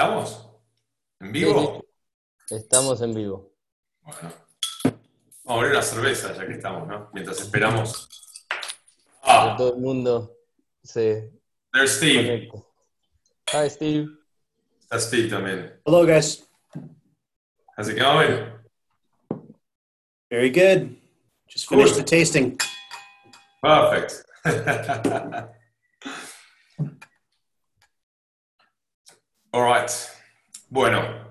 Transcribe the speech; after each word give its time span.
¿Estamos? 0.00 0.48
¿En 1.20 1.30
vivo? 1.30 1.84
Estamos 2.48 3.02
en 3.02 3.12
vivo. 3.12 3.52
Bueno. 4.00 4.32
Vamos 4.84 4.96
a 5.44 5.52
abrir 5.52 5.72
una 5.72 5.82
cerveza 5.82 6.32
ya 6.32 6.46
que 6.46 6.54
estamos, 6.54 6.88
¿no? 6.88 7.10
Mientras 7.12 7.38
esperamos. 7.38 8.08
Ah, 9.22 9.56
todo 9.58 9.74
el 9.74 9.80
mundo 9.82 10.34
se 10.82 11.30
there's 11.74 11.98
Steve. 11.98 12.48
conecte. 12.50 12.64
Hi, 13.52 13.68
Steve. 13.68 14.08
Está 14.80 14.98
Steve 15.00 15.28
también. 15.28 15.78
Hello, 15.84 16.06
guys. 16.06 16.48
How's 17.76 17.90
it 17.90 17.98
going? 17.98 18.54
Very 20.30 20.48
good. 20.48 20.96
Just 21.46 21.68
Cool. 21.68 21.76
finished 21.80 21.96
the 21.98 22.04
tasting. 22.04 22.56
Perfect. 23.62 24.24
All 29.52 29.64
right. 29.64 29.90
Bueno. 30.68 31.30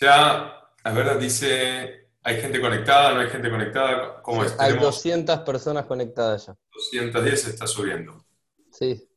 Ya, 0.00 0.60
a 0.82 0.92
ver, 0.92 1.18
dice, 1.18 2.10
¿hay 2.22 2.40
gente 2.40 2.60
conectada? 2.60 3.12
¿No 3.14 3.20
hay 3.20 3.28
gente 3.28 3.50
conectada? 3.50 4.22
¿Cómo 4.22 4.44
es? 4.44 4.52
Hay 4.58 4.72
Tenemos 4.72 4.96
200 4.96 5.40
personas 5.40 5.86
conectadas 5.86 6.46
ya. 6.46 6.56
210, 6.72 7.48
está 7.48 7.66
subiendo. 7.66 8.24
Sí. 8.72 9.08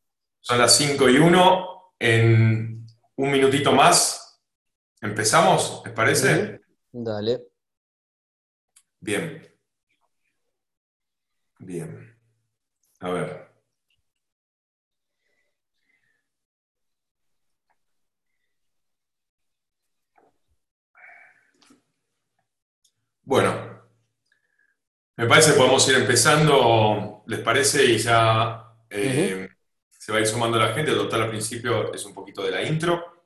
Son 0.41 0.57
las 0.57 0.75
5 0.75 1.09
y 1.09 1.17
1. 1.17 1.73
En 1.99 2.85
un 3.15 3.31
minutito 3.31 3.71
más, 3.71 4.39
¿empezamos? 5.01 5.81
¿Les 5.83 5.93
parece? 5.93 6.61
Dale. 6.91 7.47
Bien. 8.99 9.47
Bien. 11.59 12.19
A 12.99 13.09
ver. 13.09 13.46
Bueno, 23.27 23.53
me 25.17 25.25
parece 25.25 25.51
que 25.51 25.57
podemos 25.57 25.85
ir 25.89 25.95
empezando, 25.97 27.23
¿les 27.27 27.41
parece? 27.41 27.83
Y 27.83 27.97
ya 27.97 28.73
eh, 28.89 29.49
se 29.89 30.11
va 30.13 30.19
a 30.19 30.21
ir 30.21 30.27
sumando 30.27 30.57
la 30.57 30.69
gente. 30.69 30.93
Total, 30.93 31.23
al 31.23 31.29
principio 31.29 31.93
es 31.93 32.05
un 32.05 32.13
poquito 32.13 32.41
de 32.41 32.51
la 32.51 32.63
intro. 32.63 33.25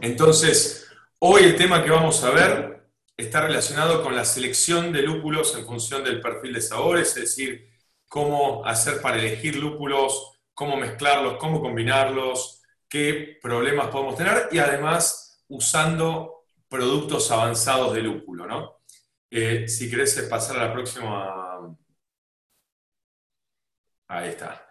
Entonces, 0.00 0.88
hoy 1.20 1.44
el 1.44 1.54
tema 1.54 1.84
que 1.84 1.90
vamos 1.90 2.24
a 2.24 2.30
ver 2.30 2.88
está 3.16 3.42
relacionado 3.42 4.02
con 4.02 4.16
la 4.16 4.24
selección 4.24 4.92
de 4.92 5.02
lúpulos 5.02 5.54
en 5.56 5.64
función 5.64 6.02
del 6.02 6.20
perfil 6.20 6.54
de 6.54 6.60
sabores, 6.60 7.10
es 7.10 7.14
decir, 7.14 7.70
cómo 8.08 8.66
hacer 8.66 9.00
para 9.00 9.20
elegir 9.20 9.54
lúpulos, 9.54 10.32
cómo 10.52 10.76
mezclarlos, 10.76 11.36
cómo 11.38 11.60
combinarlos, 11.60 12.60
qué 12.88 13.38
problemas 13.40 13.86
podemos 13.86 14.16
tener 14.16 14.48
y 14.50 14.58
además 14.58 15.44
usando 15.46 16.33
productos 16.74 17.30
avanzados 17.30 17.94
de 17.94 18.02
lúpulo, 18.02 18.46
¿no? 18.46 18.80
Eh, 19.30 19.68
si 19.68 19.88
querés 19.88 20.20
pasar 20.28 20.56
a 20.56 20.66
la 20.66 20.72
próxima. 20.72 21.76
Ahí 24.08 24.30
está. 24.30 24.66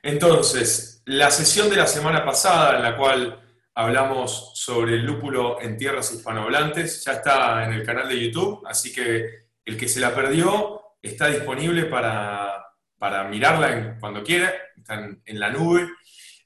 Entonces, 0.00 1.02
la 1.06 1.32
sesión 1.32 1.68
de 1.68 1.74
la 1.74 1.88
semana 1.88 2.24
pasada 2.24 2.76
en 2.76 2.82
la 2.84 2.96
cual 2.96 3.42
hablamos 3.74 4.52
sobre 4.54 4.94
el 4.94 5.04
lúpulo 5.04 5.60
en 5.60 5.76
tierras 5.76 6.12
hispanohablantes, 6.12 7.04
ya 7.04 7.14
está 7.14 7.64
en 7.64 7.72
el 7.72 7.84
canal 7.84 8.08
de 8.08 8.24
YouTube, 8.24 8.64
así 8.64 8.92
que 8.92 9.48
el 9.64 9.76
que 9.76 9.88
se 9.88 9.98
la 9.98 10.14
perdió 10.14 10.80
está 11.02 11.26
disponible 11.26 11.86
para, 11.86 12.66
para 12.96 13.24
mirarla 13.24 13.98
cuando 13.98 14.22
quiera, 14.22 14.54
está 14.76 14.94
en, 14.94 15.20
en 15.24 15.40
la 15.40 15.50
nube. 15.50 15.90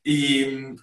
Y 0.03 0.75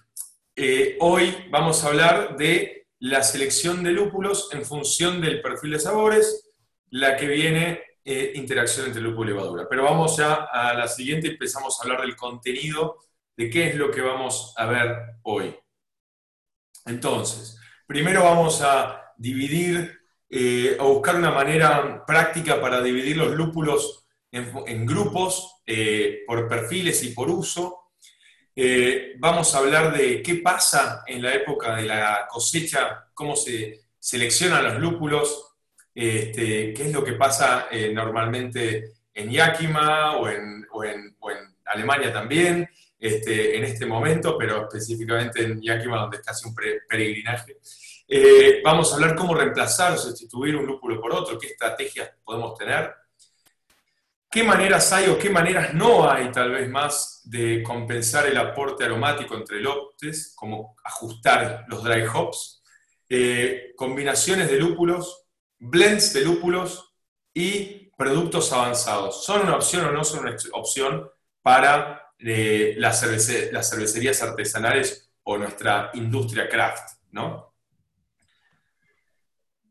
eh, 0.54 0.96
hoy 1.00 1.48
vamos 1.50 1.82
a 1.82 1.88
hablar 1.88 2.36
de 2.36 2.79
la 3.00 3.22
selección 3.22 3.82
de 3.82 3.92
lúpulos 3.92 4.50
en 4.52 4.64
función 4.64 5.20
del 5.20 5.40
perfil 5.42 5.72
de 5.72 5.80
sabores, 5.80 6.48
la 6.90 7.16
que 7.16 7.26
viene 7.26 7.82
eh, 8.04 8.32
interacción 8.34 8.86
entre 8.86 9.02
lúpulo 9.02 9.30
y 9.30 9.34
levadura. 9.34 9.66
Pero 9.68 9.84
vamos 9.84 10.16
ya 10.16 10.34
a 10.52 10.74
la 10.74 10.86
siguiente 10.86 11.26
y 11.26 11.30
empezamos 11.30 11.78
a 11.78 11.82
hablar 11.82 12.02
del 12.02 12.16
contenido 12.16 12.98
de 13.36 13.48
qué 13.48 13.68
es 13.68 13.76
lo 13.76 13.90
que 13.90 14.02
vamos 14.02 14.54
a 14.56 14.66
ver 14.66 14.96
hoy. 15.22 15.54
Entonces, 16.86 17.58
primero 17.86 18.24
vamos 18.24 18.60
a 18.62 19.12
dividir, 19.16 19.98
eh, 20.28 20.76
a 20.78 20.84
buscar 20.84 21.16
una 21.16 21.30
manera 21.30 22.04
práctica 22.06 22.60
para 22.60 22.82
dividir 22.82 23.16
los 23.16 23.32
lúpulos 23.32 24.06
en, 24.30 24.86
grupos, 24.86 25.62
eh, 25.66 26.20
por 26.26 26.48
perfiles 26.48 27.02
y 27.02 27.10
por 27.10 27.30
uso. 27.30 27.79
Eh, 28.54 29.14
vamos 29.18 29.54
a 29.54 29.58
hablar 29.58 29.96
de 29.96 30.22
qué 30.22 30.36
pasa 30.36 31.02
en 31.06 31.22
la 31.22 31.34
época 31.34 31.76
de 31.76 31.82
la 31.84 32.26
cosecha, 32.28 33.08
cómo 33.14 33.36
se 33.36 33.80
seleccionan 33.98 34.64
los 34.64 34.78
lúpulos, 34.78 35.54
este, 35.94 36.72
qué 36.74 36.82
es 36.82 36.92
lo 36.92 37.04
que 37.04 37.12
pasa 37.14 37.68
eh, 37.70 37.92
normalmente 37.92 38.92
en 39.14 39.30
Yakima 39.30 40.16
o 40.16 40.28
en, 40.28 40.66
o 40.72 40.84
en- 40.84 41.16
o 41.20 41.30
en 41.30 41.38
Alemania 41.66 42.12
también, 42.12 42.68
este, 42.98 43.56
en 43.56 43.64
este 43.64 43.86
momento, 43.86 44.36
pero 44.38 44.62
específicamente 44.62 45.42
en 45.44 45.60
Yakima, 45.60 45.98
donde 45.98 46.18
es 46.18 46.22
casi 46.22 46.46
un 46.48 46.54
peregrinaje. 46.54 47.58
Eh, 48.08 48.60
vamos 48.64 48.90
a 48.92 48.96
hablar 48.96 49.14
cómo 49.14 49.34
reemplazar 49.34 49.92
o 49.92 49.96
sustituir 49.98 50.56
un 50.56 50.66
lúpulo 50.66 51.00
por 51.00 51.12
otro, 51.14 51.38
qué 51.38 51.46
estrategias 51.48 52.10
podemos 52.24 52.58
tener, 52.58 52.92
qué 54.30 54.42
maneras 54.44 54.92
hay 54.92 55.08
o 55.08 55.18
qué 55.18 55.28
maneras 55.30 55.74
no 55.74 56.08
hay 56.10 56.30
tal 56.30 56.52
vez 56.52 56.68
más 56.68 57.20
de 57.24 57.62
compensar 57.62 58.26
el 58.26 58.36
aporte 58.38 58.84
aromático 58.84 59.34
entre 59.34 59.60
lotes, 59.60 60.32
como 60.36 60.76
ajustar 60.84 61.64
los 61.68 61.82
dry 61.82 62.04
hops, 62.06 62.62
eh, 63.08 63.72
combinaciones 63.76 64.50
de 64.50 64.58
lúpulos, 64.58 65.26
blends 65.58 66.12
de 66.12 66.22
lúpulos 66.24 66.94
y 67.34 67.90
productos 67.96 68.52
avanzados. 68.52 69.24
¿Son 69.24 69.42
una 69.42 69.56
opción 69.56 69.84
o 69.86 69.92
no 69.92 70.04
son 70.04 70.20
una 70.20 70.36
opción 70.52 71.10
para 71.42 72.12
eh, 72.18 72.74
las, 72.78 73.02
cervece- 73.02 73.50
las 73.50 73.68
cervecerías 73.70 74.22
artesanales 74.22 75.10
o 75.24 75.36
nuestra 75.38 75.90
industria 75.94 76.48
craft? 76.48 76.88
¿no? 77.10 77.54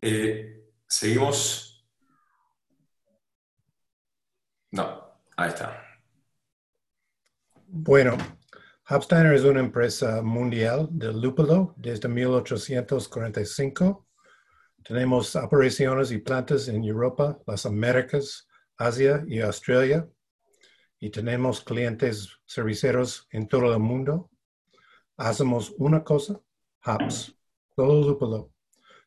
Eh, 0.02 0.56
Seguimos. 0.88 1.69
No, 4.72 5.19
ahí 5.35 5.50
está. 5.50 5.84
Bueno, 7.68 8.18
Hopsteiner 8.90 9.34
es 9.34 9.44
una 9.44 9.59
empresa 9.59 10.22
mundial 10.22 10.88
de 10.91 11.13
lúpulo 11.13 11.74
desde 11.78 12.07
1845. 12.07 14.07
Tenemos 14.84 15.35
operaciones 15.35 16.12
y 16.12 16.19
plantas 16.19 16.68
en 16.68 16.84
Europa, 16.84 17.40
las 17.46 17.66
Américas, 17.66 18.47
Asia 18.78 19.24
y 19.28 19.41
Australia. 19.41 20.07
Y 21.00 21.09
tenemos 21.09 21.62
clientes 21.62 22.40
cerveceros 22.47 23.28
en 23.31 23.47
todo 23.47 23.74
el 23.74 23.80
mundo. 23.80 24.30
Hacemos 25.18 25.74
una 25.78 26.03
cosa, 26.03 26.40
hops, 26.86 27.36
solo 27.75 28.07
lúpulo. 28.07 28.53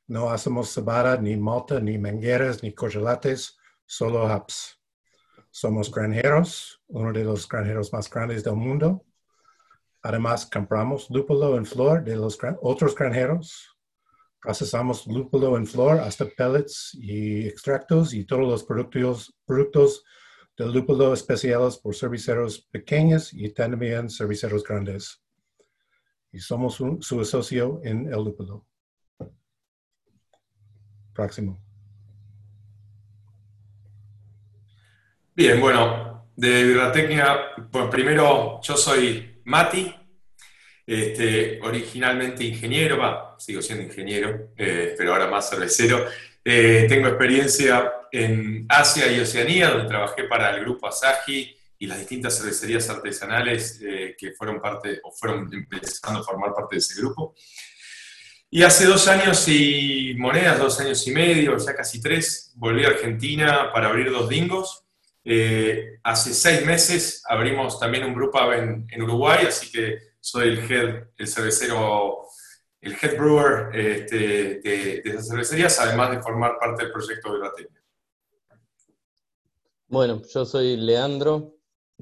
No 0.06 0.30
hacemos 0.30 0.72
cebada, 0.72 1.16
ni 1.16 1.36
malta, 1.36 1.80
ni 1.80 1.98
mangueras, 1.98 2.62
ni 2.62 2.72
corcholates, 2.72 3.56
solo 3.84 4.24
hops. 4.24 4.81
Somos 5.54 5.90
granjeros, 5.90 6.80
uno 6.88 7.12
de 7.12 7.24
los 7.24 7.46
granjeros 7.46 7.92
más 7.92 8.08
grandes 8.08 8.42
del 8.42 8.56
mundo. 8.56 9.04
Además, 10.00 10.46
compramos 10.46 11.10
lúpulo 11.10 11.58
en 11.58 11.66
flor 11.66 12.02
de 12.02 12.16
los 12.16 12.38
gran- 12.38 12.56
otros 12.62 12.94
granjeros. 12.94 13.68
Procesamos 14.40 15.06
lúpulo 15.06 15.58
en 15.58 15.66
flor 15.66 16.00
hasta 16.00 16.24
pellets 16.24 16.94
y 16.94 17.46
extractos 17.46 18.14
y 18.14 18.24
todos 18.24 18.48
los 18.48 18.64
productos, 18.64 19.36
productos 19.44 20.02
del 20.56 20.72
lúpulo 20.72 21.12
especiales 21.12 21.76
por 21.76 21.94
cerveceros 21.94 22.66
pequeños 22.70 23.32
y 23.34 23.50
también 23.52 24.08
cerveceros 24.08 24.64
grandes. 24.64 25.22
Y 26.32 26.38
somos 26.38 26.76
su 26.76 27.20
asocio 27.20 27.78
en 27.84 28.06
el 28.06 28.24
lúpulo. 28.24 28.66
Próximo. 31.12 31.60
Bien, 35.34 35.58
bueno, 35.58 36.28
de 36.36 36.62
Birratecnia, 36.62 37.52
pues 37.70 37.86
primero 37.86 38.60
yo 38.62 38.76
soy 38.76 39.40
Mati, 39.44 39.90
este, 40.86 41.58
originalmente 41.62 42.44
ingeniero, 42.44 43.34
sigo 43.38 43.62
siendo 43.62 43.82
ingeniero, 43.82 44.50
eh, 44.58 44.94
pero 44.94 45.14
ahora 45.14 45.28
más 45.28 45.48
cervecero. 45.48 46.04
Eh, 46.44 46.84
tengo 46.86 47.08
experiencia 47.08 47.90
en 48.12 48.66
Asia 48.68 49.10
y 49.10 49.20
Oceanía, 49.20 49.70
donde 49.70 49.88
trabajé 49.88 50.24
para 50.24 50.54
el 50.54 50.60
grupo 50.60 50.86
Asahi 50.86 51.56
y 51.78 51.86
las 51.86 52.00
distintas 52.00 52.36
cervecerías 52.36 52.90
artesanales 52.90 53.80
eh, 53.82 54.14
que 54.18 54.32
fueron 54.32 54.60
parte 54.60 55.00
o 55.02 55.10
fueron 55.10 55.48
empezando 55.50 56.20
a 56.20 56.24
formar 56.24 56.52
parte 56.52 56.76
de 56.76 56.80
ese 56.80 57.00
grupo. 57.00 57.34
Y 58.50 58.62
hace 58.64 58.84
dos 58.84 59.08
años 59.08 59.48
y 59.48 60.14
monedas, 60.18 60.58
dos 60.58 60.78
años 60.78 61.06
y 61.06 61.10
medio, 61.10 61.56
ya 61.56 61.74
casi 61.74 62.02
tres, 62.02 62.52
volví 62.56 62.84
a 62.84 62.88
Argentina 62.88 63.72
para 63.72 63.88
abrir 63.88 64.10
dos 64.10 64.28
dingos. 64.28 64.80
Eh, 65.24 65.98
hace 66.02 66.34
seis 66.34 66.66
meses 66.66 67.22
abrimos 67.28 67.78
también 67.78 68.04
un 68.04 68.14
grupo 68.14 68.52
en, 68.52 68.86
en 68.90 69.02
Uruguay, 69.02 69.46
así 69.46 69.70
que 69.70 69.98
soy 70.20 70.48
el 70.48 70.58
head, 70.70 71.08
el 71.16 71.26
cervecero, 71.28 72.26
el 72.80 72.96
head 73.00 73.16
brewer 73.16 73.74
este, 73.74 74.16
de, 74.16 75.02
de 75.04 75.10
esas 75.10 75.28
cervecerías, 75.28 75.78
además 75.78 76.10
de 76.10 76.22
formar 76.22 76.58
parte 76.58 76.84
del 76.84 76.92
proyecto 76.92 77.32
Birrateña. 77.32 77.82
Bueno, 79.86 80.22
yo 80.32 80.44
soy 80.44 80.76
Leandro, 80.76 81.54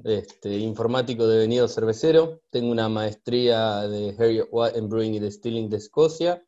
este, 0.03 0.49
informático 0.57 1.27
de 1.27 1.39
venido 1.39 1.67
cervecero. 1.67 2.41
Tengo 2.49 2.71
una 2.71 2.89
maestría 2.89 3.81
de 3.81 4.15
Harriet 4.17 4.47
White 4.49 4.79
en 4.79 4.89
Brewing 4.89 5.13
y 5.15 5.19
Distilling 5.19 5.69
de 5.69 5.77
Escocia. 5.77 6.43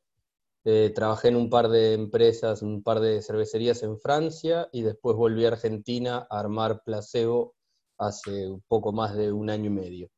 Eh, 0.65 0.91
trabajé 0.95 1.27
en 1.27 1.35
un 1.35 1.49
par 1.49 1.69
de 1.69 1.93
empresas, 1.93 2.61
un 2.61 2.83
par 2.83 2.99
de 2.99 3.21
cervecerías 3.21 3.83
en 3.83 3.99
Francia 3.99 4.69
y 4.71 4.81
después 4.81 5.17
volví 5.17 5.45
a 5.45 5.49
Argentina 5.49 6.25
a 6.29 6.39
armar 6.39 6.83
Placebo 6.83 7.55
hace 7.97 8.47
un 8.47 8.63
poco 8.67 8.91
más 8.93 9.15
de 9.15 9.31
un 9.31 9.49
año 9.49 9.65
y 9.65 9.73
medio. 9.73 10.09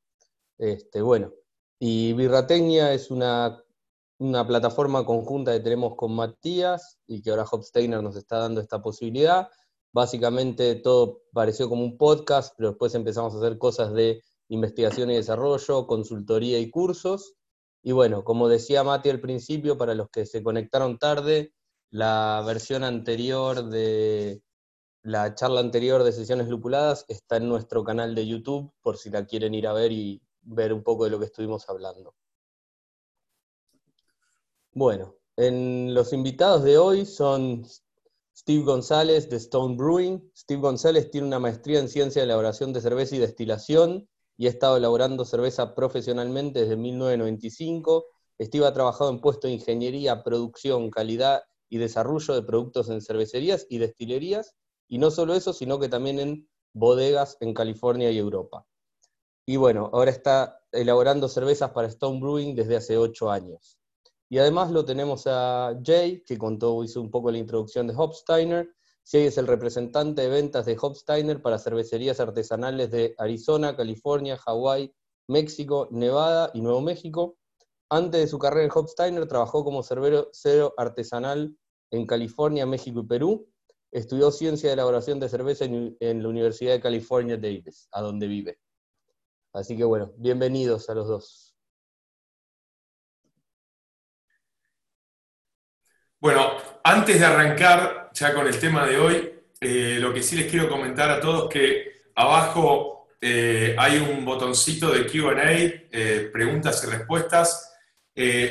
Este, 0.57 1.01
bueno, 1.01 1.33
y 1.79 2.13
Birratecnia 2.13 2.93
es 2.93 3.11
una, 3.11 3.61
una 4.19 4.47
plataforma 4.47 5.05
conjunta 5.05 5.51
que 5.53 5.59
tenemos 5.59 5.95
con 5.95 6.15
Matías 6.15 6.99
y 7.07 7.21
que 7.21 7.31
ahora 7.31 7.45
Hopsteiner 7.49 8.01
nos 8.03 8.15
está 8.15 8.37
dando 8.37 8.61
esta 8.61 8.81
posibilidad 8.81 9.49
Básicamente 9.95 10.75
todo 10.75 11.21
pareció 11.31 11.69
como 11.69 11.85
un 11.85 11.97
podcast, 11.97 12.53
pero 12.57 12.71
después 12.71 12.93
empezamos 12.95 13.33
a 13.33 13.37
hacer 13.37 13.57
cosas 13.57 13.93
de 13.93 14.21
investigación 14.49 15.09
y 15.09 15.15
desarrollo, 15.15 15.87
consultoría 15.87 16.59
y 16.59 16.69
cursos. 16.69 17.35
Y 17.87 17.91
bueno, 17.91 18.23
como 18.23 18.49
decía 18.49 18.83
Mati 18.83 19.11
al 19.11 19.21
principio, 19.21 19.77
para 19.77 19.93
los 19.93 20.09
que 20.09 20.25
se 20.25 20.41
conectaron 20.41 20.97
tarde, 20.97 21.53
la 21.91 22.43
versión 22.43 22.83
anterior 22.83 23.63
de 23.69 24.41
la 25.03 25.35
charla 25.35 25.59
anterior 25.59 26.03
de 26.03 26.11
sesiones 26.11 26.47
lupuladas 26.47 27.05
está 27.09 27.37
en 27.37 27.47
nuestro 27.47 27.83
canal 27.83 28.15
de 28.15 28.25
YouTube, 28.25 28.73
por 28.81 28.97
si 28.97 29.11
la 29.11 29.27
quieren 29.27 29.53
ir 29.53 29.67
a 29.67 29.73
ver 29.73 29.91
y 29.91 30.19
ver 30.41 30.73
un 30.73 30.81
poco 30.81 31.03
de 31.03 31.11
lo 31.11 31.19
que 31.19 31.25
estuvimos 31.25 31.69
hablando. 31.69 32.15
Bueno, 34.73 35.17
en 35.37 35.93
los 35.93 36.11
invitados 36.11 36.63
de 36.63 36.79
hoy 36.79 37.05
son 37.05 37.67
Steve 38.35 38.63
González 38.63 39.29
de 39.29 39.37
Stone 39.37 39.75
Brewing. 39.77 40.31
Steve 40.35 40.59
González 40.59 41.11
tiene 41.11 41.27
una 41.27 41.39
maestría 41.39 41.81
en 41.81 41.89
ciencia 41.89 42.23
de 42.23 42.25
elaboración 42.25 42.73
de 42.73 42.81
cerveza 42.81 43.15
y 43.15 43.19
destilación 43.19 44.09
y 44.37 44.47
ha 44.47 44.49
estado 44.49 44.77
elaborando 44.77 45.25
cerveza 45.25 45.75
profesionalmente 45.75 46.61
desde 46.61 46.75
1995. 46.75 48.05
Steve 48.41 48.65
ha 48.65 48.73
trabajado 48.73 49.09
en 49.09 49.21
puestos 49.21 49.49
de 49.49 49.55
ingeniería, 49.55 50.23
producción, 50.23 50.89
calidad 50.89 51.43
y 51.69 51.77
desarrollo 51.77 52.33
de 52.33 52.43
productos 52.43 52.89
en 52.89 53.01
cervecerías 53.01 53.65
y 53.69 53.77
destilerías, 53.77 54.55
y 54.87 54.97
no 54.97 55.09
solo 55.11 55.35
eso, 55.35 55.53
sino 55.53 55.79
que 55.79 55.89
también 55.89 56.19
en 56.19 56.49
bodegas 56.73 57.37
en 57.39 57.53
California 57.53 58.11
y 58.11 58.17
Europa. 58.17 58.65
Y 59.47 59.57
bueno, 59.57 59.89
ahora 59.93 60.11
está 60.11 60.59
elaborando 60.71 61.29
cervezas 61.29 61.71
para 61.71 61.87
Stone 61.87 62.19
Brewing 62.19 62.55
desde 62.55 62.75
hace 62.75 62.97
ocho 62.97 63.31
años. 63.31 63.79
Y 64.27 64.39
además 64.39 64.71
lo 64.71 64.83
tenemos 64.83 65.27
a 65.27 65.79
Jay, 65.83 66.23
que 66.25 66.37
contó, 66.37 66.83
hizo 66.83 66.99
un 66.99 67.11
poco 67.11 67.31
la 67.31 67.37
introducción 67.37 67.87
de 67.87 67.93
Hopsteiner. 67.95 68.75
Jay 69.07 69.27
es 69.27 69.37
el 69.37 69.45
representante 69.45 70.23
de 70.23 70.29
ventas 70.29 70.65
de 70.65 70.77
Hopsteiner 70.81 71.39
para 71.41 71.59
cervecerías 71.59 72.19
artesanales 72.19 72.89
de 72.89 73.13
Arizona, 73.19 73.75
California, 73.75 74.35
Hawái, 74.37 74.95
México, 75.27 75.87
Nevada 75.91 76.49
y 76.55 76.61
Nuevo 76.61 76.81
México. 76.81 77.37
Antes 77.89 78.21
de 78.21 78.27
su 78.27 78.39
carrera 78.39 78.65
en 78.65 78.71
Hopsteiner, 78.73 79.27
trabajó 79.27 79.63
como 79.63 79.83
cervecero 79.83 80.73
artesanal 80.75 81.55
en 81.91 82.07
California, 82.07 82.65
México 82.65 83.01
y 83.01 83.05
Perú. 83.05 83.47
Estudió 83.91 84.31
ciencia 84.31 84.69
de 84.69 84.73
elaboración 84.73 85.19
de 85.19 85.29
cerveza 85.29 85.65
en, 85.65 85.95
en 85.99 86.23
la 86.23 86.29
Universidad 86.29 86.73
de 86.73 86.81
California, 86.81 87.37
Davis, 87.37 87.87
a 87.91 88.01
donde 88.01 88.27
vive. 88.27 88.59
Así 89.53 89.77
que 89.77 89.83
bueno, 89.83 90.13
bienvenidos 90.17 90.89
a 90.89 90.95
los 90.95 91.07
dos. 91.07 91.55
Bueno, 96.19 96.64
antes 96.85 97.19
de 97.19 97.25
arrancar 97.25 98.11
ya 98.13 98.31
con 98.33 98.45
el 98.45 98.59
tema 98.59 98.85
de 98.85 98.97
hoy, 98.99 99.33
eh, 99.59 99.97
lo 99.99 100.13
que 100.13 100.21
sí 100.21 100.35
les 100.35 100.45
quiero 100.45 100.69
comentar 100.69 101.09
a 101.09 101.19
todos 101.19 101.49
que 101.49 102.03
abajo 102.13 103.07
eh, 103.19 103.75
hay 103.77 103.97
un 103.97 104.23
botoncito 104.23 104.91
de 104.91 105.07
QA, 105.07 105.41
eh, 105.41 106.29
preguntas 106.31 106.83
y 106.83 106.91
respuestas. 106.91 107.73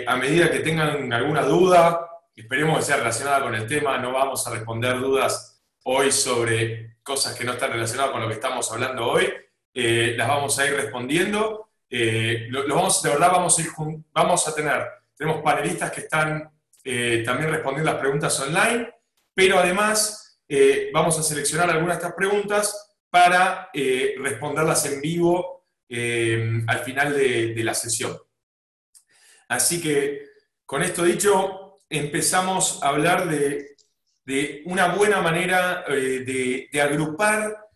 a 0.06 0.16
medida 0.16 0.50
que 0.50 0.58
tengan 0.60 1.12
alguna 1.12 1.42
duda, 1.42 2.08
esperemos 2.34 2.78
que 2.78 2.84
sea 2.84 2.96
relacionada 2.96 3.40
con 3.40 3.54
el 3.54 3.68
tema, 3.68 3.98
no 3.98 4.12
vamos 4.12 4.44
a 4.46 4.50
responder 4.50 4.98
dudas 4.98 5.62
hoy 5.84 6.10
sobre 6.10 6.96
cosas 7.04 7.36
que 7.36 7.44
no 7.44 7.52
están 7.52 7.70
relacionadas 7.70 8.10
con 8.10 8.20
lo 8.20 8.26
que 8.26 8.34
estamos 8.34 8.70
hablando 8.72 9.06
hoy, 9.06 9.32
las 9.72 10.26
vamos 10.26 10.58
a 10.58 10.66
ir 10.66 10.74
respondiendo. 10.74 11.70
De 11.88 12.48
verdad 12.50 13.30
vamos 13.30 13.60
a, 13.60 13.62
vamos 14.12 14.48
a 14.48 14.54
tener, 14.56 14.88
tenemos 15.16 15.40
panelistas 15.40 15.92
que 15.92 16.00
están 16.00 16.53
eh, 16.86 17.22
también 17.24 17.50
responder 17.50 17.82
las 17.82 17.94
preguntas 17.94 18.38
online, 18.40 18.92
pero 19.32 19.58
además 19.58 20.38
eh, 20.46 20.90
vamos 20.92 21.18
a 21.18 21.22
seleccionar 21.22 21.70
algunas 21.70 21.96
de 21.96 22.02
estas 22.02 22.14
preguntas 22.14 22.96
para 23.08 23.70
eh, 23.72 24.14
responderlas 24.18 24.84
en 24.84 25.00
vivo 25.00 25.54
al 26.66 26.80
final 26.80 27.14
de, 27.14 27.54
la 27.62 27.72
sesión. 27.72 28.18
Así 29.48 29.80
que, 29.80 30.26
con 30.66 30.82
esto 30.82 31.04
dicho, 31.04 31.76
empezamos 31.88 32.82
a 32.82 32.88
hablar 32.88 33.28
de, 33.28 33.76
una 34.64 34.96
buena 34.96 35.20
manera 35.20 35.84
de, 35.86 36.68
agrupar 36.82 37.68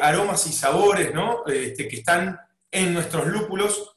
aromas 0.00 0.46
y 0.46 0.54
sabores 0.54 1.12
este, 1.48 1.86
que 1.86 1.96
están 1.96 2.40
en 2.70 2.94
nuestros 2.94 3.26
lúpulos. 3.26 3.94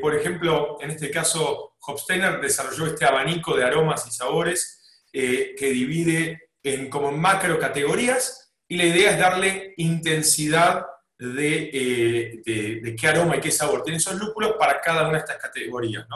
por 0.00 0.14
ejemplo, 0.14 0.78
en 0.80 0.92
este 0.92 1.10
caso, 1.10 1.75
Hofsteiner 1.86 2.40
desarrolló 2.40 2.86
este 2.86 3.04
abanico 3.04 3.56
de 3.56 3.64
aromas 3.64 4.06
y 4.06 4.10
sabores 4.10 5.04
eh, 5.12 5.54
que 5.56 5.70
divide 5.70 6.50
en 6.62 6.90
como 6.90 7.12
macro 7.12 7.58
categorías 7.58 8.52
y 8.68 8.76
la 8.76 8.84
idea 8.84 9.12
es 9.12 9.18
darle 9.18 9.74
intensidad 9.76 10.84
eh, 11.18 12.42
de, 12.44 12.96
qué 12.98 13.08
aroma 13.08 13.36
y 13.36 13.40
qué 13.40 13.50
sabor 13.50 13.82
tienen 13.82 14.00
esos 14.00 14.14
lúpulos 14.16 14.54
para 14.58 14.80
cada 14.80 15.02
una 15.02 15.12
de 15.12 15.18
estas 15.18 15.38
categorías. 15.38 16.06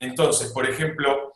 Entonces, 0.00 0.50
por 0.50 0.68
ejemplo, 0.68 1.32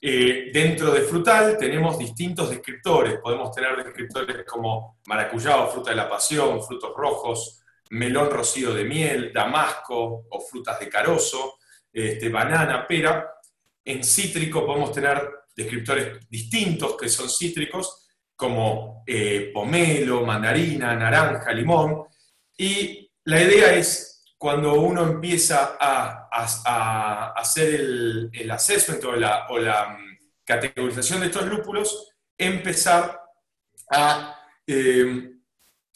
eh, 0.00 0.50
dentro 0.52 0.92
de 0.92 1.02
frutal 1.02 1.58
tenemos 1.58 1.98
distintos 1.98 2.50
descriptores. 2.50 3.18
Podemos 3.18 3.52
tener 3.52 3.76
descriptores 3.76 4.44
como 4.46 4.98
maracuyá 5.06 5.56
o 5.58 5.70
fruta 5.70 5.90
de 5.90 5.96
la 5.96 6.08
pasión, 6.08 6.62
frutos 6.62 6.92
rojos, 6.96 7.60
melón 7.90 8.30
rocío 8.30 8.72
de 8.72 8.84
miel, 8.84 9.32
damasco 9.32 10.26
o 10.30 10.40
frutas 10.40 10.78
de 10.80 10.88
carozo 10.88 11.58
este, 11.94 12.28
banana, 12.28 12.86
pera. 12.86 13.30
En 13.84 14.02
cítrico 14.02 14.66
podemos 14.66 14.92
tener 14.92 15.30
descriptores 15.54 16.28
distintos 16.28 16.96
que 16.96 17.08
son 17.08 17.30
cítricos, 17.30 18.08
como 18.34 19.04
eh, 19.06 19.50
pomelo, 19.54 20.26
mandarina, 20.26 20.96
naranja, 20.96 21.52
limón. 21.52 22.04
Y 22.58 23.10
la 23.24 23.42
idea 23.42 23.74
es, 23.74 24.24
cuando 24.36 24.74
uno 24.74 25.04
empieza 25.04 25.76
a, 25.80 26.28
hacer 27.36 27.74
el, 27.76 28.30
el 28.32 28.50
assessment 28.50 29.04
o 29.04 29.14
la, 29.14 29.46
mm, 29.48 30.14
categorización 30.44 31.20
de 31.20 31.26
estos 31.26 31.46
lúpulos, 31.46 32.12
empezar 32.36 33.20
a 33.90 34.36
eh, 34.66 35.30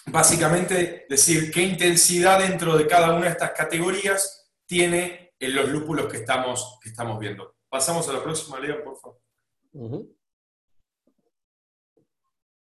básicamente 0.06 1.06
decir 1.08 1.50
qué 1.50 1.62
intensidad 1.62 2.38
dentro 2.38 2.76
de 2.76 2.86
cada 2.86 3.12
una 3.12 3.26
de 3.26 3.32
estas 3.32 3.50
categorías 3.50 4.48
tiene 4.64 5.27
en 5.38 5.54
los 5.54 5.68
lúpulos 5.68 6.06
que 6.10 6.18
estamos, 6.18 6.78
que 6.82 6.88
estamos 6.88 7.18
viendo. 7.18 7.56
Pasamos 7.68 8.08
a 8.08 8.12
la 8.12 8.22
próxima, 8.22 8.58
Leo, 8.58 8.82
por 8.82 8.96
favor. 8.98 9.18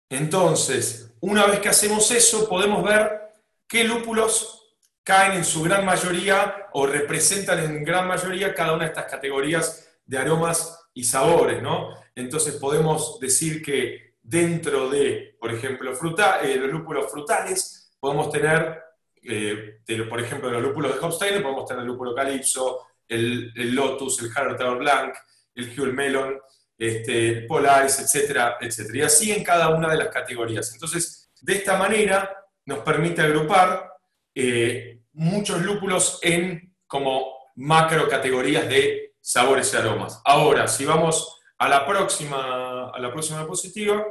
Entonces, 0.09 1.13
una 1.21 1.45
vez 1.45 1.59
que 1.59 1.69
hacemos 1.69 2.09
eso, 2.11 2.49
podemos 2.49 2.83
ver 2.83 3.33
qué 3.67 3.83
lúpulos 3.83 4.75
caen 5.03 5.33
en 5.33 5.45
su 5.45 5.63
gran 5.63 5.85
mayoría 5.85 6.67
o 6.73 6.85
representan 6.85 7.59
en 7.59 7.83
gran 7.83 8.07
mayoría 8.07 8.53
cada 8.53 8.73
una 8.73 8.85
de 8.85 8.89
estas 8.89 9.09
categorías 9.09 9.87
de 10.05 10.17
aromas 10.17 10.89
y 10.93 11.03
sabores, 11.03 11.61
¿no? 11.61 11.95
Entonces 12.15 12.55
podemos 12.55 13.19
decir 13.19 13.61
que 13.61 14.15
dentro 14.21 14.89
de, 14.89 15.37
por 15.39 15.53
ejemplo, 15.53 15.95
fruta, 15.95 16.41
eh, 16.41 16.57
los 16.57 16.71
lúpulos 16.71 17.11
frutales, 17.11 17.91
podemos 17.99 18.31
tener 18.31 18.81
eh, 19.29 20.05
por 20.09 20.19
ejemplo, 20.19 20.49
los 20.49 20.61
lúpulos 20.61 20.93
de 20.93 20.99
Hofstein 20.99 21.41
podemos 21.41 21.65
tener 21.65 21.83
el 21.83 21.87
lúpulo 21.87 22.15
Calypso, 22.15 22.87
el, 23.07 23.51
Lotus, 23.75 24.21
el 24.21 24.31
Harvard 24.35 24.77
Blanc, 24.77 25.15
el 25.55 25.79
Huel 25.79 25.93
Melon, 25.93 26.39
este, 26.77 27.41
Polaris, 27.41 27.99
etcétera, 27.99 28.57
etcétera. 28.59 28.97
Y 28.97 29.01
así 29.01 29.31
en 29.31 29.43
cada 29.43 29.69
una 29.69 29.89
de 29.89 29.97
las 29.97 30.09
categorías. 30.09 30.71
Entonces, 30.73 31.31
de 31.41 31.55
esta 31.55 31.77
manera 31.77 32.35
nos 32.65 32.79
permite 32.79 33.21
agrupar 33.21 33.91
eh, 34.33 35.01
muchos 35.13 35.61
lúpulos 35.61 36.19
en 36.21 36.75
como 36.87 37.51
macro 37.55 38.07
categorías 38.07 38.67
de 38.69 39.15
sabores 39.19 39.73
y 39.73 39.77
aromas. 39.77 40.21
Ahora, 40.23 40.67
si 40.67 40.85
vamos 40.85 41.39
a 41.57 41.67
la 41.67 41.85
próxima, 41.85 42.89
a 42.89 42.99
la 42.99 43.11
próxima 43.11 43.39
diapositiva, 43.39 44.05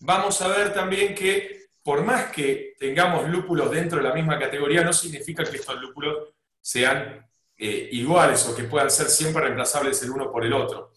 vamos 0.00 0.40
a 0.42 0.48
ver 0.48 0.72
también 0.74 1.14
que 1.14 1.61
por 1.82 2.04
más 2.04 2.30
que 2.30 2.74
tengamos 2.78 3.28
lúpulos 3.28 3.70
dentro 3.70 3.98
de 3.98 4.08
la 4.08 4.14
misma 4.14 4.38
categoría, 4.38 4.84
no 4.84 4.92
significa 4.92 5.44
que 5.44 5.56
estos 5.56 5.80
lúpulos 5.80 6.28
sean 6.60 7.26
eh, 7.56 7.88
iguales 7.92 8.46
o 8.46 8.54
que 8.54 8.64
puedan 8.64 8.90
ser 8.90 9.08
siempre 9.08 9.42
reemplazables 9.42 10.02
el 10.02 10.10
uno 10.10 10.30
por 10.30 10.44
el 10.44 10.52
otro. 10.52 10.92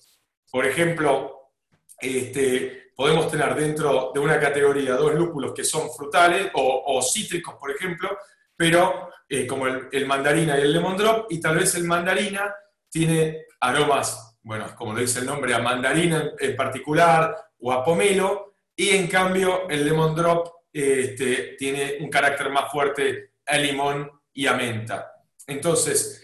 Por 0.51 0.65
ejemplo, 0.65 1.51
este, 1.99 2.91
podemos 2.95 3.29
tener 3.29 3.53
dentro 3.55 4.11
de 4.13 4.19
una 4.19 4.39
categoría 4.39 4.95
dos 4.95 5.13
lúpulos 5.15 5.53
que 5.53 5.63
son 5.63 5.91
frutales 5.91 6.49
o, 6.53 7.01
cítricos, 7.01 7.55
por 7.55 7.71
ejemplo, 7.71 8.17
pero 8.55 9.09
eh, 9.27 9.45
como 9.45 9.67
el, 9.67 10.05
mandarina 10.05 10.57
y 10.57 10.61
el 10.61 10.73
lemon 10.73 10.95
drop, 10.95 11.27
y 11.29 11.39
tal 11.39 11.57
vez 11.57 11.75
el 11.75 11.83
mandarina 11.83 12.53
tiene 12.89 13.45
aromas, 13.59 14.37
bueno, 14.43 14.73
como 14.75 14.93
lo 14.93 14.99
dice 14.99 15.19
el 15.19 15.25
nombre, 15.25 15.53
a 15.53 15.59
mandarina 15.59 16.31
en, 16.39 16.55
particular 16.55 17.35
o 17.59 17.71
a 17.71 17.83
pomelo, 17.83 18.53
y 18.75 18.89
en 18.89 19.07
cambio 19.07 19.67
el 19.69 19.85
lemon 19.85 20.15
drop 20.15 20.54
este, 20.77 21.55
tiene 21.57 21.97
un 22.01 22.09
carácter 22.09 22.49
más 22.49 22.69
fuerte 22.69 23.35
a 23.45 23.57
limón 23.57 24.11
y 24.33 24.45
a 24.45 24.53
menta. 24.55 25.09
Entonces, 25.47 26.21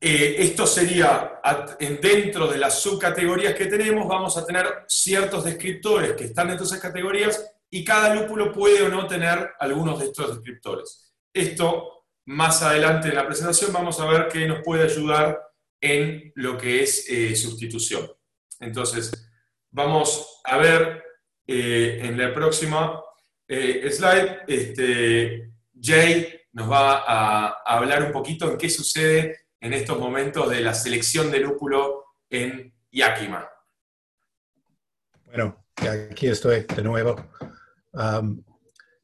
eh, 0.00 0.36
esto 0.38 0.66
sería, 0.68 1.40
dentro 2.00 2.46
de 2.46 2.58
las 2.58 2.80
subcategorías 2.80 3.54
que 3.54 3.66
tenemos, 3.66 4.06
vamos 4.06 4.36
a 4.36 4.46
tener 4.46 4.84
ciertos 4.86 5.42
descriptores 5.42 6.12
que 6.12 6.26
están 6.26 6.46
dentro 6.46 6.64
de 6.64 6.68
esas 6.68 6.80
categorías 6.80 7.44
y 7.70 7.84
cada 7.84 8.14
lúpulo 8.14 8.52
puede 8.52 8.82
o 8.82 8.88
no 8.88 9.08
tener 9.08 9.50
algunos 9.58 9.98
de 9.98 10.06
estos 10.06 10.36
descriptores. 10.36 11.12
Esto, 11.32 12.04
más 12.26 12.62
adelante 12.62 13.08
en 13.08 13.16
la 13.16 13.26
presentación, 13.26 13.72
vamos 13.72 13.98
a 13.98 14.06
ver 14.06 14.28
qué 14.28 14.46
nos 14.46 14.62
puede 14.62 14.84
ayudar 14.84 15.40
en 15.80 16.30
lo 16.36 16.56
que 16.56 16.84
es 16.84 17.08
eh, 17.08 17.34
sustitución. 17.34 18.08
Entonces, 18.60 19.10
vamos 19.72 20.40
a 20.44 20.56
ver 20.56 21.02
eh, 21.48 21.98
en 22.00 22.16
la 22.16 22.32
próxima 22.32 23.03
slide, 23.48 24.42
este, 24.46 25.50
Jay 25.80 26.40
nos 26.52 26.70
va 26.70 27.04
a, 27.06 27.48
hablar 27.66 28.04
un 28.04 28.12
poquito 28.12 28.50
en 28.50 28.56
qué 28.56 28.70
sucede 28.70 29.46
en 29.60 29.72
estos 29.72 29.98
momentos 29.98 30.50
de 30.50 30.60
la 30.60 30.72
selección 30.72 31.30
de 31.30 31.40
lúpulo 31.40 32.04
en 32.30 32.72
Yakima? 32.90 33.48
Bueno, 35.24 35.66
aquí 35.76 36.28
estoy 36.28 36.64
de 36.64 36.82
nuevo. 36.82 37.16
Um, 37.92 38.42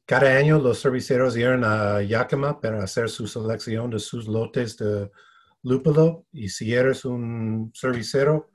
cada 0.05 0.37
año 0.37 0.59
los 0.59 0.81
cerveceros 0.81 1.37
iban 1.37 1.63
a 1.63 2.01
Yakima 2.01 2.59
para 2.59 2.83
hacer 2.83 3.09
su 3.09 3.27
selección 3.27 3.89
de 3.89 3.99
sus 3.99 4.27
lotes 4.27 4.77
de 4.77 5.09
lúpulo 5.63 6.25
y 6.31 6.49
si 6.49 6.73
eres 6.73 7.05
un 7.05 7.71
cervecero 7.73 8.51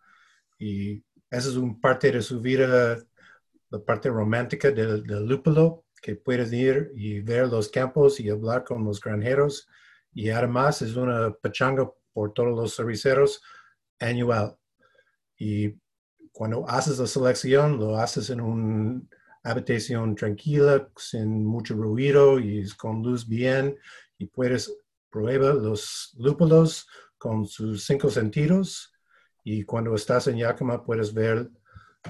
y 0.58 1.04
esa 1.30 1.48
es 1.48 1.56
una 1.56 1.78
parte 1.80 2.12
de 2.12 2.22
su 2.22 2.40
vida, 2.40 2.98
la 3.70 3.78
parte 3.78 4.08
romántica 4.08 4.70
del, 4.70 5.02
del 5.02 5.26
lúpulo, 5.26 5.84
que 6.00 6.14
puedes 6.14 6.52
ir 6.52 6.92
y 6.94 7.20
ver 7.20 7.48
los 7.48 7.68
campos 7.68 8.20
y 8.20 8.28
hablar 8.28 8.64
con 8.64 8.84
los 8.84 9.00
granjeros 9.00 9.68
y 10.16 10.30
además 10.30 10.80
es 10.80 10.96
una 10.96 11.30
pachanga 11.30 11.90
por 12.14 12.32
todos 12.32 12.56
los 12.56 12.74
cerveceros 12.74 13.42
anual. 13.98 14.56
Y 15.36 15.74
cuando 16.32 16.66
haces 16.66 16.98
la 16.98 17.06
selección, 17.06 17.78
lo 17.78 17.98
haces 17.98 18.30
en 18.30 18.40
una 18.40 19.02
habitación 19.42 20.14
tranquila, 20.14 20.88
sin 20.96 21.44
mucho 21.44 21.74
ruido 21.74 22.38
y 22.40 22.66
con 22.78 23.02
luz 23.02 23.28
bien, 23.28 23.76
y 24.16 24.24
puedes 24.24 24.74
probar 25.10 25.56
los 25.56 26.16
lúpulos 26.18 26.88
con 27.18 27.46
sus 27.46 27.84
cinco 27.84 28.08
sentidos. 28.08 28.94
Y 29.44 29.64
cuando 29.64 29.94
estás 29.94 30.28
en 30.28 30.38
Yakima 30.38 30.82
puedes 30.82 31.12
ver 31.12 31.50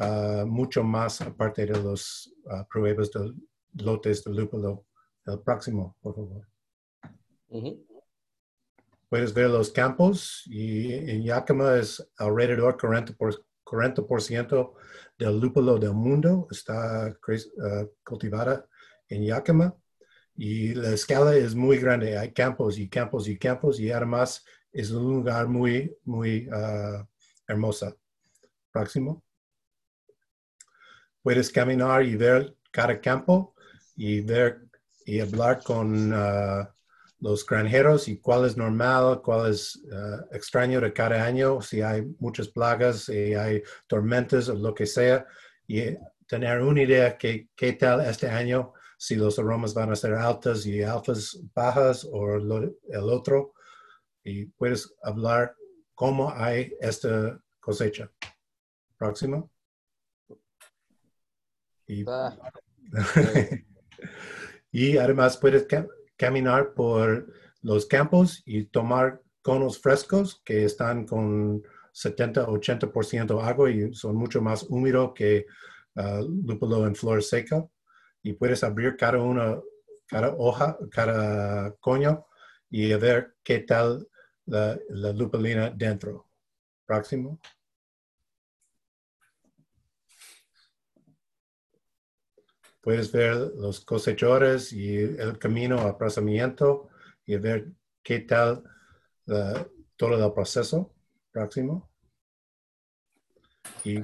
ah, 0.01 0.45
mucho 0.47 0.83
más 0.83 1.21
aparte 1.21 1.67
de 1.67 1.81
los 1.81 2.33
uh, 2.45 2.65
pruebas 2.71 3.11
de 3.11 3.33
lotes 3.75 4.25
de 4.25 4.33
lúpulo. 4.33 4.85
El 5.27 5.41
próximo, 5.41 5.97
por 6.01 6.15
favor 6.15 6.47
puedes 9.09 9.33
ver 9.33 9.51
los 9.51 9.71
campos 9.71 10.43
y 10.47 10.93
en 10.93 11.23
Yakima 11.23 11.77
es 11.77 12.07
alrededor 12.19 12.77
40%, 12.77 13.17
por, 13.17 13.45
40 13.65 14.03
del 15.19 15.41
lúpulo 15.41 15.79
del 15.79 15.95
mundo 15.95 16.47
está 16.51 17.09
uh, 17.09 17.87
cultivada 18.05 18.67
en 19.09 19.25
Yakima 19.25 19.75
y 20.37 20.75
la 20.75 20.91
escala 20.91 21.35
es 21.35 21.55
muy 21.55 21.79
grande. 21.79 22.19
Hay 22.19 22.33
campos 22.33 22.79
y 22.79 22.89
campos 22.89 23.27
y 23.29 23.39
campos 23.39 23.81
y 23.81 23.91
además 23.91 24.45
es 24.73 24.91
un 24.91 25.15
lugar 25.15 25.49
muy, 25.49 25.97
muy 26.05 26.49
uh, 26.49 27.05
hermoso. 27.49 27.97
Próximo. 28.71 29.26
Puedes 31.27 31.51
caminar 31.51 32.05
y 32.05 32.15
ver 32.15 32.55
cada 32.71 33.01
campo 33.01 33.53
y 33.97 34.21
ver 34.21 34.61
y 35.05 35.19
hablar 35.19 35.61
con 35.61 36.13
uh, 36.13 36.65
los 37.19 37.45
granjeros 37.45 38.07
y 38.07 38.21
cuál 38.21 38.47
es 38.47 38.57
normal, 38.57 39.21
cuál 39.23 39.51
es 39.51 39.77
eh, 39.91 40.19
extraño 40.31 40.81
de 40.81 40.93
cada 40.93 41.25
año, 41.25 41.61
si 41.61 41.83
hay 41.83 42.07
muchas 42.21 42.47
plagas, 42.47 43.07
si 43.07 43.35
hay 43.35 43.61
tormentas 43.89 44.49
o 44.49 44.55
lo 44.55 44.73
que 44.73 44.87
sea, 44.87 45.27
y 45.67 45.97
tener 46.29 46.63
una 46.63 46.83
idea 46.83 47.19
que 47.19 47.49
qué 47.57 47.73
tal 47.73 48.03
este 48.03 48.29
año, 48.29 48.73
si 48.97 49.17
los 49.17 49.37
aromas 49.37 49.75
van 49.75 49.91
a 49.91 49.97
ser 49.97 50.15
altas 50.15 50.65
y 50.65 50.81
altas 50.81 51.41
bajas 51.53 52.07
o 52.09 52.37
el 52.37 53.11
otro, 53.11 53.55
y 54.23 54.45
puedes 54.45 54.95
hablar 55.03 55.57
cómo 55.93 56.33
hay 56.33 56.73
esta 56.81 57.37
cosecha. 57.59 58.13
Próximo. 58.97 59.56
Y, 61.87 62.05
ah. 62.09 62.37
y 64.71 64.97
además 64.97 65.37
puedes 65.37 65.67
caminar 66.17 66.75
por 66.75 67.33
los 67.63 67.87
campos 67.87 68.43
y 68.47 68.65
tomar 68.65 69.23
conos 69.43 69.79
frescos 69.81 70.43
que 70.45 70.65
están 70.65 71.07
con 71.07 71.63
70-80% 71.95 73.43
agua 73.43 73.71
y 73.71 73.95
son 73.95 74.17
mucho 74.17 74.43
más 74.43 74.65
húmedos 74.65 75.13
que 75.15 75.47
uh, 75.95 76.23
lúpulo 76.45 76.87
en 76.87 76.95
flor 76.95 77.23
seca. 77.23 77.67
Y 78.23 78.33
puedes 78.33 78.65
abrir 78.65 78.97
cada 78.97 79.19
una, 79.19 79.61
cada 80.09 80.35
hoja, 80.37 80.77
cada 80.91 81.73
coño 81.77 82.27
y 82.69 82.93
ver 82.95 83.37
qué 83.43 83.61
tal 83.61 84.09
la, 84.47 84.79
la 84.89 85.13
lupulina 85.13 85.71
dentro. 85.71 86.29
Próximo. 86.85 87.41
Puedes 92.87 93.11
ver 93.11 93.35
los 93.57 93.81
cosechadores 93.81 94.73
y 94.73 94.97
el 94.97 95.41
camino 95.41 95.81
a 95.81 95.99
procesamiento 95.99 96.89
y 97.27 97.35
ver 97.35 97.73
qué 98.01 98.21
tal 98.21 98.63
todo 99.97 100.25
el 100.25 100.33
proceso 100.33 100.95
próximo. 101.33 101.91
Y 103.83 103.99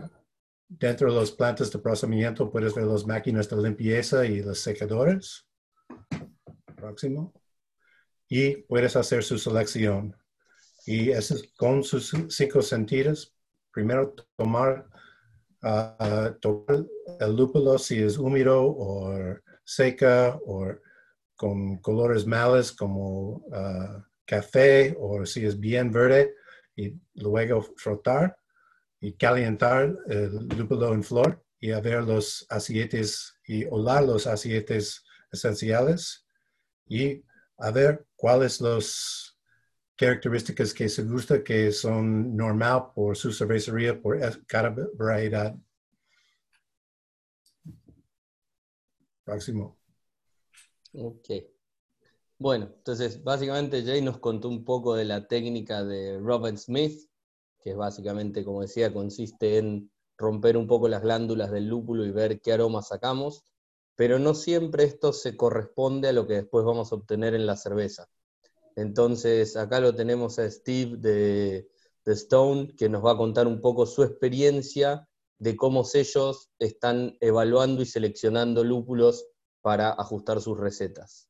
dentro 0.69 1.15
de 1.15 1.21
las 1.21 1.31
plantas 1.31 1.71
de 1.71 1.79
procesamiento 1.79 2.51
puedes 2.51 2.75
ver 2.75 2.87
las 2.87 3.07
máquinas 3.07 3.49
de 3.49 3.63
limpieza 3.63 4.27
y 4.27 4.43
los 4.43 4.59
secadores. 4.59 5.47
Próximo. 6.75 7.33
Y 8.29 8.57
puedes 8.63 8.97
hacer 8.97 9.23
su 9.23 9.39
selección. 9.39 10.17
Y 10.87 11.11
eso 11.11 11.37
es 11.37 11.53
con 11.57 11.85
sus 11.85 12.13
cinco 12.31 12.61
sentidos. 12.61 13.33
Primero 13.71 14.13
tomar 14.37 14.89
uh, 15.63 16.35
el 17.21 17.37
lúpulo 17.37 17.79
si 17.79 18.03
es 18.03 18.19
húmedo 18.19 18.63
o 18.65 19.15
seca 19.65 20.39
o 20.47 20.67
con 21.35 21.79
colores 21.79 22.27
malos 22.27 22.73
como 22.73 23.45
uh, 23.47 24.03
café 24.25 24.97
o 24.99 25.25
si 25.27 25.45
es 25.45 25.59
bien 25.59 25.91
verde 25.91 26.35
y 26.77 26.95
luego 27.15 27.63
frotar 27.77 28.37
y 29.01 29.15
calentar 29.15 29.97
el 30.09 30.47
lúpulo 30.49 30.93
en 30.95 31.03
flor 31.03 31.43
y 31.59 31.71
a 31.71 31.81
ver 31.81 32.03
los 32.05 32.47
aceites 32.49 33.35
y 33.47 33.65
olar 33.65 34.05
los 34.05 34.27
aceites 34.27 35.05
esenciales 35.31 36.27
y 36.87 37.23
a 37.59 37.71
ver 37.71 38.05
cuáles 38.17 38.61
los 38.61 39.32
características 40.03 40.75
que 40.75 40.89
se 40.89 41.05
gusta 41.05 41.45
que 41.45 41.71
son 41.71 42.37
normal 42.37 42.91
por 42.93 43.17
su 43.17 43.33
cervecería, 43.33 44.01
por 44.03 44.19
cada 44.47 44.75
variedad. 44.95 45.55
Próximo. 49.23 49.79
Ok. 50.93 51.29
Bueno, 52.37 52.69
entonces 52.77 53.23
básicamente 53.23 53.85
Jay 53.85 54.03
nos 54.03 54.19
contó 54.19 54.49
un 54.49 54.65
poco 54.65 54.97
de 54.97 55.05
la 55.05 55.29
técnica 55.29 55.85
de 55.85 56.19
Robert 56.19 56.57
Smith, 56.57 57.09
que 57.61 57.75
básicamente, 57.75 58.45
como 58.45 58.63
decía, 58.63 58.93
consiste 58.93 59.59
en 59.59 59.89
romper 60.19 60.57
un 60.57 60.67
poco 60.67 60.89
las 60.89 61.03
glándulas 61.03 61.53
del 61.53 61.69
lúpulo 61.69 62.05
y 62.05 62.11
ver 62.11 62.41
qué 62.41 62.53
aroma 62.53 62.83
sacamos, 62.83 63.45
pero 63.95 64.19
no 64.19 64.35
siempre 64.35 64.83
esto 64.83 65.13
se 65.13 65.37
corresponde 65.37 66.09
a 66.09 66.13
lo 66.13 66.27
que 66.27 66.35
después 66.35 66.65
vamos 66.65 66.91
a 66.91 66.97
obtener 66.97 67.35
en 67.35 67.47
la 67.47 67.57
cerveza. 67.57 68.09
Entonces, 68.77 69.57
acá 69.57 69.81
lo 69.81 69.95
tenemos 69.95 70.39
a 70.39 70.51
Steve 70.51 70.97
de, 70.97 71.69
Stone, 72.07 72.75
que 72.77 72.89
nos 72.89 73.05
va 73.05 73.13
a 73.13 73.17
contar 73.17 73.47
un 73.47 73.61
poco 73.61 73.87
su 73.87 74.03
experiencia 74.03 75.09
de 75.39 75.57
cómo 75.57 75.85
ellos 75.95 76.51
están 76.59 77.17
evaluando 77.21 77.83
y 77.83 77.87
seleccionando 77.87 78.65
lúpulos 78.65 79.25
para 79.61 79.91
ajustar 79.91 80.41
sus 80.41 80.59
recetas. 80.59 81.29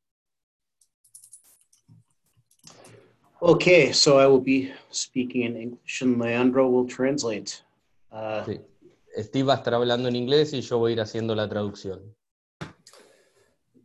Okay, 3.40 3.92
so 3.92 4.20
I 4.20 4.26
will 4.26 4.40
be 4.40 4.72
speaking 4.90 5.42
in 5.42 5.56
English 5.56 6.00
and 6.00 6.18
Leandro 6.20 6.68
will 6.68 6.86
translate. 6.86 7.64
Uh, 8.10 8.44
Sí. 8.46 8.60
Steve 9.16 9.44
va 9.48 9.54
a 9.54 9.56
estar 9.56 9.74
hablando 9.74 10.08
en 10.08 10.16
inglés 10.16 10.52
y 10.52 10.60
yo 10.62 10.78
voy 10.78 10.92
a 10.92 10.94
ir 10.94 11.00
haciendo 11.00 11.34
la 11.34 11.48
traducción. 11.48 12.14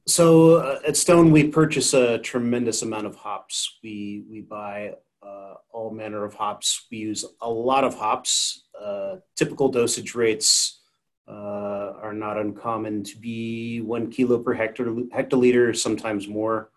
So 0.08 0.56
uh, 0.56 0.80
at 0.88 0.96
Stone, 0.96 1.32
we 1.32 1.50
purchase 1.50 1.94
a 1.94 2.18
tremendous 2.20 2.82
amount 2.82 3.08
of 3.08 3.16
hops. 3.16 3.78
We 3.84 4.24
we 4.30 4.40
buy 4.40 4.94
uh, 5.22 5.56
all 5.72 5.92
manner 5.92 6.24
of 6.24 6.34
hops. 6.34 6.88
We 6.90 7.00
use 7.00 7.26
a 7.42 7.50
lot 7.50 7.84
of 7.84 7.94
hops. 7.94 8.64
Uh, 8.82 9.18
typical 9.36 9.68
dosage 9.68 10.16
rates 10.16 10.80
uh, 11.28 11.92
are 12.02 12.14
not 12.14 12.38
uncommon 12.38 13.04
to 13.04 13.18
be 13.18 13.82
one 13.82 14.10
kilo 14.10 14.40
per 14.40 14.56
hectol- 14.56 15.10
hectoliter, 15.10 15.76
sometimes 15.76 16.26
more, 16.26 16.70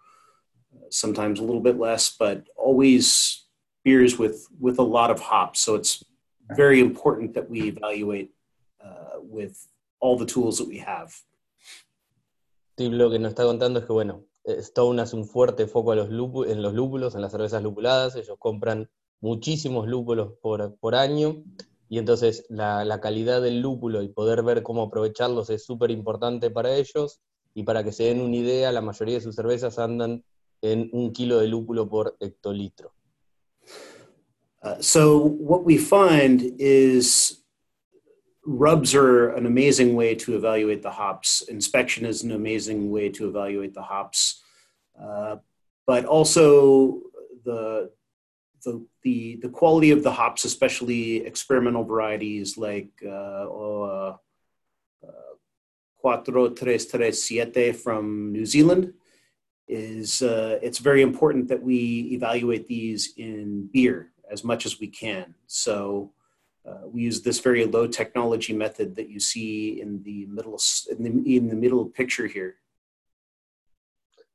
sometimes 0.91 1.39
a 1.39 1.45
little 1.45 1.61
bit 1.61 1.79
less, 1.79 2.11
but 2.11 2.49
always 2.57 3.45
beers 3.85 4.19
with 4.19 4.49
with 4.59 4.81
a 4.81 4.83
lot 4.97 5.13
of 5.13 5.21
hops. 5.21 5.61
So 5.61 5.77
it's 5.77 6.03
very 6.57 6.81
important 6.81 7.35
that 7.35 7.49
we 7.49 7.69
evaluate 7.69 8.33
uh, 8.85 9.21
with 9.21 9.69
all 10.01 10.19
the 10.19 10.27
tools 10.27 10.59
that 10.59 10.67
we 10.67 10.79
have. 10.79 11.15
Steve 12.81 12.97
lo 12.97 13.11
que 13.11 13.19
nos 13.19 13.31
está 13.31 13.45
contando 13.45 13.81
es 13.81 13.85
que, 13.85 13.93
bueno, 13.93 14.25
eh, 14.45 14.57
Stone 14.61 15.03
hace 15.03 15.15
un 15.15 15.27
fuerte 15.27 15.67
foco 15.67 15.93
a 15.93 15.97
los 15.97 16.09
en 16.49 16.63
los 16.63 16.73
lúpulos, 16.73 17.15
en 17.15 17.21
las 17.21 17.31
cervezas 17.31 17.63
lupuladas. 17.63 18.17
Ellos 18.17 18.37
compran 18.39 18.89
muchísimos 19.21 19.87
lúpulos 19.87 20.33
por, 20.41 20.77
por 20.77 20.95
año 20.95 21.43
y 21.91 21.99
entonces 21.99 22.47
la, 22.49 22.87
la 22.87 22.99
calidad 23.03 23.43
del 23.43 23.61
lúpulo 23.61 24.03
y 24.03 24.09
poder 24.09 24.43
ver 24.43 24.63
cómo 24.63 24.85
aprovecharlos 24.85 25.51
es 25.51 25.63
súper 25.63 25.91
importante 25.91 26.49
para 26.51 26.75
ellos. 26.75 27.21
Y 27.53 27.65
para 27.65 27.85
que 27.85 27.93
se 27.93 28.05
den 28.05 28.23
una 28.23 28.37
idea, 28.37 28.73
la 28.73 28.81
mayoría 28.81 29.17
de 29.17 29.21
sus 29.21 29.35
cervezas 29.35 29.79
andan 29.79 30.25
en 30.63 30.89
un 30.95 31.13
kilo 31.13 31.39
de 31.39 31.49
lúpulo 31.49 31.87
por 31.87 32.17
hectolitro. 32.19 32.95
Uh, 34.63 34.81
so 34.81 35.19
what 35.19 35.65
we 35.65 35.77
find 35.77 36.55
is 36.59 37.40
rubs 38.51 38.95
are 38.95 39.31
an 39.31 39.47
amazing 39.47 39.95
way 39.95 40.15
to 40.17 40.35
evaluate 40.35 40.83
the 40.83 40.91
hops. 40.91 41.43
Inspection 41.43 42.05
is 42.05 42.23
an 42.25 42.33
amazing 42.33 42.91
way 42.91 43.09
to 43.11 43.29
evaluate 43.29 43.75
the 43.75 43.83
hops, 43.83 44.43
uh, 45.01 45.37
but 45.87 46.05
also 46.05 47.01
the 47.45 47.91
the 48.65 48.85
the 49.05 49.39
the 49.43 49.49
quality 49.49 49.93
of 49.93 50.03
the 50.03 50.11
hops, 50.11 50.45
especially 50.45 51.25
experimental 51.25 51.85
varieties 51.85 52.59
like 52.59 52.91
uh, 53.07 53.47
uh, 53.47 54.17
Cuatro 56.03 56.55
Tres 56.55 56.87
Tres 56.87 57.23
Siete 57.23 57.77
from 57.77 58.33
New 58.33 58.47
Zealand, 58.47 58.95
is 59.69 60.23
uh, 60.23 60.59
it's 60.61 60.79
very 60.79 61.03
important 61.03 61.49
that 61.49 61.63
we 61.63 62.11
evaluate 62.13 62.67
these 62.67 63.15
in 63.17 63.69
beer 63.73 64.11
as 64.31 64.43
much 64.43 64.67
as 64.67 64.81
we 64.81 64.89
can. 64.89 65.35
So 65.47 66.13
uh, 66.65 66.87
we 66.93 67.03
use 67.03 67.23
this 67.23 67.41
very 67.41 67.65
low 67.67 67.87
technology 67.87 68.53
method 68.53 68.95
that 68.97 69.09
you 69.09 69.21
see 69.21 69.81
in 69.81 70.03
the 70.03 70.27
middle 70.27 70.59
in 70.91 71.03
the, 71.03 71.37
in 71.37 71.49
the 71.49 71.57
middle 71.57 71.87
picture 71.87 72.27
here. 72.27 72.57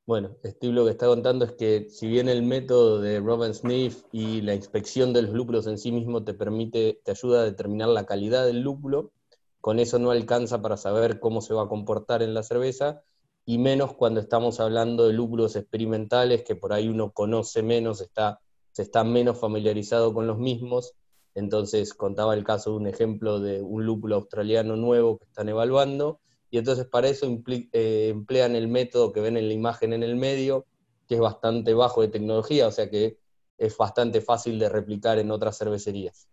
Bueno, 0.08 0.38
Steve 0.46 0.72
lo 0.72 0.86
que 0.86 0.91
está 0.91 1.08
contando 1.08 1.46
es 1.46 1.53
que 1.53 1.89
si 1.89 2.08
bien 2.08 2.29
el 2.29 2.44
método 2.44 3.01
de 3.01 3.20
Robin 3.20 3.55
Sniff 3.55 4.03
y 4.12 4.41
la 4.41 4.53
inspección 4.53 5.13
de 5.13 5.24
los 5.24 5.32
lúpulos 5.34 5.65
en 5.65 5.79
sí 5.79 5.91
mismo 5.91 6.24
te 6.24 6.36
permite, 6.36 7.01
te 7.03 7.10
ayuda 7.10 7.41
a 7.41 7.44
determinar 7.44 7.89
la 7.89 8.05
calidad 8.05 8.46
del 8.46 8.62
lúpulo, 8.62 9.13
con 9.62 9.79
eso 9.79 9.98
no 9.98 10.12
alcanza 10.12 10.62
para 10.62 10.77
saber 10.77 11.20
cómo 11.20 11.41
se 11.41 11.55
va 11.55 11.63
a 11.63 11.67
comportar 11.67 12.22
en 12.22 12.36
la 12.36 12.44
cerveza, 12.44 13.01
y 13.46 13.58
menos 13.58 13.96
cuando 13.96 14.20
estamos 14.20 14.60
hablando 14.60 15.08
de 15.08 15.13
lúpulos 15.13 15.55
experimentales, 15.55 16.44
que 16.44 16.55
por 16.55 16.72
ahí 16.72 16.88
uno 16.88 17.12
conoce 17.12 17.63
menos, 17.63 18.00
está, 18.00 18.41
se 18.73 18.84
está 18.84 19.04
menos 19.04 19.39
familiarizado 19.39 20.13
con 20.13 20.28
los 20.28 20.38
mismos. 20.38 20.93
Entonces 21.36 21.93
contaba 21.93 22.34
el 22.34 22.43
caso 22.43 22.71
de 22.71 22.78
un 22.78 22.88
ejemplo 22.88 23.39
de 23.39 23.62
un 23.62 23.86
lúpulo 23.86 24.15
australiano 24.15 24.78
nuevo 24.78 25.17
que 25.17 25.26
están 25.26 25.50
evaluando, 25.50 26.19
y 26.50 26.58
entonces 26.58 26.86
para 26.86 27.10
eso 27.10 27.28
eh, 27.48 28.08
emplean 28.10 28.56
el 28.56 28.69
método 28.69 29.12
que 29.12 29.19
ven 29.19 29.36
en 29.36 29.48
la 29.50 29.54
imagen 29.54 29.91
en 29.91 30.04
el 30.04 30.15
medio, 30.15 30.65
que 31.08 31.15
es 31.15 31.21
bastante 31.21 31.74
bajo 31.74 32.02
de 32.02 32.08
tecnología, 32.08 32.67
o 32.67 32.71
sea 32.71 32.89
que 32.89 33.17
es 33.58 33.78
bastante 33.78 34.21
fácil 34.21 34.58
de 34.58 34.69
replicar 34.69 35.19
en 35.19 35.32
otras 35.32 35.58
cervecerías. 35.58 36.30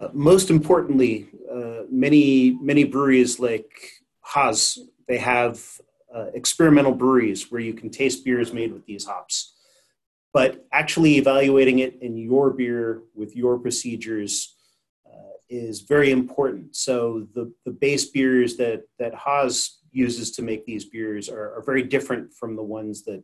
Uh, 0.00 0.08
most 0.12 0.50
importantly, 0.50 1.28
uh, 1.50 1.84
many 1.90 2.56
many 2.60 2.84
breweries 2.84 3.38
like 3.38 3.70
Haas 4.20 4.78
they 5.06 5.18
have 5.18 5.60
uh, 6.14 6.26
experimental 6.34 6.94
breweries 6.94 7.50
where 7.50 7.60
you 7.60 7.74
can 7.74 7.90
taste 7.90 8.24
beers 8.24 8.52
made 8.52 8.72
with 8.72 8.84
these 8.86 9.04
hops. 9.04 9.54
But 10.32 10.66
actually 10.72 11.16
evaluating 11.16 11.80
it 11.80 12.00
in 12.00 12.16
your 12.16 12.50
beer 12.50 13.02
with 13.14 13.36
your 13.36 13.58
procedures 13.58 14.56
uh, 15.06 15.34
is 15.48 15.82
very 15.82 16.10
important. 16.10 16.74
So 16.76 17.26
the 17.34 17.52
the 17.64 17.72
base 17.72 18.06
beers 18.06 18.56
that 18.56 18.84
that 18.98 19.14
Haas 19.14 19.80
uses 19.90 20.30
to 20.32 20.42
make 20.42 20.64
these 20.64 20.86
beers 20.86 21.28
are, 21.28 21.56
are 21.56 21.62
very 21.62 21.82
different 21.82 22.32
from 22.32 22.56
the 22.56 22.62
ones 22.62 23.04
that 23.04 23.22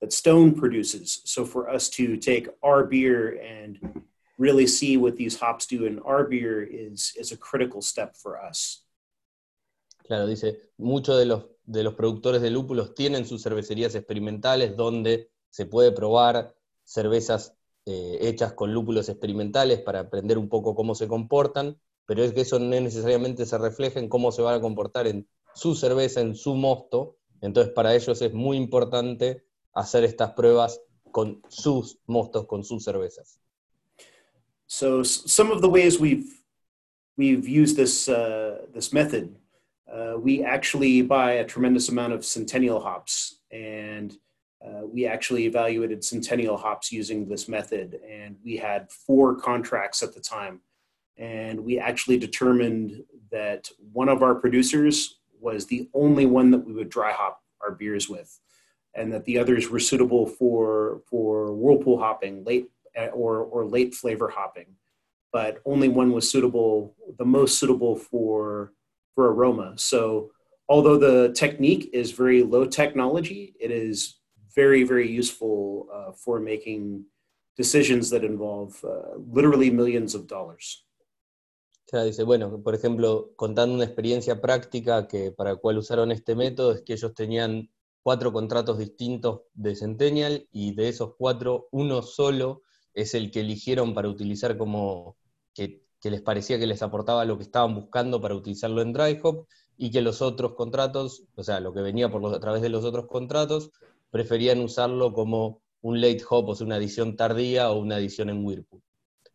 that 0.00 0.12
Stone 0.12 0.54
produces. 0.54 1.22
So 1.24 1.44
for 1.44 1.70
us 1.70 1.88
to 1.90 2.16
take 2.16 2.48
our 2.62 2.84
beer 2.84 3.40
and 3.40 4.02
really 4.36 4.66
see 4.66 4.96
what 4.96 5.16
these 5.16 5.38
hops 5.38 5.66
do 5.66 5.86
in 5.86 5.98
our 6.00 6.24
beer 6.24 6.62
is 6.62 7.12
is 7.16 7.32
a 7.32 7.36
critical 7.36 7.80
step 7.80 8.16
for 8.16 8.42
us. 8.42 8.84
Claro, 10.06 10.26
dice, 10.26 10.58
muchos 10.76 11.18
de 11.18 11.24
los, 11.24 11.44
de 11.64 11.82
los 11.82 11.94
productores 11.94 12.42
de 12.42 12.50
lúpulos 12.50 12.94
tienen 12.94 13.24
sus 13.24 13.42
cervecerías 13.42 13.94
experimentales 13.94 14.76
donde 14.76 15.30
se 15.54 15.66
puede 15.66 15.92
probar 15.92 16.52
cervezas 16.82 17.54
eh, 17.86 18.18
hechas 18.22 18.54
con 18.54 18.74
lúpulos 18.74 19.08
experimentales 19.08 19.78
para 19.78 20.00
aprender 20.00 20.36
un 20.36 20.48
poco 20.48 20.74
cómo 20.74 20.96
se 20.96 21.06
comportan, 21.06 21.78
pero 22.06 22.24
es 22.24 22.32
que 22.32 22.40
eso 22.40 22.58
no 22.58 22.80
necesariamente 22.80 23.46
se 23.46 23.56
refleja 23.56 24.00
en 24.00 24.08
cómo 24.08 24.32
se 24.32 24.42
van 24.42 24.56
a 24.56 24.60
comportar 24.60 25.06
en 25.06 25.28
su 25.54 25.76
cerveza, 25.76 26.20
en 26.20 26.34
su 26.34 26.56
mosto. 26.56 27.18
Entonces, 27.40 27.72
para 27.72 27.94
ellos 27.94 28.20
es 28.20 28.34
muy 28.34 28.56
importante 28.56 29.44
hacer 29.72 30.02
estas 30.02 30.32
pruebas 30.32 30.80
con 31.12 31.40
sus 31.48 32.00
mostos, 32.06 32.46
con 32.48 32.64
sus 32.64 32.82
cervezas. 32.82 33.38
So 34.66 35.04
some 35.04 35.52
of 35.52 35.60
the 35.60 35.68
ways 35.68 36.00
we've 36.00 36.26
we've 37.16 37.46
used 37.46 37.76
this 37.76 38.08
uh, 38.08 38.66
this 38.72 38.92
method, 38.92 39.36
uh, 39.86 40.18
we 40.18 40.42
actually 40.42 41.00
buy 41.00 41.34
a 41.34 41.44
tremendous 41.44 41.88
amount 41.90 42.12
of 42.12 42.24
Centennial 42.24 42.80
hops, 42.80 43.38
and 43.52 44.18
uh, 44.64 44.86
we 44.86 45.06
actually 45.06 45.44
evaluated 45.44 46.02
Centennial 46.02 46.56
hops 46.56 46.90
using 46.90 47.28
this 47.28 47.48
method, 47.48 48.00
and 48.08 48.36
we 48.42 48.56
had 48.56 48.90
four 48.90 49.34
contracts 49.34 50.02
at 50.02 50.14
the 50.14 50.20
time, 50.20 50.60
and 51.18 51.60
we 51.62 51.78
actually 51.78 52.18
determined 52.18 53.04
that 53.30 53.68
one 53.92 54.08
of 54.08 54.22
our 54.22 54.34
producers 54.34 55.18
was 55.38 55.66
the 55.66 55.88
only 55.92 56.24
one 56.24 56.50
that 56.50 56.64
we 56.64 56.72
would 56.72 56.88
dry 56.88 57.12
hop 57.12 57.42
our 57.60 57.72
beers 57.72 58.08
with, 58.08 58.40
and 58.94 59.12
that 59.12 59.24
the 59.26 59.38
others 59.38 59.68
were 59.68 59.80
suitable 59.80 60.26
for 60.26 61.02
for 61.10 61.52
whirlpool 61.52 61.98
hopping 61.98 62.42
late 62.44 62.70
uh, 62.98 63.06
or 63.06 63.40
or 63.40 63.66
late 63.66 63.94
flavor 63.94 64.28
hopping, 64.28 64.76
but 65.30 65.60
only 65.66 65.88
one 65.88 66.12
was 66.12 66.30
suitable, 66.30 66.94
the 67.18 67.24
most 67.24 67.58
suitable 67.58 67.96
for 67.96 68.72
for 69.14 69.30
aroma. 69.30 69.74
So 69.76 70.30
although 70.70 70.96
the 70.96 71.32
technique 71.34 71.90
is 71.92 72.12
very 72.12 72.42
low 72.42 72.64
technology, 72.64 73.54
it 73.60 73.70
is 73.70 74.16
very 74.54 74.84
very 74.84 75.08
useful 75.18 75.88
uh, 75.92 76.12
for 76.12 76.40
making 76.40 77.04
decisions 77.56 78.10
that 78.10 78.22
involve 78.24 78.74
uh, 78.84 79.16
literally 79.32 79.70
millions 79.70 80.14
of 80.14 80.26
dollars. 80.26 80.86
O 81.86 81.90
sea, 81.96 82.02
dice, 82.02 82.24
bueno, 82.24 82.62
por 82.62 82.74
ejemplo, 82.74 83.32
contando 83.36 83.74
una 83.74 83.84
experiencia 83.84 84.40
práctica 84.40 85.06
que 85.06 85.30
para 85.30 85.52
la 85.52 85.56
cual 85.56 85.78
usaron 85.78 86.10
este 86.10 86.34
método 86.34 86.72
es 86.72 86.82
que 86.82 86.94
ellos 86.94 87.14
tenían 87.14 87.70
cuatro 88.02 88.32
contratos 88.32 88.78
distintos 88.78 89.42
de 89.52 89.76
Centennial 89.76 90.48
y 90.50 90.74
de 90.74 90.88
esos 90.88 91.14
cuatro, 91.16 91.68
uno 91.72 92.02
solo 92.02 92.62
es 92.94 93.14
el 93.14 93.30
que 93.30 93.40
eligieron 93.40 93.94
para 93.94 94.08
utilizar 94.08 94.56
como 94.56 95.16
que, 95.54 95.82
que 96.00 96.10
les 96.10 96.22
parecía 96.22 96.58
que 96.58 96.66
les 96.66 96.82
aportaba 96.82 97.24
lo 97.24 97.36
que 97.36 97.44
estaban 97.44 97.74
buscando 97.74 98.20
para 98.20 98.34
utilizarlo 98.34 98.80
en 98.82 98.92
dry 98.92 99.20
hop 99.22 99.46
y 99.76 99.90
que 99.90 100.00
los 100.00 100.22
otros 100.22 100.54
contratos, 100.54 101.24
o 101.34 101.42
sea, 101.42 101.60
lo 101.60 101.72
que 101.72 101.82
venía 101.82 102.10
por 102.10 102.20
los- 102.22 102.34
a 102.34 102.40
través 102.40 102.62
de 102.62 102.68
los 102.70 102.84
otros 102.84 103.06
contratos, 103.06 103.70
preferían 104.14 104.60
usarlo 104.60 105.12
como 105.12 105.60
un 105.80 106.00
late 106.00 106.22
hop, 106.30 106.50
o 106.50 106.54
sea, 106.54 106.64
una 106.64 106.76
adición 106.76 107.16
tardía 107.16 107.72
o 107.72 107.80
una 107.80 107.96
adición 107.96 108.30
en 108.30 108.44
Whirlpool. 108.44 108.80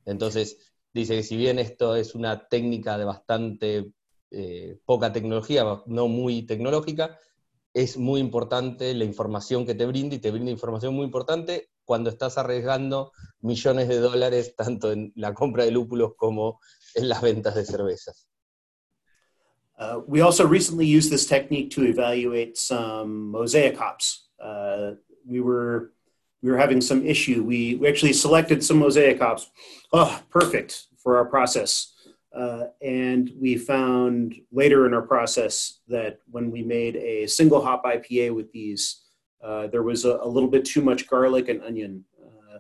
Entonces, 0.06 0.72
dice 0.94 1.18
que 1.18 1.24
si 1.24 1.36
bien 1.36 1.60
esto 1.60 1.98
es 1.98 2.16
una 2.16 2.48
técnica 2.48 2.98
de 2.98 3.04
bastante 3.04 3.92
eh, 4.32 4.80
poca 4.86 5.12
tecnología, 5.12 5.66
no 5.86 6.08
muy 6.08 6.44
tecnológica, 6.44 7.20
es 7.74 7.98
muy 7.98 8.22
importante 8.22 8.94
la 8.94 9.04
información 9.04 9.66
que 9.66 9.76
te 9.76 9.86
brinda 9.86 10.16
y 10.16 10.20
te 10.20 10.32
brinda 10.32 10.50
información 10.50 10.94
muy 10.94 11.04
importante 11.04 11.72
cuando 11.84 12.10
estás 12.10 12.38
arriesgando 12.38 13.12
millones 13.42 13.90
de 13.90 14.00
dólares 14.00 14.56
tanto 14.56 14.94
en 14.94 15.12
la 15.18 15.34
compra 15.34 15.66
de 15.66 15.72
lúpulos 15.72 16.14
como 16.16 16.62
en 16.96 17.10
las 17.10 17.22
ventas 17.22 17.54
de 17.54 17.66
cervezas. 17.66 18.30
Uh, 19.78 20.02
we 20.08 20.22
also 20.22 20.48
recently 20.48 20.86
used 20.86 21.12
this 21.12 21.28
technique 21.28 21.70
to 21.70 21.84
evaluate 21.84 22.56
some 22.56 23.30
mosaic 23.30 23.78
hops. 23.78 24.29
Uh, 24.42 24.92
we 25.26 25.42
were 25.42 25.92
we 26.42 26.52
were 26.52 26.58
having 26.58 26.82
some 26.82 27.06
issue. 27.06 27.44
We, 27.44 27.76
we 27.76 27.88
actually 27.88 28.14
selected 28.14 28.64
some 28.64 28.80
mosaic 28.80 29.20
hops. 29.20 29.50
Oh, 29.92 30.22
perfect 30.30 30.88
for 30.98 31.18
our 31.18 31.26
process. 31.26 31.94
Uh, 32.34 32.66
and 32.82 33.32
we 33.40 33.58
found 33.58 34.36
later 34.52 34.86
in 34.86 34.94
our 34.94 35.02
process 35.02 35.80
that 35.88 36.20
when 36.30 36.52
we 36.52 36.62
made 36.62 36.96
a 36.96 37.28
single 37.28 37.62
hop 37.62 37.84
IPA 37.84 38.36
with 38.36 38.52
these, 38.52 39.04
uh, 39.44 39.68
there 39.68 39.84
was 39.84 40.06
a, 40.06 40.20
a, 40.22 40.28
little 40.28 40.50
bit 40.50 40.64
too 40.64 40.82
much 40.82 41.08
garlic 41.08 41.50
and 41.50 41.62
onion. 41.64 42.06
Uh, 42.24 42.60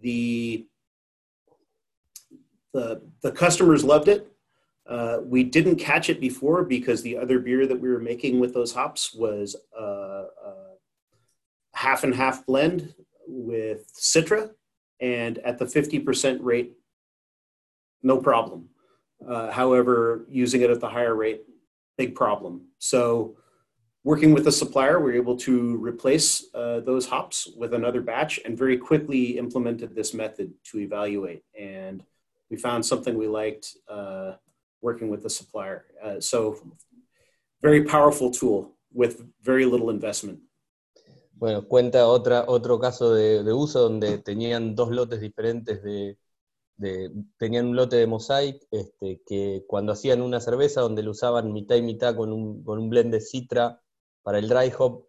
the, 0.00 0.66
the, 2.72 3.02
the 3.22 3.32
customers 3.32 3.84
loved 3.84 4.08
it. 4.08 4.32
Uh, 4.88 5.18
we 5.22 5.44
didn't 5.44 5.76
catch 5.76 6.08
it 6.08 6.20
before 6.20 6.64
because 6.64 7.02
the 7.02 7.18
other 7.18 7.38
beer 7.38 7.66
that 7.66 7.78
we 7.78 7.88
were 7.88 7.98
making 7.98 8.40
with 8.40 8.54
those 8.54 8.72
hops 8.72 9.12
was 9.14 9.56
a 9.78 10.24
half 11.76 12.04
and 12.04 12.14
half 12.14 12.44
blend 12.46 12.94
with 13.28 13.92
Citra, 13.94 14.50
and 15.00 15.38
at 15.38 15.58
the 15.58 15.66
50% 15.66 16.38
rate, 16.40 16.72
no 18.02 18.18
problem. 18.18 18.70
Uh, 19.26 19.50
however, 19.50 20.24
using 20.28 20.62
it 20.62 20.70
at 20.70 20.80
the 20.80 20.88
higher 20.88 21.14
rate, 21.14 21.42
big 21.98 22.14
problem. 22.14 22.68
So, 22.78 23.36
working 24.04 24.32
with 24.32 24.44
the 24.44 24.52
supplier, 24.52 25.00
we 25.00 25.12
are 25.12 25.16
able 25.16 25.36
to 25.36 25.76
replace 25.76 26.46
uh, 26.54 26.80
those 26.80 27.06
hops 27.06 27.48
with 27.56 27.74
another 27.74 28.00
batch 28.00 28.40
and 28.44 28.56
very 28.56 28.78
quickly 28.78 29.36
implemented 29.36 29.94
this 29.94 30.14
method 30.14 30.54
to 30.70 30.78
evaluate. 30.78 31.42
And 31.58 32.02
we 32.50 32.56
found 32.56 32.86
something 32.86 33.18
we 33.18 33.26
liked 33.26 33.76
uh, 33.88 34.32
working 34.80 35.08
with 35.08 35.22
the 35.22 35.30
supplier. 35.30 35.84
Uh, 36.02 36.20
so, 36.20 36.58
very 37.60 37.84
powerful 37.84 38.30
tool 38.30 38.72
with 38.94 39.26
very 39.42 39.66
little 39.66 39.90
investment. 39.90 40.38
Bueno, 41.38 41.68
cuenta 41.68 42.06
otra, 42.08 42.44
otro 42.48 42.78
caso 42.80 43.12
de, 43.12 43.44
de 43.44 43.52
uso 43.52 43.80
donde 43.80 44.18
tenían 44.18 44.74
dos 44.74 44.90
lotes 44.90 45.20
diferentes 45.20 45.82
de, 45.82 46.18
tenían 47.38 47.66
un 47.66 47.76
lote 47.76 47.96
de 47.96 48.06
Mosaic 48.06 48.66
este, 48.70 49.22
que 49.26 49.64
cuando 49.66 49.92
hacían 49.92 50.22
una 50.22 50.40
cerveza 50.40 50.80
donde 50.80 51.02
lo 51.02 51.10
usaban 51.12 51.52
mitad 51.52 51.76
y 51.76 51.82
mitad 51.82 52.16
con 52.16 52.32
un, 52.32 52.64
con 52.64 52.78
un 52.78 52.90
blend 52.90 53.12
de 53.12 53.20
citra 53.20 53.82
para 54.22 54.38
el 54.38 54.48
dry 54.48 54.72
hop, 54.78 55.04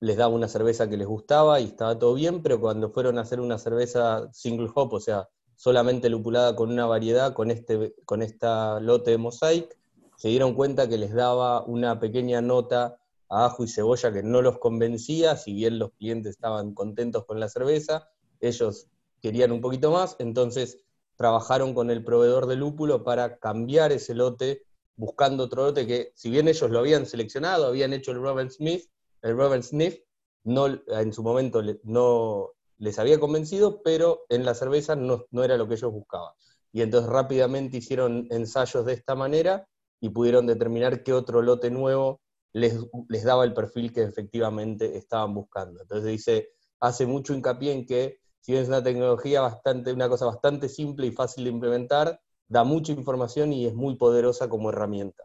les 0.00 0.16
daba 0.18 0.34
una 0.34 0.48
cerveza 0.48 0.88
que 0.88 0.98
les 0.98 1.06
gustaba 1.06 1.60
y 1.60 1.64
estaba 1.64 1.98
todo 1.98 2.14
bien, 2.14 2.42
pero 2.42 2.60
cuando 2.60 2.90
fueron 2.90 3.18
a 3.18 3.22
hacer 3.22 3.40
una 3.40 3.58
cerveza 3.58 4.28
single 4.32 4.70
hop, 4.74 4.94
o 4.94 5.00
sea, 5.00 5.28
solamente 5.56 6.10
lupulada 6.10 6.56
con 6.56 6.70
una 6.70 6.86
variedad, 6.86 7.34
con 7.34 7.50
este 7.50 7.94
con 8.04 8.22
esta 8.22 8.80
lote 8.80 9.12
de 9.12 9.18
Mosaic, 9.18 9.76
se 10.16 10.28
dieron 10.28 10.54
cuenta 10.54 10.88
que 10.88 10.98
les 10.98 11.14
daba 11.14 11.64
una 11.64 11.98
pequeña 12.00 12.42
nota 12.42 12.99
ajo 13.30 13.64
y 13.64 13.68
cebolla 13.68 14.12
que 14.12 14.22
no 14.22 14.42
los 14.42 14.58
convencía, 14.58 15.36
si 15.36 15.54
bien 15.54 15.78
los 15.78 15.92
clientes 15.92 16.32
estaban 16.32 16.74
contentos 16.74 17.24
con 17.24 17.38
la 17.38 17.48
cerveza, 17.48 18.10
ellos 18.40 18.88
querían 19.22 19.52
un 19.52 19.60
poquito 19.60 19.92
más, 19.92 20.16
entonces 20.18 20.84
trabajaron 21.16 21.72
con 21.72 21.90
el 21.90 22.04
proveedor 22.04 22.46
de 22.46 22.56
lúpulo 22.56 23.04
para 23.04 23.38
cambiar 23.38 23.92
ese 23.92 24.14
lote, 24.14 24.64
buscando 24.96 25.44
otro 25.44 25.66
lote 25.66 25.86
que, 25.86 26.12
si 26.14 26.30
bien 26.30 26.48
ellos 26.48 26.70
lo 26.70 26.80
habían 26.80 27.06
seleccionado, 27.06 27.66
habían 27.66 27.92
hecho 27.92 28.10
el 28.10 28.20
Robert 28.20 28.50
Smith, 28.50 28.90
el 29.22 29.36
Robert 29.36 29.62
Sniff, 29.62 29.98
no, 30.42 30.66
en 30.66 31.12
su 31.12 31.22
momento 31.22 31.62
no 31.84 32.50
les 32.78 32.98
había 32.98 33.20
convencido, 33.20 33.82
pero 33.82 34.24
en 34.28 34.44
la 34.44 34.54
cerveza 34.54 34.96
no, 34.96 35.26
no 35.30 35.44
era 35.44 35.56
lo 35.56 35.68
que 35.68 35.74
ellos 35.74 35.92
buscaban. 35.92 36.32
Y 36.72 36.82
entonces 36.82 37.10
rápidamente 37.10 37.76
hicieron 37.76 38.26
ensayos 38.30 38.86
de 38.86 38.94
esta 38.94 39.14
manera 39.14 39.68
y 40.00 40.08
pudieron 40.08 40.46
determinar 40.46 41.02
qué 41.02 41.12
otro 41.12 41.42
lote 41.42 41.70
nuevo 41.70 42.20
les, 42.52 43.24
daba 43.24 43.44
el 43.44 43.54
perfil 43.54 43.92
que 43.92 44.02
efectivamente 44.02 44.96
estaban 44.96 45.34
buscando. 45.34 45.80
Entonces 45.82 46.10
dice, 46.10 46.48
hace 46.80 47.06
mucho 47.06 47.34
hincapié 47.34 47.72
en 47.72 47.86
que 47.86 48.18
si 48.40 48.56
es 48.56 48.68
una 48.68 48.82
tecnología 48.82 49.40
bastante, 49.40 49.92
una 49.92 50.08
cosa 50.08 50.26
bastante 50.26 50.68
simple 50.68 51.06
y 51.06 51.12
fácil 51.12 51.44
de 51.44 51.50
implementar, 51.50 52.20
da 52.48 52.64
mucha 52.64 52.92
información 52.92 53.52
y 53.52 53.66
es 53.66 53.74
muy 53.74 53.96
poderosa 53.96 54.48
como 54.48 54.70
herramienta. 54.70 55.24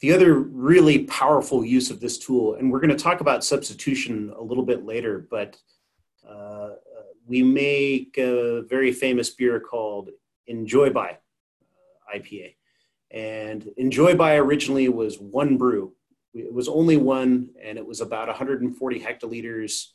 The 0.00 0.12
other 0.12 0.34
really 0.34 1.06
powerful 1.06 1.64
use 1.64 1.90
of 1.90 2.00
this 2.00 2.18
tool, 2.18 2.56
and 2.56 2.70
we're 2.70 2.80
going 2.80 2.94
to 2.94 3.02
talk 3.02 3.20
about 3.20 3.42
substitution 3.42 4.32
a 4.36 4.42
little 4.42 4.64
bit 4.64 4.84
later, 4.84 5.26
but 5.30 5.56
uh, 6.28 6.70
we 7.26 7.42
make 7.42 8.18
a 8.18 8.62
very 8.68 8.92
famous 8.92 9.30
beer 9.30 9.60
called 9.60 10.10
Enjoy 10.46 10.90
By 10.90 11.18
IPA. 12.14 12.54
And 13.12 13.70
Enjoy 13.76 14.14
By 14.14 14.36
originally 14.36 14.88
was 14.88 15.18
one 15.18 15.58
brew. 15.58 15.92
It 16.34 16.52
was 16.52 16.68
only 16.68 16.96
one, 16.96 17.50
and 17.62 17.76
it 17.76 17.86
was 17.86 18.00
about 18.00 18.28
140 18.28 19.00
hectoliters 19.00 19.88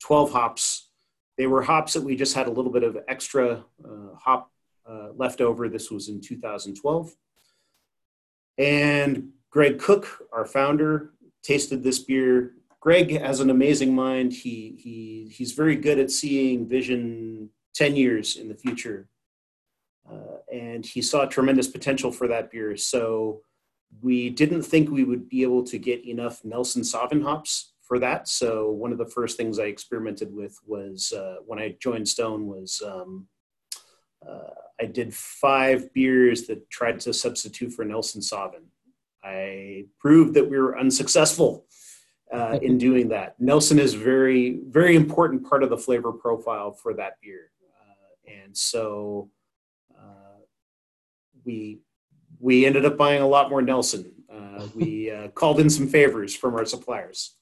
12 0.00 0.32
hops. 0.32 0.90
They 1.38 1.46
were 1.46 1.62
hops 1.62 1.94
that 1.94 2.04
we 2.04 2.14
just 2.14 2.34
had 2.34 2.46
a 2.46 2.50
little 2.50 2.70
bit 2.70 2.82
of 2.82 2.98
extra 3.08 3.64
uh, 3.84 4.14
hop 4.16 4.50
uh, 4.88 5.08
left 5.16 5.40
over. 5.40 5.68
This 5.68 5.90
was 5.90 6.08
in 6.08 6.20
2012. 6.20 7.14
And 8.58 9.30
Greg 9.50 9.78
Cook, 9.78 10.28
our 10.32 10.44
founder, 10.44 11.12
tasted 11.42 11.82
this 11.82 11.98
beer. 11.98 12.52
Greg 12.80 13.18
has 13.18 13.40
an 13.40 13.50
amazing 13.50 13.94
mind. 13.94 14.32
He, 14.32 14.76
he, 14.78 15.32
he's 15.32 15.52
very 15.52 15.74
good 15.74 15.98
at 15.98 16.10
seeing 16.10 16.68
vision 16.68 17.50
10 17.74 17.96
years 17.96 18.36
in 18.36 18.48
the 18.48 18.54
future. 18.54 19.08
Uh, 20.10 20.38
and 20.52 20.84
he 20.84 21.00
saw 21.00 21.24
tremendous 21.24 21.68
potential 21.68 22.12
for 22.12 22.28
that 22.28 22.50
beer. 22.50 22.76
So 22.76 23.40
we 24.02 24.30
didn't 24.30 24.62
think 24.62 24.90
we 24.90 25.04
would 25.04 25.28
be 25.28 25.42
able 25.42 25.64
to 25.64 25.78
get 25.78 26.04
enough 26.06 26.44
Nelson 26.44 26.82
Sauvin 26.82 27.22
hops 27.22 27.72
for 27.82 27.98
that. 27.98 28.28
So 28.28 28.70
one 28.70 28.92
of 28.92 28.98
the 28.98 29.06
first 29.06 29.36
things 29.36 29.58
I 29.58 29.64
experimented 29.64 30.34
with 30.34 30.58
was 30.66 31.12
uh, 31.12 31.36
when 31.46 31.58
I 31.58 31.76
joined 31.80 32.08
Stone 32.08 32.46
was 32.46 32.82
um, 32.84 33.26
uh, 34.26 34.50
I 34.80 34.86
did 34.86 35.14
five 35.14 35.92
beers 35.92 36.46
that 36.46 36.68
tried 36.70 37.00
to 37.00 37.12
substitute 37.12 37.72
for 37.72 37.84
Nelson 37.84 38.20
Sauvin. 38.20 38.64
I 39.22 39.86
proved 39.98 40.34
that 40.34 40.48
we 40.48 40.58
were 40.58 40.78
unsuccessful 40.78 41.66
uh, 42.32 42.58
in 42.62 42.78
doing 42.78 43.08
that. 43.08 43.38
Nelson 43.38 43.78
is 43.78 43.94
very 43.94 44.60
very 44.66 44.96
important 44.96 45.48
part 45.48 45.62
of 45.62 45.70
the 45.70 45.78
flavor 45.78 46.12
profile 46.12 46.72
for 46.72 46.94
that 46.94 47.20
beer, 47.22 47.50
uh, 47.80 48.32
and 48.42 48.56
so 48.56 49.30
we 51.44 51.80
we 52.40 52.66
ended 52.66 52.84
up 52.84 52.96
buying 52.96 53.22
a 53.22 53.26
lot 53.26 53.50
more 53.50 53.62
Nelson. 53.62 54.12
Uh, 54.28 54.66
we 54.74 55.12
called 55.34 55.60
in 55.60 55.70
some 55.70 55.88
favors 55.88 56.34
from 56.34 56.54
our 56.54 56.66
suppliers. 56.66 57.38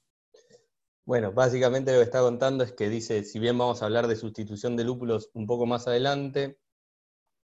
Bueno, 1.04 1.32
básicamente 1.32 1.92
lo 1.92 1.98
que 1.98 2.04
está 2.04 2.20
contando 2.20 2.62
es 2.62 2.72
que 2.72 2.88
dice, 2.88 3.24
si 3.24 3.40
bien 3.40 3.58
vamos 3.58 3.82
a 3.82 3.86
hablar 3.86 4.06
de 4.06 4.14
sustitución 4.14 4.76
de 4.76 4.84
lúpulos 4.84 5.30
un 5.34 5.46
poco 5.46 5.66
más 5.66 5.88
adelante, 5.88 6.58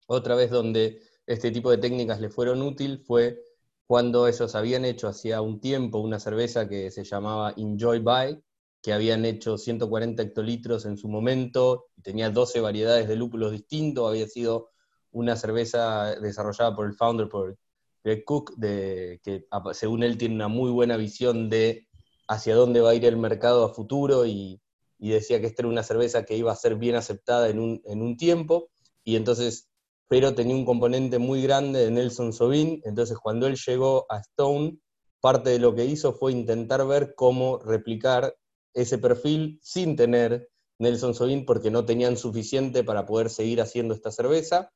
otra 0.08 0.36
vez 0.36 0.52
donde 0.52 1.02
este 1.28 1.52
tipo 1.52 1.70
de 1.70 1.78
técnicas 1.78 2.22
le 2.22 2.30
fueron 2.30 2.62
útil 2.62 3.00
fue 3.00 3.42
cuando 3.86 4.28
ellos 4.28 4.56
habían 4.56 4.86
hecho 4.86 5.10
hacía 5.10 5.42
un 5.42 5.60
tiempo 5.60 6.00
una 6.00 6.20
cerveza 6.20 6.70
que 6.70 6.92
se 6.92 7.04
llamaba 7.04 7.54
Enjoy 7.58 8.00
By, 8.00 8.42
que 8.82 8.94
habían 8.94 9.26
hecho 9.26 9.58
140 9.58 10.24
hectolitros 10.24 10.86
en 10.86 10.98
su 10.98 11.10
momento, 11.10 11.88
tenía 12.02 12.30
12 12.30 12.62
variedades 12.62 13.10
de 13.10 13.18
lúpulos 13.18 13.52
distintos, 13.52 14.10
había 14.10 14.28
sido 14.28 14.70
una 15.12 15.36
cerveza 15.36 16.16
desarrollada 16.16 16.76
por 16.76 16.88
el 16.88 16.94
founder, 16.94 17.30
por 17.30 17.58
Greg 18.04 18.24
Cook, 18.26 18.56
de, 18.58 19.20
que 19.24 19.46
según 19.74 20.04
él 20.04 20.18
tiene 20.18 20.36
una 20.36 20.48
muy 20.48 20.72
buena 20.72 20.98
visión 20.98 21.50
de 21.50 21.88
hacia 22.28 22.56
dónde 22.56 22.82
va 22.82 22.92
a 22.92 22.96
ir 22.96 23.06
el 23.06 23.18
mercado 23.18 23.66
a 23.66 23.74
futuro 23.74 24.26
y, 24.26 24.62
decía 24.98 25.42
que 25.42 25.48
esta 25.48 25.64
era 25.64 25.70
una 25.70 25.84
cerveza 25.84 26.26
que 26.26 26.38
iba 26.38 26.52
a 26.52 26.56
ser 26.56 26.76
bien 26.76 26.96
aceptada 26.96 27.50
en 27.50 27.60
un, 27.60 28.18
tiempo, 28.18 28.70
y 29.04 29.16
entonces, 29.16 29.68
pero 30.08 30.36
tenía 30.36 30.56
un 30.56 30.66
componente 30.66 31.18
muy 31.18 31.42
grande 31.42 31.80
de 31.80 31.92
Nelson 31.92 32.34
Sauvin, 32.34 32.82
entonces 32.86 33.18
cuando 33.18 33.48
él 33.48 33.56
llegó 33.56 34.06
a 34.10 34.20
Stone, 34.20 34.78
parte 35.20 35.50
de 35.50 35.60
lo 35.60 35.74
que 35.74 35.86
hizo 35.86 36.14
fue 36.14 36.32
intentar 36.32 36.86
ver 36.86 37.16
cómo 37.16 37.58
replicar 37.60 38.36
ese 38.74 38.98
perfil 39.00 39.60
sin 39.62 39.96
tener 39.96 40.50
Nelson 40.80 41.14
Sauvin 41.14 41.46
porque 41.46 41.72
no 41.72 41.86
tenían 41.86 42.18
suficiente 42.18 42.84
para 42.84 43.06
poder 43.06 43.30
seguir 43.30 43.62
haciendo 43.62 43.94
esta 43.94 44.12
cerveza. 44.12 44.72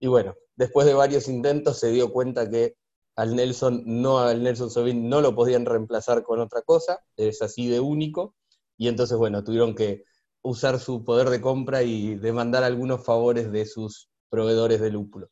Y 0.00 0.06
bueno, 0.06 0.34
después 0.56 0.86
de 0.86 0.94
varios 0.94 1.28
intentos 1.28 1.78
se 1.78 1.92
dio 1.92 2.10
cuenta 2.10 2.48
que 2.48 2.74
al 3.16 3.36
Nelson, 3.36 3.82
no 3.84 4.18
al 4.18 4.42
Nelson 4.42 4.70
Sauvin 4.70 5.08
no 5.08 5.20
lo 5.20 5.34
podían 5.34 5.66
reemplazar 5.66 6.22
con 6.22 6.40
otra 6.40 6.62
cosa, 6.62 7.00
es 7.16 7.42
así 7.42 7.68
de 7.68 7.80
único, 7.80 8.34
y 8.78 8.88
entonces, 8.88 9.18
bueno, 9.18 9.44
tuvieron 9.44 9.74
que 9.74 10.04
usar 10.42 10.78
su 10.78 11.04
poder 11.04 11.28
de 11.28 11.42
compra 11.42 11.82
y 11.82 12.14
demandar 12.14 12.64
algunos 12.64 13.04
favores 13.04 13.52
de 13.52 13.66
sus 13.66 14.08
proveedores 14.30 14.80
de 14.80 14.90
lúpulo. 14.90 15.28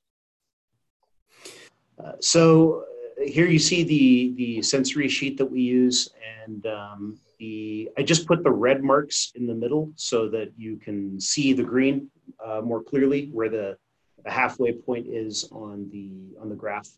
Uh, 1.97 2.13
so 2.21 2.85
uh, 3.19 3.25
here 3.25 3.51
you 3.51 3.59
see 3.59 3.83
the 3.83 4.35
the 4.37 4.63
sensory 4.63 5.09
sheet 5.09 5.39
that 5.39 5.51
we 5.51 5.63
use, 5.63 6.11
and 6.45 6.67
um, 6.67 7.19
I 7.41 8.05
just 8.05 8.27
put 8.27 8.43
the 8.45 8.51
red 8.51 8.83
marks 8.83 9.33
in 9.35 9.47
the 9.47 9.55
middle 9.55 9.93
so 9.97 10.29
that 10.29 10.53
you 10.57 10.77
can 10.77 11.19
see 11.19 11.55
the 11.55 11.65
green 11.65 12.11
uh, 12.45 12.61
more 12.61 12.83
clearly 12.83 13.31
where 13.33 13.49
the, 13.49 13.79
the 14.25 14.31
halfway 14.31 14.73
point 14.73 15.07
is 15.07 15.49
on 15.53 15.89
the 15.91 16.37
on 16.41 16.49
the 16.49 16.55
graph. 16.55 16.89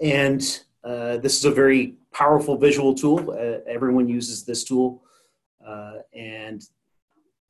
And 0.00 0.42
uh, 0.82 1.18
this 1.18 1.38
is 1.38 1.44
a 1.44 1.50
very 1.50 1.94
powerful 2.12 2.56
visual 2.56 2.94
tool. 2.94 3.30
Uh, 3.30 3.60
everyone 3.68 4.08
uses 4.08 4.44
this 4.44 4.64
tool. 4.64 5.02
Uh, 5.66 5.94
and 6.12 6.62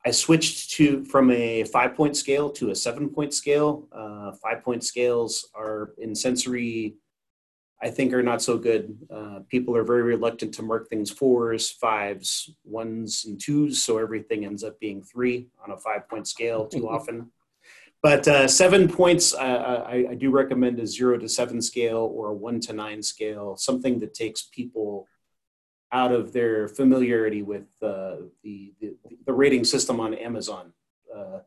I 0.07 0.11
switched 0.11 0.71
to 0.73 1.05
from 1.05 1.31
a 1.31 1.65
five 1.65 1.95
point 1.97 2.17
scale 2.17 2.51
to 2.51 2.71
a 2.71 2.75
seven 2.75 3.09
point 3.09 3.33
scale. 3.35 3.89
Uh, 3.91 4.33
five 4.33 4.63
point 4.63 4.85
scales 4.85 5.49
are 5.55 5.95
in 5.99 6.15
sensory, 6.15 6.95
I 7.83 7.91
think, 7.91 8.13
are 8.13 8.23
not 8.23 8.43
so 8.43 8.59
good. 8.59 8.97
Uh, 9.11 9.41
people 9.49 9.75
are 9.75 9.85
very 9.85 10.03
reluctant 10.03 10.55
to 10.55 10.63
mark 10.63 10.89
things 10.89 11.11
fours, 11.11 11.71
fives, 11.71 12.55
ones, 12.65 13.25
and 13.27 13.41
twos, 13.41 13.83
so 13.83 13.99
everything 13.99 14.45
ends 14.45 14.63
up 14.63 14.79
being 14.79 15.03
three 15.03 15.49
on 15.65 15.73
a 15.73 15.77
five 15.77 16.09
point 16.09 16.29
scale 16.29 16.67
too 16.67 16.89
often. 16.97 17.31
But 18.05 18.29
uh, 18.29 18.47
seven 18.47 18.87
points, 18.87 19.33
uh, 19.33 19.83
I, 19.89 20.09
I, 20.11 20.15
do 20.15 20.31
recommend 20.31 20.79
a 20.79 20.87
zero 20.87 21.17
to 21.17 21.27
seven 21.27 21.63
scale 21.63 22.13
or 22.15 22.29
a 22.29 22.35
one 22.35 22.61
to 22.67 22.75
nine 22.75 23.03
scale, 23.03 23.57
something 23.57 23.99
that 24.01 24.13
takes 24.13 24.43
people 24.43 25.09
out 25.91 26.13
of 26.13 26.35
their 26.35 26.69
familiarity 26.69 27.41
with 27.41 27.65
uh, 27.81 28.17
the, 28.43 28.75
the, 28.79 28.95
the, 29.25 29.33
rating 29.33 29.65
system 29.65 30.01
on 30.01 30.13
Amazon. 30.13 30.75
Uh, 31.17 31.39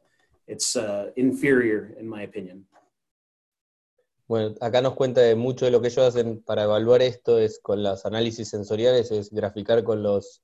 it's 0.48 0.76
uh, 0.76 1.12
inferior, 1.15 1.93
in 2.00 2.10
my 2.10 2.24
opinion. 2.24 2.65
Bueno, 4.28 4.56
acá 4.60 4.82
nos 4.82 4.96
cuenta 4.96 5.22
de 5.22 5.36
mucho 5.36 5.65
de 5.65 5.72
lo 5.72 5.80
que 5.80 5.89
ellos 5.89 6.08
hacen 6.08 6.41
para 6.41 6.63
evaluar 6.63 7.04
esto 7.04 7.38
es 7.38 7.60
con 7.60 7.84
los 7.84 8.04
análisis 8.04 8.50
sensoriales, 8.50 9.12
es 9.12 9.30
graficar 9.30 9.84
con 9.84 10.02
los 10.02 10.41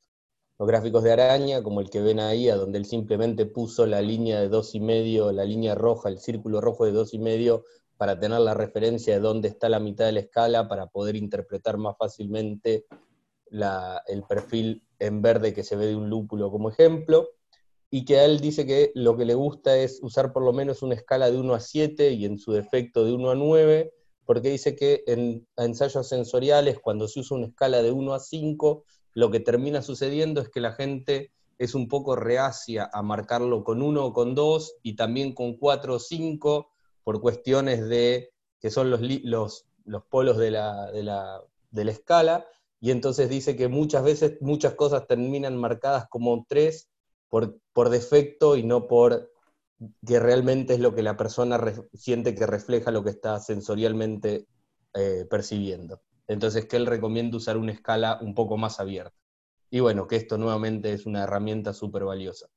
los 0.60 0.68
gráficos 0.68 1.04
de 1.04 1.12
araña, 1.12 1.63
como 1.63 1.82
el 1.82 1.89
que 1.89 2.02
ven 2.02 2.20
ahí, 2.20 2.50
a 2.50 2.56
donde 2.56 2.78
él 2.78 2.86
simplemente 2.86 3.46
puso 3.46 3.86
la 3.86 4.02
línea 4.02 4.39
de 4.39 4.50
dos 4.50 4.76
y 4.76 4.80
medio, 4.80 5.32
la 5.32 5.46
línea 5.46 5.76
roja, 5.76 6.10
el 6.10 6.20
círculo 6.20 6.62
rojo 6.62 6.86
de 6.86 6.92
dos 6.92 7.13
y 7.13 7.20
medio, 7.20 7.66
para 7.98 8.20
tener 8.20 8.39
la 8.39 8.54
referencia 8.54 9.13
de 9.16 9.20
dónde 9.20 9.48
está 9.48 9.70
la 9.70 9.80
mitad 9.80 10.06
de 10.06 10.12
la 10.12 10.20
escala, 10.22 10.68
para 10.68 10.88
poder 10.88 11.16
interpretar 11.16 11.78
más 11.78 11.96
fácilmente 11.98 12.86
el 13.50 14.24
perfil 14.28 14.84
en 15.00 15.22
verde 15.22 15.54
que 15.54 15.63
se 15.63 15.76
ve 15.76 15.88
de 15.88 15.96
un 15.96 16.10
lúpulo 16.10 16.50
como 16.52 16.70
ejemplo, 16.70 17.30
y 17.89 18.06
que 18.06 18.18
a 18.18 18.26
él 18.26 18.39
dice 18.39 18.66
que 18.66 18.92
lo 18.96 19.16
que 19.16 19.26
le 19.26 19.36
gusta 19.36 19.78
es 19.78 20.00
usar 20.02 20.34
por 20.34 20.44
lo 20.44 20.54
menos 20.54 20.82
una 20.82 20.96
escala 20.96 21.30
de 21.30 21.38
1 21.38 21.54
a 21.54 21.60
7 21.60 22.12
y 22.12 22.26
en 22.26 22.39
su 22.39 22.52
defecto 22.52 23.06
de 23.06 23.13
1 23.13 23.30
a 23.30 23.36
9, 23.36 23.94
porque 24.26 24.50
dice 24.50 24.76
que 24.76 25.04
en 25.06 25.48
ensayos 25.58 26.08
sensoriales, 26.08 26.80
cuando 26.80 27.08
se 27.08 27.20
usa 27.20 27.38
una 27.38 27.48
escala 27.48 27.84
de 27.84 27.92
1 27.92 28.13
a 28.13 28.20
5, 28.20 28.86
lo 29.13 29.32
que 29.32 29.39
termina 29.39 29.82
sucediendo 29.82 30.41
es 30.41 30.49
que 30.49 30.62
la 30.62 30.73
gente 30.73 31.32
es 31.58 31.76
un 31.76 31.88
poco 31.88 32.15
reacia 32.15 32.89
a 32.91 33.02
marcarlo 33.04 33.63
con 33.63 33.82
uno 33.82 34.06
o 34.06 34.13
con 34.13 34.36
dos 34.36 34.76
y 34.82 34.95
también 34.95 35.34
con 35.34 35.58
cuatro 35.58 35.95
o 35.95 35.99
cinco 35.99 36.69
por 37.04 37.21
cuestiones 37.21 37.88
de 37.88 38.32
que 38.60 38.69
son 38.69 38.89
los, 38.89 39.02
los, 39.02 39.65
los 39.86 40.04
polos 40.06 40.38
de 40.38 40.52
la, 40.52 40.91
de, 40.91 41.04
la, 41.04 41.41
de 41.71 41.86
la, 41.86 41.91
escala, 41.91 42.47
y 42.80 42.91
entonces 42.91 43.30
dice 43.30 43.56
que 43.58 43.67
muchas 43.67 44.04
veces 44.04 44.38
muchas 44.41 44.73
cosas 44.76 45.06
terminan 45.06 45.58
marcadas 45.58 46.08
como 46.10 46.45
tres 46.47 46.89
por, 47.30 47.58
por 47.73 47.89
defecto 47.89 48.56
y 48.56 48.63
no 48.63 48.88
por 48.88 49.32
que 50.06 50.19
realmente 50.19 50.76
es 50.76 50.80
lo 50.80 50.95
que 50.95 51.04
la 51.04 51.17
persona 51.17 51.62
siente 51.93 52.36
que 52.36 52.45
refleja 52.45 52.91
lo 52.91 53.04
que 53.04 53.10
está 53.10 53.39
sensorialmente 53.39 54.47
eh, 54.93 55.26
percibiendo. 55.30 56.02
Entonces, 56.28 56.66
que 56.66 56.78
él 56.78 56.86
recomienda 56.86 57.38
usar 57.38 57.58
una 57.58 57.72
escala 57.72 58.20
un 58.22 58.34
poco 58.34 58.58
más 58.58 58.80
abierta. 58.80 59.16
Y 59.70 59.80
bueno, 59.80 60.08
que 60.08 60.16
esto 60.16 60.38
nuevamente 60.38 60.94
es 60.94 61.06
una 61.06 61.24
herramienta 61.24 61.74
súper 61.74 62.04
valiosa. 62.04 62.48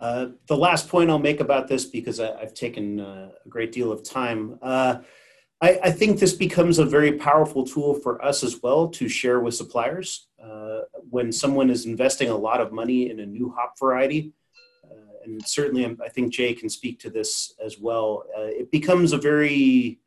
Uh, 0.00 0.32
the 0.48 0.56
last 0.56 0.88
point 0.88 1.10
I'll 1.10 1.20
make 1.20 1.40
about 1.40 1.68
this, 1.68 1.84
because 1.84 2.18
I, 2.18 2.40
have 2.40 2.54
taken 2.54 2.98
uh, 2.98 3.30
a 3.44 3.48
great 3.48 3.70
deal 3.70 3.92
of 3.92 4.02
time, 4.02 4.58
uh, 4.60 4.96
I, 5.60 5.78
I, 5.84 5.90
think 5.92 6.18
this 6.18 6.32
becomes 6.32 6.80
a 6.80 6.84
very 6.84 7.12
powerful 7.12 7.64
tool 7.64 7.94
for 7.94 8.22
us 8.24 8.42
as 8.42 8.60
well 8.60 8.88
to 8.88 9.08
share 9.08 9.38
with 9.38 9.54
suppliers. 9.54 10.26
Uh, 10.42 10.80
when 11.08 11.30
someone 11.30 11.70
is 11.70 11.86
investing 11.86 12.30
a 12.30 12.36
lot 12.36 12.60
of 12.60 12.72
money 12.72 13.10
in 13.10 13.20
a 13.20 13.26
new 13.26 13.54
hop 13.56 13.78
variety, 13.78 14.32
uh, 14.84 15.22
and 15.24 15.40
certainly 15.46 15.84
I 16.04 16.08
think 16.08 16.32
Jay 16.32 16.52
can 16.52 16.68
speak 16.68 16.98
to 17.00 17.10
this 17.10 17.54
as 17.64 17.78
well, 17.78 18.24
uh, 18.36 18.46
it 18.46 18.72
becomes 18.72 19.12
a 19.12 19.18
very 19.18 20.00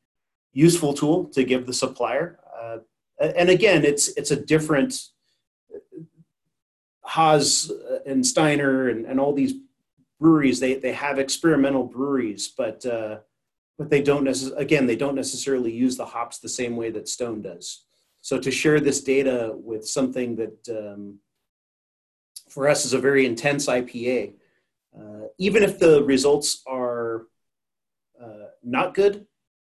useful 0.55 0.93
tool 0.93 1.25
to 1.25 1.43
give 1.43 1.67
the 1.67 1.73
supplier. 1.73 2.39
Uh, 2.59 2.77
and 3.19 3.49
again, 3.49 3.85
it's 3.85 4.07
it's 4.17 4.31
a 4.31 4.35
different 4.35 4.99
Haas 7.03 7.71
and 8.05 8.25
Steiner 8.25 8.89
and, 8.89 9.05
and 9.05 9.19
all 9.19 9.33
these 9.33 9.53
breweries. 10.19 10.59
They 10.59 10.75
they 10.75 10.93
have 10.93 11.19
experimental 11.19 11.83
breweries, 11.83 12.47
but 12.47 12.83
uh, 12.85 13.19
but 13.77 13.89
they 13.89 14.01
don't 14.01 14.23
necessarily 14.23 14.63
again 14.63 14.87
they 14.87 14.95
don't 14.95 15.15
necessarily 15.15 15.71
use 15.71 15.97
the 15.97 16.05
hops 16.05 16.39
the 16.39 16.49
same 16.49 16.75
way 16.75 16.89
that 16.91 17.07
Stone 17.07 17.43
does. 17.43 17.85
So 18.21 18.39
to 18.39 18.49
share 18.49 18.79
this 18.79 19.01
data 19.01 19.53
with 19.53 19.87
something 19.87 20.35
that 20.37 20.69
um, 20.69 21.19
for 22.49 22.67
us 22.67 22.85
is 22.85 22.93
a 22.93 22.99
very 22.99 23.25
intense 23.25 23.67
IPA, 23.67 24.33
uh, 24.97 25.27
even 25.37 25.61
if 25.63 25.77
the 25.77 26.03
results 26.03 26.63
are 26.65 27.27
uh, 28.21 28.47
not 28.63 28.93
good, 28.95 29.27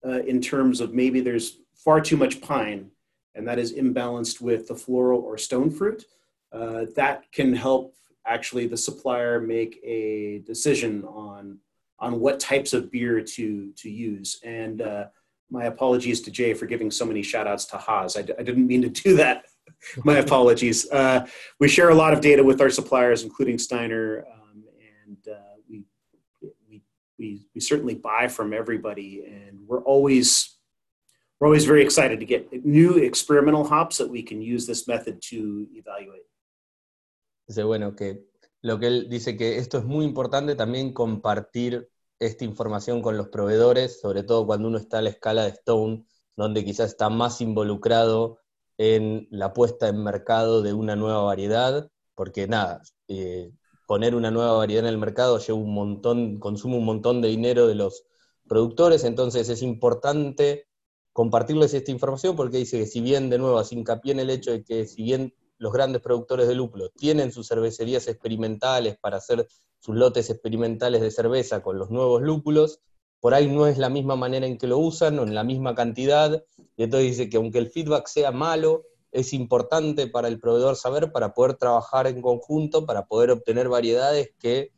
uh, 0.05 0.21
in 0.23 0.41
terms 0.41 0.81
of 0.81 0.93
maybe 0.93 1.21
there's 1.21 1.59
far 1.75 1.99
too 2.01 2.17
much 2.17 2.41
pine 2.41 2.89
and 3.35 3.47
that 3.47 3.59
is 3.59 3.73
imbalanced 3.73 4.41
with 4.41 4.67
the 4.67 4.75
floral 4.75 5.21
or 5.21 5.37
stone 5.37 5.71
fruit, 5.71 6.05
uh, 6.51 6.85
that 6.95 7.31
can 7.31 7.53
help 7.53 7.95
actually 8.25 8.67
the 8.67 8.77
supplier 8.77 9.39
make 9.39 9.79
a 9.83 10.43
decision 10.45 11.03
on 11.05 11.59
on 11.99 12.19
what 12.19 12.39
types 12.39 12.73
of 12.73 12.91
beer 12.91 13.21
to 13.21 13.71
to 13.73 13.89
use. 13.89 14.39
And 14.43 14.81
uh, 14.81 15.05
my 15.49 15.65
apologies 15.65 16.21
to 16.21 16.31
Jay 16.31 16.53
for 16.53 16.65
giving 16.65 16.91
so 16.91 17.05
many 17.05 17.23
shout 17.23 17.47
outs 17.47 17.65
to 17.65 17.77
Haas. 17.77 18.17
I 18.17 18.21
d- 18.21 18.33
I 18.37 18.43
didn't 18.43 18.67
mean 18.67 18.81
to 18.83 18.89
do 18.89 19.15
that. 19.17 19.45
my 20.03 20.17
apologies. 20.17 20.89
Uh, 20.91 21.25
we 21.59 21.67
share 21.67 21.89
a 21.89 21.95
lot 21.95 22.13
of 22.13 22.21
data 22.21 22.43
with 22.43 22.61
our 22.61 22.69
suppliers, 22.69 23.23
including 23.23 23.57
Steiner, 23.57 24.25
we, 27.23 27.47
we 27.55 27.61
certainly 27.61 27.95
buy 27.95 28.27
from 28.27 28.53
everybody 28.53 29.23
and 29.25 29.59
we're 29.67 29.83
always 29.83 30.59
we're 31.39 31.47
always 31.47 31.65
very 31.65 31.83
excited 31.83 32.19
to 32.19 32.25
get 32.25 32.47
new 32.65 32.97
experimental 32.97 33.63
hops 33.63 33.97
that 33.97 34.09
we 34.09 34.23
can 34.23 34.41
use 34.41 34.65
this 34.65 34.87
method 34.87 35.21
to 35.21 35.67
evaluate. 35.73 36.27
Dice, 37.47 37.63
bueno, 37.63 37.95
que 37.95 38.23
lo 38.61 38.79
que 38.79 38.87
él 38.87 39.09
dice 39.09 39.35
que 39.35 39.57
esto 39.57 39.77
es 39.79 39.83
muy 39.83 40.05
importante 40.05 40.55
también 40.55 40.93
compartir 40.93 41.89
esta 42.19 42.45
información 42.45 43.01
con 43.01 43.17
los 43.17 43.27
proveedores, 43.27 43.99
sobre 43.99 44.23
todo 44.23 44.45
cuando 44.45 44.69
uno 44.69 44.77
está 44.77 44.99
a 44.99 45.01
la 45.01 45.09
escala 45.09 45.43
de 45.43 45.49
Stone, 45.49 46.05
donde 46.37 46.63
quizás 46.63 46.91
está 46.91 47.09
más 47.09 47.41
involucrado 47.41 48.39
en 48.77 49.27
la 49.29 49.51
puesta 49.51 49.89
en 49.89 50.01
mercado 50.01 50.61
de 50.61 50.71
una 50.71 50.95
nueva 50.95 51.23
variedad, 51.23 51.89
porque 52.15 52.47
nada, 52.47 52.81
eh, 53.09 53.51
poner 53.93 54.15
una 54.15 54.31
nueva 54.31 54.53
variedad 54.53 54.85
en 54.85 54.89
el 54.89 54.97
mercado 54.97 55.37
lleva 55.37 55.59
un 55.59 55.71
montón, 55.71 56.39
consume 56.39 56.77
un 56.77 56.83
montón 56.83 57.21
de 57.21 57.27
dinero 57.27 57.67
de 57.67 57.75
los 57.75 58.07
productores, 58.47 59.03
entonces 59.03 59.49
es 59.49 59.61
importante 59.61 60.65
compartirles 61.11 61.75
esta 61.75 61.91
información 61.91 62.35
porque 62.35 62.57
dice 62.57 62.79
que 62.79 62.87
si 62.87 63.01
bien, 63.01 63.29
de 63.29 63.37
nuevo, 63.37 63.59
hace 63.59 63.75
hincapié 63.75 64.13
en 64.13 64.21
el 64.21 64.31
hecho 64.31 64.49
de 64.49 64.63
que 64.63 64.87
si 64.87 65.03
bien 65.03 65.35
los 65.59 65.71
grandes 65.71 66.01
productores 66.01 66.47
de 66.47 66.55
lúpulo 66.55 66.89
tienen 66.89 67.31
sus 67.31 67.47
cervecerías 67.47 68.07
experimentales 68.07 68.97
para 68.97 69.17
hacer 69.17 69.47
sus 69.77 69.95
lotes 69.95 70.31
experimentales 70.31 70.99
de 70.99 71.11
cerveza 71.11 71.61
con 71.61 71.77
los 71.77 71.91
nuevos 71.91 72.23
lúpulos, 72.23 72.79
por 73.19 73.35
ahí 73.35 73.47
no 73.47 73.67
es 73.67 73.77
la 73.77 73.89
misma 73.89 74.15
manera 74.15 74.47
en 74.47 74.57
que 74.57 74.65
lo 74.65 74.79
usan 74.79 75.19
o 75.19 75.21
en 75.21 75.35
la 75.35 75.43
misma 75.43 75.75
cantidad, 75.75 76.43
y 76.75 76.81
entonces 76.85 77.11
dice 77.11 77.29
que 77.29 77.37
aunque 77.37 77.59
el 77.59 77.69
feedback 77.69 78.07
sea 78.07 78.31
malo, 78.31 78.85
es 79.13 79.31
importante 79.33 80.07
para 80.07 80.27
el 80.27 80.39
proveedor 80.39 80.75
saber 80.75 81.11
para 81.11 81.33
poder 81.33 81.55
trabajar 81.55 82.07
en 82.07 82.21
conjunto, 82.21 82.85
para 82.85 83.05
poder 83.05 83.31
obtener 83.31 83.69
variedades 83.69 84.31
que 84.39 84.71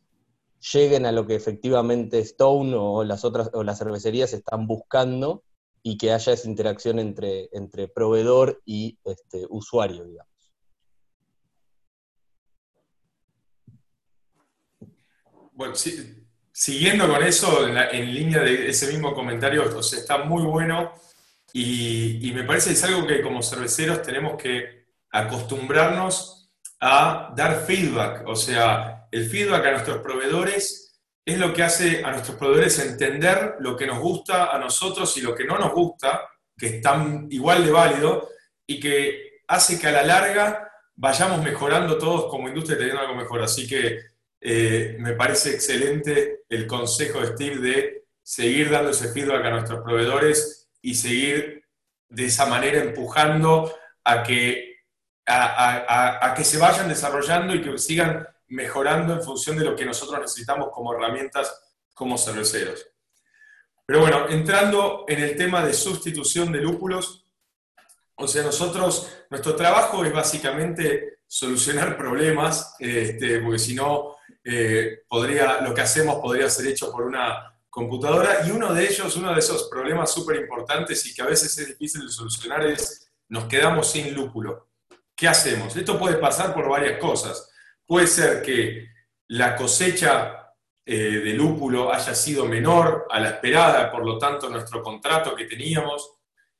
lleguen 0.72 1.06
a 1.06 1.12
lo 1.12 1.26
que 1.26 1.34
efectivamente 1.34 2.18
Stone 2.20 2.74
o 2.76 3.02
las 3.04 3.24
otras 3.24 3.50
o 3.52 3.62
las 3.62 3.78
cervecerías 3.78 4.32
están 4.32 4.66
buscando 4.66 5.42
y 5.82 5.96
que 5.96 6.12
haya 6.12 6.32
esa 6.32 6.48
interacción 6.48 6.98
entre, 6.98 7.48
entre 7.52 7.88
proveedor 7.88 8.60
y 8.64 8.98
este, 9.04 9.46
usuario, 9.48 10.04
digamos. 10.04 10.32
Bueno, 15.52 15.74
siguiendo 16.52 17.08
con 17.08 17.22
eso, 17.22 17.66
en, 17.66 18.14
línea 18.14 18.42
de 18.42 18.68
ese 18.68 18.88
mismo 18.88 19.14
comentario, 19.14 19.62
o 19.74 19.80
está 19.80 20.18
muy 20.24 20.42
bueno 20.42 20.92
y, 21.58 22.32
me 22.34 22.44
parece 22.44 22.68
que 22.68 22.74
es 22.74 22.84
algo 22.84 23.06
que 23.06 23.22
como 23.22 23.42
cerveceros 23.42 24.02
tenemos 24.02 24.36
que 24.36 24.88
acostumbrarnos 25.10 26.50
a 26.80 27.32
dar 27.34 27.64
feedback. 27.64 28.28
O 28.28 28.36
sea, 28.36 29.08
el 29.10 29.30
feedback 29.30 29.64
a 29.64 29.70
nuestros 29.70 30.02
proveedores 30.02 31.00
es 31.24 31.38
lo 31.38 31.54
que 31.54 31.62
hace 31.62 32.04
a 32.04 32.10
nuestros 32.10 32.36
proveedores 32.36 32.78
entender 32.80 33.54
lo 33.60 33.74
que 33.74 33.86
nos 33.86 34.00
gusta 34.00 34.54
a 34.54 34.58
nosotros 34.58 35.16
y 35.16 35.22
lo 35.22 35.34
que 35.34 35.44
no 35.44 35.58
nos 35.58 35.72
gusta, 35.72 36.28
que 36.58 36.66
es 36.66 36.82
tan 36.82 37.26
igual 37.30 37.64
de 37.64 37.72
válido, 37.72 38.28
y 38.66 38.78
que 38.78 39.40
hace 39.48 39.80
que 39.80 39.86
a 39.86 39.92
la 39.92 40.02
larga 40.02 40.70
vayamos 40.94 41.42
mejorando 41.42 41.96
todos 41.96 42.26
como 42.26 42.48
industria 42.48 42.76
teniendo 42.76 43.00
algo 43.00 43.14
mejor. 43.14 43.40
Así 43.40 43.66
que 43.66 44.00
eh, 44.42 44.96
me 45.00 45.14
parece 45.14 45.54
excelente 45.54 46.42
el 46.50 46.66
consejo 46.66 47.20
de 47.20 47.28
Steve 47.28 47.56
de 47.56 48.04
seguir 48.22 48.70
dando 48.70 48.90
ese 48.90 49.08
feedback 49.08 49.46
a 49.46 49.50
nuestros 49.50 49.82
proveedores 49.82 50.65
y 50.86 50.94
seguir 50.94 51.64
de 52.08 52.26
esa 52.26 52.46
manera 52.46 52.80
empujando 52.80 53.74
a 54.04 54.22
que 54.22 54.76
a, 55.26 56.32
que 56.36 56.44
se 56.44 56.58
vayan 56.58 56.88
desarrollando 56.88 57.52
y 57.52 57.60
que 57.60 57.76
sigan 57.76 58.24
mejorando 58.46 59.12
en 59.12 59.20
función 59.20 59.58
de 59.58 59.64
lo 59.64 59.74
que 59.74 59.84
nosotros 59.84 60.20
necesitamos 60.20 60.68
como 60.72 60.94
herramientas 60.94 61.52
como 61.92 62.16
cerveceros. 62.16 62.86
Pero 63.84 63.98
bueno, 64.00 64.28
entrando 64.28 65.04
en 65.08 65.24
el 65.24 65.34
tema 65.34 65.64
de 65.64 65.74
sustitución 65.74 66.52
de 66.52 66.60
lúpulos, 66.60 67.26
o 68.14 68.28
sea, 68.28 68.44
nosotros, 68.44 69.10
nuestro 69.28 69.56
trabajo 69.56 70.04
es 70.04 70.12
básicamente 70.12 71.18
solucionar 71.26 71.98
problemas, 71.98 72.76
este, 72.78 73.40
porque 73.40 73.58
si 73.58 73.74
no, 73.74 74.14
eh, 74.44 75.02
lo 75.10 75.74
que 75.74 75.80
hacemos 75.80 76.20
podría 76.20 76.48
ser 76.48 76.68
hecho 76.68 76.92
por 76.92 77.02
una 77.02 77.55
computadora, 77.76 78.40
y 78.46 78.52
uno 78.52 78.72
de 78.72 78.86
ellos, 78.86 79.16
uno 79.16 79.34
de 79.34 79.38
esos 79.38 79.64
problemas 79.64 80.10
súper 80.10 80.36
importantes 80.36 81.04
y 81.04 81.14
que 81.14 81.20
a 81.20 81.26
veces 81.26 81.58
es 81.58 81.68
difícil 81.68 82.06
de 82.06 82.10
solucionar 82.10 82.64
es, 82.64 83.12
nos 83.28 83.44
quedamos 83.44 83.90
sin 83.90 84.14
lúpulo. 84.14 84.70
¿Qué 85.14 85.28
hacemos? 85.28 85.76
Esto 85.76 85.98
puede 85.98 86.16
pasar 86.16 86.54
por 86.54 86.70
varias 86.70 86.98
cosas. 86.98 87.50
Puede 87.84 88.06
ser 88.06 88.40
que 88.40 88.88
la 89.28 89.54
cosecha 89.56 90.54
eh, 90.86 90.96
de 90.96 91.34
lúpulo 91.34 91.92
haya 91.92 92.14
sido 92.14 92.46
menor 92.46 93.06
a 93.10 93.20
la 93.20 93.28
esperada, 93.28 93.92
por 93.92 94.06
lo 94.06 94.16
tanto 94.16 94.48
nuestro 94.48 94.82
contrato 94.82 95.36
que 95.36 95.44
teníamos 95.44 96.12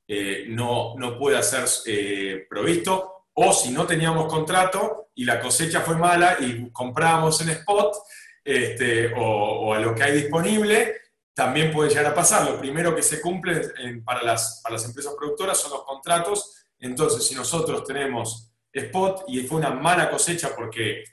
eh, 0.07 0.44
no, 0.48 0.96
no 0.98 1.16
pueda 1.16 1.42
ser 1.42 1.64
eh, 1.87 2.46
provisto, 2.46 3.29
o 3.33 3.55
si 3.55 3.70
no 3.70 3.87
teníamos 3.87 4.26
contrato 4.26 5.09
y 5.14 5.24
la 5.24 5.40
cosecha 5.40 5.81
fue 5.81 5.96
mala 5.96 6.37
y 6.40 6.70
comprábamos 6.72 7.40
en 7.40 7.48
spot 7.48 7.96
este, 8.44 9.14
o, 9.16 9.72
a 9.72 9.81
lo 9.81 9.94
que 9.94 10.02
hay 10.05 10.12
disponible, 10.12 11.06
también 11.37 11.70
puede 11.70 11.90
llegar 11.90 12.07
a 12.07 12.14
pasar. 12.14 12.51
Lo 12.51 12.59
primero 12.59 12.96
que 12.96 13.03
se 13.03 13.20
cumple 13.20 13.75
para, 14.03 14.22
las, 14.22 14.62
para 14.62 14.77
las 14.77 14.87
empresas 14.87 15.12
productoras 15.18 15.59
son 15.59 15.72
los 15.72 15.85
contratos. 15.85 16.64
Entonces, 16.79 17.27
si 17.27 17.35
nosotros 17.35 17.85
tenemos 17.85 18.51
spot 18.72 19.25
y 19.29 19.40
fue 19.40 19.59
una 19.59 19.68
mala 19.68 20.11
cosecha 20.11 20.57
porque 20.57 21.05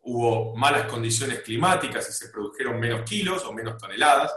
hubo 0.00 0.56
malas 0.56 0.88
condiciones 0.88 1.42
climáticas 1.42 2.08
y 2.08 2.12
se 2.12 2.30
produjeron 2.30 2.80
menos 2.80 3.08
kilos 3.08 3.44
o 3.44 3.52
menos 3.52 3.78
toneladas, 3.78 4.34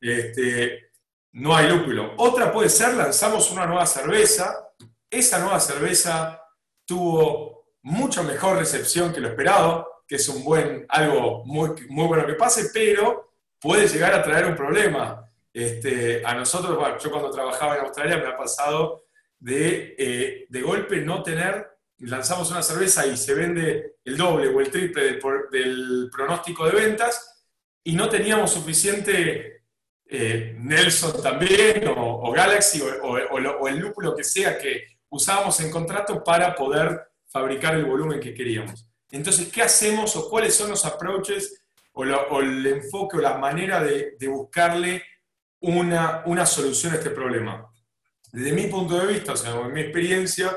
este, 0.00 0.90
no 1.34 1.54
hay 1.54 1.68
lúpulo. 1.68 2.14
Otra 2.16 2.52
puede 2.52 2.68
ser, 2.68 2.94
lanzamos 2.94 3.52
una 3.52 3.66
nueva 3.66 3.86
cerveza, 3.86 4.72
esa 5.08 5.38
nueva 5.38 5.60
cerveza 5.60 6.42
tuvo 6.84 7.76
mucho 7.82 8.24
mejor 8.24 8.56
recepción 8.56 9.12
que 9.12 9.20
lo 9.20 9.28
esperado, 9.28 10.02
que 10.08 10.16
es 10.16 10.28
un 10.28 10.42
buen, 10.42 10.84
algo 10.88 11.44
muy, 11.44 11.70
muy 11.90 12.08
bueno 12.08 12.26
que 12.26 12.34
pase, 12.34 12.70
pero 12.74 13.23
puede 13.64 13.88
llegar 13.88 14.12
a 14.12 14.22
traer 14.22 14.44
un 14.44 14.54
problema. 14.54 15.26
Este, 15.50 16.22
a 16.22 16.34
nosotros, 16.34 16.78
yo 17.02 17.10
cuando 17.10 17.30
trabajaba 17.30 17.76
en 17.76 17.86
Australia 17.86 18.18
me 18.18 18.26
ha 18.26 18.36
pasado 18.36 19.06
de, 19.38 19.94
eh, 19.98 20.46
de 20.50 20.60
golpe 20.60 21.00
no 21.00 21.22
tener, 21.22 21.70
lanzamos 22.00 22.50
una 22.50 22.62
cerveza 22.62 23.06
y 23.06 23.16
se 23.16 23.32
vende 23.32 23.96
el 24.04 24.18
doble 24.18 24.48
o 24.48 24.60
el 24.60 24.70
triple 24.70 25.04
del, 25.04 25.20
del 25.50 26.10
pronóstico 26.12 26.66
de 26.66 26.72
ventas 26.72 27.46
y 27.82 27.94
no 27.94 28.10
teníamos 28.10 28.52
suficiente 28.52 29.62
eh, 30.10 30.54
Nelson 30.58 31.22
también, 31.22 31.88
o, 31.88 32.30
Galaxy, 32.32 32.82
o, 32.82 33.66
el 33.66 33.78
lúpulo 33.78 34.14
que 34.14 34.24
sea 34.24 34.58
que 34.58 34.84
usábamos 35.08 35.58
en 35.60 35.70
contrato 35.70 36.22
para 36.22 36.54
poder 36.54 37.00
fabricar 37.28 37.74
el 37.76 37.86
volumen 37.86 38.20
que 38.20 38.34
queríamos. 38.34 38.86
Entonces, 39.10 39.48
¿qué 39.48 39.62
hacemos 39.62 40.14
o 40.16 40.28
cuáles 40.28 40.54
son 40.54 40.68
los 40.68 40.84
approaches 40.84 41.63
o, 41.94 42.40
el 42.40 42.66
enfoque 42.66 43.16
o 43.16 43.20
la 43.20 43.38
manera 43.38 43.82
de, 43.82 44.16
buscarle 44.28 45.02
una, 45.60 46.22
una, 46.26 46.44
solución 46.44 46.92
a 46.92 46.96
este 46.96 47.10
problema? 47.10 47.68
Desde 48.32 48.52
mi 48.52 48.66
punto 48.66 48.98
de 48.98 49.12
vista, 49.12 49.32
o 49.32 49.36
sea, 49.36 49.60
en 49.60 49.72
mi 49.72 49.80
experiencia, 49.80 50.56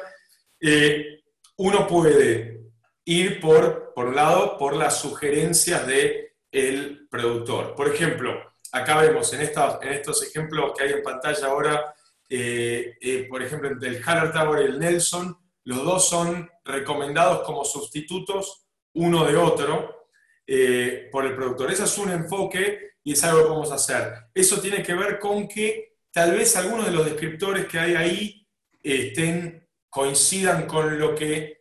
eh, 0.60 1.22
uno 1.58 1.88
puede 1.88 2.62
ir 3.06 3.40
por, 3.40 3.94
por 3.94 4.08
un 4.08 4.16
lado, 4.16 4.58
por 4.58 4.76
las 4.76 5.00
sugerencias 5.00 5.86
del 5.88 6.28
el 6.52 7.08
productor. 7.10 7.76
Por 7.76 7.94
ejemplo, 7.94 8.34
acá 8.72 9.02
vemos 9.02 9.32
en, 9.34 9.42
en 9.42 9.94
estos 9.94 10.24
ejemplos 10.24 10.74
que 10.76 10.84
hay 10.84 10.94
en 10.94 11.04
pantalla 11.04 11.48
ahora, 11.48 11.96
eh, 12.30 12.98
eh, 13.00 13.28
por 13.30 13.42
ejemplo, 13.42 13.70
entre 13.70 13.90
el 13.90 14.04
Haller 14.04 14.34
Tower 14.34 14.62
y 14.62 14.66
el 14.66 14.80
Nelson, 14.80 15.38
los 15.64 15.84
dos 15.84 16.10
son 16.10 16.50
recomendados 16.64 17.44
como 17.46 17.64
sustitutos 17.64 18.66
uno 18.94 19.26
de 19.26 19.36
otro 19.36 20.07
eh, 20.48 21.10
por 21.12 21.26
el 21.26 21.36
productor. 21.36 21.72
Ese 21.72 21.84
es 21.84 21.98
un 21.98 22.10
enfoque 22.10 22.94
y 23.04 23.14
es 23.14 23.24
algo 23.24 23.44
que 23.44 23.50
vamos 23.50 23.72
a 23.72 23.76
hacer. 23.76 24.14
Eso 24.34 24.60
tiene 24.60 24.82
que 24.82 24.94
ver 24.94 25.20
con 25.20 25.48
que 25.48 25.98
tal 26.12 26.32
vez 26.32 26.56
algunos 26.56 26.86
de 26.86 26.94
los 26.94 27.06
descriptores 27.06 27.68
que 27.68 27.80
hay 27.80 27.96
ahí 27.96 28.48
estén, 28.82 29.68
coincidan 29.90 30.66
con 30.66 30.98
lo 30.98 31.14
que 31.14 31.58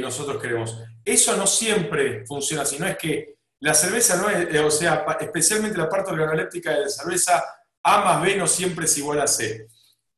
nosotros 0.00 0.42
queremos. 0.42 0.82
Eso 1.04 1.36
no 1.36 1.46
siempre 1.46 2.24
funciona 2.26 2.62
así, 2.62 2.78
no 2.78 2.86
es 2.86 2.96
que 2.96 3.36
la 3.60 3.74
cerveza 3.74 4.16
no 4.16 4.28
es, 4.30 4.60
o 4.60 4.70
sea, 4.70 5.04
especialmente 5.20 5.76
la 5.76 5.88
parte 5.88 6.12
organoléptica 6.12 6.72
de 6.72 6.80
la 6.82 6.88
cerveza, 6.88 7.44
A 7.82 8.04
más 8.04 8.22
B 8.22 8.36
no 8.36 8.46
siempre 8.46 8.86
es 8.86 8.98
igual 8.98 9.20
a 9.20 9.26
C. 9.26 9.68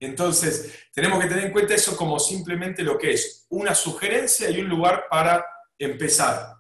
Entonces, 0.01 0.73
tenemos 0.93 1.21
que 1.21 1.29
tener 1.29 1.47
en 1.47 1.53
cuenta 1.53 1.75
eso 1.75 1.97
como 1.97 2.19
simplemente 2.19 2.83
lo 2.83 2.99
que 2.99 3.13
es 3.13 3.47
una 3.51 3.75
sugerencia 3.75 4.51
y 4.51 4.61
un 4.61 4.69
lugar 4.69 5.07
para 5.11 5.45
empezar. 5.79 6.55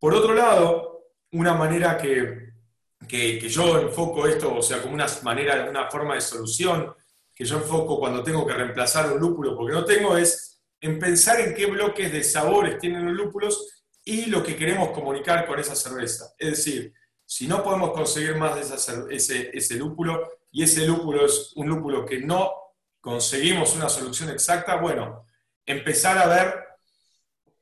Por 0.00 0.14
otro 0.14 0.34
lado, 0.34 1.04
una 1.32 1.54
manera 1.54 1.98
que, 1.98 2.54
que, 3.06 3.38
yo 3.48 3.78
enfoco 3.78 4.26
esto, 4.26 4.56
o 4.56 4.62
sea, 4.62 4.80
como 4.80 4.94
una 4.94 5.06
manera, 5.22 5.68
una 5.68 5.90
forma 5.90 6.14
de 6.14 6.22
solución 6.22 6.94
que 7.34 7.44
yo 7.44 7.58
enfoco 7.58 7.98
cuando 7.98 8.22
tengo 8.22 8.46
que 8.46 8.54
reemplazar 8.54 9.12
un 9.12 9.20
lúpulo, 9.20 9.54
porque 9.54 9.74
no 9.74 9.84
tengo, 9.84 10.16
es 10.16 10.62
en 10.80 10.98
pensar 10.98 11.40
en 11.40 11.54
qué 11.54 11.66
bloques 11.66 12.10
de 12.10 12.24
sabores 12.24 12.78
tienen 12.78 13.04
los 13.04 13.14
lúpulos 13.14 13.84
y 14.02 14.26
lo 14.26 14.42
que 14.42 14.56
queremos 14.56 14.90
comunicar 14.90 15.46
con 15.46 15.60
esa 15.60 15.76
cerveza. 15.76 16.32
Es 16.38 16.50
decir, 16.50 16.94
si 17.26 17.46
no 17.46 17.62
podemos 17.62 17.92
conseguir 17.92 18.36
más 18.36 18.54
de 18.56 19.14
ese, 19.14 19.50
ese 19.52 19.74
lúpulo 19.76 20.26
y 20.50 20.62
ese 20.62 20.86
lúpulo 20.86 21.26
es 21.26 21.52
un 21.56 21.68
lúpulo 21.68 22.06
que 22.06 22.20
no 22.20 22.52
conseguimos 23.00 23.76
una 23.76 23.90
solución 23.90 24.30
exacta, 24.30 24.76
bueno, 24.76 25.26
empezar 25.66 26.16
a 26.16 26.26
ver 26.26 26.59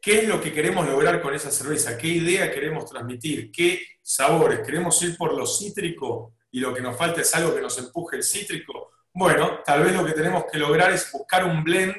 qué 0.01 0.21
es 0.21 0.29
lo 0.29 0.41
que 0.41 0.53
queremos 0.53 0.87
lograr 0.87 1.21
con 1.21 1.35
esa 1.35 1.51
cerveza, 1.51 1.97
qué 1.99 2.09
idea 2.09 2.51
queremos 2.51 2.87
transmitir, 2.87 3.51
qué 3.51 3.81
sabores, 4.03 4.61
queremos 4.61 5.01
ir 5.03 5.17
por 5.17 5.35
lo 5.35 5.47
cítrico 5.47 6.35
y 6.51 6.61
lo 6.61 6.73
que 6.73 6.81
nos 6.81 6.97
falta 6.97 7.21
es 7.21 7.35
algo 7.35 7.55
que 7.55 7.61
nos 7.61 7.79
empuje 7.79 8.17
el 8.17 8.23
cítrico. 8.23 8.93
Bueno, 9.13 9.61
tal 9.65 9.85
vez 9.85 9.95
lo 9.95 10.05
que 10.05 10.13
tenemos 10.13 10.45
que 10.51 10.59
lograr 10.59 10.93
es 10.93 11.11
buscar 11.13 11.45
un 11.45 11.65
blend 11.65 11.97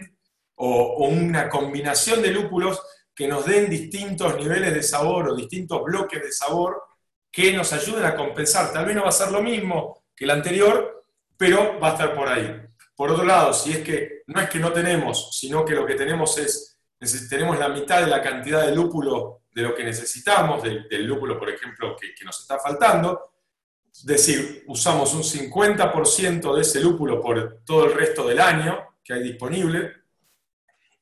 o, 0.56 0.68
o 0.70 1.08
una 1.08 1.50
combinación 1.50 2.22
de 2.22 2.32
lúpulos 2.32 2.82
que 3.14 3.28
nos 3.28 3.46
den 3.46 3.70
distintos 3.70 4.38
niveles 4.38 4.74
de 4.74 4.82
sabor 4.82 5.30
o 5.30 5.36
distintos 5.36 5.84
bloques 5.84 6.22
de 6.22 6.32
sabor 6.32 6.82
que 7.32 7.54
nos 7.54 7.74
ayuden 7.74 8.06
a 8.06 8.16
compensar. 8.16 8.72
Tal 8.72 8.86
vez 8.86 8.96
no 8.96 9.04
va 9.04 9.10
a 9.10 9.14
ser 9.14 9.32
lo 9.32 9.42
mismo 9.42 10.06
que 10.16 10.26
el 10.26 10.32
anterior, 10.32 11.06
pero 11.38 11.80
va 11.80 11.90
a 11.90 11.92
estar 11.92 12.16
por 12.16 12.28
ahí. 12.28 12.50
Por 12.96 13.12
otro 13.12 13.24
lado, 13.24 13.54
si 13.54 13.72
es 13.72 13.80
que 13.80 14.24
no 14.28 14.42
es 14.42 14.50
que 14.50 14.60
no 14.60 14.74
tenemos, 14.74 15.38
sino 15.38 15.64
que 15.64 15.76
lo 15.76 15.86
que 15.86 15.96
tenemos 15.96 16.38
es, 16.38 16.79
tenemos 17.30 17.58
la 17.58 17.70
mitad 17.70 18.02
de 18.02 18.08
la 18.08 18.22
cantidad 18.22 18.66
de 18.66 18.76
lúpulo 18.76 19.44
de 19.52 19.62
lo 19.62 19.76
que 19.76 19.84
necesitamos, 19.84 20.62
del, 20.64 21.06
lúpulo, 21.06 21.40
por 21.40 21.50
ejemplo, 21.50 21.96
que, 21.96 22.14
que, 22.14 22.26
nos 22.26 22.40
está 22.40 22.60
faltando, 22.60 23.32
es 23.92 24.06
decir, 24.06 24.64
usamos 24.68 25.14
un 25.14 25.24
50% 25.24 26.56
de 26.56 26.62
ese 26.62 26.80
lúpulo 26.82 27.22
por 27.22 27.62
todo 27.66 27.86
el 27.86 27.94
resto 27.94 28.28
del 28.28 28.40
año 28.40 28.98
que 29.04 29.14
hay 29.14 29.24
disponible, 29.24 29.94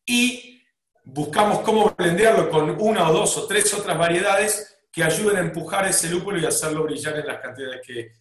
y 0.05 0.63
buscamos 1.03 1.60
cómo 1.60 1.93
blendearlo 1.97 2.49
con 2.49 2.69
una 2.81 3.10
o 3.10 3.13
dos 3.13 3.38
o 3.38 3.47
tres 3.47 3.73
otras 3.73 3.97
variedades 3.97 4.77
que 4.91 5.03
ayuden 5.03 5.38
a 5.38 5.41
empujar 5.41 5.86
ese 5.88 6.10
lúpulo 6.10 6.39
y 6.39 6.45
hacerlo 6.45 6.83
brillar 6.83 7.17
en 7.17 7.27
las 7.27 7.39
cantidades 7.39 7.81
que, 7.86 8.13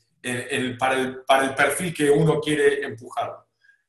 para, 0.76 0.94
el, 0.96 1.22
para, 1.24 1.44
el, 1.44 1.54
perfil 1.54 1.94
que 1.94 2.10
uno 2.10 2.40
quiere 2.40 2.84
empujar. 2.84 3.34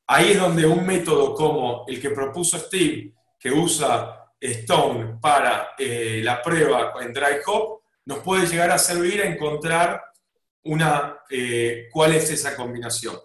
Ahí 0.06 0.32
es 0.32 0.40
donde 0.40 0.64
un 0.64 0.86
método 0.86 1.34
como 1.34 1.84
el 1.86 2.00
que 2.00 2.10
propuso 2.10 2.58
Steve, 2.58 3.12
que 3.38 3.50
usa 3.50 4.32
Stone 4.40 5.18
para 5.20 5.70
eh, 5.78 6.20
la 6.22 6.42
prueba 6.42 6.94
en 7.00 7.12
dry 7.12 7.40
hop, 7.46 7.82
nos 8.04 8.18
puede 8.20 8.46
llegar 8.46 8.70
a 8.70 8.78
servir 8.78 9.22
a 9.22 9.26
encontrar 9.26 10.02
una, 10.64 11.18
eh, 11.30 11.88
cuál 11.90 12.14
es 12.14 12.30
esa 12.30 12.56
combinación. 12.56 13.18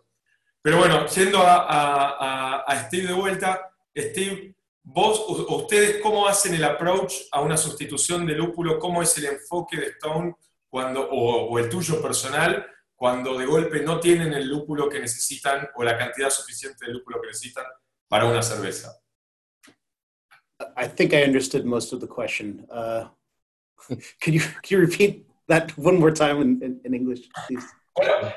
Pero 0.62 0.78
bueno, 0.78 1.06
yendo 1.08 1.40
a, 1.40 1.66
a, 1.68 2.64
a 2.66 2.86
Steve 2.86 3.08
de 3.08 3.14
vuelta, 3.14 3.70
Steve 3.96 4.56
Vos, 4.86 5.24
ustedes, 5.48 6.02
¿cómo 6.02 6.28
hacen 6.28 6.56
el 6.56 6.64
approach 6.66 7.14
a 7.32 7.40
una 7.40 7.56
sustitución 7.56 8.26
de 8.26 8.34
lúpulo? 8.34 8.78
¿Cómo 8.78 9.02
es 9.02 9.18
el 9.18 9.26
enfoque 9.26 9.78
de 9.78 9.88
Stone 9.88 10.36
cuando, 10.68 11.08
o, 11.10 11.58
el 11.58 11.70
tuyo 11.70 12.02
personal 12.02 12.68
cuando 12.94 13.38
de 13.38 13.46
golpe 13.46 13.80
no 13.82 14.02
tienen 14.02 14.34
el 14.34 14.50
lúpulo 14.50 14.90
que 14.90 15.00
necesitan 15.00 15.70
o 15.76 15.84
la 15.84 15.98
cantidad 15.98 16.30
suficiente 16.30 16.86
de 16.86 16.92
lúpulo 16.92 17.22
que 17.22 17.28
necesitan 17.28 17.64
para 18.10 18.26
una 18.26 18.42
cerveza? 18.42 18.94
I 20.76 20.88
think 20.88 21.14
I 21.14 21.24
understood 21.24 21.66
most 21.66 21.94
of 21.94 22.00
the 22.00 22.08
question. 22.08 22.66
Uh, 22.72 23.06
can, 24.22 24.34
you, 24.34 24.40
can 24.40 24.70
you 24.70 24.80
repeat 24.80 25.28
that 25.48 25.78
one 25.78 26.00
more 26.00 26.12
time 26.12 26.42
in, 26.42 26.62
in, 26.62 26.80
in 26.86 26.94
English, 26.94 27.22
please? 27.48 27.66
Uh, 28.02 28.32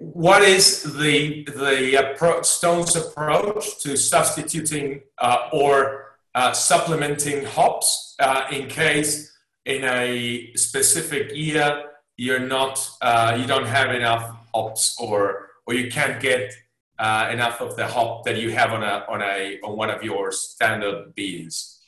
what 0.00 0.42
is 0.42 0.82
the 0.98 1.44
the 1.44 1.94
approach, 1.94 2.44
Stone's 2.44 2.94
approach 2.94 3.80
to 3.82 3.96
substituting 3.96 5.00
uh, 5.18 5.48
or 5.52 6.16
uh, 6.34 6.52
supplementing 6.52 7.46
hops 7.46 8.14
uh, 8.18 8.44
in 8.52 8.68
case 8.68 9.34
in 9.64 9.82
a 9.84 10.52
specific 10.56 11.34
year 11.34 11.90
you're 12.20 12.38
not, 12.38 12.86
uh, 13.00 13.34
you 13.40 13.46
don't 13.46 13.66
have 13.66 13.94
enough 13.94 14.30
hops 14.54 14.94
or, 15.00 15.48
or 15.66 15.72
you 15.72 15.90
can't 15.90 16.20
get 16.20 16.52
uh, 17.00 17.30
enough 17.32 17.60
of 17.62 17.76
the 17.76 17.86
hop 17.86 18.24
that 18.24 18.36
you 18.36 18.50
have 18.50 18.72
on, 18.72 18.82
a, 18.82 19.04
on, 19.08 19.22
a, 19.22 19.58
on 19.64 19.76
one 19.76 19.88
of 19.88 20.02
your 20.04 20.30
standard 20.30 21.14
beans? 21.14 21.80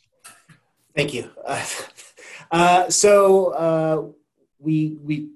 Thank 0.96 1.14
you. 1.14 1.30
Uh, 2.50 2.90
so 2.90 3.46
uh, 3.52 4.02
we 4.58 4.98
we 5.00 5.30